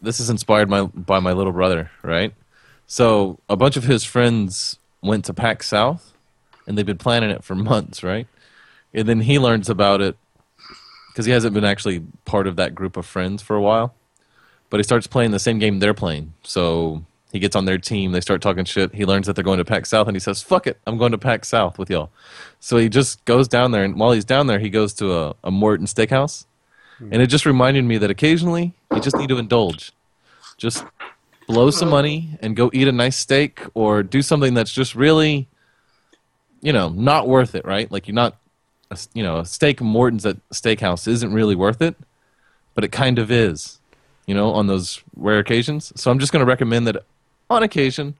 this 0.01 0.21
is 0.21 0.31
inspired 0.31 0.69
my, 0.69 0.83
by 0.85 1.19
my 1.21 1.33
little 1.33 1.53
brother, 1.53 1.91
right? 2.03 2.35
So 2.87 3.39
a 3.49 3.57
bunch 3.57 3.77
of 3.77 3.85
his 3.85 4.05
friends 4.05 4.79
went 5.03 5.25
to 5.27 5.35
PAX 5.35 5.69
South, 5.69 6.15
and 6.67 6.77
they've 6.77 6.87
been 6.87 6.99
planning 6.99 7.31
it 7.31 7.45
for 7.45 7.55
months, 7.55 8.03
right? 8.03 8.27
And 8.93 9.09
then 9.09 9.21
he 9.21 9.39
learns 9.39 9.69
about 9.69 10.01
it 10.01 10.17
because 11.13 11.27
he 11.27 11.33
hasn't 11.33 11.55
been 11.55 11.65
actually 11.65 12.03
part 12.25 12.47
of 12.47 12.57
that 12.57 12.75
group 12.75 12.97
of 12.97 13.07
friends 13.07 13.43
for 13.43 13.57
a 13.57 13.63
while. 13.63 13.95
But 14.71 14.79
he 14.79 14.85
starts 14.85 15.07
playing 15.07 15.31
the 15.31 15.39
same 15.39 15.59
game 15.59 15.79
they're 15.79 15.95
playing. 15.95 16.35
So 16.43 17.05
he 17.35 17.41
gets 17.41 17.57
on 17.57 17.65
their 17.65 17.79
team. 17.79 18.13
They 18.13 18.21
start 18.21 18.41
talking 18.41 18.65
shit. 18.65 18.95
He 18.95 19.05
learns 19.05 19.27
that 19.27 19.35
they're 19.35 19.43
going 19.43 19.59
to 19.59 19.65
PAX 19.65 19.89
South, 19.89 20.07
and 20.07 20.15
he 20.15 20.21
says, 20.21 20.41
"Fuck 20.41 20.69
it, 20.69 20.79
I'm 20.87 20.97
going 20.97 21.11
to 21.11 21.19
PAX 21.19 21.49
South 21.49 21.81
with 21.81 21.91
y'all." 21.91 22.11
So 22.61 22.77
he 22.77 22.89
just 22.89 23.25
goes 23.25 23.49
down 23.49 23.73
there, 23.73 23.83
and 23.83 23.99
while 23.99 24.13
he's 24.13 24.25
down 24.25 24.47
there, 24.47 24.61
he 24.61 24.71
goes 24.71 24.95
to 24.95 25.13
a, 25.13 25.35
a 25.43 25.51
Morton 25.51 25.87
Steakhouse, 25.87 26.47
hmm. 26.99 27.13
and 27.13 27.21
it 27.21 27.27
just 27.27 27.45
reminded 27.45 27.85
me 27.87 27.99
that 27.99 28.09
occasionally 28.09 28.73
you 28.93 29.01
just 29.01 29.17
need 29.17 29.31
to 29.31 29.39
indulge, 29.39 29.91
just 30.59 30.87
blow 31.49 31.73
some 31.73 31.91
money 31.91 32.39
and 32.41 32.55
go 32.55 32.71
eat 32.73 32.87
a 32.87 32.93
nice 32.93 33.17
steak, 33.17 33.63
or 33.75 34.05
do 34.05 34.23
something 34.23 34.55
that's 34.55 34.73
just 34.73 34.95
really, 34.95 35.49
you 36.63 36.73
know, 36.73 36.89
not 36.89 37.27
worth 37.27 37.57
it, 37.57 37.65
right? 37.65 37.91
Like 37.91 38.07
you're 38.07 38.15
not, 38.15 38.37
a, 38.93 38.99
you 39.13 39.25
know, 39.25 39.41
a 39.41 39.45
steak 39.45 39.81
Morton's 39.81 40.25
at 40.25 40.37
Steakhouse 40.51 41.09
isn't 41.09 41.33
really 41.33 41.57
worth 41.57 41.83
it, 41.83 41.97
but 42.75 42.85
it 42.85 42.93
kind 42.93 43.19
of 43.19 43.33
is, 43.33 43.81
you 44.25 44.37
know, 44.37 44.53
on 44.53 44.69
those 44.69 45.03
rare 45.17 45.41
occasions. 45.41 45.93
So 45.97 46.13
I'm 46.13 46.21
just 46.21 46.33
going 46.33 46.41
to 46.41 46.49
recommend 46.49 46.87
that 46.87 47.05
on 47.51 47.63
occasion, 47.63 48.15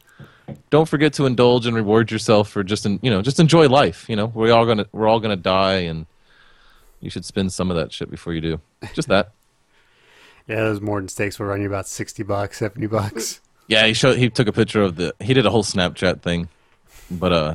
don't 0.71 0.89
forget 0.89 1.13
to 1.15 1.27
indulge 1.27 1.67
and 1.67 1.75
reward 1.75 2.11
yourself 2.11 2.49
for 2.51 2.63
just 2.63 2.85
you 2.85 3.11
know 3.11 3.23
just 3.23 3.41
enjoy 3.41 3.69
life. 3.69 4.09
You 4.09 4.17
know, 4.17 4.27
we're 4.27 4.53
all 4.53 4.67
gonna 4.67 4.87
we're 4.93 5.09
all 5.09 5.21
gonna 5.21 5.37
die, 5.37 5.81
and 5.81 6.07
you 7.01 7.11
should 7.11 7.25
spend 7.25 7.53
some 7.53 7.71
of 7.71 7.77
that 7.77 7.93
shit 7.93 8.11
before 8.11 8.33
you 8.33 8.41
do. 8.41 8.61
Just 8.95 9.09
that. 9.09 9.33
Yeah, 10.47 10.57
those 10.57 10.83
Morton 10.83 11.09
steaks 11.09 11.39
will 11.39 11.47
run 11.47 11.63
you 11.63 11.67
about 11.67 11.89
sixty 11.89 12.23
bucks, 12.23 12.59
seventy 12.59 12.87
bucks. 12.87 13.41
Yeah, 13.67 13.87
he 13.87 13.95
showed 13.95 14.19
he 14.19 14.29
took 14.29 14.47
a 14.47 14.53
picture 14.53 14.83
of 14.83 14.97
the 14.97 15.15
he 15.19 15.33
did 15.33 15.47
a 15.47 15.51
whole 15.51 15.63
Snapchat 15.65 16.21
thing, 16.21 16.49
but 17.11 17.33
uh, 17.33 17.55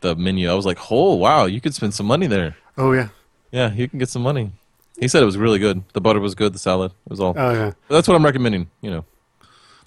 the 0.00 0.16
menu 0.16 0.50
I 0.50 0.54
was 0.54 0.64
like, 0.64 0.78
oh 0.90 1.16
wow, 1.16 1.44
you 1.44 1.60
could 1.60 1.74
spend 1.74 1.92
some 1.92 2.06
money 2.06 2.26
there. 2.26 2.56
Oh 2.78 2.92
yeah. 2.92 3.08
Yeah, 3.52 3.70
you 3.74 3.88
can 3.90 3.98
get 3.98 4.08
some 4.08 4.22
money. 4.22 4.52
He 4.98 5.06
said 5.06 5.22
it 5.22 5.26
was 5.26 5.36
really 5.36 5.58
good. 5.58 5.82
The 5.92 6.00
butter 6.00 6.18
was 6.18 6.34
good. 6.34 6.54
The 6.54 6.58
salad 6.58 6.92
it 6.92 7.10
was 7.10 7.20
all. 7.20 7.34
Oh 7.36 7.52
yeah. 7.52 7.72
But 7.88 7.96
that's 7.96 8.08
what 8.08 8.14
I'm 8.14 8.24
recommending. 8.24 8.70
You 8.80 8.90
know, 8.90 9.04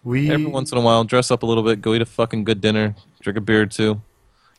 We 0.04 0.30
every 0.32 0.46
once 0.46 0.72
in 0.72 0.78
a 0.78 0.82
while, 0.82 1.04
dress 1.04 1.32
up 1.32 1.44
a 1.44 1.46
little 1.46 1.64
bit, 1.64 1.82
go 1.82 1.94
eat 1.94 2.02
a 2.02 2.06
fucking 2.06 2.44
good 2.44 2.60
dinner, 2.62 2.96
drink 3.22 3.38
a 3.38 3.42
beer 3.42 3.62
or 3.62 3.66
two, 3.66 4.02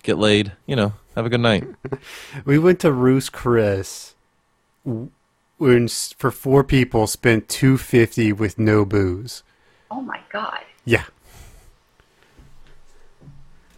get 0.03 0.19
laid. 0.19 0.53
You 0.67 0.77
know, 0.77 0.93
have 1.17 1.27
a 1.27 1.29
good 1.31 1.41
night. 1.41 1.65
we 2.47 2.59
went 2.59 2.81
to 2.81 2.91
Ruth's 2.93 3.29
Chris. 3.29 4.15
w- 4.87 5.11
When 5.59 5.89
for 5.89 6.31
four 6.31 6.65
people 6.65 7.07
spent 7.07 7.49
two 7.49 7.77
fifty 7.77 8.33
with 8.33 8.59
no 8.59 8.85
booze. 8.87 9.43
Oh 9.91 10.01
my 10.01 10.21
god. 10.33 10.61
Yeah. 10.85 11.05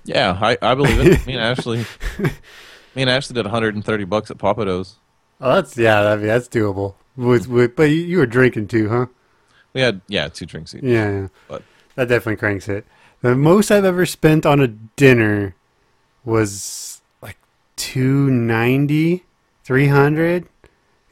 Yeah, 0.04 0.38
I, 0.40 0.56
I 0.62 0.74
believe 0.76 1.00
it. 1.00 1.26
me 1.26 1.32
and 1.34 1.42
Ashley, 1.58 1.84
me 2.94 3.02
and 3.02 3.10
Ashley 3.10 3.34
did 3.34 3.44
130 3.44 4.04
bucks 4.04 4.30
at 4.30 4.38
Pappadeaux. 4.38 4.94
Oh, 5.40 5.54
that's 5.56 5.76
yeah. 5.76 6.00
I 6.12 6.16
mean, 6.16 6.26
that's 6.26 6.48
doable. 6.48 6.94
With 7.16 7.48
with, 7.48 7.74
but 7.74 7.84
you, 7.84 7.96
you 7.96 8.18
were 8.18 8.26
drinking 8.26 8.68
too, 8.68 8.88
huh? 8.88 9.06
We 9.76 9.82
had 9.82 10.00
yeah 10.08 10.28
two 10.28 10.46
drinks 10.46 10.74
each. 10.74 10.82
Yeah, 10.82 11.10
yeah. 11.10 11.28
But 11.48 11.62
That 11.96 12.08
definitely 12.08 12.36
cranks 12.36 12.66
it. 12.66 12.86
The 13.20 13.34
most 13.36 13.70
I've 13.70 13.84
ever 13.84 14.06
spent 14.06 14.46
on 14.46 14.58
a 14.58 14.68
dinner 14.68 15.54
was 16.24 17.02
like 17.20 17.36
290, 17.76 19.24
300. 19.64 20.46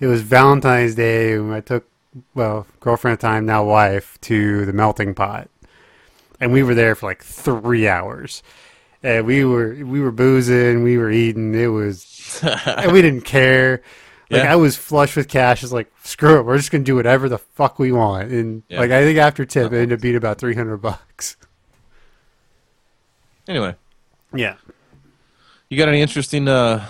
It 0.00 0.06
was 0.06 0.22
Valentine's 0.22 0.94
Day. 0.94 1.38
when 1.38 1.52
I 1.52 1.60
took, 1.60 1.86
well, 2.34 2.66
girlfriend 2.80 3.12
at 3.12 3.20
the 3.20 3.26
time, 3.26 3.44
now 3.44 3.64
wife, 3.64 4.18
to 4.22 4.64
the 4.64 4.72
melting 4.72 5.14
pot. 5.14 5.50
And 6.40 6.50
we 6.50 6.62
were 6.62 6.74
there 6.74 6.94
for 6.94 7.04
like 7.04 7.22
three 7.22 7.86
hours. 7.86 8.42
And 9.02 9.26
we 9.26 9.44
were 9.44 9.74
we 9.74 10.00
were 10.00 10.10
boozing, 10.10 10.82
we 10.82 10.96
were 10.96 11.10
eating. 11.10 11.54
It 11.54 11.66
was, 11.66 12.40
and 12.66 12.92
we 12.92 13.02
didn't 13.02 13.26
care. 13.26 13.82
Like 14.30 14.42
Yeah. 14.44 14.52
I 14.52 14.56
was 14.56 14.76
flush 14.76 15.16
with 15.16 15.28
cash. 15.28 15.62
It's 15.62 15.72
like 15.72 15.92
screw 16.02 16.38
it, 16.38 16.42
we're 16.44 16.56
just 16.56 16.70
gonna 16.70 16.84
do 16.84 16.96
whatever 16.96 17.28
the 17.28 17.38
fuck 17.38 17.78
we 17.78 17.92
want. 17.92 18.30
And 18.32 18.62
Yeah. 18.68 18.80
like 18.80 18.90
I 18.90 19.02
think 19.04 19.18
after 19.18 19.44
tip, 19.44 19.72
it 19.72 19.76
ended 19.76 19.98
up 19.98 20.02
being 20.02 20.16
about 20.16 20.38
three 20.38 20.54
hundred 20.54 20.78
bucks. 20.78 21.36
anyway, 23.48 23.74
Yeah. 24.32 24.54
you 25.68 25.76
got 25.78 25.88
any 25.88 26.00
interesting 26.00 26.48
uh, 26.48 26.86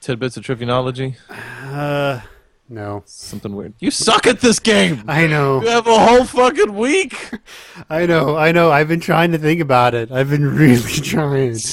tidbits 0.00 0.36
of 0.36 0.44
trivianology? 0.44 1.16
Uh, 1.64 2.20
no. 2.68 3.02
Something 3.06 3.54
weird. 3.56 3.74
You 3.80 3.90
suck 3.90 4.26
at 4.26 4.40
this 4.40 4.58
game. 4.60 5.02
I 5.08 5.26
know. 5.26 5.60
You 5.62 5.68
have 5.68 5.86
a 5.86 5.98
whole 5.98 6.24
fucking 6.24 6.74
week. 6.74 7.16
I 7.90 8.06
know. 8.06 8.36
I 8.36 8.52
know. 8.52 8.70
I've 8.70 8.88
been 8.88 9.00
trying 9.00 9.32
to 9.32 9.38
think 9.38 9.60
about 9.60 9.94
it. 9.94 10.10
I've 10.12 10.30
been 10.30 10.54
really 10.56 10.80
trying. 11.00 11.56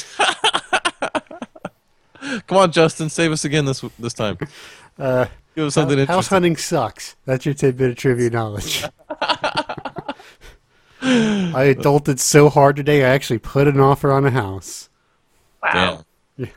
Come 2.48 2.58
on, 2.58 2.72
Justin, 2.72 3.10
save 3.10 3.32
us 3.32 3.44
again 3.46 3.66
this 3.66 3.84
this 4.00 4.14
time. 4.14 4.38
Uh, 4.98 5.26
Give 5.56 5.66
us 5.68 5.74
something 5.76 5.98
house 6.00 6.08
interesting. 6.10 6.36
hunting 6.36 6.58
sucks. 6.58 7.16
That's 7.26 7.46
your 7.46 7.54
tidbit 7.54 7.92
of 7.92 7.96
trivia 7.98 8.30
knowledge. 8.30 8.84
I 11.02 11.74
adulted 11.76 12.20
so 12.20 12.50
hard 12.50 12.76
today. 12.76 13.04
I 13.04 13.10
actually 13.10 13.40
put 13.40 13.68
an 13.68 13.80
offer 13.80 14.12
on 14.12 14.26
a 14.26 14.32
house. 14.32 14.90
Wow. 15.62 16.06
Damn. 16.38 16.50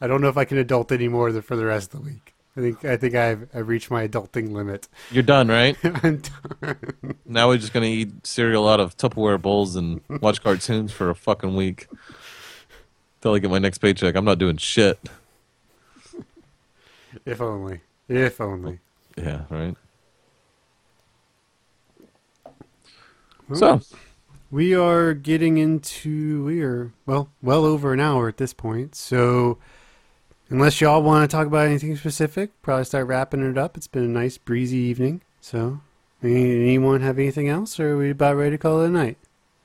I 0.00 0.06
don't 0.06 0.20
know 0.20 0.28
if 0.28 0.36
I 0.36 0.44
can 0.44 0.58
adult 0.58 0.92
anymore 0.92 1.30
for 1.42 1.56
the 1.56 1.64
rest 1.64 1.94
of 1.94 2.00
the 2.00 2.06
week. 2.10 2.34
I 2.56 2.60
think 2.60 2.84
I 2.84 2.96
think 2.96 3.14
I've 3.14 3.48
I've 3.54 3.68
reached 3.68 3.90
my 3.90 4.08
adulting 4.08 4.52
limit. 4.52 4.88
You're 5.10 5.22
done, 5.22 5.48
right? 5.48 5.76
I'm 6.02 6.22
done. 6.62 6.76
Now 7.26 7.48
we're 7.48 7.58
just 7.58 7.72
gonna 7.74 7.86
eat 7.86 8.26
cereal 8.26 8.66
out 8.66 8.80
of 8.80 8.96
Tupperware 8.96 9.40
bowls 9.40 9.76
and 9.76 10.00
watch 10.20 10.42
cartoons 10.42 10.90
for 10.92 11.10
a 11.10 11.14
fucking 11.14 11.54
week. 11.54 11.86
Till 13.20 13.34
I 13.34 13.38
get 13.38 13.50
my 13.50 13.58
next 13.58 13.78
paycheck. 13.78 14.14
I'm 14.16 14.24
not 14.24 14.38
doing 14.38 14.56
shit. 14.56 14.98
If 17.24 17.40
only. 17.40 17.80
If 18.08 18.40
only. 18.40 18.80
Yeah, 19.16 19.42
right. 19.50 19.74
So, 23.54 23.80
We 24.50 24.74
are 24.74 25.14
getting 25.14 25.58
into 25.58 26.44
we 26.44 26.62
are 26.62 26.92
well 27.04 27.30
well 27.42 27.64
over 27.64 27.92
an 27.92 28.00
hour 28.00 28.28
at 28.28 28.36
this 28.38 28.52
point. 28.52 28.94
So 28.94 29.58
unless 30.50 30.80
y'all 30.80 31.02
want 31.02 31.28
to 31.28 31.36
talk 31.36 31.46
about 31.46 31.66
anything 31.66 31.96
specific, 31.96 32.50
probably 32.62 32.84
start 32.84 33.06
wrapping 33.06 33.48
it 33.48 33.58
up. 33.58 33.76
It's 33.76 33.86
been 33.86 34.04
a 34.04 34.08
nice 34.08 34.36
breezy 34.38 34.78
evening. 34.78 35.22
So 35.40 35.80
anyone 36.22 37.02
have 37.02 37.18
anything 37.18 37.48
else, 37.48 37.78
or 37.78 37.92
are 37.92 37.98
we 37.98 38.10
about 38.10 38.36
ready 38.36 38.52
to 38.52 38.58
call 38.58 38.80
it 38.82 38.88
a 38.88 38.90
night? 38.90 39.18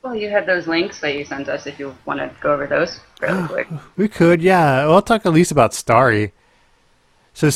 Well, 0.03 0.15
you 0.15 0.29
had 0.29 0.47
those 0.47 0.67
links 0.67 0.99
that 1.01 1.15
you 1.15 1.25
sent 1.25 1.47
us 1.47 1.67
if 1.67 1.77
you 1.79 1.95
want 2.05 2.19
to 2.19 2.31
go 2.41 2.53
over 2.53 2.65
those 2.67 2.99
fairly 3.19 3.43
quick. 3.47 3.67
We 3.97 4.07
could, 4.07 4.41
yeah. 4.41 4.85
Well, 4.85 4.95
I'll 4.95 5.01
talk 5.01 5.25
at 5.25 5.33
least 5.33 5.51
about 5.51 5.73
Starry. 5.73 6.33
So, 7.33 7.49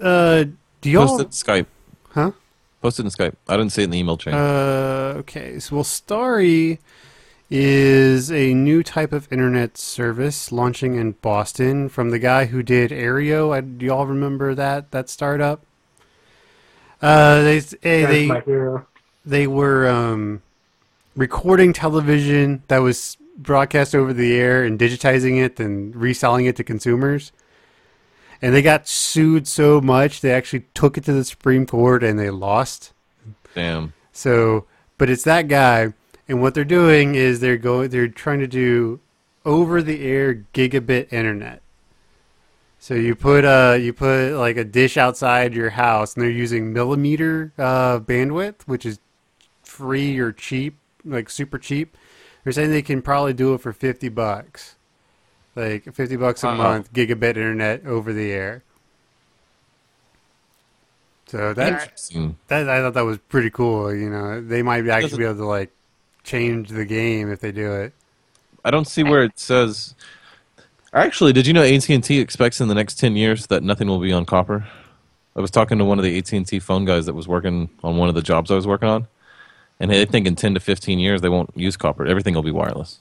uh, 0.00 0.44
do 0.80 0.90
y'all? 0.90 1.06
post 1.06 1.20
it 1.20 1.24
in 1.24 1.30
Skype. 1.30 1.66
Huh? 2.10 2.32
Post 2.82 3.00
it 3.00 3.04
in 3.04 3.10
Skype. 3.10 3.34
I 3.48 3.56
didn't 3.56 3.72
see 3.72 3.82
it 3.82 3.84
in 3.84 3.90
the 3.90 3.98
email 3.98 4.16
chain. 4.16 4.34
Uh, 4.34 5.14
okay. 5.18 5.58
So, 5.58 5.76
well, 5.76 5.84
Starry 5.84 6.80
is 7.50 8.30
a 8.30 8.54
new 8.54 8.82
type 8.82 9.12
of 9.12 9.30
internet 9.32 9.76
service 9.76 10.52
launching 10.52 10.94
in 10.94 11.12
Boston 11.12 11.88
from 11.88 12.10
the 12.10 12.18
guy 12.18 12.46
who 12.46 12.62
did 12.62 12.90
Aereo. 12.90 13.52
I, 13.52 13.60
do 13.60 13.86
y'all 13.86 14.06
remember 14.06 14.54
that 14.54 14.92
that 14.92 15.08
startup? 15.08 15.64
Uh, 17.02 17.42
they 17.42 17.58
eh, 17.82 18.06
they 18.06 18.30
they 19.24 19.46
were 19.46 19.88
um, 19.88 20.42
recording 21.16 21.72
television 21.72 22.62
that 22.68 22.78
was 22.78 23.16
broadcast 23.36 23.94
over 23.94 24.12
the 24.12 24.34
air 24.34 24.62
and 24.62 24.78
digitizing 24.78 25.42
it 25.42 25.58
and 25.58 25.96
reselling 25.96 26.46
it 26.46 26.56
to 26.56 26.64
consumers. 26.64 27.32
And 28.42 28.54
they 28.54 28.62
got 28.62 28.88
sued 28.88 29.46
so 29.46 29.80
much 29.80 30.20
they 30.20 30.32
actually 30.32 30.64
took 30.72 30.96
it 30.96 31.04
to 31.04 31.12
the 31.12 31.24
Supreme 31.24 31.66
Court 31.66 32.02
and 32.02 32.18
they 32.18 32.30
lost. 32.30 32.92
Damn. 33.54 33.92
So, 34.12 34.66
but 34.96 35.10
it's 35.10 35.24
that 35.24 35.48
guy, 35.48 35.92
and 36.28 36.40
what 36.40 36.54
they're 36.54 36.64
doing 36.64 37.14
is 37.14 37.40
they're 37.40 37.56
going, 37.56 37.90
they're 37.90 38.08
trying 38.08 38.40
to 38.40 38.46
do 38.46 39.00
over-the-air 39.44 40.46
gigabit 40.54 41.12
internet. 41.12 41.62
So 42.78 42.94
you 42.94 43.14
put 43.14 43.44
uh 43.44 43.76
you 43.78 43.92
put 43.92 44.32
like 44.32 44.56
a 44.56 44.64
dish 44.64 44.96
outside 44.96 45.54
your 45.54 45.70
house, 45.70 46.14
and 46.14 46.22
they're 46.22 46.30
using 46.30 46.72
millimeter 46.72 47.52
uh, 47.58 48.00
bandwidth, 48.00 48.62
which 48.62 48.86
is 48.86 48.98
free 49.62 50.18
or 50.18 50.32
cheap, 50.32 50.78
like 51.04 51.28
super 51.28 51.58
cheap. 51.58 51.94
They're 52.42 52.54
saying 52.54 52.70
they 52.70 52.80
can 52.80 53.02
probably 53.02 53.34
do 53.34 53.52
it 53.52 53.60
for 53.60 53.74
fifty 53.74 54.08
bucks, 54.08 54.76
like 55.56 55.92
fifty 55.94 56.16
bucks 56.16 56.42
a 56.44 56.48
Wow. 56.48 56.56
month, 56.56 56.92
gigabit 56.92 57.36
internet 57.36 57.86
over 57.86 58.12
the 58.12 58.30
air. 58.32 58.62
So 61.26 61.54
that 61.54 61.72
Interesting. 61.72 62.36
that 62.48 62.68
I 62.68 62.80
thought 62.80 62.94
that 62.94 63.04
was 63.04 63.18
pretty 63.18 63.50
cool. 63.50 63.94
You 63.94 64.10
know, 64.10 64.40
they 64.40 64.62
might 64.62 64.86
actually 64.88 65.18
be 65.18 65.24
able 65.24 65.36
to 65.36 65.46
like 65.46 65.70
change 66.24 66.70
the 66.70 66.84
game 66.84 67.30
if 67.30 67.40
they 67.40 67.52
do 67.52 67.72
it. 67.72 67.92
I 68.64 68.70
don't 68.70 68.86
see 68.86 69.04
where 69.04 69.22
it 69.22 69.38
says. 69.38 69.94
Actually, 70.92 71.32
did 71.32 71.46
you 71.46 71.52
know 71.52 71.62
AT 71.62 71.88
and 71.88 72.02
T 72.02 72.18
expects 72.18 72.60
in 72.60 72.66
the 72.66 72.74
next 72.74 72.98
ten 72.98 73.14
years 73.14 73.46
that 73.46 73.62
nothing 73.62 73.86
will 73.86 74.00
be 74.00 74.12
on 74.12 74.24
copper? 74.24 74.66
I 75.36 75.40
was 75.40 75.52
talking 75.52 75.78
to 75.78 75.84
one 75.84 75.98
of 76.00 76.04
the 76.04 76.18
AT 76.18 76.32
and 76.32 76.44
T 76.46 76.58
phone 76.58 76.84
guys 76.84 77.06
that 77.06 77.14
was 77.14 77.28
working 77.28 77.70
on 77.84 77.96
one 77.96 78.08
of 78.08 78.16
the 78.16 78.22
jobs 78.22 78.50
I 78.50 78.56
was 78.56 78.66
working 78.66 78.88
on, 78.88 79.06
and 79.78 79.88
they 79.90 80.04
think 80.04 80.26
in 80.26 80.34
ten 80.34 80.54
to 80.54 80.60
fifteen 80.60 80.98
years 80.98 81.20
they 81.20 81.28
won't 81.28 81.50
use 81.56 81.76
copper. 81.76 82.04
Everything 82.06 82.34
will 82.34 82.42
be 82.42 82.50
wireless. 82.50 82.98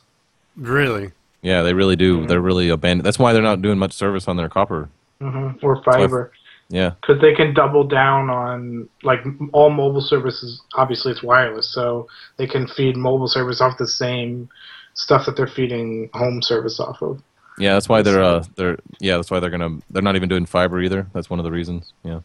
Really? 0.55 1.11
Yeah, 1.41 1.61
they 1.61 1.73
really 1.73 1.95
do. 1.95 2.25
They're 2.27 2.41
really 2.41 2.69
abandoned. 2.69 3.05
That's 3.05 3.19
why 3.19 3.33
they're 3.33 3.41
not 3.41 3.61
doing 3.61 3.79
much 3.79 3.93
service 3.93 4.27
on 4.27 4.35
their 4.37 4.49
copper. 4.49 4.89
hmm 5.21 5.51
Or 5.61 5.81
fiber. 5.83 6.31
Yeah, 6.71 6.91
Because 7.01 7.19
they 7.19 7.33
can 7.33 7.55
double 7.55 7.83
down 7.83 8.29
on, 8.29 8.87
like, 9.01 9.21
all 9.53 9.71
mobile 9.71 10.01
services, 10.01 10.61
obviously 10.75 11.11
it's 11.11 11.23
wireless, 11.23 11.67
so 11.73 12.07
they 12.37 12.45
can 12.45 12.67
feed 12.67 12.95
mobile 12.95 13.27
service 13.27 13.59
off 13.59 13.79
the 13.79 13.87
same 13.87 14.49
stuff 14.93 15.25
that 15.25 15.35
they're 15.35 15.47
feeding 15.47 16.11
home 16.13 16.43
service 16.43 16.79
off 16.79 17.01
of. 17.01 17.23
yeah. 17.57 17.73
That's 17.73 17.89
why 17.89 18.03
they're 18.03 18.21
uh 18.23 18.43
they're 18.55 18.77
yeah. 18.99 19.15
That's 19.15 19.31
why 19.31 19.39
they're 19.39 19.49
gonna 19.49 19.79
they're 19.89 20.03
not 20.03 20.15
even 20.15 20.29
doing 20.29 20.45
fiber 20.45 20.79
either. 20.81 21.07
That's 21.13 21.29
one 21.29 21.39
of 21.39 21.43
the 21.43 21.51
reasons. 21.51 21.91
Yeah. 22.03 22.19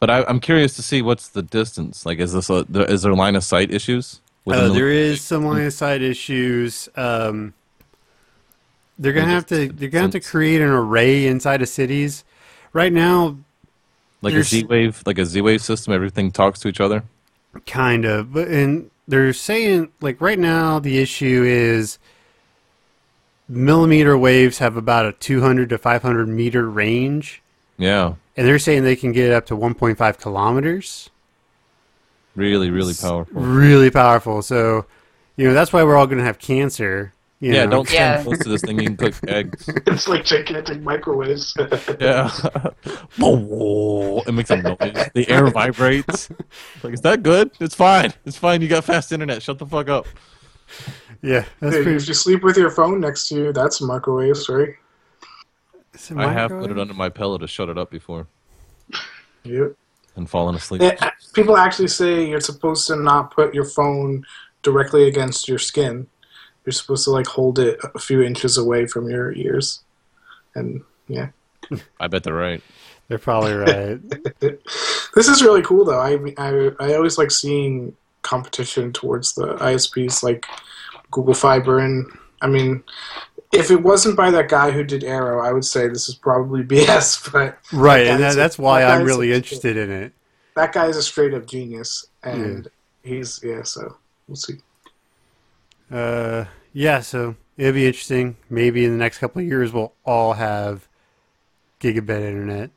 But 0.00 0.10
I, 0.10 0.24
I'm 0.24 0.40
curious 0.40 0.74
to 0.76 0.82
see 0.82 1.00
what's 1.00 1.28
the 1.28 1.42
distance. 1.42 2.04
Like, 2.04 2.18
is 2.18 2.32
this 2.34 2.50
a, 2.50 2.64
there- 2.68 2.84
is 2.90 3.00
there 3.02 3.14
line 3.14 3.34
of 3.36 3.44
sight 3.44 3.70
issues? 3.72 4.20
within 4.44 4.64
Uh, 4.64 4.68
the- 4.68 4.74
there 4.74 4.90
is 4.90 5.22
some 5.22 5.46
line 5.46 5.64
of 5.64 5.72
sight 5.72 6.02
issues. 6.02 6.90
Um, 6.96 7.54
they're 8.98 9.12
gonna 9.12 9.26
have 9.32 9.46
to 9.46 9.68
they're 9.68 9.88
gonna 9.88 10.02
have 10.02 10.10
to 10.12 10.20
create 10.20 10.60
an 10.60 10.68
array 10.68 11.26
inside 11.26 11.62
of 11.62 11.68
cities. 11.68 12.24
Right 12.72 12.92
now, 12.92 13.36
like 14.22 14.34
a 14.34 14.42
Z 14.42 14.64
wave, 14.64 15.02
like 15.06 15.18
a 15.18 15.24
Z 15.24 15.40
wave 15.40 15.62
system. 15.62 15.92
Everything 15.92 16.30
talks 16.32 16.58
to 16.60 16.68
each 16.68 16.80
other. 16.80 17.04
kind 17.66 18.04
of, 18.04 18.32
but 18.32 18.48
and 18.48 18.90
they're 19.06 19.32
saying 19.32 19.90
like 20.00 20.20
right 20.20 20.38
now 20.38 20.78
the 20.78 20.98
issue 20.98 21.42
is 21.46 21.98
millimeter 23.48 24.16
waves 24.16 24.58
have 24.58 24.76
about 24.76 25.06
a 25.06 25.12
200 25.12 25.68
to 25.70 25.78
500 25.78 26.28
meter 26.28 26.68
range, 26.68 27.42
Yeah, 27.78 28.14
and 28.36 28.46
they're 28.46 28.58
saying 28.58 28.84
they 28.84 28.96
can 28.96 29.12
get 29.12 29.32
up 29.32 29.46
to 29.46 29.56
1.5 29.56 30.18
kilometers. 30.18 31.10
really, 32.34 32.70
really 32.70 32.94
powerful. 32.94 33.40
Really 33.40 33.90
powerful. 33.90 34.42
So, 34.42 34.86
you 35.36 35.46
know, 35.46 35.54
that's 35.54 35.72
why 35.72 35.84
we're 35.84 35.96
all 35.96 36.06
going 36.06 36.18
to 36.18 36.24
have 36.24 36.38
cancer. 36.38 37.12
You 37.40 37.52
Yeah, 37.52 37.64
know? 37.64 37.70
don't 37.72 37.88
stand 37.88 38.18
Yeah. 38.18 38.22
close 38.24 38.38
to 38.38 38.48
this 38.48 38.62
thing. 38.62 38.78
You 38.78 38.86
can 38.86 38.96
cook 38.96 39.14
eggs. 39.28 39.68
It's 39.86 40.08
like 40.08 40.24
gigantic 40.24 40.80
microwaves. 40.82 41.54
Yeah. 42.00 42.30
it 43.18 44.32
makes 44.34 44.50
a 44.50 44.56
noise. 44.56 45.08
The 45.14 45.26
air 45.28 45.48
vibrates. 45.48 46.30
Like, 46.82 46.94
is 46.94 47.00
that 47.02 47.22
good? 47.22 47.50
It's 47.60 47.74
fine. 47.74 48.12
It's 48.24 48.36
fine. 48.38 48.62
You 48.62 48.68
got 48.68 48.84
fast 48.84 49.12
internet. 49.12 49.42
Shut 49.42 49.58
the 49.58 49.66
fuck 49.66 49.88
up. 49.88 50.06
Yeah, 51.22 51.44
that's 51.60 51.74
Dude, 51.76 51.84
pretty. 51.84 51.96
if 51.96 52.08
you 52.08 52.14
sleep 52.14 52.42
with 52.42 52.56
your 52.56 52.70
phone 52.70 53.00
next 53.00 53.28
to 53.28 53.34
you, 53.36 53.52
that's 53.52 53.80
microwaves, 53.80 54.48
right? 54.48 54.70
Is 55.94 56.10
I 56.16 56.32
have 56.32 56.50
put 56.50 56.70
it 56.70 56.78
under 56.78 56.94
my 56.94 57.08
pillow 57.08 57.38
to 57.38 57.46
shut 57.46 57.68
it 57.68 57.78
up 57.78 57.90
before 57.90 58.26
Yep. 59.44 59.74
and 60.16 60.28
fallen 60.28 60.54
asleep. 60.54 60.82
Yeah, 60.82 61.10
people 61.32 61.56
actually 61.56 61.88
say 61.88 62.28
you're 62.28 62.40
supposed 62.40 62.86
to 62.88 62.96
not 62.96 63.30
put 63.30 63.54
your 63.54 63.64
phone 63.64 64.24
directly 64.62 65.08
against 65.08 65.48
your 65.48 65.58
skin. 65.58 66.06
You're 66.64 66.72
supposed 66.72 67.04
to 67.04 67.10
like 67.10 67.26
hold 67.26 67.58
it 67.58 67.78
a 67.94 67.98
few 67.98 68.22
inches 68.22 68.56
away 68.58 68.86
from 68.86 69.08
your 69.10 69.32
ears. 69.32 69.80
And 70.54 70.82
yeah. 71.08 71.28
I 72.00 72.06
bet 72.08 72.22
they're 72.22 72.34
right. 72.34 72.62
They're 73.08 73.18
probably 73.18 73.52
right. 73.54 74.00
This 75.14 75.28
is 75.28 75.42
really 75.42 75.62
cool 75.62 75.84
though. 75.84 76.00
I, 76.00 76.18
I 76.38 76.70
I 76.80 76.94
always 76.94 77.18
like 77.18 77.30
seeing 77.30 77.94
competition 78.22 78.92
towards 78.92 79.34
the 79.34 79.54
ISPs 79.56 80.24
like 80.24 80.44
Google 81.12 81.34
Fiber 81.34 81.78
and 81.78 82.06
I 82.42 82.48
mean 82.48 82.82
if 83.52 83.70
it 83.70 83.80
wasn't 83.80 84.16
by 84.16 84.32
that 84.32 84.48
guy 84.48 84.72
who 84.72 84.82
did 84.82 85.02
Aereo, 85.02 85.40
I 85.46 85.52
would 85.52 85.64
say 85.64 85.86
this 85.86 86.08
is 86.08 86.16
probably 86.16 86.62
BS, 86.64 87.30
but 87.32 87.58
right, 87.72 88.02
That 88.04 88.10
and 88.14 88.20
that, 88.22 88.26
guy's- 88.26 88.34
that's 88.34 88.58
why 88.58 88.80
that 88.80 88.90
I'm 88.98 89.04
really 89.06 89.32
interested 89.32 89.76
in 89.76 89.88
it. 89.92 90.12
that 90.56 90.72
guy 90.72 90.86
is 90.86 90.96
a 90.96 91.02
straight 91.02 91.32
up 91.32 91.46
genius 91.46 92.06
and 92.24 92.66
he's 93.04 93.40
yeah, 93.44 93.62
so 93.62 93.96
we'll 94.26 94.34
see. 94.34 94.54
Uh, 95.90 96.44
yeah, 96.72 97.00
so 97.00 97.36
it'll 97.56 97.72
be 97.72 97.86
interesting. 97.86 98.36
Maybe 98.50 98.84
in 98.84 98.92
the 98.92 98.98
next 98.98 99.18
couple 99.18 99.40
of 99.40 99.46
years, 99.46 99.72
we'll 99.72 99.92
all 100.04 100.34
have 100.34 100.88
gigabit 101.80 102.22
internet. 102.22 102.70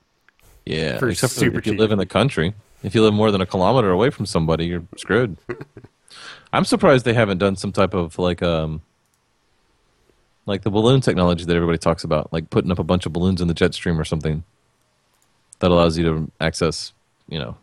Yeah. 0.65 0.97
For 0.97 1.09
Except 1.09 1.33
super 1.33 1.59
if 1.59 1.65
you 1.65 1.73
cheap. 1.73 1.79
live 1.79 1.91
in 1.91 1.97
the 1.97 2.05
country. 2.05 2.53
If 2.83 2.93
you 2.93 3.01
live 3.01 3.13
more 3.13 3.31
than 3.31 3.41
a 3.41 3.45
kilometer 3.45 3.89
away 3.89 4.09
from 4.09 4.25
somebody, 4.25 4.65
you're 4.65 4.83
screwed. 4.97 5.37
I'm 6.53 6.65
surprised 6.65 7.05
they 7.05 7.13
haven't 7.13 7.39
done 7.39 7.55
some 7.55 7.71
type 7.71 7.93
of 7.93 8.17
like 8.19 8.41
um 8.41 8.81
like 10.45 10.61
the 10.61 10.69
balloon 10.69 11.01
technology 11.01 11.43
that 11.43 11.55
everybody 11.55 11.77
talks 11.77 12.03
about, 12.03 12.31
like 12.31 12.49
putting 12.49 12.71
up 12.71 12.79
a 12.79 12.83
bunch 12.83 13.05
of 13.05 13.13
balloons 13.13 13.41
in 13.41 13.47
the 13.47 13.53
jet 13.53 13.73
stream 13.73 13.99
or 13.99 14.05
something 14.05 14.43
that 15.59 15.71
allows 15.71 15.97
you 15.97 16.05
to 16.05 16.31
access, 16.39 16.93
you 17.27 17.37
know, 17.39 17.57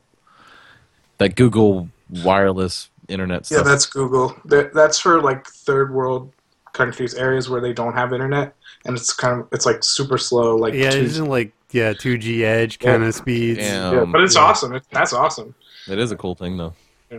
that 1.18 1.34
Google 1.36 1.88
wireless 2.10 2.90
internet 3.08 3.50
Yeah, 3.50 3.62
that's 3.62 3.86
Google. 3.86 4.36
That's 4.44 4.98
for 4.98 5.20
like 5.20 5.46
third 5.46 5.92
world 5.92 6.32
countries, 6.72 7.14
areas 7.14 7.48
where 7.48 7.60
they 7.60 7.72
don't 7.72 7.94
have 7.94 8.12
internet, 8.12 8.54
and 8.84 8.96
it's 8.96 9.12
kind 9.12 9.40
of 9.40 9.48
it's 9.52 9.66
like 9.66 9.82
super 9.82 10.18
slow. 10.18 10.56
Like 10.56 10.74
Yeah, 10.74 10.90
two- 10.90 10.98
isn't 11.00 11.26
like 11.26 11.52
yeah, 11.70 11.92
2G 11.92 12.42
edge 12.42 12.78
kind 12.78 13.02
of 13.02 13.14
speeds. 13.14 13.58
Yeah. 13.58 13.92
yeah, 13.92 14.04
but 14.04 14.20
it's 14.22 14.36
yeah. 14.36 14.42
awesome. 14.42 14.74
It, 14.74 14.84
that's 14.92 15.12
awesome. 15.12 15.54
It 15.88 15.98
is 15.98 16.12
a 16.12 16.16
cool 16.16 16.36
thing, 16.36 16.56
though. 16.56 16.72
Yeah. 17.10 17.18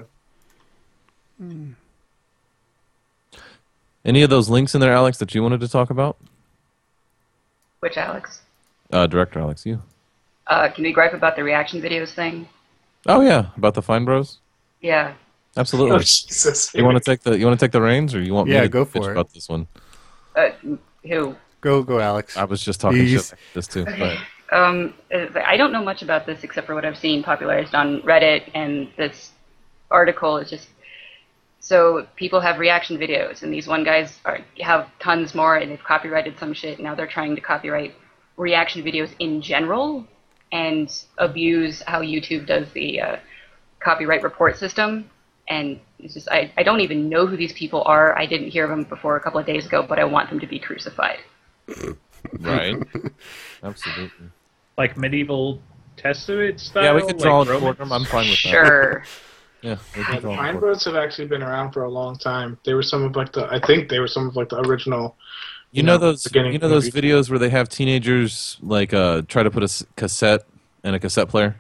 Any 4.06 4.22
of 4.22 4.30
those 4.30 4.50
links 4.50 4.74
in 4.74 4.82
there, 4.82 4.94
Alex, 4.94 5.18
that 5.18 5.36
you 5.36 5.44
wanted 5.44 5.60
to 5.60 5.68
talk 5.68 5.90
about? 5.90 6.16
Which 7.80 7.98
Alex? 7.98 8.42
Uh, 8.92 9.08
Director 9.08 9.40
Alex, 9.40 9.66
you. 9.66 9.82
Uh, 10.48 10.70
can 10.70 10.84
we 10.84 10.94
gripe 10.94 11.14
about 11.14 11.36
the 11.36 11.44
reaction 11.44 11.82
videos 11.82 12.14
thing? 12.14 12.48
Oh 13.08 13.22
yeah, 13.22 13.48
about 13.58 13.74
the 13.74 13.82
Fine 13.82 14.06
Bros. 14.06 14.40
Yeah. 14.82 15.14
Absolutely. 15.58 15.96
Oh 15.96 16.00
Jesus! 16.00 16.74
you 16.74 16.84
want 16.84 16.98
to 16.98 17.04
take 17.04 17.22
the 17.22 17.38
you 17.38 17.46
want 17.46 17.60
to 17.60 17.66
take 17.66 17.72
the 17.72 17.82
reins, 17.82 18.14
or 18.14 18.22
you 18.22 18.34
want 18.34 18.50
Yeah, 18.50 18.58
me 18.62 18.66
to 18.66 18.70
go 18.70 18.86
bitch 18.86 18.92
for 18.92 19.10
it. 19.10 19.14
about 19.14 19.34
this 19.34 19.48
one? 19.50 19.68
Uh, 20.36 20.50
who? 21.04 21.36
Go, 21.62 21.82
go, 21.84 22.00
Alex. 22.00 22.36
I 22.38 22.44
was 22.44 22.62
just 22.62 22.80
talking 22.82 23.00
You- 23.08 23.20
shit 23.20 23.34
this 23.54 23.68
too. 23.68 23.86
But 23.86 24.18
Um, 24.52 24.94
uh, 25.14 25.26
I 25.46 25.58
don't 25.58 25.72
know 25.72 25.84
much 25.84 26.02
about 26.04 26.26
this 26.26 26.44
except 26.44 26.68
for 26.68 26.76
what 26.76 26.86
I've 26.86 26.98
seen 26.98 27.24
popularized 27.24 27.74
on 27.74 28.02
Reddit, 28.02 28.52
and 28.54 28.90
this 28.98 29.32
article 29.90 30.38
is 30.38 30.50
just 30.50 30.68
so 31.60 32.06
people 32.16 32.40
have 32.42 32.60
reaction 32.60 32.98
videos, 32.98 33.42
and 33.42 33.52
these 33.52 33.68
one 33.68 33.84
guys 33.84 34.20
are, 34.26 34.40
have 34.62 34.88
tons 35.00 35.34
more, 35.34 35.56
and 35.58 35.72
they've 35.72 35.84
copyrighted 35.84 36.38
some 36.38 36.54
shit. 36.54 36.80
Now 36.80 36.94
they're 36.94 37.08
trying 37.08 37.34
to 37.36 37.42
copyright 37.42 37.96
reaction 38.38 38.84
videos 38.84 39.10
in 39.18 39.42
general 39.42 40.06
and 40.52 40.92
abuse 41.18 41.82
how 41.88 42.02
YouTube 42.02 42.46
does 42.46 42.72
the 42.74 43.02
uh, 43.02 43.16
copyright 43.80 44.22
report 44.22 44.58
system. 44.58 45.10
And 45.48 45.80
it's 46.00 46.14
just 46.16 46.30
I, 46.30 46.52
I 46.58 46.64
don't 46.64 46.82
even 46.82 47.08
know 47.10 47.28
who 47.28 47.38
these 47.38 47.54
people 47.54 47.84
are. 47.86 48.18
I 48.18 48.26
didn't 48.26 48.50
hear 48.50 48.64
of 48.64 48.70
them 48.72 48.84
before 48.84 49.16
a 49.16 49.20
couple 49.20 49.40
of 49.40 49.46
days 49.46 49.66
ago, 49.66 49.86
but 49.88 50.00
I 50.00 50.04
want 50.04 50.30
them 50.30 50.40
to 50.40 50.48
be 50.48 50.58
crucified. 50.60 51.20
right, 52.40 52.76
absolutely. 53.64 54.28
Like 54.78 54.98
medieval 54.98 55.62
Testament 55.98 56.60
style. 56.60 56.84
Yeah, 56.84 56.94
we 56.94 57.02
could 57.04 57.18
draw 57.18 57.40
like 57.40 57.48
a 57.48 57.52
Roman- 57.52 57.68
courtroom. 57.68 57.92
I'm 57.94 58.06
fine 58.06 58.30
with 58.30 58.44
that. 58.44 58.50
Sure. 58.50 59.04
Yeah, 59.62 59.78
we 59.96 60.02
Yeah, 60.02 60.06
can 60.06 60.16
the 60.16 60.22
draw 60.22 60.34
a 60.34 60.38
Fine 60.38 60.60
courtroom. 60.60 60.96
Have 60.96 61.04
actually 61.04 61.28
been 61.28 61.42
around 61.42 61.72
for 61.72 61.86
a 61.86 61.90
long 61.90 62.18
time. 62.20 62.60
They 62.66 62.76
were 62.76 62.84
some 62.84 63.04
of 63.04 63.16
like 63.16 63.32
the 63.32 63.48
I 63.52 63.60
think 63.66 63.90
they 63.90 64.00
were 64.00 64.08
some 64.08 64.28
of 64.28 64.36
like 64.36 64.50
the 64.50 64.60
original. 64.60 65.16
You 65.72 65.82
know 65.82 65.94
know, 65.94 65.98
those 65.98 66.28
you 66.36 66.60
know 66.60 66.70
those 66.70 66.90
videos 66.92 67.32
where 67.32 67.40
they 67.40 67.50
have 67.50 67.68
teenagers 67.68 68.58
like 68.62 68.94
uh 68.94 69.24
try 69.28 69.42
to 69.42 69.50
put 69.50 69.64
a 69.64 69.86
cassette 69.96 70.44
in 70.84 70.94
a 70.94 71.00
cassette 71.00 71.30
player. 71.30 71.56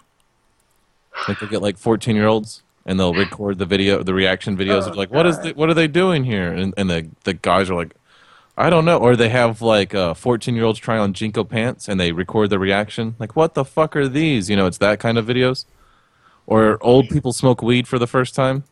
Like 1.28 1.40
they 1.40 1.48
get 1.48 1.64
like 1.64 1.78
14 1.80 2.16
year 2.16 2.28
olds 2.28 2.62
and 2.86 2.99
they'll 2.99 3.14
record 3.14 3.57
the 3.57 3.66
video, 3.66 4.03
the 4.03 4.14
reaction 4.14 4.56
videos. 4.57 4.84
Oh, 4.84 4.91
of 4.91 4.95
like, 4.95 5.12
what 5.12 5.26
is 5.26 5.40
the, 5.40 5.53
what 5.53 5.70
are 5.70 5.74
they 5.74 5.88
doing 5.88 6.24
here? 6.24 6.52
And 6.52 6.74
and 6.78 6.90
the 6.90 7.10
the 7.24 7.34
guys 7.34 7.70
are 7.70 7.76
like, 7.76 7.95
I 8.57 8.70
don't 8.70 8.86
know. 8.86 8.98
Or 8.98 9.16
they 9.16 9.30
have 9.30 9.62
like 9.62 9.94
uh 9.95 10.14
14 10.14 10.56
year 10.56 10.64
olds 10.66 10.80
try 10.80 10.98
on 10.98 11.14
JNCO 11.14 11.49
pants 11.49 11.88
and 11.88 11.99
they 11.99 12.12
record 12.12 12.49
the 12.49 12.60
reaction. 12.60 13.16
Like, 13.20 13.36
what 13.36 13.53
the 13.53 13.66
fuck 13.66 13.95
are 13.95 14.07
these? 14.07 14.49
You 14.49 14.56
know, 14.56 14.66
it's 14.68 14.78
that 14.80 14.99
kind 14.99 15.18
of 15.18 15.26
videos. 15.26 15.66
Or 16.48 16.78
old 16.82 17.10
people 17.10 17.34
smoke 17.34 17.62
weed 17.64 17.88
for 17.88 17.98
the 17.98 18.07
first 18.07 18.36
time. 18.36 18.64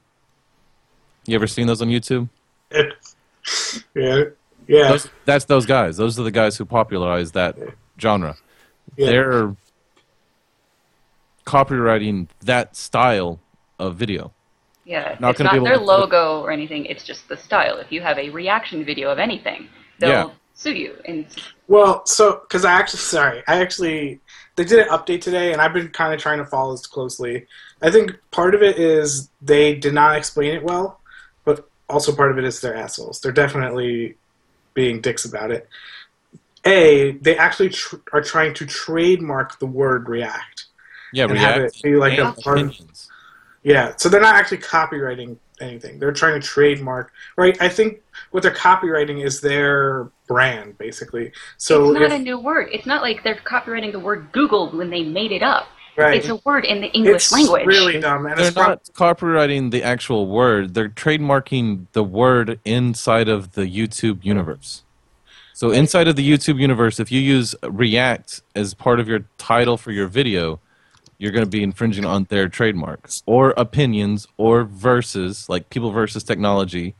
You 1.25 1.35
ever 1.35 1.47
seen 1.47 1.65
those 1.67 1.81
on 1.81 1.87
YouTube? 1.87 2.29
yeah, 3.95 4.23
yeah, 4.67 4.89
Those, 4.89 5.09
that's 5.25 5.45
those 5.45 5.65
guys. 5.65 5.97
Those 5.97 6.19
are 6.19 6.23
the 6.23 6.31
guys 6.31 6.57
who 6.57 6.65
popularized 6.65 7.33
that 7.33 7.57
genre. 7.99 8.35
yeah. 8.95 9.07
They're 9.07 9.55
copywriting 11.45 12.27
that 12.41 12.75
style 12.75 13.39
of 13.79 13.95
video. 13.95 14.31
Yeah, 14.85 15.15
Not 15.19 15.31
it's 15.31 15.37
gonna 15.37 15.49
not 15.51 15.55
able 15.55 15.65
their 15.65 15.77
to- 15.77 15.83
logo 15.83 16.41
or 16.41 16.51
anything. 16.51 16.85
It's 16.85 17.03
just 17.03 17.27
the 17.29 17.37
style. 17.37 17.77
If 17.77 17.91
you 17.91 18.01
have 18.01 18.17
a 18.17 18.29
reaction 18.29 18.83
video 18.83 19.09
of 19.09 19.17
anything, 19.19 19.69
they'll 19.99 20.09
Yeah. 20.09 20.29
sue 20.53 20.73
you. 20.73 20.97
And 21.05 21.25
Well, 21.67 22.05
so 22.05 22.41
because 22.41 22.65
I 22.65 22.73
actually, 22.73 22.99
sorry, 22.99 23.43
I 23.47 23.61
actually 23.61 24.19
they 24.55 24.63
did 24.65 24.79
an 24.79 24.89
update 24.89 25.21
today, 25.21 25.51
and 25.53 25.61
I've 25.61 25.73
been 25.73 25.87
kind 25.89 26.13
of 26.13 26.19
trying 26.19 26.37
to 26.37 26.45
follow 26.45 26.73
this 26.73 26.85
closely. 26.85 27.47
I 27.81 27.89
think 27.89 28.11
part 28.31 28.53
of 28.53 28.61
it 28.61 28.77
is 28.77 29.29
they 29.41 29.73
did 29.73 29.93
not 29.93 30.15
explain 30.15 30.53
it 30.53 30.63
well, 30.63 30.99
but 31.43 31.67
also 31.89 32.13
part 32.15 32.29
of 32.31 32.37
it 32.37 32.43
is 32.43 32.61
they're 32.61 32.75
assholes. 32.75 33.19
They're 33.21 33.31
definitely 33.31 34.15
being 34.75 35.01
dicks 35.01 35.25
about 35.25 35.49
it. 35.49 35.67
A, 36.65 37.11
they 37.21 37.37
actually 37.37 37.69
tr- 37.69 37.97
are 38.13 38.21
trying 38.21 38.53
to 38.55 38.65
trademark 38.65 39.59
the 39.59 39.65
word 39.65 40.07
React. 40.07 40.65
Yeah, 41.13 41.25
And 41.25 41.37
have 41.37 41.57
react 41.57 41.77
it 41.77 41.83
be 41.83 41.95
like 41.95 42.17
a 42.17 42.27
and 42.27 42.37
part 42.37 42.59
of- 42.59 42.67
opinions. 42.69 43.09
Yeah, 43.63 43.93
so 43.97 44.09
they're 44.09 44.21
not 44.21 44.35
actually 44.35 44.57
copywriting 44.59 45.37
anything. 45.61 45.99
They're 45.99 46.11
trying 46.11 46.39
to 46.39 46.45
trademark, 46.45 47.13
right? 47.37 47.59
I 47.61 47.69
think 47.69 48.01
what 48.31 48.43
they're 48.43 48.51
copywriting 48.51 49.23
is 49.23 49.39
their 49.39 50.09
brand, 50.27 50.77
basically. 50.77 51.31
So 51.57 51.91
it's 51.91 51.99
not 51.99 52.11
if, 52.11 52.19
a 52.19 52.19
new 52.19 52.39
word. 52.39 52.69
It's 52.71 52.85
not 52.85 53.01
like 53.01 53.23
they're 53.23 53.35
copywriting 53.35 53.91
the 53.91 53.99
word 53.99 54.31
Google 54.31 54.69
when 54.71 54.89
they 54.89 55.03
made 55.03 55.31
it 55.31 55.43
up. 55.43 55.67
right, 55.97 56.17
It's 56.17 56.27
a 56.27 56.35
word 56.43 56.65
in 56.65 56.81
the 56.81 56.87
English 56.91 57.31
language. 57.31 57.61
it's 57.61 57.67
language. 57.67 57.67
really 57.67 57.99
dumb, 58.01 58.25
and 58.25 58.37
They're 58.37 58.47
it's 58.47 58.55
prob- 58.55 58.67
not 58.67 58.83
copywriting 58.93 59.71
the 59.71 59.83
actual 59.83 60.27
word. 60.27 60.73
They're 60.73 60.89
trademarking 60.89 61.87
the 61.93 62.03
word 62.03 62.59
inside 62.65 63.29
of 63.29 63.53
the 63.53 63.65
YouTube 63.65 64.25
universe. 64.25 64.83
So 65.53 65.69
inside 65.71 66.07
of 66.07 66.15
the 66.15 66.29
YouTube 66.29 66.59
universe, 66.59 66.99
if 66.99 67.11
you 67.11 67.21
use 67.21 67.55
React 67.63 68.41
as 68.55 68.73
part 68.73 68.99
of 68.99 69.07
your 69.07 69.25
title 69.37 69.77
for 69.77 69.91
your 69.91 70.07
video, 70.07 70.59
you're 71.17 71.31
going 71.31 71.45
to 71.45 71.49
be 71.49 71.63
infringing 71.63 72.05
on 72.05 72.25
their 72.25 72.49
trademarks 72.49 73.23
or 73.25 73.51
opinions 73.55 74.27
or 74.37 74.63
verses, 74.63 75.47
like 75.49 75.69
people 75.69 75.91
versus 75.91 76.23
technology. 76.23 76.95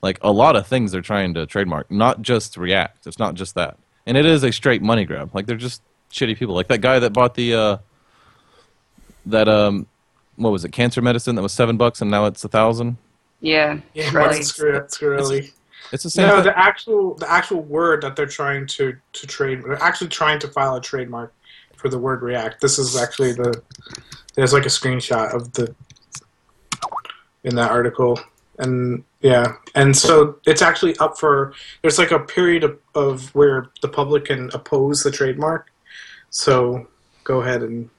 Like 0.00 0.18
a 0.22 0.32
lot 0.32 0.56
of 0.56 0.66
things 0.66 0.90
they're 0.92 1.00
trying 1.00 1.34
to 1.34 1.46
trademark, 1.46 1.90
not 1.90 2.22
just 2.22 2.56
React. 2.56 3.06
It's 3.06 3.18
not 3.18 3.34
just 3.34 3.54
that. 3.54 3.76
And 4.06 4.16
it 4.16 4.26
is 4.26 4.42
a 4.42 4.50
straight 4.50 4.82
money 4.82 5.04
grab. 5.04 5.30
Like 5.32 5.46
they're 5.46 5.56
just 5.56 5.80
shitty 6.10 6.36
people. 6.36 6.54
Like 6.54 6.68
that 6.68 6.80
guy 6.80 6.98
that 6.98 7.12
bought 7.12 7.34
the 7.34 7.54
uh 7.54 7.76
that 9.26 9.48
um 9.48 9.86
what 10.36 10.50
was 10.50 10.64
it, 10.64 10.72
cancer 10.72 11.00
medicine 11.02 11.36
that 11.36 11.42
was 11.42 11.52
seven 11.52 11.76
bucks 11.76 12.00
and 12.00 12.10
now 12.10 12.24
it's 12.26 12.42
a 12.44 12.48
thousand? 12.48 12.96
Yeah, 13.40 13.78
Yeah, 13.94 14.04
really. 14.06 14.12
Martin 14.18 14.40
Scur- 14.40 14.88
Shkreli. 14.88 15.52
It's 15.92 16.04
the 16.04 16.10
same. 16.10 16.28
No, 16.28 16.36
thing. 16.36 16.44
the 16.44 16.58
actual 16.58 17.14
the 17.14 17.30
actual 17.30 17.60
word 17.60 18.02
that 18.02 18.16
they're 18.16 18.26
trying 18.26 18.66
to 18.68 18.96
to 19.12 19.26
trade. 19.26 19.62
They're 19.62 19.82
actually 19.82 20.08
trying 20.08 20.38
to 20.40 20.48
file 20.48 20.74
a 20.76 20.80
trademark 20.80 21.34
for 21.82 21.88
the 21.88 21.98
word 21.98 22.22
React. 22.22 22.60
This 22.60 22.78
is 22.78 22.96
actually 22.96 23.32
the. 23.32 23.60
There's 24.34 24.52
like 24.54 24.64
a 24.64 24.70
screenshot 24.70 25.34
of 25.34 25.52
the. 25.52 25.74
In 27.44 27.56
that 27.56 27.72
article, 27.72 28.20
and 28.58 29.02
yeah, 29.20 29.54
and 29.74 29.96
so 29.96 30.38
it's 30.46 30.62
actually 30.62 30.96
up 30.98 31.18
for. 31.18 31.52
There's 31.82 31.98
like 31.98 32.12
a 32.12 32.20
period 32.20 32.62
of, 32.62 32.78
of 32.94 33.34
where 33.34 33.70
the 33.82 33.88
public 33.88 34.26
can 34.26 34.48
oppose 34.54 35.02
the 35.02 35.10
trademark. 35.10 35.72
So 36.30 36.86
go 37.24 37.40
ahead 37.40 37.62
and 37.62 37.90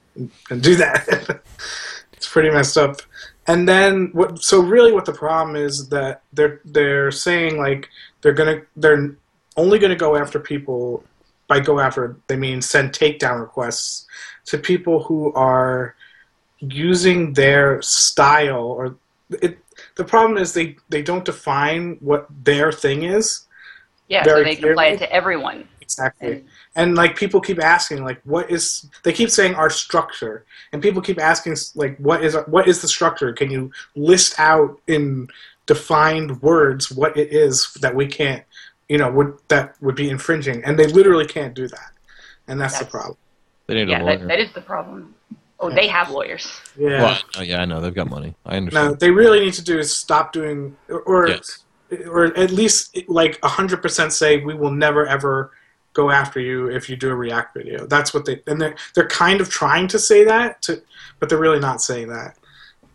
and 0.49 0.63
do 0.63 0.75
that. 0.75 1.41
it's 2.13 2.27
pretty 2.27 2.49
messed 2.49 2.77
up. 2.77 3.01
And 3.47 3.67
then 3.67 4.09
what? 4.13 4.41
So 4.41 4.61
really, 4.61 4.91
what 4.91 5.05
the 5.05 5.13
problem 5.13 5.55
is 5.55 5.89
that 5.89 6.21
they're 6.31 6.61
they're 6.63 7.11
saying 7.11 7.57
like 7.57 7.89
they're 8.21 8.33
gonna 8.33 8.61
they're 8.75 9.15
only 9.57 9.79
gonna 9.79 9.95
go 9.95 10.15
after 10.15 10.39
people. 10.39 11.03
By 11.47 11.59
go 11.59 11.79
after, 11.79 12.17
they 12.27 12.35
mean 12.37 12.61
send 12.61 12.93
takedown 12.93 13.39
requests 13.39 14.07
to 14.45 14.57
people 14.57 15.03
who 15.03 15.33
are 15.33 15.95
using 16.59 17.33
their 17.33 17.81
style 17.81 18.63
or 18.65 18.95
it. 19.41 19.57
The 19.95 20.03
problem 20.03 20.37
is 20.37 20.53
they 20.53 20.77
they 20.89 21.01
don't 21.01 21.25
define 21.25 21.97
what 21.99 22.27
their 22.43 22.71
thing 22.71 23.03
is 23.03 23.45
Yeah, 24.07 24.23
so 24.23 24.43
they 24.43 24.55
can 24.55 24.71
apply 24.71 24.87
it 24.87 24.99
to 24.99 25.11
everyone. 25.11 25.67
exactly. 25.81 26.31
And 26.31 26.45
and 26.75 26.95
like 26.95 27.15
people 27.15 27.41
keep 27.41 27.61
asking 27.61 28.03
like 28.03 28.21
what 28.23 28.49
is 28.49 28.89
they 29.03 29.13
keep 29.13 29.29
saying 29.29 29.55
our 29.55 29.69
structure 29.69 30.45
and 30.71 30.81
people 30.81 31.01
keep 31.01 31.19
asking 31.19 31.55
like 31.75 31.97
what 31.97 32.23
is 32.23 32.35
what 32.47 32.67
is 32.67 32.81
the 32.81 32.87
structure 32.87 33.33
can 33.33 33.51
you 33.51 33.71
list 33.95 34.39
out 34.39 34.79
in 34.87 35.27
defined 35.65 36.41
words 36.41 36.91
what 36.91 37.15
it 37.17 37.31
is 37.31 37.73
that 37.81 37.95
we 37.95 38.05
can't 38.07 38.43
you 38.89 38.97
know 38.97 39.11
would 39.11 39.37
that 39.47 39.75
would 39.81 39.95
be 39.95 40.09
infringing 40.09 40.63
and 40.63 40.77
they 40.77 40.87
literally 40.87 41.25
can't 41.25 41.53
do 41.53 41.67
that 41.67 41.91
and 42.47 42.59
that's, 42.59 42.77
the 42.79 42.85
problem 42.85 43.17
they 43.67 43.75
need 43.75 43.87
a 43.87 43.91
yeah, 43.91 44.03
lawyer. 44.03 44.17
that, 44.17 44.27
that 44.27 44.39
is 44.39 44.51
the 44.53 44.61
problem. 44.61 45.15
Oh, 45.59 45.73
they 45.73 45.87
have 45.87 46.09
lawyers. 46.09 46.59
yeah 46.77 47.01
Well, 47.01 47.19
oh, 47.37 47.41
yeah, 47.41 47.61
I 47.61 47.65
know 47.65 47.79
they've 47.79 47.93
got 47.93 48.09
money. 48.09 48.35
I 48.45 48.57
understand. 48.57 48.91
no 48.91 48.95
they 48.95 49.11
really 49.11 49.39
need 49.39 49.53
to 49.53 49.63
do 49.63 49.79
is 49.79 49.95
stop 49.95 50.33
doing 50.33 50.75
or 50.89 51.01
or, 51.03 51.29
Yes. 51.29 51.63
or 52.07 52.37
at 52.37 52.51
least 52.51 52.97
like 53.07 53.39
100% 53.41 54.11
say 54.11 54.37
we 54.43 54.53
will 54.53 54.71
never 54.71 55.05
ever 55.07 55.51
go 55.93 56.09
after 56.09 56.39
you 56.39 56.67
if 56.67 56.89
you 56.89 56.95
do 56.95 57.09
a 57.09 57.15
react 57.15 57.55
video 57.55 57.85
that's 57.85 58.13
what 58.13 58.25
they 58.25 58.41
and 58.47 58.59
they're, 58.59 58.75
they're 58.95 59.07
kind 59.07 59.39
of 59.39 59.49
trying 59.49 59.87
to 59.87 59.99
say 59.99 60.25
that 60.25 60.61
to, 60.63 60.81
but 61.19 61.29
they're 61.29 61.37
really 61.37 61.59
not 61.59 61.81
saying 61.81 62.07
that 62.09 62.37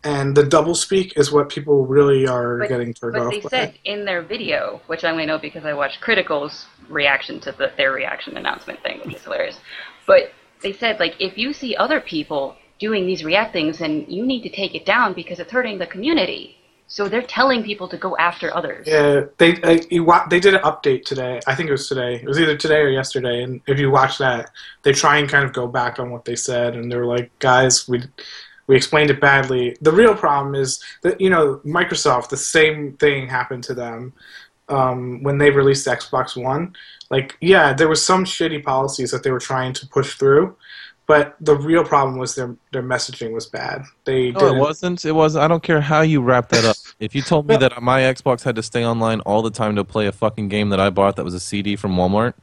and 0.04 0.36
the 0.36 0.44
double 0.44 0.74
speak 0.74 1.14
is 1.16 1.32
what 1.32 1.48
people 1.48 1.86
really 1.86 2.26
are 2.26 2.58
But- 2.58 2.68
getting 2.68 2.94
turned 2.94 3.14
But 3.14 3.22
off 3.22 3.32
they 3.32 3.40
by. 3.40 3.48
said 3.48 3.74
in 3.84 4.04
their 4.04 4.22
video, 4.22 4.80
which 4.86 5.04
I 5.04 5.10
only 5.10 5.26
know 5.26 5.38
because 5.38 5.64
I 5.64 5.72
watched 5.72 6.00
Critical's 6.00 6.66
reaction 6.88 7.40
to 7.40 7.52
the, 7.52 7.70
their 7.76 7.92
reaction 7.92 8.36
announcement 8.36 8.82
thing, 8.82 9.00
which 9.04 9.16
is 9.16 9.24
hilarious. 9.24 9.58
But 10.06 10.32
they 10.62 10.72
said 10.72 10.98
like 10.98 11.14
if 11.20 11.36
you 11.36 11.52
see 11.52 11.76
other 11.76 12.00
people 12.00 12.56
doing 12.78 13.06
these 13.06 13.24
react 13.24 13.52
things, 13.52 13.78
then 13.78 14.04
you 14.08 14.24
need 14.24 14.42
to 14.42 14.48
take 14.48 14.74
it 14.74 14.86
down 14.86 15.12
because 15.12 15.38
it's 15.40 15.50
hurting 15.50 15.78
the 15.78 15.86
community. 15.86 16.54
So 16.90 17.06
they're 17.06 17.20
telling 17.20 17.62
people 17.62 17.86
to 17.88 17.98
go 17.98 18.16
after 18.16 18.54
others. 18.56 18.86
Yeah, 18.86 19.24
they 19.36 19.60
uh, 19.62 20.26
they 20.30 20.40
did 20.40 20.54
an 20.54 20.62
update 20.62 21.04
today. 21.04 21.38
I 21.46 21.54
think 21.54 21.68
it 21.68 21.72
was 21.72 21.86
today. 21.86 22.14
It 22.14 22.24
was 22.24 22.40
either 22.40 22.56
today 22.56 22.78
or 22.78 22.88
yesterday. 22.88 23.42
And 23.42 23.60
if 23.66 23.78
you 23.78 23.90
watch 23.90 24.16
that, 24.18 24.50
they 24.84 24.92
try 24.92 25.18
and 25.18 25.28
kind 25.28 25.44
of 25.44 25.52
go 25.52 25.66
back 25.66 25.98
on 25.98 26.10
what 26.10 26.24
they 26.24 26.34
said, 26.34 26.74
and 26.76 26.90
they're 26.90 27.04
like, 27.04 27.30
"Guys, 27.40 27.86
we 27.86 28.04
we 28.68 28.76
explained 28.76 29.10
it 29.10 29.20
badly." 29.20 29.76
The 29.80 29.90
real 29.92 30.14
problem 30.14 30.54
is 30.54 30.80
that 31.02 31.20
you 31.20 31.28
know 31.30 31.60
Microsoft. 31.64 32.28
The 32.28 32.36
same 32.36 32.92
thing 32.98 33.26
happened 33.28 33.64
to 33.64 33.74
them 33.74 34.12
um, 34.68 35.22
when 35.24 35.38
they 35.38 35.50
released 35.50 35.86
Xbox 35.86 36.40
One. 36.40 36.74
Like, 37.10 37.36
yeah, 37.40 37.72
there 37.72 37.88
was 37.88 38.04
some 38.04 38.24
shitty 38.24 38.62
policies 38.62 39.10
that 39.10 39.22
they 39.22 39.30
were 39.30 39.38
trying 39.40 39.72
to 39.72 39.86
push 39.88 40.14
through, 40.16 40.54
but 41.06 41.36
the 41.40 41.56
real 41.56 41.82
problem 41.84 42.18
was 42.18 42.34
their 42.34 42.54
their 42.72 42.82
messaging 42.82 43.32
was 43.32 43.46
bad. 43.46 43.82
They 44.04 44.30
No, 44.32 44.40
didn't- 44.40 44.56
it 44.56 44.60
wasn't. 44.60 45.04
It 45.06 45.12
was. 45.12 45.34
I 45.36 45.48
don't 45.48 45.62
care 45.62 45.80
how 45.80 46.02
you 46.02 46.20
wrap 46.20 46.50
that 46.50 46.64
up. 46.66 46.76
If 47.00 47.14
you 47.14 47.22
told 47.22 47.48
me 47.48 47.56
that 47.62 47.82
my 47.82 48.00
Xbox 48.02 48.42
had 48.42 48.56
to 48.56 48.62
stay 48.62 48.84
online 48.84 49.20
all 49.20 49.40
the 49.40 49.50
time 49.50 49.74
to 49.76 49.84
play 49.84 50.06
a 50.06 50.12
fucking 50.12 50.48
game 50.48 50.68
that 50.68 50.80
I 50.80 50.90
bought 50.90 51.16
that 51.16 51.24
was 51.24 51.34
a 51.34 51.40
CD 51.40 51.74
from 51.76 51.96
Walmart, 51.96 52.34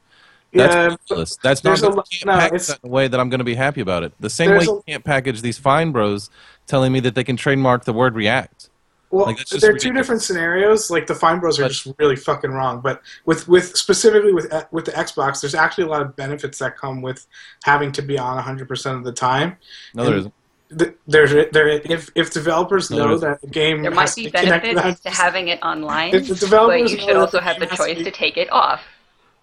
that's 0.55 0.97
yeah. 1.09 1.15
That's 1.43 1.63
not. 1.63 1.63
there's 1.63 1.83
a 1.83 1.87
can't 1.91 2.25
no, 2.25 2.31
package 2.33 2.53
it's- 2.53 2.67
that 2.67 2.79
in 2.83 2.89
a 2.89 2.91
way 2.91 3.07
that 3.07 3.19
I'm 3.19 3.29
going 3.29 3.39
to 3.39 3.43
be 3.45 3.55
happy 3.55 3.81
about 3.81 4.03
it. 4.03 4.13
The 4.19 4.29
same 4.29 4.49
way 4.49 4.55
There's 4.57 4.67
you 4.67 4.83
can't 4.87 5.03
package 5.03 5.41
these 5.41 5.57
fine 5.57 5.91
bros 5.91 6.29
telling 6.67 6.91
me 6.91 6.99
that 7.01 7.15
they 7.15 7.23
can 7.23 7.35
trademark 7.37 7.85
the 7.85 7.93
word 7.93 8.15
React. 8.15 8.69
Well, 9.11 9.27
Like, 9.27 9.45
there 9.45 9.73
are 9.73 9.77
two 9.77 9.93
different 9.93 10.23
scenarios. 10.23 10.89
Like 10.89 11.07
the 11.07 11.15
Fine 11.15 11.39
Bros 11.39 11.57
are 11.59 11.63
But- 11.63 11.71
just 11.71 11.87
really 11.99 12.15
fucking 12.17 12.51
wrong. 12.51 12.81
But 12.81 13.01
with 13.25 13.47
with 13.47 13.75
specifically 13.77 14.33
with 14.33 14.51
uh, 14.51 14.65
with 14.71 14.85
the 14.85 14.91
Xbox, 14.91 15.39
there's 15.41 15.55
actually 15.55 15.85
a 15.85 15.87
lot 15.87 16.01
of 16.01 16.15
benefits 16.15 16.57
that 16.59 16.75
come 16.75 17.01
with 17.01 17.25
having 17.63 17.91
to 17.93 18.01
be 18.01 18.17
on 18.17 18.35
100 18.35 18.67
percent 18.67 18.97
of 18.97 19.03
the 19.03 19.13
time. 19.13 19.57
No, 19.93 20.03
there 20.03 20.11
And- 20.13 20.19
isn't. 20.21 20.33
Th- 20.79 20.93
There's 21.07 21.31
there 21.53 21.67
if 21.67 22.09
if 22.15 22.33
developers 22.33 22.89
No, 22.89 22.97
know 22.97 23.13
isn't. 23.13 23.29
that 23.29 23.39
the 23.41 23.47
game 23.47 23.83
There 23.83 23.91
has 23.91 23.95
might 23.95 24.15
be 24.15 24.29
benefits 24.31 24.99
to 25.01 25.09
100%, 25.09 25.13
having 25.13 25.47
it 25.49 25.59
online, 25.61 26.15
If 26.15 26.27
the 26.27 26.33
developers 26.35 26.81
but 26.81 26.99
you 26.99 27.05
should 27.07 27.15
also 27.15 27.39
have 27.39 27.59
the 27.59 27.67
game 27.67 27.69
has 27.69 27.77
to 27.79 27.85
choice 27.85 27.97
be- 27.99 28.03
to 28.05 28.11
take 28.11 28.35
it 28.37 28.51
off. 28.51 28.81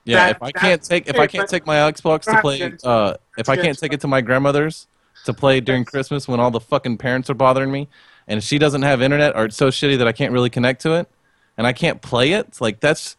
Yeah, 0.05 0.17
that- 0.17 0.37
if 0.37 0.43
I 0.43 0.53
can't 0.53 0.83
take 0.83 1.09
if 1.09 1.19
I 1.19 1.27
can't 1.27 1.49
take 1.49 1.67
my 1.67 1.77
Xbox 1.77 2.25
to 2.25 2.41
play 2.41 2.73
uh 2.85 3.15
if 3.39 3.49
I 3.49 3.57
can't 3.57 3.79
take 3.79 3.93
it 3.93 4.01
to 4.01 4.09
my 4.09 4.21
grandmother's 4.21 4.87
to 5.25 5.33
play 5.33 5.61
during 5.61 5.85
Christmas 5.85 6.27
when 6.27 6.41
all 6.41 6.51
the 6.51 6.61
fucking 6.61 6.99
parents 6.99 7.31
are 7.31 7.35
bothering 7.35 7.71
me 7.71 7.89
and 8.27 8.43
she 8.43 8.59
doesn't 8.59 8.83
have 8.83 9.01
internet 9.03 9.37
or 9.37 9.45
it's 9.45 9.57
so 9.57 9.69
shitty 9.69 9.99
that 9.99 10.09
I 10.09 10.13
can't 10.13 10.33
really 10.33 10.51
connect 10.51 10.83
to 10.83 10.95
it 10.95 11.09
and 11.57 11.67
I 11.67 11.73
can't 11.73 12.01
play 12.03 12.33
it, 12.33 12.61
like 12.61 12.81
that's 12.81 13.17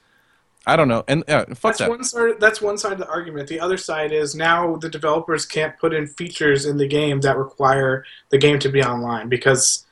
I 0.66 0.78
don't 0.78 0.88
know. 0.88 1.04
And 1.10 1.30
uh, 1.30 1.46
fuck 1.48 1.62
That's 1.62 1.80
that. 1.80 1.90
one 1.90 2.04
side. 2.06 2.40
That's 2.40 2.62
one 2.62 2.78
side 2.78 2.94
of 2.94 2.98
the 2.98 3.08
argument. 3.08 3.50
The 3.50 3.60
other 3.60 3.76
side 3.78 4.14
is 4.14 4.34
now 4.34 4.78
the 4.78 4.90
developers 4.90 5.46
can't 5.46 5.78
put 5.78 5.94
in 5.94 6.08
features 6.08 6.66
in 6.66 6.78
the 6.78 6.88
game 6.88 7.20
that 7.22 7.38
require 7.38 8.06
the 8.30 8.38
game 8.38 8.60
to 8.60 8.70
be 8.70 8.82
online 8.82 9.28
because 9.28 9.86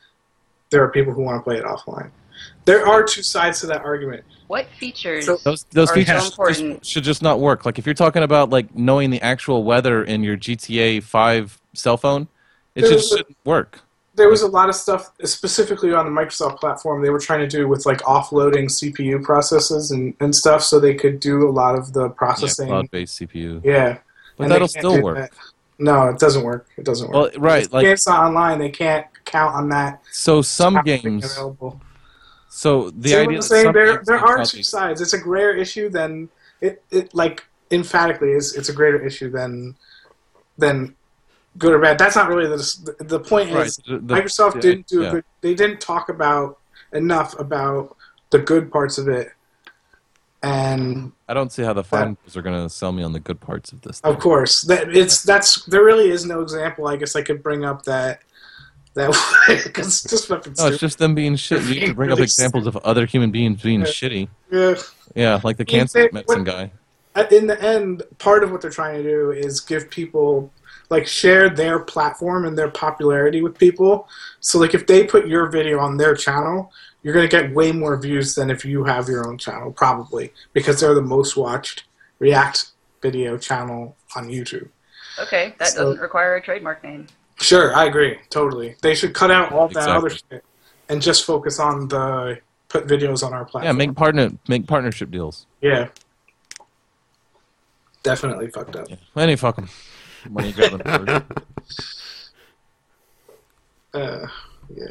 there 0.69 0.81
are 0.81 0.89
people 0.89 1.13
who 1.13 1.23
want 1.23 1.39
to 1.39 1.43
play 1.43 1.57
it 1.57 1.65
offline. 1.65 2.11
There 2.63 2.88
are 2.88 3.03
two 3.03 3.22
sides 3.22 3.59
to 3.61 3.68
that 3.68 3.81
argument. 3.81 4.23
What 4.52 4.68
features? 4.78 5.28
So- 5.28 5.38
Those 5.38 5.64
those 5.72 5.90
are 5.91 5.94
features 5.94 6.07
so 6.07 6.19
just- 6.19 6.32
important. 6.34 6.86
should 6.86 7.03
just 7.06 7.22
not 7.22 7.40
work. 7.40 7.65
Like 7.65 7.80
if 7.80 7.86
you're 7.86 7.95
talking 7.95 8.22
about 8.22 8.49
like 8.49 8.76
knowing 8.76 9.10
the 9.10 9.22
actual 9.22 9.64
weather 9.64 10.03
in 10.03 10.23
your 10.23 10.36
GTA 10.36 11.02
5 11.02 11.57
cell 11.73 11.95
phone, 11.95 12.28
it 12.76 12.82
There's 12.82 12.91
just 12.95 13.14
a- 13.14 13.18
shouldn't 13.19 13.38
work. 13.45 13.80
There 14.15 14.28
was 14.28 14.41
a 14.41 14.48
lot 14.49 14.68
of 14.68 14.76
stuff 14.76 15.10
specifically 15.23 15.94
on 15.94 16.03
the 16.03 16.11
Microsoft 16.11 16.60
platform 16.60 17.02
they 17.02 17.10
were 17.10 17.18
trying 17.19 17.40
to 17.40 17.48
do 17.48 17.69
with 17.69 17.86
like 17.86 17.99
offloading 18.02 18.65
CPU 18.69 19.23
processes 19.23 19.91
and, 19.91 20.14
and 20.19 20.36
stuff 20.36 20.61
so 20.64 20.82
they 20.82 20.95
could 20.95 21.22
do 21.22 21.48
a 21.48 21.49
lot 21.49 21.76
of 21.76 21.94
the 21.94 22.10
processing. 22.10 22.68
Yeah. 22.68 22.73
cloud-based 22.73 23.22
CPU. 23.22 23.52
And 23.64 23.99
But 24.36 24.44
they 24.44 24.49
that'll 24.49 24.68
still 24.68 25.02
work. 25.02 25.15
that. 25.18 25.32
No, 25.80 26.10
it 26.10 26.19
doesn't 26.19 26.44
work. 26.44 26.68
It 26.78 26.84
doesn't 26.84 27.07
work. 27.10 27.15
Well, 27.15 27.41
right, 27.41 27.64
If 27.68 27.72
like 27.72 27.86
it's 27.86 28.06
not 28.06 28.26
online, 28.26 28.60
they 28.60 28.69
can't 28.69 29.07
count 29.23 29.56
on 29.56 29.69
that. 29.69 30.02
so 30.11 30.41
some 30.41 30.82
games. 30.84 31.23
available. 31.38 31.80
So 32.53 32.90
the 32.90 33.10
See 33.10 33.15
what 33.15 33.23
idea 33.23 33.38
I'm 33.38 33.41
saying? 33.41 33.72
There, 33.72 34.03
there 34.03 34.19
are 34.19 34.44
two 34.45 34.61
sides. 34.61 34.99
It's 34.99 35.14
a 35.14 35.18
grayer 35.18 35.56
issue 35.56 35.88
than 35.90 36.28
it, 36.60 36.84
it 36.91 37.15
like 37.15 37.45
emphatically 37.72 38.32
is. 38.32 38.56
It's 38.57 38.68
a 38.68 38.73
greater 38.73 39.03
issue 39.03 39.32
than 39.32 39.78
than 40.57 40.94
good 41.57 41.73
or 41.73 41.80
bad. 41.80 41.98
That's 41.98 42.18
not 42.18 42.28
really 42.28 42.49
the 42.49 42.95
the 42.99 43.22
point. 43.22 43.53
Right, 43.53 43.68
Is 43.68 43.78
the- 43.78 43.99
the- 43.99 44.15
Microsoft 44.15 44.56
yeah, 44.56 44.61
didn't 44.61 44.88
do 44.88 45.02
yeah. 45.02 45.07
a 45.07 45.11
good. 45.14 45.23
They 45.40 45.56
didn't 45.56 45.80
talk 45.80 46.10
about 46.10 46.60
enough 46.91 47.40
about 47.40 47.95
the 48.32 48.40
good 48.40 48.69
parts 48.69 48.98
of 48.98 49.07
it, 49.07 49.32
and 50.44 51.14
I 51.30 51.34
don't 51.34 51.53
see 51.53 51.64
how 51.64 51.72
the 51.72 51.86
finals 51.86 52.36
are 52.36 52.41
going 52.41 52.61
to 52.61 52.69
sell 52.69 52.91
me 52.91 53.02
on 53.02 53.14
the 53.14 53.22
good 53.22 53.40
parts 53.40 53.72
of 53.72 53.80
this. 53.80 54.02
of 54.02 54.19
course 54.19 54.64
that 54.64 54.94
it's 54.94 55.23
that's 55.23 55.64
there 55.65 55.86
really 55.86 56.10
is 56.10 56.26
no 56.26 56.41
example. 56.41 56.86
I 56.86 56.98
guess 56.98 57.15
I 57.15 57.22
could 57.22 57.41
bring 57.41 57.64
up 57.64 57.84
that 57.84 58.23
that 58.93 59.09
because 59.63 59.88
it's 59.88 60.03
just 60.03 60.27
fucking 60.27 60.53
No, 60.57 60.68
it's 60.68 60.77
just 60.80 60.97
them 60.97 61.15
being 61.15 61.35
shit. 61.35 61.61
You 61.63 61.80
need 61.80 61.88
to 61.88 61.93
bring 61.93 62.11
up 62.11 62.18
Really 62.18 62.23
examples 62.26 62.68
of 62.68 62.76
other 62.77 63.05
human 63.05 63.31
beings 63.31 63.61
being 63.61 63.81
Yeah. 63.81 63.85
shitty. 63.88 64.27
Yeah. 64.51 64.76
Yeah, 65.15 65.39
like 65.43 65.57
the 65.57 65.65
cancer 65.65 66.03
they- 66.03 66.09
medicine 66.11 66.45
what- 66.45 66.45
guy. 66.45 66.72
in 67.31 67.47
the 67.47 67.61
end, 67.61 68.03
part 68.19 68.43
of 68.43 68.51
what 68.51 68.61
they're 68.61 68.72
trying 68.72 69.01
to 69.01 69.09
do 69.09 69.31
is 69.31 69.59
give 69.59 69.89
people 69.89 70.51
like 70.89 71.07
share 71.07 71.49
their 71.49 71.80
platform 71.80 72.45
and 72.45 72.57
their 72.57 72.69
popularity 72.69 73.41
with 73.41 73.57
people. 73.57 74.07
So 74.41 74.59
like 74.59 74.73
if 74.73 74.88
they 74.88 75.05
put 75.05 75.27
your 75.27 75.47
video 75.49 75.80
on 75.80 75.97
their 75.97 76.15
channel, 76.15 76.72
you're 77.03 77.13
going 77.13 77.27
to 77.27 77.31
get 77.41 77.53
way 77.53 77.72
more 77.72 77.97
views 77.99 78.35
than 78.35 78.49
if 78.51 78.63
you 78.65 78.84
have 78.84 79.07
your 79.09 79.27
own 79.27 79.38
channel 79.38 79.72
probably 79.72 80.34
because 80.53 80.80
they're 80.81 80.93
the 80.93 81.01
most 81.01 81.35
watched 81.38 81.85
React 82.19 82.65
video 83.01 83.38
channel 83.38 83.95
on 84.15 84.27
YouTube. 84.27 84.69
Okay, 85.19 85.55
that 85.59 85.69
So- 85.69 85.85
doesn't 85.85 86.01
require 86.01 86.35
a 86.35 86.41
trademark 86.41 86.84
name. 86.84 87.07
Sure, 87.41 87.76
I 87.76 87.85
agree. 87.85 88.18
Totally. 88.30 88.76
They 88.81 88.95
should 88.95 89.13
cut 89.13 89.31
out 89.31 89.51
all 89.51 89.68
that 89.69 89.77
Exactly. 89.80 89.97
other 89.97 90.09
shit 90.09 90.45
and 90.89 91.01
just 91.01 91.26
focus 91.26 91.59
on 91.59 91.88
the 91.88 92.39
put 92.69 92.88
videos 92.88 93.23
on 93.26 93.34
our 93.34 93.43
platform. 93.45 93.63
Yeah, 93.65 93.72
make 93.73 93.95
partner 93.95 94.30
make 94.47 94.68
partnership 94.68 95.11
deals. 95.11 95.45
Yeah. 95.61 95.89
Definitely 98.03 98.49
fucked 98.49 98.76
up. 98.76 98.89
Yeah. 98.89 98.95
Any 99.15 99.35
fuck 99.35 99.57
'em. 99.57 99.69
Money 100.30 100.51
grabbing. 100.53 100.81
Uh, 103.93 104.26
yeah. 104.73 104.85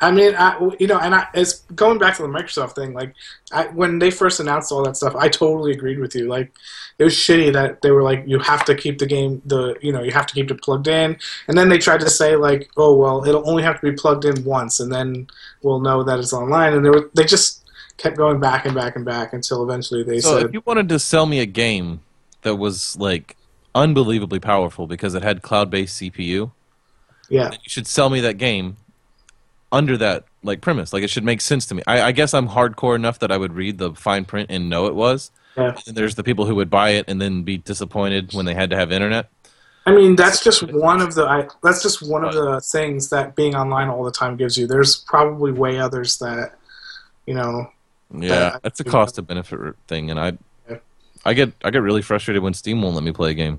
I 0.00 0.10
mean, 0.12 0.34
I, 0.36 0.70
you 0.78 0.86
know, 0.86 0.98
and 0.98 1.14
I, 1.14 1.26
it's 1.34 1.60
going 1.74 1.98
back 1.98 2.14
to 2.16 2.22
the 2.22 2.28
Microsoft 2.28 2.74
thing. 2.76 2.92
Like, 2.92 3.14
I, 3.52 3.64
when 3.68 3.98
they 3.98 4.10
first 4.12 4.38
announced 4.38 4.70
all 4.70 4.84
that 4.84 4.96
stuff, 4.96 5.16
I 5.16 5.28
totally 5.28 5.72
agreed 5.72 5.98
with 5.98 6.14
you. 6.14 6.28
Like, 6.28 6.52
it 6.98 7.04
was 7.04 7.14
shitty 7.14 7.52
that 7.52 7.82
they 7.82 7.90
were 7.90 8.02
like, 8.02 8.22
you 8.26 8.38
have 8.38 8.64
to 8.66 8.74
keep 8.74 8.98
the 8.98 9.06
game, 9.06 9.42
the 9.44 9.76
you 9.80 9.92
know, 9.92 10.02
you 10.02 10.12
have 10.12 10.26
to 10.26 10.34
keep 10.34 10.50
it 10.50 10.62
plugged 10.62 10.86
in. 10.86 11.16
And 11.48 11.58
then 11.58 11.68
they 11.68 11.78
tried 11.78 12.00
to 12.00 12.10
say 12.10 12.36
like, 12.36 12.70
oh 12.76 12.94
well, 12.94 13.26
it'll 13.26 13.48
only 13.48 13.62
have 13.62 13.80
to 13.80 13.90
be 13.90 13.96
plugged 13.96 14.24
in 14.24 14.44
once, 14.44 14.80
and 14.80 14.92
then 14.92 15.26
we'll 15.62 15.80
know 15.80 16.04
that 16.04 16.18
it's 16.18 16.32
online. 16.32 16.72
And 16.72 16.84
they 16.84 16.90
were 16.90 17.10
they 17.14 17.24
just 17.24 17.68
kept 17.96 18.16
going 18.16 18.40
back 18.40 18.64
and 18.66 18.74
back 18.74 18.96
and 18.96 19.04
back 19.04 19.32
until 19.32 19.62
eventually 19.62 20.02
they 20.02 20.20
So 20.20 20.38
said, 20.38 20.46
if 20.46 20.52
you 20.52 20.62
wanted 20.64 20.88
to 20.88 20.98
sell 20.98 21.26
me 21.26 21.40
a 21.40 21.46
game 21.46 22.00
that 22.42 22.56
was 22.56 22.96
like 22.96 23.36
unbelievably 23.74 24.40
powerful 24.40 24.86
because 24.86 25.14
it 25.14 25.22
had 25.22 25.42
cloud-based 25.42 26.00
CPU, 26.00 26.52
yeah, 27.28 27.50
you 27.50 27.68
should 27.68 27.86
sell 27.86 28.08
me 28.08 28.20
that 28.20 28.38
game 28.38 28.76
under 29.72 29.96
that 29.96 30.24
like 30.44 30.60
premise. 30.60 30.92
Like 30.92 31.02
it 31.02 31.10
should 31.10 31.24
make 31.24 31.40
sense 31.40 31.66
to 31.66 31.74
me. 31.74 31.82
I, 31.88 32.02
I 32.02 32.12
guess 32.12 32.32
I'm 32.34 32.50
hardcore 32.50 32.94
enough 32.94 33.18
that 33.18 33.32
I 33.32 33.36
would 33.36 33.54
read 33.54 33.78
the 33.78 33.94
fine 33.94 34.24
print 34.24 34.50
and 34.50 34.70
know 34.70 34.86
it 34.86 34.94
was. 34.94 35.32
Yeah. 35.56 35.76
And 35.86 35.96
there's 35.96 36.14
the 36.14 36.24
people 36.24 36.46
who 36.46 36.54
would 36.56 36.70
buy 36.70 36.90
it 36.90 37.04
and 37.08 37.20
then 37.20 37.42
be 37.42 37.58
disappointed 37.58 38.32
when 38.34 38.46
they 38.46 38.54
had 38.54 38.70
to 38.70 38.76
have 38.76 38.90
internet. 38.92 39.28
I 39.86 39.92
mean, 39.94 40.16
that's 40.16 40.42
just 40.42 40.62
one 40.72 41.02
of 41.02 41.14
the. 41.14 41.24
I, 41.26 41.46
that's 41.62 41.82
just 41.82 42.00
one 42.08 42.24
of 42.24 42.32
the 42.34 42.60
things 42.62 43.10
that 43.10 43.36
being 43.36 43.54
online 43.54 43.88
all 43.88 44.02
the 44.02 44.10
time 44.10 44.36
gives 44.36 44.56
you. 44.56 44.66
There's 44.66 44.96
probably 44.96 45.52
way 45.52 45.78
others 45.78 46.16
that, 46.18 46.54
you 47.26 47.34
know, 47.34 47.70
Yeah, 48.16 48.28
That- 48.50 48.62
that's 48.62 48.80
a 48.80 48.84
cost 48.84 49.16
to 49.16 49.22
benefit 49.22 49.60
thing, 49.88 50.10
and 50.10 50.18
I, 50.18 50.38
Yeah. 50.70 50.76
I 51.26 51.34
get 51.34 51.52
I 51.62 51.70
get 51.70 51.82
really 51.82 52.00
frustrated 52.02 52.42
when 52.42 52.54
Steam 52.54 52.80
won't 52.80 52.94
let 52.94 53.04
me 53.04 53.12
play 53.12 53.32
a 53.32 53.34
game. 53.34 53.58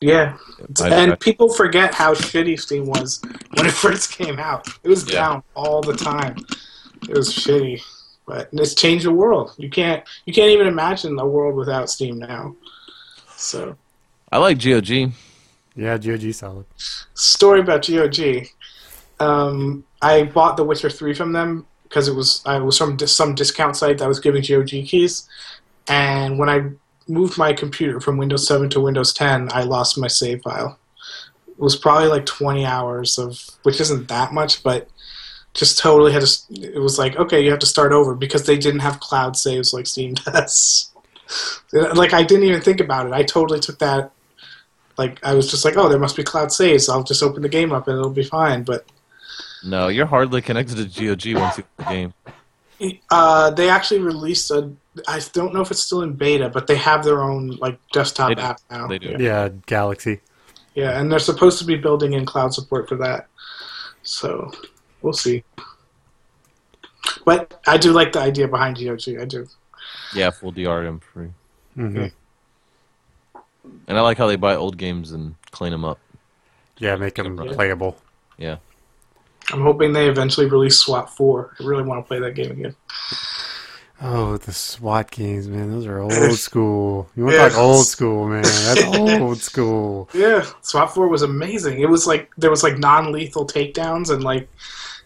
yeah. 0.00 0.36
I- 0.82 0.88
and 0.88 1.12
I- 1.12 1.16
people 1.16 1.52
forget 1.52 1.94
how 1.94 2.14
shitty 2.14 2.60
Steam 2.60 2.86
was 2.86 3.20
when 3.54 3.66
it 3.66 3.72
first 3.72 4.12
came 4.12 4.38
out. 4.38 4.66
It 4.82 4.88
was 4.88 5.06
Yeah. 5.08 5.14
down 5.20 5.42
all 5.54 5.82
the 5.82 5.94
time. 5.96 6.36
It 7.08 7.16
was 7.16 7.28
shitty, 7.30 7.82
but 8.26 8.48
it's 8.52 8.74
changed 8.74 9.04
the 9.04 9.12
world. 9.12 9.54
You 9.58 9.70
can't 9.70 10.02
you 10.26 10.32
can't 10.32 10.50
even 10.50 10.66
imagine 10.66 11.18
a 11.18 11.26
world 11.26 11.54
without 11.54 11.90
Steam 11.90 12.18
now. 12.18 12.56
So, 13.36 13.76
I 14.30 14.38
like 14.38 14.62
GOG. 14.62 15.12
Yeah, 15.76 15.98
GOG 15.98 16.32
solid. 16.32 16.66
story 17.14 17.60
about 17.60 17.86
GOG. 17.86 18.46
Um, 19.20 19.84
I 20.00 20.24
bought 20.24 20.56
The 20.56 20.64
Witcher 20.64 20.90
Three 20.90 21.14
from 21.14 21.32
them 21.32 21.66
because 21.84 22.08
it 22.08 22.14
was 22.14 22.42
I 22.46 22.58
was 22.58 22.78
from 22.78 22.98
some 22.98 23.34
discount 23.34 23.76
site 23.76 23.98
that 23.98 24.08
was 24.08 24.20
giving 24.20 24.42
GOG 24.42 24.68
keys, 24.68 25.28
and 25.88 26.38
when 26.38 26.48
I 26.48 26.70
moved 27.08 27.38
my 27.38 27.52
computer 27.52 28.00
from 28.00 28.16
Windows 28.16 28.46
7 28.46 28.70
to 28.70 28.80
Windows 28.80 29.12
10, 29.12 29.50
I 29.52 29.62
lost 29.62 29.98
my 29.98 30.08
save 30.08 30.42
file. 30.42 30.78
It 31.48 31.58
was 31.58 31.76
probably 31.76 32.08
like 32.08 32.26
20 32.26 32.64
hours 32.64 33.18
of, 33.18 33.38
which 33.62 33.80
isn't 33.80 34.08
that 34.08 34.32
much, 34.32 34.62
but 34.62 34.88
just 35.54 35.78
totally 35.78 36.12
had 36.12 36.22
to. 36.22 36.38
It 36.74 36.80
was 36.80 36.98
like 36.98 37.16
okay, 37.16 37.42
you 37.42 37.50
have 37.50 37.60
to 37.60 37.66
start 37.66 37.92
over 37.92 38.14
because 38.14 38.44
they 38.44 38.58
didn't 38.58 38.80
have 38.80 39.00
cloud 39.00 39.36
saves 39.36 39.72
like 39.72 39.86
Steam 39.86 40.14
does. 40.26 40.90
like 41.72 42.12
I 42.12 42.22
didn't 42.22 42.44
even 42.44 42.60
think 42.60 42.80
about 42.80 43.06
it. 43.06 43.12
I 43.12 43.22
totally 43.22 43.60
took 43.60 43.78
that 43.78 44.12
like 44.96 45.24
I 45.24 45.34
was 45.34 45.50
just 45.50 45.64
like, 45.64 45.76
oh, 45.76 45.88
there 45.88 45.98
must 45.98 46.16
be 46.16 46.22
cloud 46.22 46.52
saves. 46.52 46.88
I'll 46.88 47.02
just 47.02 47.22
open 47.22 47.42
the 47.42 47.48
game 47.48 47.72
up 47.72 47.88
and 47.88 47.96
it'll 47.98 48.10
be 48.10 48.24
fine. 48.24 48.62
But 48.62 48.86
No, 49.64 49.88
you're 49.88 50.06
hardly 50.06 50.42
connected 50.42 50.76
to 50.76 50.84
GOG 50.84 51.34
once 51.40 51.58
you 51.58 51.64
the 51.78 51.84
game. 51.84 52.14
uh, 53.10 53.50
they 53.50 53.68
actually 53.68 54.00
released 54.00 54.50
a. 54.50 54.70
I 55.08 55.20
don't 55.32 55.52
know 55.52 55.60
if 55.60 55.70
it's 55.72 55.82
still 55.82 56.02
in 56.02 56.12
beta, 56.12 56.48
but 56.48 56.66
they 56.68 56.76
have 56.76 57.02
their 57.04 57.22
own 57.22 57.48
like 57.56 57.78
desktop 57.92 58.36
They 58.36 58.42
app 58.42 58.60
now. 58.70 58.86
They 58.86 58.98
do. 58.98 59.16
Yeah, 59.18 59.48
Galaxy. 59.66 60.20
Yeah, 60.74 60.98
and 60.98 61.10
they're 61.10 61.18
supposed 61.18 61.58
to 61.60 61.64
be 61.64 61.76
building 61.76 62.12
in 62.12 62.24
cloud 62.24 62.54
support 62.54 62.88
for 62.88 62.96
that. 62.96 63.28
So 64.02 64.52
we'll 65.04 65.12
see. 65.12 65.44
But 67.24 67.60
I 67.66 67.76
do 67.76 67.92
like 67.92 68.12
the 68.12 68.20
idea 68.20 68.48
behind 68.48 68.76
GOG. 68.78 69.16
I 69.20 69.24
do. 69.26 69.46
Yeah, 70.14 70.30
full 70.30 70.52
DRM 70.52 71.02
free. 71.02 71.28
hmm 71.74 72.06
And 73.86 73.98
I 73.98 74.00
like 74.00 74.18
how 74.18 74.26
they 74.26 74.36
buy 74.36 74.54
old 74.56 74.76
games 74.78 75.12
and 75.12 75.34
clean 75.50 75.72
them 75.72 75.84
up. 75.84 75.98
Yeah, 76.78 76.96
make 76.96 77.14
them 77.14 77.38
Yeah. 77.40 77.52
playable. 77.54 77.96
Yeah. 78.38 78.56
I'm 79.52 79.60
hoping 79.62 79.92
they 79.92 80.08
eventually 80.08 80.46
release 80.46 80.78
SWAT 80.80 81.14
4. 81.14 81.56
I 81.60 81.64
really 81.64 81.82
want 81.82 82.02
to 82.02 82.08
play 82.08 82.18
that 82.18 82.34
game 82.34 82.50
again. 82.50 82.74
Oh, 84.00 84.36
the 84.38 84.52
SWAT 84.52 85.10
games, 85.10 85.46
man. 85.48 85.70
Those 85.70 85.86
are 85.86 85.98
old 86.00 86.38
school. 86.38 87.08
You 87.14 87.24
want 87.24 87.34
to 87.36 87.42
Yeah. 87.42 87.48
talk 87.50 87.58
old 87.58 87.86
school, 87.86 88.26
man? 88.28 88.42
That's 88.42 88.82
old 88.84 89.38
school. 89.40 90.08
Yeah, 90.14 90.44
SWAT 90.62 90.94
4 90.94 91.08
was 91.08 91.22
amazing. 91.22 91.80
It 91.80 91.88
was 91.88 92.06
like 92.06 92.30
there 92.38 92.50
was 92.50 92.62
like 92.62 92.78
non-lethal 92.78 93.46
takedowns 93.46 94.10
and 94.10 94.24
like 94.24 94.48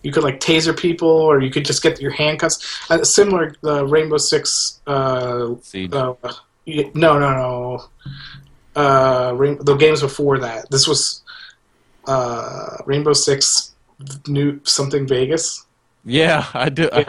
you 0.02 0.12
could 0.12 0.22
like 0.22 0.40
taser 0.40 0.76
people 0.76 1.08
or 1.08 1.40
you 1.40 1.50
could 1.50 1.64
just 1.64 1.82
get 1.82 2.00
your 2.00 2.10
handcuffs. 2.12 2.90
Uh, 2.90 3.02
similar 3.04 3.54
the 3.62 3.84
Rainbow 3.86 4.16
Six. 4.18 4.80
Uh, 4.86 5.54
Siege. 5.62 5.92
uh, 5.92 6.14
no, 6.66 7.18
no, 7.18 7.18
no. 7.18 7.84
Uh, 8.76 9.32
Rain- 9.36 9.58
the 9.64 9.74
games 9.74 10.00
before 10.02 10.38
that. 10.38 10.70
This 10.70 10.86
was 10.86 11.22
uh, 12.06 12.76
Rainbow 12.86 13.12
Six 13.12 13.72
New 14.28 14.60
something 14.64 15.06
Vegas. 15.06 15.66
yeah, 16.04 16.46
I 16.54 16.68
do. 16.68 16.88
I, 16.92 17.04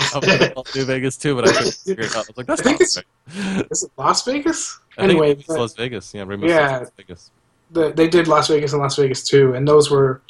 New 0.76 0.86
Vegas 0.86 1.16
too, 1.18 1.36
but 1.36 1.48
I 1.48 1.52
couldn't 1.54 1.74
figure 1.86 2.04
it 2.06 2.12
out. 2.16 2.26
I 2.26 2.30
was 2.30 2.38
like, 2.38 2.48
that's 2.48 2.62
I 2.62 2.64
think 2.64 2.80
not. 2.82 3.68
Is 3.72 3.84
it 3.84 3.92
Las 3.98 4.24
Vegas? 4.26 4.80
I 4.98 5.04
anyway, 5.04 5.36
but- 5.36 5.60
Las 5.60 5.74
Vegas. 5.76 6.14
Yeah, 6.14 6.24
Rainbow 6.26 6.48
Yeah. 6.48 6.80
Six 6.80 6.82
Las 6.82 6.92
Vegas. 6.98 7.32
the, 7.72 7.92
they 7.94 8.08
did 8.08 8.28
Las 8.28 8.48
Vegas 8.48 8.74
and 8.74 8.82
Las 8.82 8.96
Vegas 8.98 9.24
too, 9.24 9.54
and 9.54 9.68
those 9.68 9.92
were. 9.92 10.22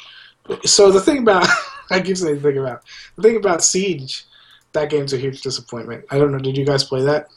So 0.64 0.90
the 0.92 1.00
thing 1.00 1.18
about 1.18 1.46
I 1.90 2.00
keep 2.00 2.16
saying 2.16 2.36
the 2.36 2.40
thing 2.40 2.58
about 2.58 2.82
the 3.16 3.22
thing 3.22 3.36
about 3.36 3.62
Siege, 3.62 4.24
that 4.72 4.90
game's 4.90 5.12
a 5.12 5.18
huge 5.18 5.42
disappointment. 5.42 6.04
I 6.10 6.18
don't 6.18 6.32
know. 6.32 6.38
Did 6.38 6.56
you 6.56 6.64
guys 6.64 6.84
play 6.84 7.02
that? 7.02 7.28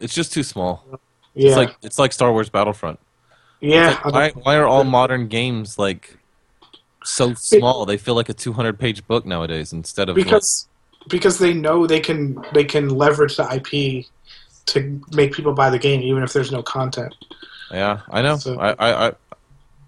It's 0.00 0.14
just 0.14 0.32
too 0.32 0.42
small. 0.42 0.84
Yeah, 1.34 1.48
It's 1.50 1.56
like 1.56 1.76
it's 1.82 1.98
like 1.98 2.12
Star 2.12 2.32
Wars 2.32 2.48
Battlefront. 2.48 2.98
yeah. 3.60 4.00
Like, 4.04 4.34
why 4.36 4.42
why 4.42 4.56
are 4.56 4.66
all 4.66 4.84
modern 4.84 5.28
games 5.28 5.78
like 5.78 6.16
so 7.04 7.34
small? 7.34 7.86
They 7.86 7.96
feel 7.96 8.14
like 8.14 8.28
a 8.28 8.34
200 8.34 8.78
page 8.78 9.06
book 9.06 9.24
nowadays 9.26 9.72
instead 9.72 10.08
of 10.08 10.16
like, 10.16 10.24
because 10.26 10.68
because 11.08 11.38
they 11.38 11.52
know 11.54 11.86
they 11.86 12.00
can 12.00 12.44
they 12.54 12.64
can 12.64 12.88
leverage 12.88 13.36
the 13.36 13.44
IP 13.54 14.06
to 14.66 15.00
make 15.12 15.32
people 15.32 15.52
buy 15.52 15.70
the 15.70 15.78
game 15.78 16.00
even 16.02 16.22
if 16.22 16.32
there's 16.32 16.50
no 16.50 16.62
content. 16.62 17.14
yeah, 17.70 18.00
I 18.10 18.22
know. 18.22 18.36
So- 18.36 18.58
I, 18.58 18.72
I, 18.78 19.08
I 19.08 19.12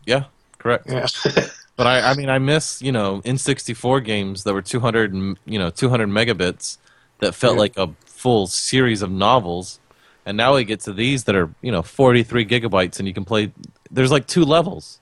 yeah, 0.05 0.25
correct. 0.59 0.87
Yeah, 0.89 1.07
But 1.77 1.87
I, 1.87 2.11
I 2.11 2.15
mean, 2.15 2.29
I 2.31 2.39
miss 2.39 2.81
you 2.83 2.93
know 2.93 3.21
N64 3.23 4.05
games 4.05 4.45
that 4.45 4.55
were 4.55 4.63
200 4.63 5.15
you 5.45 5.59
know 5.59 5.71
200 5.71 6.09
megabits 6.09 6.79
that 7.21 7.35
felt 7.35 7.55
Yeah. 7.55 7.61
like 7.61 7.77
a 7.77 7.89
full 8.07 8.47
series 8.47 9.03
of 9.03 9.11
novels, 9.11 9.79
and 10.25 10.37
now 10.37 10.55
we 10.55 10.65
get 10.65 10.81
to 10.81 10.93
these 10.93 11.25
that 11.25 11.35
are 11.37 11.51
you 11.63 11.71
know 11.73 11.83
43 11.83 12.47
gigabytes 12.47 12.99
and 12.99 13.07
you 13.07 13.15
can 13.15 13.25
play. 13.25 13.53
There's 13.91 14.11
like 14.11 14.27
two 14.27 14.45
levels. 14.45 15.01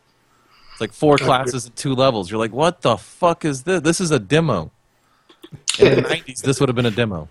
It's 0.73 0.81
like 0.81 0.93
four 0.93 1.17
classes 1.19 1.67
and 1.67 1.77
two 1.77 1.95
levels. 1.95 2.29
You're 2.31 2.41
like, 2.41 2.53
what 2.53 2.83
the 2.83 2.97
fuck 2.97 3.45
is 3.45 3.63
this? 3.63 3.81
This 3.83 4.01
is 4.01 4.11
a 4.11 4.19
demo. 4.19 4.73
In 5.79 5.95
the 5.95 6.03
90s, 6.09 6.43
this 6.43 6.59
would 6.59 6.69
have 6.69 6.75
been 6.75 6.87
a 6.87 6.91
demo. 6.91 7.29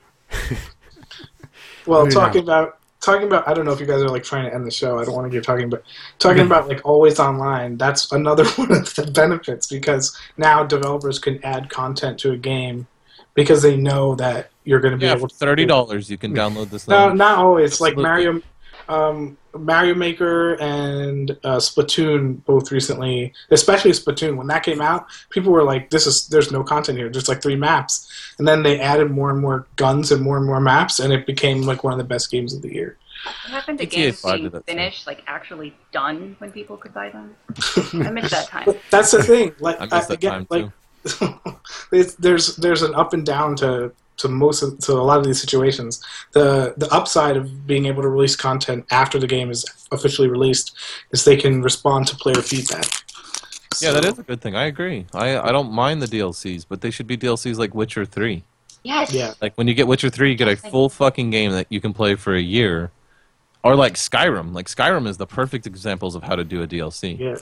Well, 1.85 2.07
talking 2.07 2.43
about 2.43 2.77
talking 3.03 3.27
about 3.27 3.47
I 3.47 3.53
don't 3.53 3.65
know 3.65 3.71
if 3.71 3.79
you 3.79 3.85
guys 3.85 4.01
are 4.01 4.09
like 4.09 4.23
trying 4.23 4.49
to 4.49 4.53
end 4.55 4.65
the 4.65 4.71
show. 4.71 4.97
I 4.99 5.05
don't 5.05 5.13
want 5.13 5.31
to 5.31 5.37
keep 5.37 5.43
talking, 5.43 5.69
but 5.69 5.83
talking 6.19 6.45
about 6.45 6.67
like 6.67 6.81
always 6.85 7.19
online. 7.19 7.77
That's 7.77 8.11
another 8.11 8.45
one 8.55 8.71
of 8.71 8.93
the 8.95 9.11
benefits 9.13 9.67
because 9.67 10.17
now 10.37 10.63
developers 10.63 11.19
can 11.19 11.43
add 11.43 11.69
content 11.69 12.19
to 12.19 12.31
a 12.31 12.37
game 12.37 12.87
because 13.35 13.61
they 13.61 13.75
know 13.75 14.15
that 14.15 14.51
you're 14.63 14.79
going 14.79 14.93
to 14.93 14.97
be 14.97 15.05
Yeah, 15.05 15.13
able 15.13 15.21
for 15.21 15.29
to 15.29 15.35
thirty 15.35 15.65
dollars, 15.65 16.09
you 16.09 16.17
can 16.17 16.33
download 16.33 16.69
this. 16.69 16.87
No, 16.87 17.11
not 17.13 17.37
always. 17.39 17.81
Like. 17.81 17.97
Mario, 17.97 18.41
um, 18.89 19.37
Mario 19.57 19.95
Maker 19.95 20.53
and 20.55 21.31
uh, 21.43 21.57
Splatoon 21.57 22.43
both 22.45 22.71
recently, 22.71 23.33
especially 23.51 23.91
Splatoon. 23.91 24.35
When 24.35 24.47
that 24.47 24.63
came 24.63 24.81
out, 24.81 25.07
people 25.29 25.51
were 25.51 25.63
like, 25.63 25.89
"This 25.89 26.07
is 26.07 26.27
there's 26.27 26.51
no 26.51 26.63
content 26.63 26.97
here. 26.97 27.09
There's 27.09 27.29
like 27.29 27.41
three 27.41 27.55
maps." 27.55 28.09
And 28.37 28.47
then 28.47 28.63
they 28.63 28.79
added 28.79 29.11
more 29.11 29.29
and 29.29 29.39
more 29.39 29.67
guns 29.75 30.11
and 30.11 30.21
more 30.21 30.37
and 30.37 30.45
more 30.45 30.59
maps, 30.59 30.99
and 30.99 31.13
it 31.13 31.25
became 31.25 31.61
like 31.61 31.83
one 31.83 31.93
of 31.93 31.99
the 31.99 32.05
best 32.05 32.31
games 32.31 32.53
of 32.53 32.61
the 32.61 32.73
year. 32.73 32.97
What 33.23 33.51
happened 33.51 33.79
to 33.79 33.85
GTA 33.85 33.89
games 33.89 34.21
being 34.21 34.43
did 34.43 34.51
that 34.51 34.67
too. 34.67 34.73
finished, 34.73 35.07
like 35.07 35.23
actually 35.27 35.73
done 35.91 36.35
when 36.39 36.51
people 36.51 36.77
could 36.77 36.93
buy 36.93 37.09
them? 37.09 37.35
I 37.93 38.11
miss 38.11 38.31
that 38.31 38.47
time. 38.47 38.63
But 38.65 38.79
that's 38.89 39.11
the 39.11 39.23
thing. 39.23 39.55
Like 39.59 39.79
I 39.79 39.85
uh, 39.85 39.97
miss 39.97 40.07
that 40.07 40.13
again, 40.13 40.31
time 40.31 40.47
like 40.49 40.65
too. 41.05 41.59
there's 41.91 42.15
there's 42.15 42.55
there's 42.57 42.81
an 42.81 42.95
up 42.95 43.13
and 43.13 43.25
down 43.25 43.55
to 43.57 43.91
to 44.17 44.27
most 44.27 44.61
of, 44.61 44.77
to 44.79 44.93
a 44.93 45.01
lot 45.03 45.17
of 45.19 45.25
these 45.25 45.39
situations. 45.41 46.01
The 46.33 46.73
the 46.77 46.87
upside 46.93 47.37
of 47.37 47.65
being 47.67 47.85
able 47.85 48.01
to 48.03 48.09
release 48.09 48.35
content 48.35 48.85
after 48.91 49.19
the 49.19 49.27
game 49.27 49.49
is 49.51 49.65
officially 49.91 50.27
released 50.29 50.75
is 51.11 51.25
they 51.25 51.37
can 51.37 51.61
respond 51.61 52.07
to 52.07 52.15
player 52.15 52.41
feedback. 52.41 52.85
Yeah, 53.81 53.91
that 53.91 54.03
So- 54.03 54.09
is 54.11 54.19
a 54.19 54.23
good 54.23 54.41
thing. 54.41 54.55
I 54.55 54.65
agree. 54.65 55.05
I, 55.13 55.37
I 55.39 55.51
don't 55.51 55.71
mind 55.71 56.01
the 56.01 56.07
DLCs, 56.07 56.65
but 56.69 56.81
they 56.81 56.91
should 56.91 57.07
be 57.07 57.17
DLCs 57.17 57.57
like 57.57 57.73
Witcher 57.73 58.05
3. 58.05 58.43
Yes. 58.83 59.11
Yeah. 59.13 59.33
Like 59.41 59.55
when 59.55 59.67
you 59.67 59.73
get 59.73 59.87
Witcher 59.87 60.09
3, 60.09 60.29
you 60.29 60.35
get 60.35 60.47
a 60.47 60.55
full 60.57 60.89
fucking 60.89 61.29
game 61.31 61.51
that 61.53 61.67
you 61.69 61.81
can 61.81 61.93
play 61.93 62.15
for 62.15 62.35
a 62.35 62.41
year. 62.41 62.91
Or 63.63 63.75
like 63.75 63.93
Skyrim. 63.93 64.53
Like 64.53 64.67
Skyrim 64.67 65.07
is 65.07 65.17
the 65.17 65.25
perfect 65.25 65.65
examples 65.65 66.15
of 66.15 66.23
how 66.23 66.35
to 66.35 66.43
do 66.43 66.61
a 66.61 66.67
DLC. 66.67 67.17
Yeah. 67.17 67.35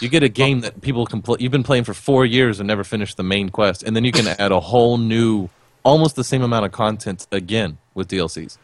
You 0.00 0.08
get 0.08 0.22
a 0.22 0.28
game 0.28 0.60
that 0.60 0.80
people 0.80 1.04
can 1.06 1.20
play. 1.22 1.36
You've 1.40 1.52
been 1.52 1.62
playing 1.64 1.84
for 1.84 1.92
four 1.94 2.24
years 2.24 2.58
and 2.60 2.66
never 2.66 2.84
finished 2.84 3.16
the 3.16 3.22
main 3.22 3.50
quest, 3.50 3.82
and 3.82 3.94
then 3.94 4.04
you 4.04 4.12
can 4.12 4.26
add 4.26 4.50
a 4.52 4.58
whole 4.60 4.96
new, 4.98 5.48
almost 5.86 6.16
the 6.16 6.24
same 6.24 6.42
amount 6.42 6.66
of 6.66 6.72
content 6.72 7.26
again 7.30 7.78
with 7.94 8.08
DLCs. 8.08 8.58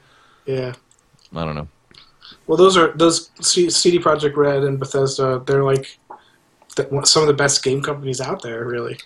Yeah. 0.45 0.75
I 1.35 1.45
don't 1.45 1.55
know. 1.55 1.69
Well, 2.47 2.59
those 2.59 2.77
are 2.77 2.93
those 2.93 3.31
CD 3.41 3.99
Projekt 3.99 4.37
Red 4.37 4.65
and 4.65 4.79
Bethesda. 4.79 5.43
They're 5.47 5.63
like 5.63 5.99
the, 6.77 7.03
some 7.05 7.23
of 7.23 7.29
the 7.29 7.35
best 7.35 7.63
game 7.63 7.81
companies 7.81 8.21
out 8.21 8.43
there, 8.43 8.65
really. 8.67 8.99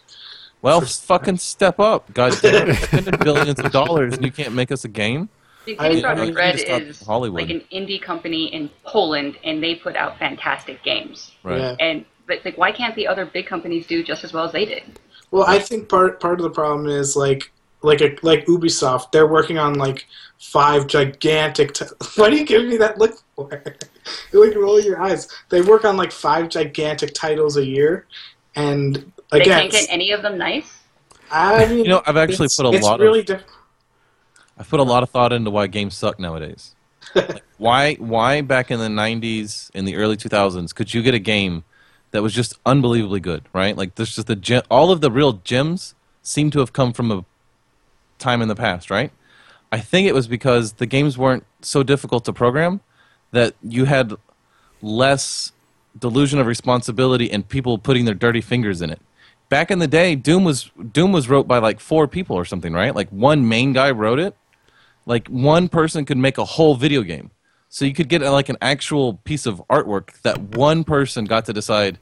Well, 0.62 0.80
For- 0.80 0.86
fucking 0.86 1.36
step 1.36 1.78
up, 1.78 2.12
God 2.14 2.32
damn! 2.40 2.74
Spending 2.74 3.20
billions 3.20 3.60
of 3.60 3.70
dollars 3.70 4.14
and 4.14 4.24
you 4.24 4.32
can't 4.32 4.54
make 4.54 4.72
us 4.72 4.84
a 4.84 4.88
game. 4.88 5.28
CD 5.66 5.76
Projekt 6.02 6.34
Red 6.34 6.54
is 6.58 7.02
Hollywood. 7.02 7.42
like 7.42 7.50
an 7.50 7.62
indie 7.72 8.00
company 8.00 8.46
in 8.46 8.70
Poland, 8.84 9.36
and 9.44 9.62
they 9.62 9.74
put 9.74 9.94
out 9.96 10.18
fantastic 10.18 10.82
games. 10.82 11.32
Right. 11.42 11.60
Yeah. 11.60 11.76
And 11.78 12.04
but 12.26 12.44
like, 12.44 12.56
why 12.56 12.72
can't 12.72 12.96
the 12.96 13.06
other 13.06 13.26
big 13.26 13.46
companies 13.46 13.86
do 13.86 14.02
just 14.02 14.24
as 14.24 14.32
well 14.32 14.44
as 14.44 14.52
they 14.52 14.64
did? 14.64 14.98
Well, 15.30 15.44
I 15.46 15.58
think 15.58 15.88
part 15.88 16.20
part 16.20 16.40
of 16.40 16.44
the 16.44 16.50
problem 16.50 16.86
is 16.88 17.14
like 17.16 17.52
like 17.86 18.00
a 18.00 18.16
like 18.22 18.44
Ubisoft. 18.46 19.12
They're 19.12 19.26
working 19.26 19.58
on 19.58 19.74
like 19.74 20.06
five 20.38 20.86
gigantic. 20.86 21.72
T- 21.74 21.86
Why 22.16 22.30
do 22.30 22.36
you 22.36 22.44
give 22.44 22.66
me 22.66 22.76
that 22.78 22.98
look 22.98 23.22
for? 23.34 23.62
You're 24.32 24.46
like 24.48 24.56
rolling 24.56 24.84
your 24.84 25.00
eyes. 25.00 25.28
They 25.48 25.62
work 25.62 25.84
on 25.84 25.96
like 25.96 26.12
five 26.12 26.48
gigantic 26.48 27.14
titles 27.14 27.56
a 27.56 27.64
year, 27.64 28.06
and 28.54 28.96
again, 28.96 29.12
They 29.30 29.44
can't 29.44 29.70
get 29.72 29.86
any 29.88 30.10
of 30.12 30.22
them 30.22 30.36
nice. 30.36 30.78
I 31.30 31.66
mean, 31.66 31.78
You 31.78 31.88
know, 31.90 32.02
I've 32.06 32.16
actually 32.16 32.48
put 32.48 32.66
a 32.66 32.70
it's 32.70 32.84
lot 32.84 33.00
really 33.00 33.20
of 33.20 33.26
diff- 33.26 33.44
I've 34.58 34.68
put 34.68 34.80
a 34.80 34.84
lot 34.84 35.02
of 35.02 35.10
thought 35.10 35.32
into 35.32 35.50
why 35.50 35.66
games 35.66 35.96
suck 35.96 36.18
nowadays. 36.18 36.74
Like, 37.14 37.42
why 37.58 37.94
why 37.94 38.40
back 38.42 38.70
in 38.70 38.78
the 38.78 38.88
90s 38.88 39.70
in 39.74 39.84
the 39.84 39.96
early 39.96 40.16
2000s 40.16 40.74
could 40.74 40.92
you 40.94 41.02
get 41.02 41.14
a 41.14 41.18
game 41.18 41.64
that 42.12 42.22
was 42.22 42.32
just 42.32 42.54
unbelievably 42.64 43.20
good, 43.20 43.44
right? 43.52 43.76
Like 43.76 43.94
there's 43.96 44.14
just 44.14 44.26
the 44.26 44.36
gem, 44.36 44.62
all 44.70 44.90
of 44.90 45.00
the 45.00 45.10
real 45.10 45.34
gems 45.44 45.94
seem 46.22 46.50
to 46.50 46.60
have 46.60 46.72
come 46.72 46.92
from 46.92 47.10
a 47.12 47.24
time 48.18 48.42
in 48.42 48.48
the 48.48 48.54
past, 48.54 48.90
right? 48.90 49.12
I 49.72 49.80
think 49.80 50.06
it 50.08 50.14
was 50.14 50.28
because 50.28 50.74
the 50.74 50.86
games 50.86 51.18
weren't 51.18 51.44
so 51.60 51.82
difficult 51.82 52.24
to 52.26 52.32
program 52.32 52.80
that 53.32 53.54
you 53.62 53.84
had 53.84 54.14
less 54.80 55.52
delusion 55.98 56.38
of 56.38 56.46
responsibility 56.46 57.30
and 57.30 57.48
people 57.48 57.78
putting 57.78 58.04
their 58.04 58.14
dirty 58.14 58.40
fingers 58.40 58.80
in 58.82 58.90
it. 58.90 59.00
Back 59.48 59.70
in 59.70 59.78
the 59.78 59.88
day, 59.88 60.14
Doom 60.14 60.44
was 60.44 60.70
Doom 60.92 61.12
was 61.12 61.28
wrote 61.28 61.46
by 61.46 61.58
like 61.58 61.80
four 61.80 62.08
people 62.08 62.36
or 62.36 62.44
something, 62.44 62.72
right? 62.72 62.94
Like 62.94 63.08
one 63.10 63.48
main 63.48 63.72
guy 63.72 63.90
wrote 63.90 64.18
it. 64.18 64.36
Like 65.04 65.28
one 65.28 65.68
person 65.68 66.04
could 66.04 66.18
make 66.18 66.36
a 66.36 66.44
whole 66.44 66.74
video 66.74 67.02
game. 67.02 67.30
So 67.68 67.84
you 67.84 67.94
could 67.94 68.08
get 68.08 68.22
like 68.22 68.48
an 68.48 68.56
actual 68.60 69.14
piece 69.14 69.46
of 69.46 69.62
artwork 69.70 70.20
that 70.22 70.40
one 70.56 70.84
person 70.84 71.24
got 71.26 71.44
to 71.46 71.52
decide. 71.52 71.98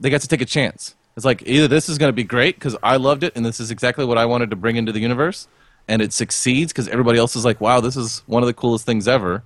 They 0.00 0.10
got 0.10 0.20
to 0.22 0.28
take 0.28 0.40
a 0.40 0.46
chance. 0.46 0.94
It's 1.18 1.24
like 1.24 1.42
either 1.46 1.66
this 1.66 1.88
is 1.88 1.98
going 1.98 2.10
to 2.10 2.14
be 2.14 2.22
great 2.22 2.54
because 2.54 2.76
I 2.80 2.96
loved 2.96 3.24
it 3.24 3.34
and 3.34 3.44
this 3.44 3.58
is 3.58 3.72
exactly 3.72 4.04
what 4.04 4.16
I 4.16 4.24
wanted 4.24 4.50
to 4.50 4.56
bring 4.56 4.76
into 4.76 4.92
the 4.92 5.00
universe, 5.00 5.48
and 5.88 6.00
it 6.00 6.12
succeeds 6.12 6.72
because 6.72 6.86
everybody 6.86 7.18
else 7.18 7.34
is 7.34 7.44
like, 7.44 7.60
wow, 7.60 7.80
this 7.80 7.96
is 7.96 8.22
one 8.26 8.44
of 8.44 8.46
the 8.46 8.54
coolest 8.54 8.86
things 8.86 9.08
ever, 9.08 9.42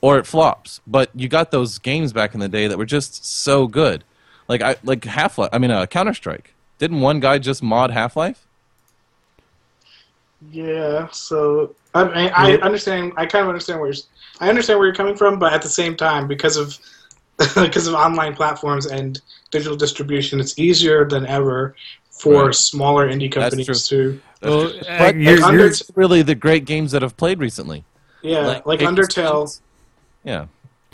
or 0.00 0.16
it 0.16 0.26
flops. 0.26 0.80
But 0.86 1.10
you 1.14 1.28
got 1.28 1.50
those 1.50 1.78
games 1.78 2.14
back 2.14 2.32
in 2.32 2.40
the 2.40 2.48
day 2.48 2.68
that 2.68 2.78
were 2.78 2.86
just 2.86 3.22
so 3.26 3.66
good, 3.66 4.02
like 4.48 4.62
I 4.62 4.76
like 4.82 5.04
Half 5.04 5.36
Life. 5.36 5.50
I 5.52 5.58
mean, 5.58 5.70
uh, 5.70 5.84
Counter 5.84 6.14
Strike. 6.14 6.54
Didn't 6.78 7.02
one 7.02 7.20
guy 7.20 7.36
just 7.36 7.62
mod 7.62 7.90
Half 7.90 8.16
Life? 8.16 8.46
Yeah, 10.50 11.10
so 11.10 11.74
I 11.94 12.04
mean, 12.04 12.32
I 12.34 12.56
understand. 12.62 13.12
I 13.18 13.26
kind 13.26 13.42
of 13.42 13.50
understand 13.50 13.78
where 13.78 13.90
you're. 13.90 14.02
I 14.40 14.48
understand 14.48 14.78
where 14.78 14.88
you're 14.88 14.96
coming 14.96 15.16
from, 15.16 15.38
but 15.38 15.52
at 15.52 15.60
the 15.60 15.68
same 15.68 15.98
time, 15.98 16.26
because 16.26 16.56
of 16.56 16.78
because 17.54 17.86
of 17.86 17.94
online 17.94 18.34
platforms 18.34 18.86
and 18.86 19.20
digital 19.50 19.76
distribution, 19.76 20.40
it's 20.40 20.58
easier 20.58 21.04
than 21.08 21.26
ever 21.26 21.74
for 22.10 22.46
Right. 22.46 22.54
smaller 22.54 23.08
indie 23.08 23.32
That's 23.32 23.54
companies 23.56 23.88
to. 23.88 24.20
Well, 24.42 24.72
But 24.86 24.88
uh, 24.88 24.88
you're- 24.88 24.98
like 25.00 25.14
you're- 25.16 25.42
under- 25.42 25.70
really 25.94 26.22
the 26.22 26.34
great 26.34 26.64
games 26.66 26.92
that 26.92 27.02
have 27.02 27.16
played 27.16 27.40
recently. 27.40 27.84
Yeah, 28.22 28.60
like, 28.66 28.82
Apex 28.82 28.90
Undertale. 29.16 29.24
Legends. 29.32 29.62
Yeah, 30.24 30.46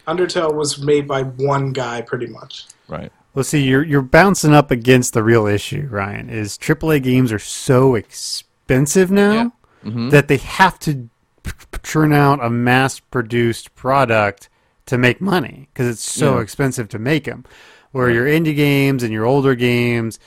Undertale 0.07 0.55
was 0.55 0.79
made 0.81 1.09
by 1.09 1.23
one 1.25 1.73
guy, 1.73 2.01
pretty 2.03 2.27
much. 2.27 2.67
right. 2.89 3.11
Well, 3.35 3.45
see, 3.45 3.61
you're 3.63 3.83
you're 3.83 4.01
bouncing 4.01 4.55
up 4.55 4.71
against 4.71 5.13
the 5.13 5.23
real 5.23 5.47
issue, 5.47 5.89
Ryan. 5.91 6.31
Is 6.31 6.57
AAA 6.57 7.01
games 7.03 7.31
are 7.33 7.39
so 7.39 7.95
expensive 7.95 9.11
now 9.11 9.53
Mhm. 9.85 10.11
that 10.11 10.29
they 10.29 10.39
have 10.39 10.79
to 10.81 11.11
p- 11.43 11.51
p- 11.71 11.79
churn 11.83 12.15
out 12.15 12.43
a 12.43 12.49
mass-produced 12.49 13.75
product 13.75 14.49
to 14.87 14.99
make 14.99 15.21
money 15.21 15.69
because 15.73 15.89
it's 15.89 16.03
so 16.03 16.37
Yeah. 16.37 16.43
expensive 16.43 16.89
to 16.91 16.99
make 16.99 17.25
them. 17.25 17.45
Where 17.93 18.11
your 18.11 18.27
indie 18.27 18.55
games 18.55 19.03
and 19.03 19.13
your 19.13 19.25
older 19.25 19.55
games, 19.55 20.19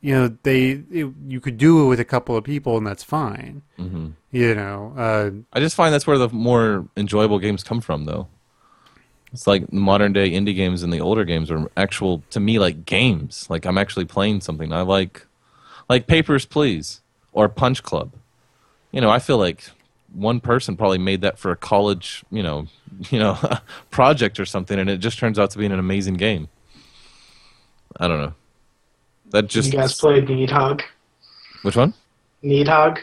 you 0.00 0.14
know, 0.14 0.36
they 0.42 0.82
it, 0.90 1.12
you 1.26 1.40
could 1.40 1.58
do 1.58 1.84
it 1.84 1.88
with 1.88 1.98
a 2.00 2.04
couple 2.04 2.36
of 2.36 2.44
people 2.44 2.76
and 2.76 2.86
that's 2.86 3.02
fine. 3.02 3.62
hmm 3.76 4.10
You 4.30 4.54
know, 4.54 4.92
uh, 4.96 5.30
I 5.52 5.60
just 5.60 5.76
find 5.76 5.92
that's 5.92 6.06
where 6.06 6.18
the 6.18 6.28
more 6.28 6.86
enjoyable 6.96 7.38
games 7.38 7.62
come 7.64 7.80
from, 7.80 8.04
though. 8.04 8.28
It's 9.32 9.46
like 9.46 9.72
modern 9.72 10.12
day 10.12 10.30
indie 10.30 10.54
games 10.54 10.82
and 10.82 10.92
the 10.92 11.00
older 11.00 11.24
games 11.24 11.50
are 11.50 11.70
actual 11.76 12.22
to 12.30 12.40
me 12.40 12.58
like 12.58 12.86
games. 12.86 13.46
Like 13.50 13.66
I'm 13.66 13.78
actually 13.78 14.04
playing 14.04 14.40
something. 14.40 14.72
I 14.72 14.82
like, 14.82 15.26
like 15.88 16.06
Papers 16.06 16.46
Please 16.46 17.00
or 17.32 17.48
Punch 17.48 17.82
Club. 17.82 18.12
You 18.92 19.00
know, 19.00 19.10
I 19.10 19.18
feel 19.18 19.36
like 19.38 19.70
one 20.12 20.40
person 20.40 20.76
probably 20.76 20.98
made 20.98 21.20
that 21.22 21.38
for 21.38 21.50
a 21.50 21.56
college, 21.56 22.24
you 22.30 22.42
know, 22.42 22.66
you 23.10 23.18
know, 23.18 23.38
project 23.90 24.40
or 24.40 24.46
something, 24.46 24.78
and 24.78 24.88
it 24.88 24.98
just 24.98 25.18
turns 25.18 25.38
out 25.38 25.50
to 25.50 25.58
be 25.58 25.66
an 25.66 25.72
amazing 25.72 26.14
game. 26.14 26.48
I 27.98 28.08
don't 28.08 28.20
know. 28.20 28.34
That 29.30 29.48
just 29.48 29.72
you 29.72 29.78
guys 29.78 29.98
played 29.98 30.26
Nidhogg? 30.26 30.82
which 31.62 31.76
one? 31.76 31.94
Nidhogg? 32.44 33.02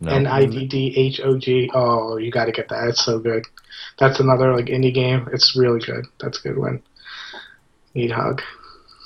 No. 0.00 0.12
N 0.12 0.26
I 0.26 0.46
D 0.46 0.66
D 0.66 0.94
H 0.96 1.20
O 1.20 1.36
G. 1.36 1.70
Oh, 1.74 2.16
you 2.16 2.30
got 2.30 2.46
to 2.46 2.52
get 2.52 2.68
that. 2.68 2.88
It's 2.88 3.04
so 3.04 3.18
good. 3.18 3.44
That's 3.98 4.18
another 4.18 4.56
like 4.56 4.66
indie 4.66 4.94
game. 4.94 5.28
It's 5.32 5.54
really 5.54 5.80
good. 5.80 6.06
That's 6.18 6.38
a 6.38 6.42
good 6.42 6.58
one. 6.58 6.82
Nidhogg. 7.94 8.40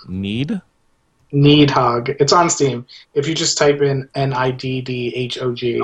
Need. 0.07 0.61
Nidhogg. 1.33 2.17
It's 2.21 2.33
on 2.33 2.49
Steam. 2.49 2.87
If 3.15 3.27
you 3.27 3.35
just 3.35 3.59
type 3.59 3.83
in 3.83 4.09
N 4.15 4.33
I 4.33 4.53
D 4.53 4.81
D 4.81 5.13
H 5.17 5.39
O 5.39 5.53
G, 5.53 5.83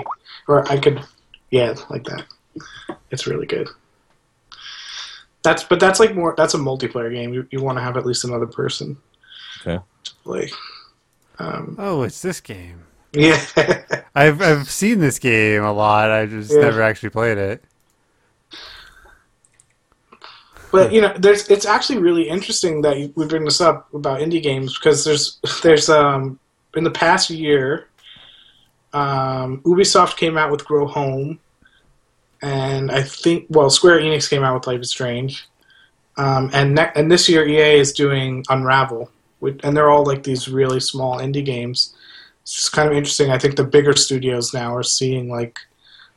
or 0.50 0.70
I 0.70 0.78
could, 0.78 1.02
yeah, 1.50 1.74
like 1.88 2.04
that. 2.04 2.24
It's 3.10 3.26
really 3.26 3.46
good. 3.46 3.68
That's 5.42 5.62
but 5.64 5.80
that's 5.80 6.00
like 6.00 6.14
more. 6.14 6.34
That's 6.36 6.54
a 6.54 6.58
multiplayer 6.58 7.10
game. 7.12 7.32
You 7.32 7.46
you 7.50 7.62
want 7.62 7.78
to 7.78 7.82
have 7.82 7.96
at 7.96 8.04
least 8.04 8.24
another 8.24 8.46
person 8.46 8.96
Okay. 9.64 9.82
to 10.04 10.14
play. 10.24 10.50
Um, 11.38 11.76
oh, 11.78 12.02
it's 12.02 12.20
this 12.20 12.40
game. 12.40 12.82
yeah. 13.12 13.40
I've 14.14 14.42
I've 14.42 14.68
seen 14.70 14.98
this 15.00 15.18
game 15.18 15.62
a 15.62 15.72
lot. 15.72 16.10
I 16.10 16.26
just 16.26 16.52
Yeah. 16.52 16.60
never 16.60 16.82
actually 16.82 17.10
played 17.10 17.38
it. 17.38 17.64
But 20.72 20.92
you 20.92 21.00
know, 21.00 21.12
there's 21.18 21.48
it's 21.48 21.66
actually 21.66 21.98
really 21.98 22.28
interesting 22.28 22.82
that 22.82 22.98
you- 22.98 23.12
we 23.16 23.26
bring 23.26 23.44
this 23.44 23.60
up 23.60 23.92
about 23.94 24.20
indie 24.20 24.42
games 24.42 24.78
because 24.78 25.04
there's 25.04 25.38
there's 25.62 25.88
um 25.88 26.38
in 26.76 26.84
the 26.84 26.90
past 26.90 27.30
year, 27.30 27.88
um, 28.92 29.60
Ubisoft 29.62 30.16
came 30.16 30.36
out 30.36 30.50
with 30.50 30.64
Grow 30.64 30.86
Home, 30.86 31.38
and 32.42 32.90
I 32.90 33.02
think 33.02 33.46
well 33.48 33.70
Square 33.70 34.00
Enix 34.00 34.28
came 34.28 34.42
out 34.42 34.54
with 34.54 34.66
Life 34.66 34.80
is 34.80 34.90
Strange, 34.90 35.48
um, 36.16 36.50
and 36.52 36.74
ne- 36.74 36.92
and 36.94 37.10
this 37.10 37.28
year 37.28 37.46
EA 37.46 37.78
is 37.78 37.92
doing 37.92 38.44
Unravel, 38.48 39.10
which, 39.38 39.60
and 39.62 39.76
they're 39.76 39.90
all 39.90 40.04
like 40.04 40.22
these 40.22 40.48
really 40.48 40.80
small 40.80 41.18
indie 41.18 41.44
games. 41.44 41.94
It's 42.42 42.68
kind 42.68 42.88
of 42.88 42.96
interesting. 42.96 43.30
I 43.30 43.38
think 43.38 43.56
the 43.56 43.64
bigger 43.64 43.94
studios 43.94 44.52
now 44.52 44.74
are 44.74 44.82
seeing 44.82 45.28
like 45.28 45.58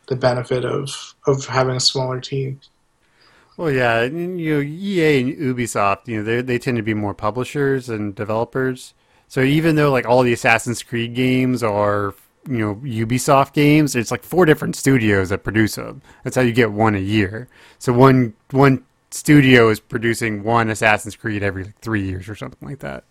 the 0.08 0.16
benefit 0.16 0.66
of 0.66 1.16
of 1.28 1.45
having 1.45 1.76
a 1.76 1.80
smaller 1.80 2.20
team. 2.20 2.60
Well, 3.56 3.72
yeah, 3.72 4.04
you 4.04 4.56
know, 4.56 4.62
EA 4.62 5.22
and 5.22 5.38
Ubisoft, 5.38 6.08
you 6.08 6.18
know, 6.18 6.24
they 6.24 6.41
they 6.41 6.58
tend 6.58 6.78
to 6.78 6.84
be 6.84 6.94
more 6.94 7.14
publishers 7.14 7.88
and 7.88 8.16
developers. 8.16 8.94
So 9.28 9.41
even 9.41 9.76
though 9.76 9.91
like 9.91 10.08
all 10.08 10.24
the 10.24 10.34
Assassin's 10.34 10.84
Creed 10.84 11.14
games 11.14 11.64
are, 11.64 12.14
you 12.48 12.57
know, 12.57 12.76
Ubisoft 12.76 13.53
games, 13.53 13.95
it's 13.95 14.11
like 14.11 14.24
four 14.24 14.45
different 14.45 14.76
studios 14.76 15.30
that 15.30 15.44
produce 15.44 15.76
them. 15.76 16.02
That's 16.24 16.36
how 16.36 16.41
you 16.41 16.52
get 16.53 16.72
one 16.72 16.95
a 16.95 16.99
year. 16.99 17.48
So 17.80 17.94
one 17.94 18.34
one 18.52 18.84
studio 19.11 19.70
is 19.70 19.80
producing 19.80 20.44
one 20.44 20.70
Assassin's 20.70 21.15
Creed 21.15 21.44
every 21.44 21.65
like, 21.65 21.80
three 21.80 22.03
years 22.03 22.28
or 22.30 22.36
something 22.36 22.68
like 22.68 22.80
that. 22.80 23.06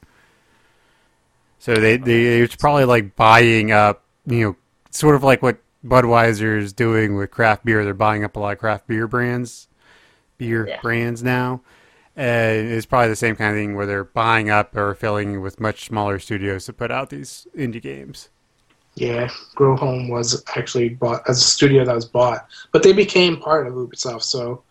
So 1.58 1.74
they 1.74 1.96
they 1.96 2.40
it's 2.40 2.56
probably 2.56 2.84
like 2.84 3.16
buying 3.16 3.70
up, 3.72 4.02
you 4.26 4.44
know, 4.44 4.56
sort 4.90 5.14
of 5.14 5.22
like 5.22 5.42
what 5.42 5.58
Budweiser 5.84 6.58
is 6.58 6.72
doing 6.72 7.16
with 7.16 7.30
craft 7.30 7.64
beer. 7.64 7.84
They're 7.84 7.94
buying 7.94 8.24
up 8.24 8.36
a 8.36 8.40
lot 8.40 8.52
of 8.52 8.58
craft 8.58 8.86
beer 8.86 9.06
brands 9.06 9.68
beer 10.38 10.66
Yeah. 10.66 10.80
brands 10.82 11.22
now. 11.22 11.62
And 12.16 12.70
it's 12.72 12.86
probably 12.86 13.08
the 13.08 13.16
same 13.16 13.36
kind 13.36 13.52
of 13.52 13.56
thing 13.56 13.74
where 13.76 13.86
they're 13.86 14.04
buying 14.04 14.50
up 14.50 14.76
or 14.76 14.94
filling 14.94 15.40
with 15.40 15.60
much 15.60 15.86
smaller 15.86 16.18
studios 16.18 16.66
to 16.66 16.72
put 16.74 16.90
out 16.90 17.10
these 17.10 17.46
indie 17.56 17.80
games. 17.82 18.28
Yeah, 18.94 19.30
Grow 19.54 19.74
Home 19.76 20.08
was 20.08 20.42
actually 20.54 20.90
bought 20.90 21.22
as 21.28 21.38
a 21.38 21.44
studio 21.44 21.84
that 21.84 21.94
was 21.94 22.04
bought, 22.04 22.46
but 22.72 22.82
they 22.82 22.92
became 22.92 23.38
part 23.40 23.66
of 23.66 23.72
Ubisoft. 23.74 24.22
So 24.22 24.62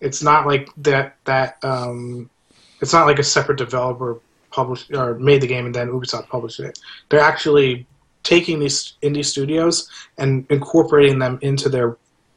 it's 0.00 0.22
not 0.22 0.46
like 0.46 0.68
that 0.78 1.16
that 1.24 1.62
um, 1.62 2.28
It's 2.80 2.92
not 2.92 3.06
like 3.06 3.18
a 3.18 3.24
separate 3.24 3.58
developer 3.58 4.20
published 4.50 4.92
or 4.92 5.14
made 5.18 5.40
the 5.40 5.46
game 5.46 5.66
and 5.66 5.74
then 5.74 5.88
Ubisoft 5.88 6.28
published 6.28 6.60
it. 6.60 6.78
They're 7.08 7.20
actually 7.20 7.86
taking 8.22 8.58
these 8.60 8.94
indie 9.02 9.24
studios 9.24 9.88
and 10.16 10.46
incorporating 10.50 11.18
them 11.18 11.38
into 11.42 11.68
their 11.68 11.96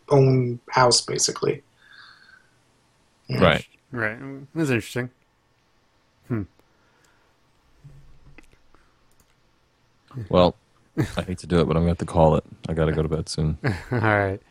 own 0.10 0.60
house, 0.70 1.02
basically. 1.02 1.64
Yeah. 3.28 3.44
Right. 3.44 3.66
Right. 3.92 4.18
That's 4.56 4.70
interesting. 4.70 5.10
Hmm. 6.28 6.44
Well, 10.30 10.56
I 11.18 11.22
hate 11.22 11.38
to 11.40 11.48
do 11.48 11.60
it, 11.62 11.66
but 11.66 11.78
I'm 11.78 11.84
going 11.84 11.86
to 11.86 11.90
have 11.92 11.98
to 12.00 12.06
call 12.06 12.36
it. 12.36 12.44
I 12.68 12.74
got 12.74 12.86
to 12.86 12.92
go 12.92 13.02
to 13.02 13.08
bed 13.10 13.30
soon. 13.30 13.58
All 13.92 14.00
right. 14.00 14.42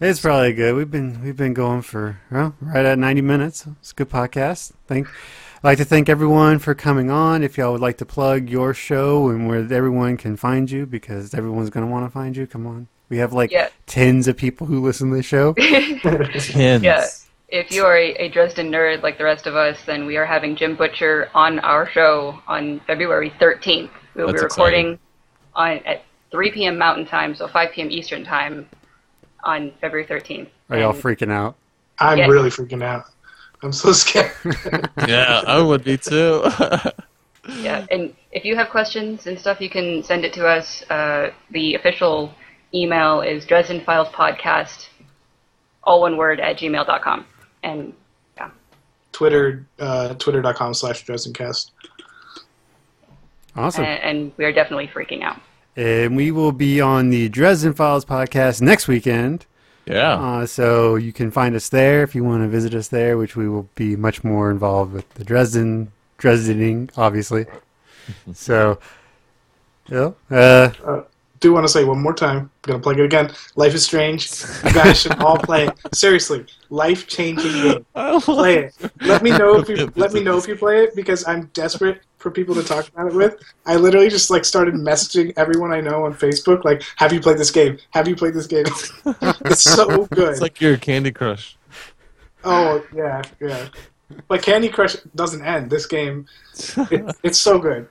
It's 0.00 0.20
probably 0.20 0.54
good. 0.54 0.74
We've 0.74 0.90
been 0.90 1.22
we've 1.22 1.36
been 1.36 1.52
going 1.52 1.82
for 1.82 2.18
well, 2.30 2.54
right 2.62 2.86
at 2.86 2.98
90 2.98 3.20
minutes. 3.20 3.66
It's 3.80 3.92
a 3.92 3.94
good 3.94 4.08
podcast. 4.08 4.72
Thank 4.86 5.08
I'd 5.08 5.64
like 5.64 5.78
to 5.78 5.84
thank 5.84 6.08
everyone 6.08 6.58
for 6.58 6.74
coming 6.74 7.10
on. 7.10 7.42
If 7.42 7.58
y'all 7.58 7.72
would 7.72 7.82
like 7.82 7.98
to 7.98 8.06
plug 8.06 8.48
your 8.48 8.72
show 8.72 9.28
and 9.28 9.46
where 9.46 9.58
everyone 9.70 10.16
can 10.16 10.36
find 10.38 10.70
you, 10.70 10.86
because 10.86 11.34
everyone's 11.34 11.68
going 11.68 11.84
to 11.84 11.92
want 11.92 12.06
to 12.06 12.10
find 12.10 12.34
you, 12.34 12.46
come 12.46 12.66
on. 12.66 12.88
We 13.10 13.18
have 13.18 13.34
like 13.34 13.50
Yeah. 13.50 13.68
tens 13.84 14.26
of 14.26 14.38
people 14.38 14.66
who 14.66 14.80
listen 14.80 15.10
to 15.10 15.16
the 15.16 15.22
show. 15.22 15.52
Tens. 15.58 16.82
Yeah. 16.82 17.06
If 17.50 17.70
you 17.70 17.84
are 17.84 17.96
a, 17.96 18.12
a 18.14 18.28
Dresden 18.30 18.70
nerd 18.70 19.02
like 19.02 19.18
the 19.18 19.24
rest 19.24 19.46
of 19.46 19.54
us, 19.54 19.76
then 19.84 20.06
we 20.06 20.16
are 20.16 20.24
having 20.24 20.56
Jim 20.56 20.76
Butcher 20.76 21.28
on 21.34 21.58
our 21.58 21.86
show 21.90 22.38
on 22.46 22.80
February 22.86 23.30
13th. 23.38 23.90
We 24.14 24.22
will 24.22 24.28
That's 24.32 24.40
be 24.40 24.44
recording 24.44 24.98
on 25.60 25.78
at 25.86 26.02
3 26.30 26.50
p.m. 26.52 26.78
Mountain 26.78 27.06
Time, 27.06 27.34
so 27.34 27.46
5 27.48 27.72
p.m. 27.72 27.90
Eastern 27.90 28.24
Time 28.24 28.68
on 29.44 29.72
February 29.80 30.06
13th. 30.06 30.48
Are 30.70 30.78
y'all 30.78 30.90
And- 30.94 31.02
freaking 31.02 31.30
out? 31.32 31.56
I'm 31.98 32.18
Yes. 32.18 32.30
really 32.30 32.48
freaking 32.50 32.82
out. 32.82 33.04
I'm 33.62 33.72
so 33.72 33.92
scared. 33.92 34.32
Yeah, 35.06 35.42
I 35.46 35.60
would 35.60 35.84
be 35.84 35.96
too. 35.98 36.42
Yeah, 37.58 37.86
and 37.90 38.14
if 38.32 38.44
you 38.44 38.54
have 38.54 38.68
questions 38.68 39.26
and 39.26 39.36
stuff, 39.38 39.60
you 39.62 39.70
can 39.70 40.02
send 40.04 40.24
it 40.26 40.32
to 40.34 40.46
us. 40.46 40.84
Uh, 40.90 41.30
the 41.50 41.74
official 41.74 42.32
email 42.74 43.22
is 43.22 43.44
Dresden 43.46 43.80
Files 43.80 44.08
Podcast, 44.08 44.88
all 45.82 46.02
one 46.02 46.16
word, 46.18 46.38
at 46.38 46.58
gmail.com. 46.58 47.24
And 47.64 47.94
yeah, 48.36 48.50
Twitter, 49.12 49.64
uh, 49.78 50.14
twitter.com 50.14 50.74
slash 50.74 51.04
DresdenCast. 51.06 51.70
Awesome. 53.56 53.84
and, 53.84 54.02
and 54.02 54.32
we 54.36 54.44
are 54.44 54.52
definitely 54.52 54.86
freaking 54.88 55.22
out. 55.22 55.40
And 55.76 56.16
we 56.16 56.30
will 56.30 56.52
be 56.52 56.80
on 56.80 57.10
the 57.10 57.28
Dresden 57.28 57.72
Files 57.74 58.04
podcast 58.04 58.60
next 58.60 58.88
weekend. 58.88 59.46
yeah. 59.86 60.14
Uh, 60.14 60.46
so 60.46 60.96
you 60.96 61.12
can 61.12 61.30
find 61.30 61.54
us 61.54 61.68
there 61.68 62.02
if 62.02 62.14
you 62.14 62.24
want 62.24 62.42
to 62.42 62.48
visit 62.48 62.74
us 62.74 62.88
there, 62.88 63.16
which 63.16 63.36
we 63.36 63.48
will 63.48 63.68
be 63.76 63.96
much 63.96 64.22
more 64.24 64.50
involved 64.50 64.92
with 64.92 65.08
the 65.14 65.24
Dresden 65.24 65.92
Dresdening, 66.18 66.90
obviously. 66.96 67.46
so, 68.34 68.78
yeah. 69.88 70.10
Uh, 70.30 71.02
Do 71.40 71.52
want 71.54 71.64
to 71.64 71.72
say 71.72 71.84
one 71.84 72.02
more 72.02 72.12
time. 72.14 72.38
I'm 72.38 72.50
gonna 72.62 72.78
plug 72.80 72.98
it 72.98 73.04
again. 73.04 73.32
Life 73.56 73.74
is 73.74 73.82
Strange. 73.84 74.28
You 74.64 74.72
guys 74.74 75.00
should 75.00 75.18
all 75.22 75.38
play 75.38 75.68
it. 75.68 75.74
Seriously, 75.94 76.44
life 76.68 77.06
changing 77.06 77.52
game. 77.52 77.86
Play 78.20 78.58
it. 78.64 78.74
Let 79.00 79.22
me 79.22 79.30
know 79.30 79.56
if 79.58 79.68
you 79.68 79.90
let 79.96 80.12
me 80.12 80.22
know 80.22 80.36
if 80.36 80.46
you 80.46 80.56
play 80.56 80.84
it 80.84 80.94
because 80.94 81.26
I'm 81.26 81.46
desperate 81.54 82.02
for 82.20 82.30
people 82.30 82.54
to 82.54 82.62
talk 82.62 82.86
about 82.88 83.08
it 83.08 83.14
with. 83.14 83.42
I 83.66 83.76
literally 83.76 84.08
just 84.08 84.30
like 84.30 84.44
started 84.44 84.74
messaging 84.74 85.32
everyone 85.36 85.72
I 85.72 85.80
know 85.80 86.04
on 86.04 86.14
Facebook. 86.14 86.64
Like, 86.64 86.82
have 86.96 87.12
you 87.12 87.20
played 87.20 87.38
this 87.38 87.50
game? 87.50 87.78
Have 87.90 88.06
you 88.06 88.14
played 88.14 88.34
this 88.34 88.46
game? 88.46 88.66
it's 89.46 89.62
so 89.62 90.06
good. 90.06 90.30
It's 90.30 90.40
like 90.40 90.60
your 90.60 90.76
Candy 90.76 91.10
Crush. 91.10 91.56
Oh 92.44 92.84
yeah, 92.94 93.22
yeah. 93.40 93.68
But 94.28 94.42
Candy 94.42 94.68
Crush 94.68 94.96
doesn't 95.14 95.44
end. 95.44 95.70
This 95.70 95.86
game, 95.86 96.26
it, 96.76 97.16
it's 97.22 97.38
so 97.38 97.58
good. 97.58 97.88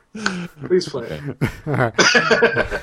Please 0.66 0.88
play 0.88 1.08
it. 1.08 1.50
all 1.66 1.74
right. 1.74 2.82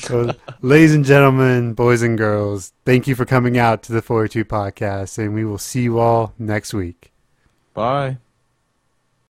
so, 0.00 0.34
ladies 0.60 0.94
and 0.94 1.04
gentlemen, 1.04 1.74
boys 1.74 2.02
and 2.02 2.18
girls, 2.18 2.72
thank 2.84 3.06
you 3.06 3.14
for 3.14 3.24
coming 3.24 3.56
out 3.56 3.82
to 3.84 3.92
the 3.92 4.02
42 4.02 4.44
podcast, 4.44 5.16
and 5.18 5.32
we 5.32 5.44
will 5.44 5.58
see 5.58 5.82
you 5.82 6.00
all 6.00 6.34
next 6.38 6.74
week. 6.74 7.12
Bye. 7.72 8.18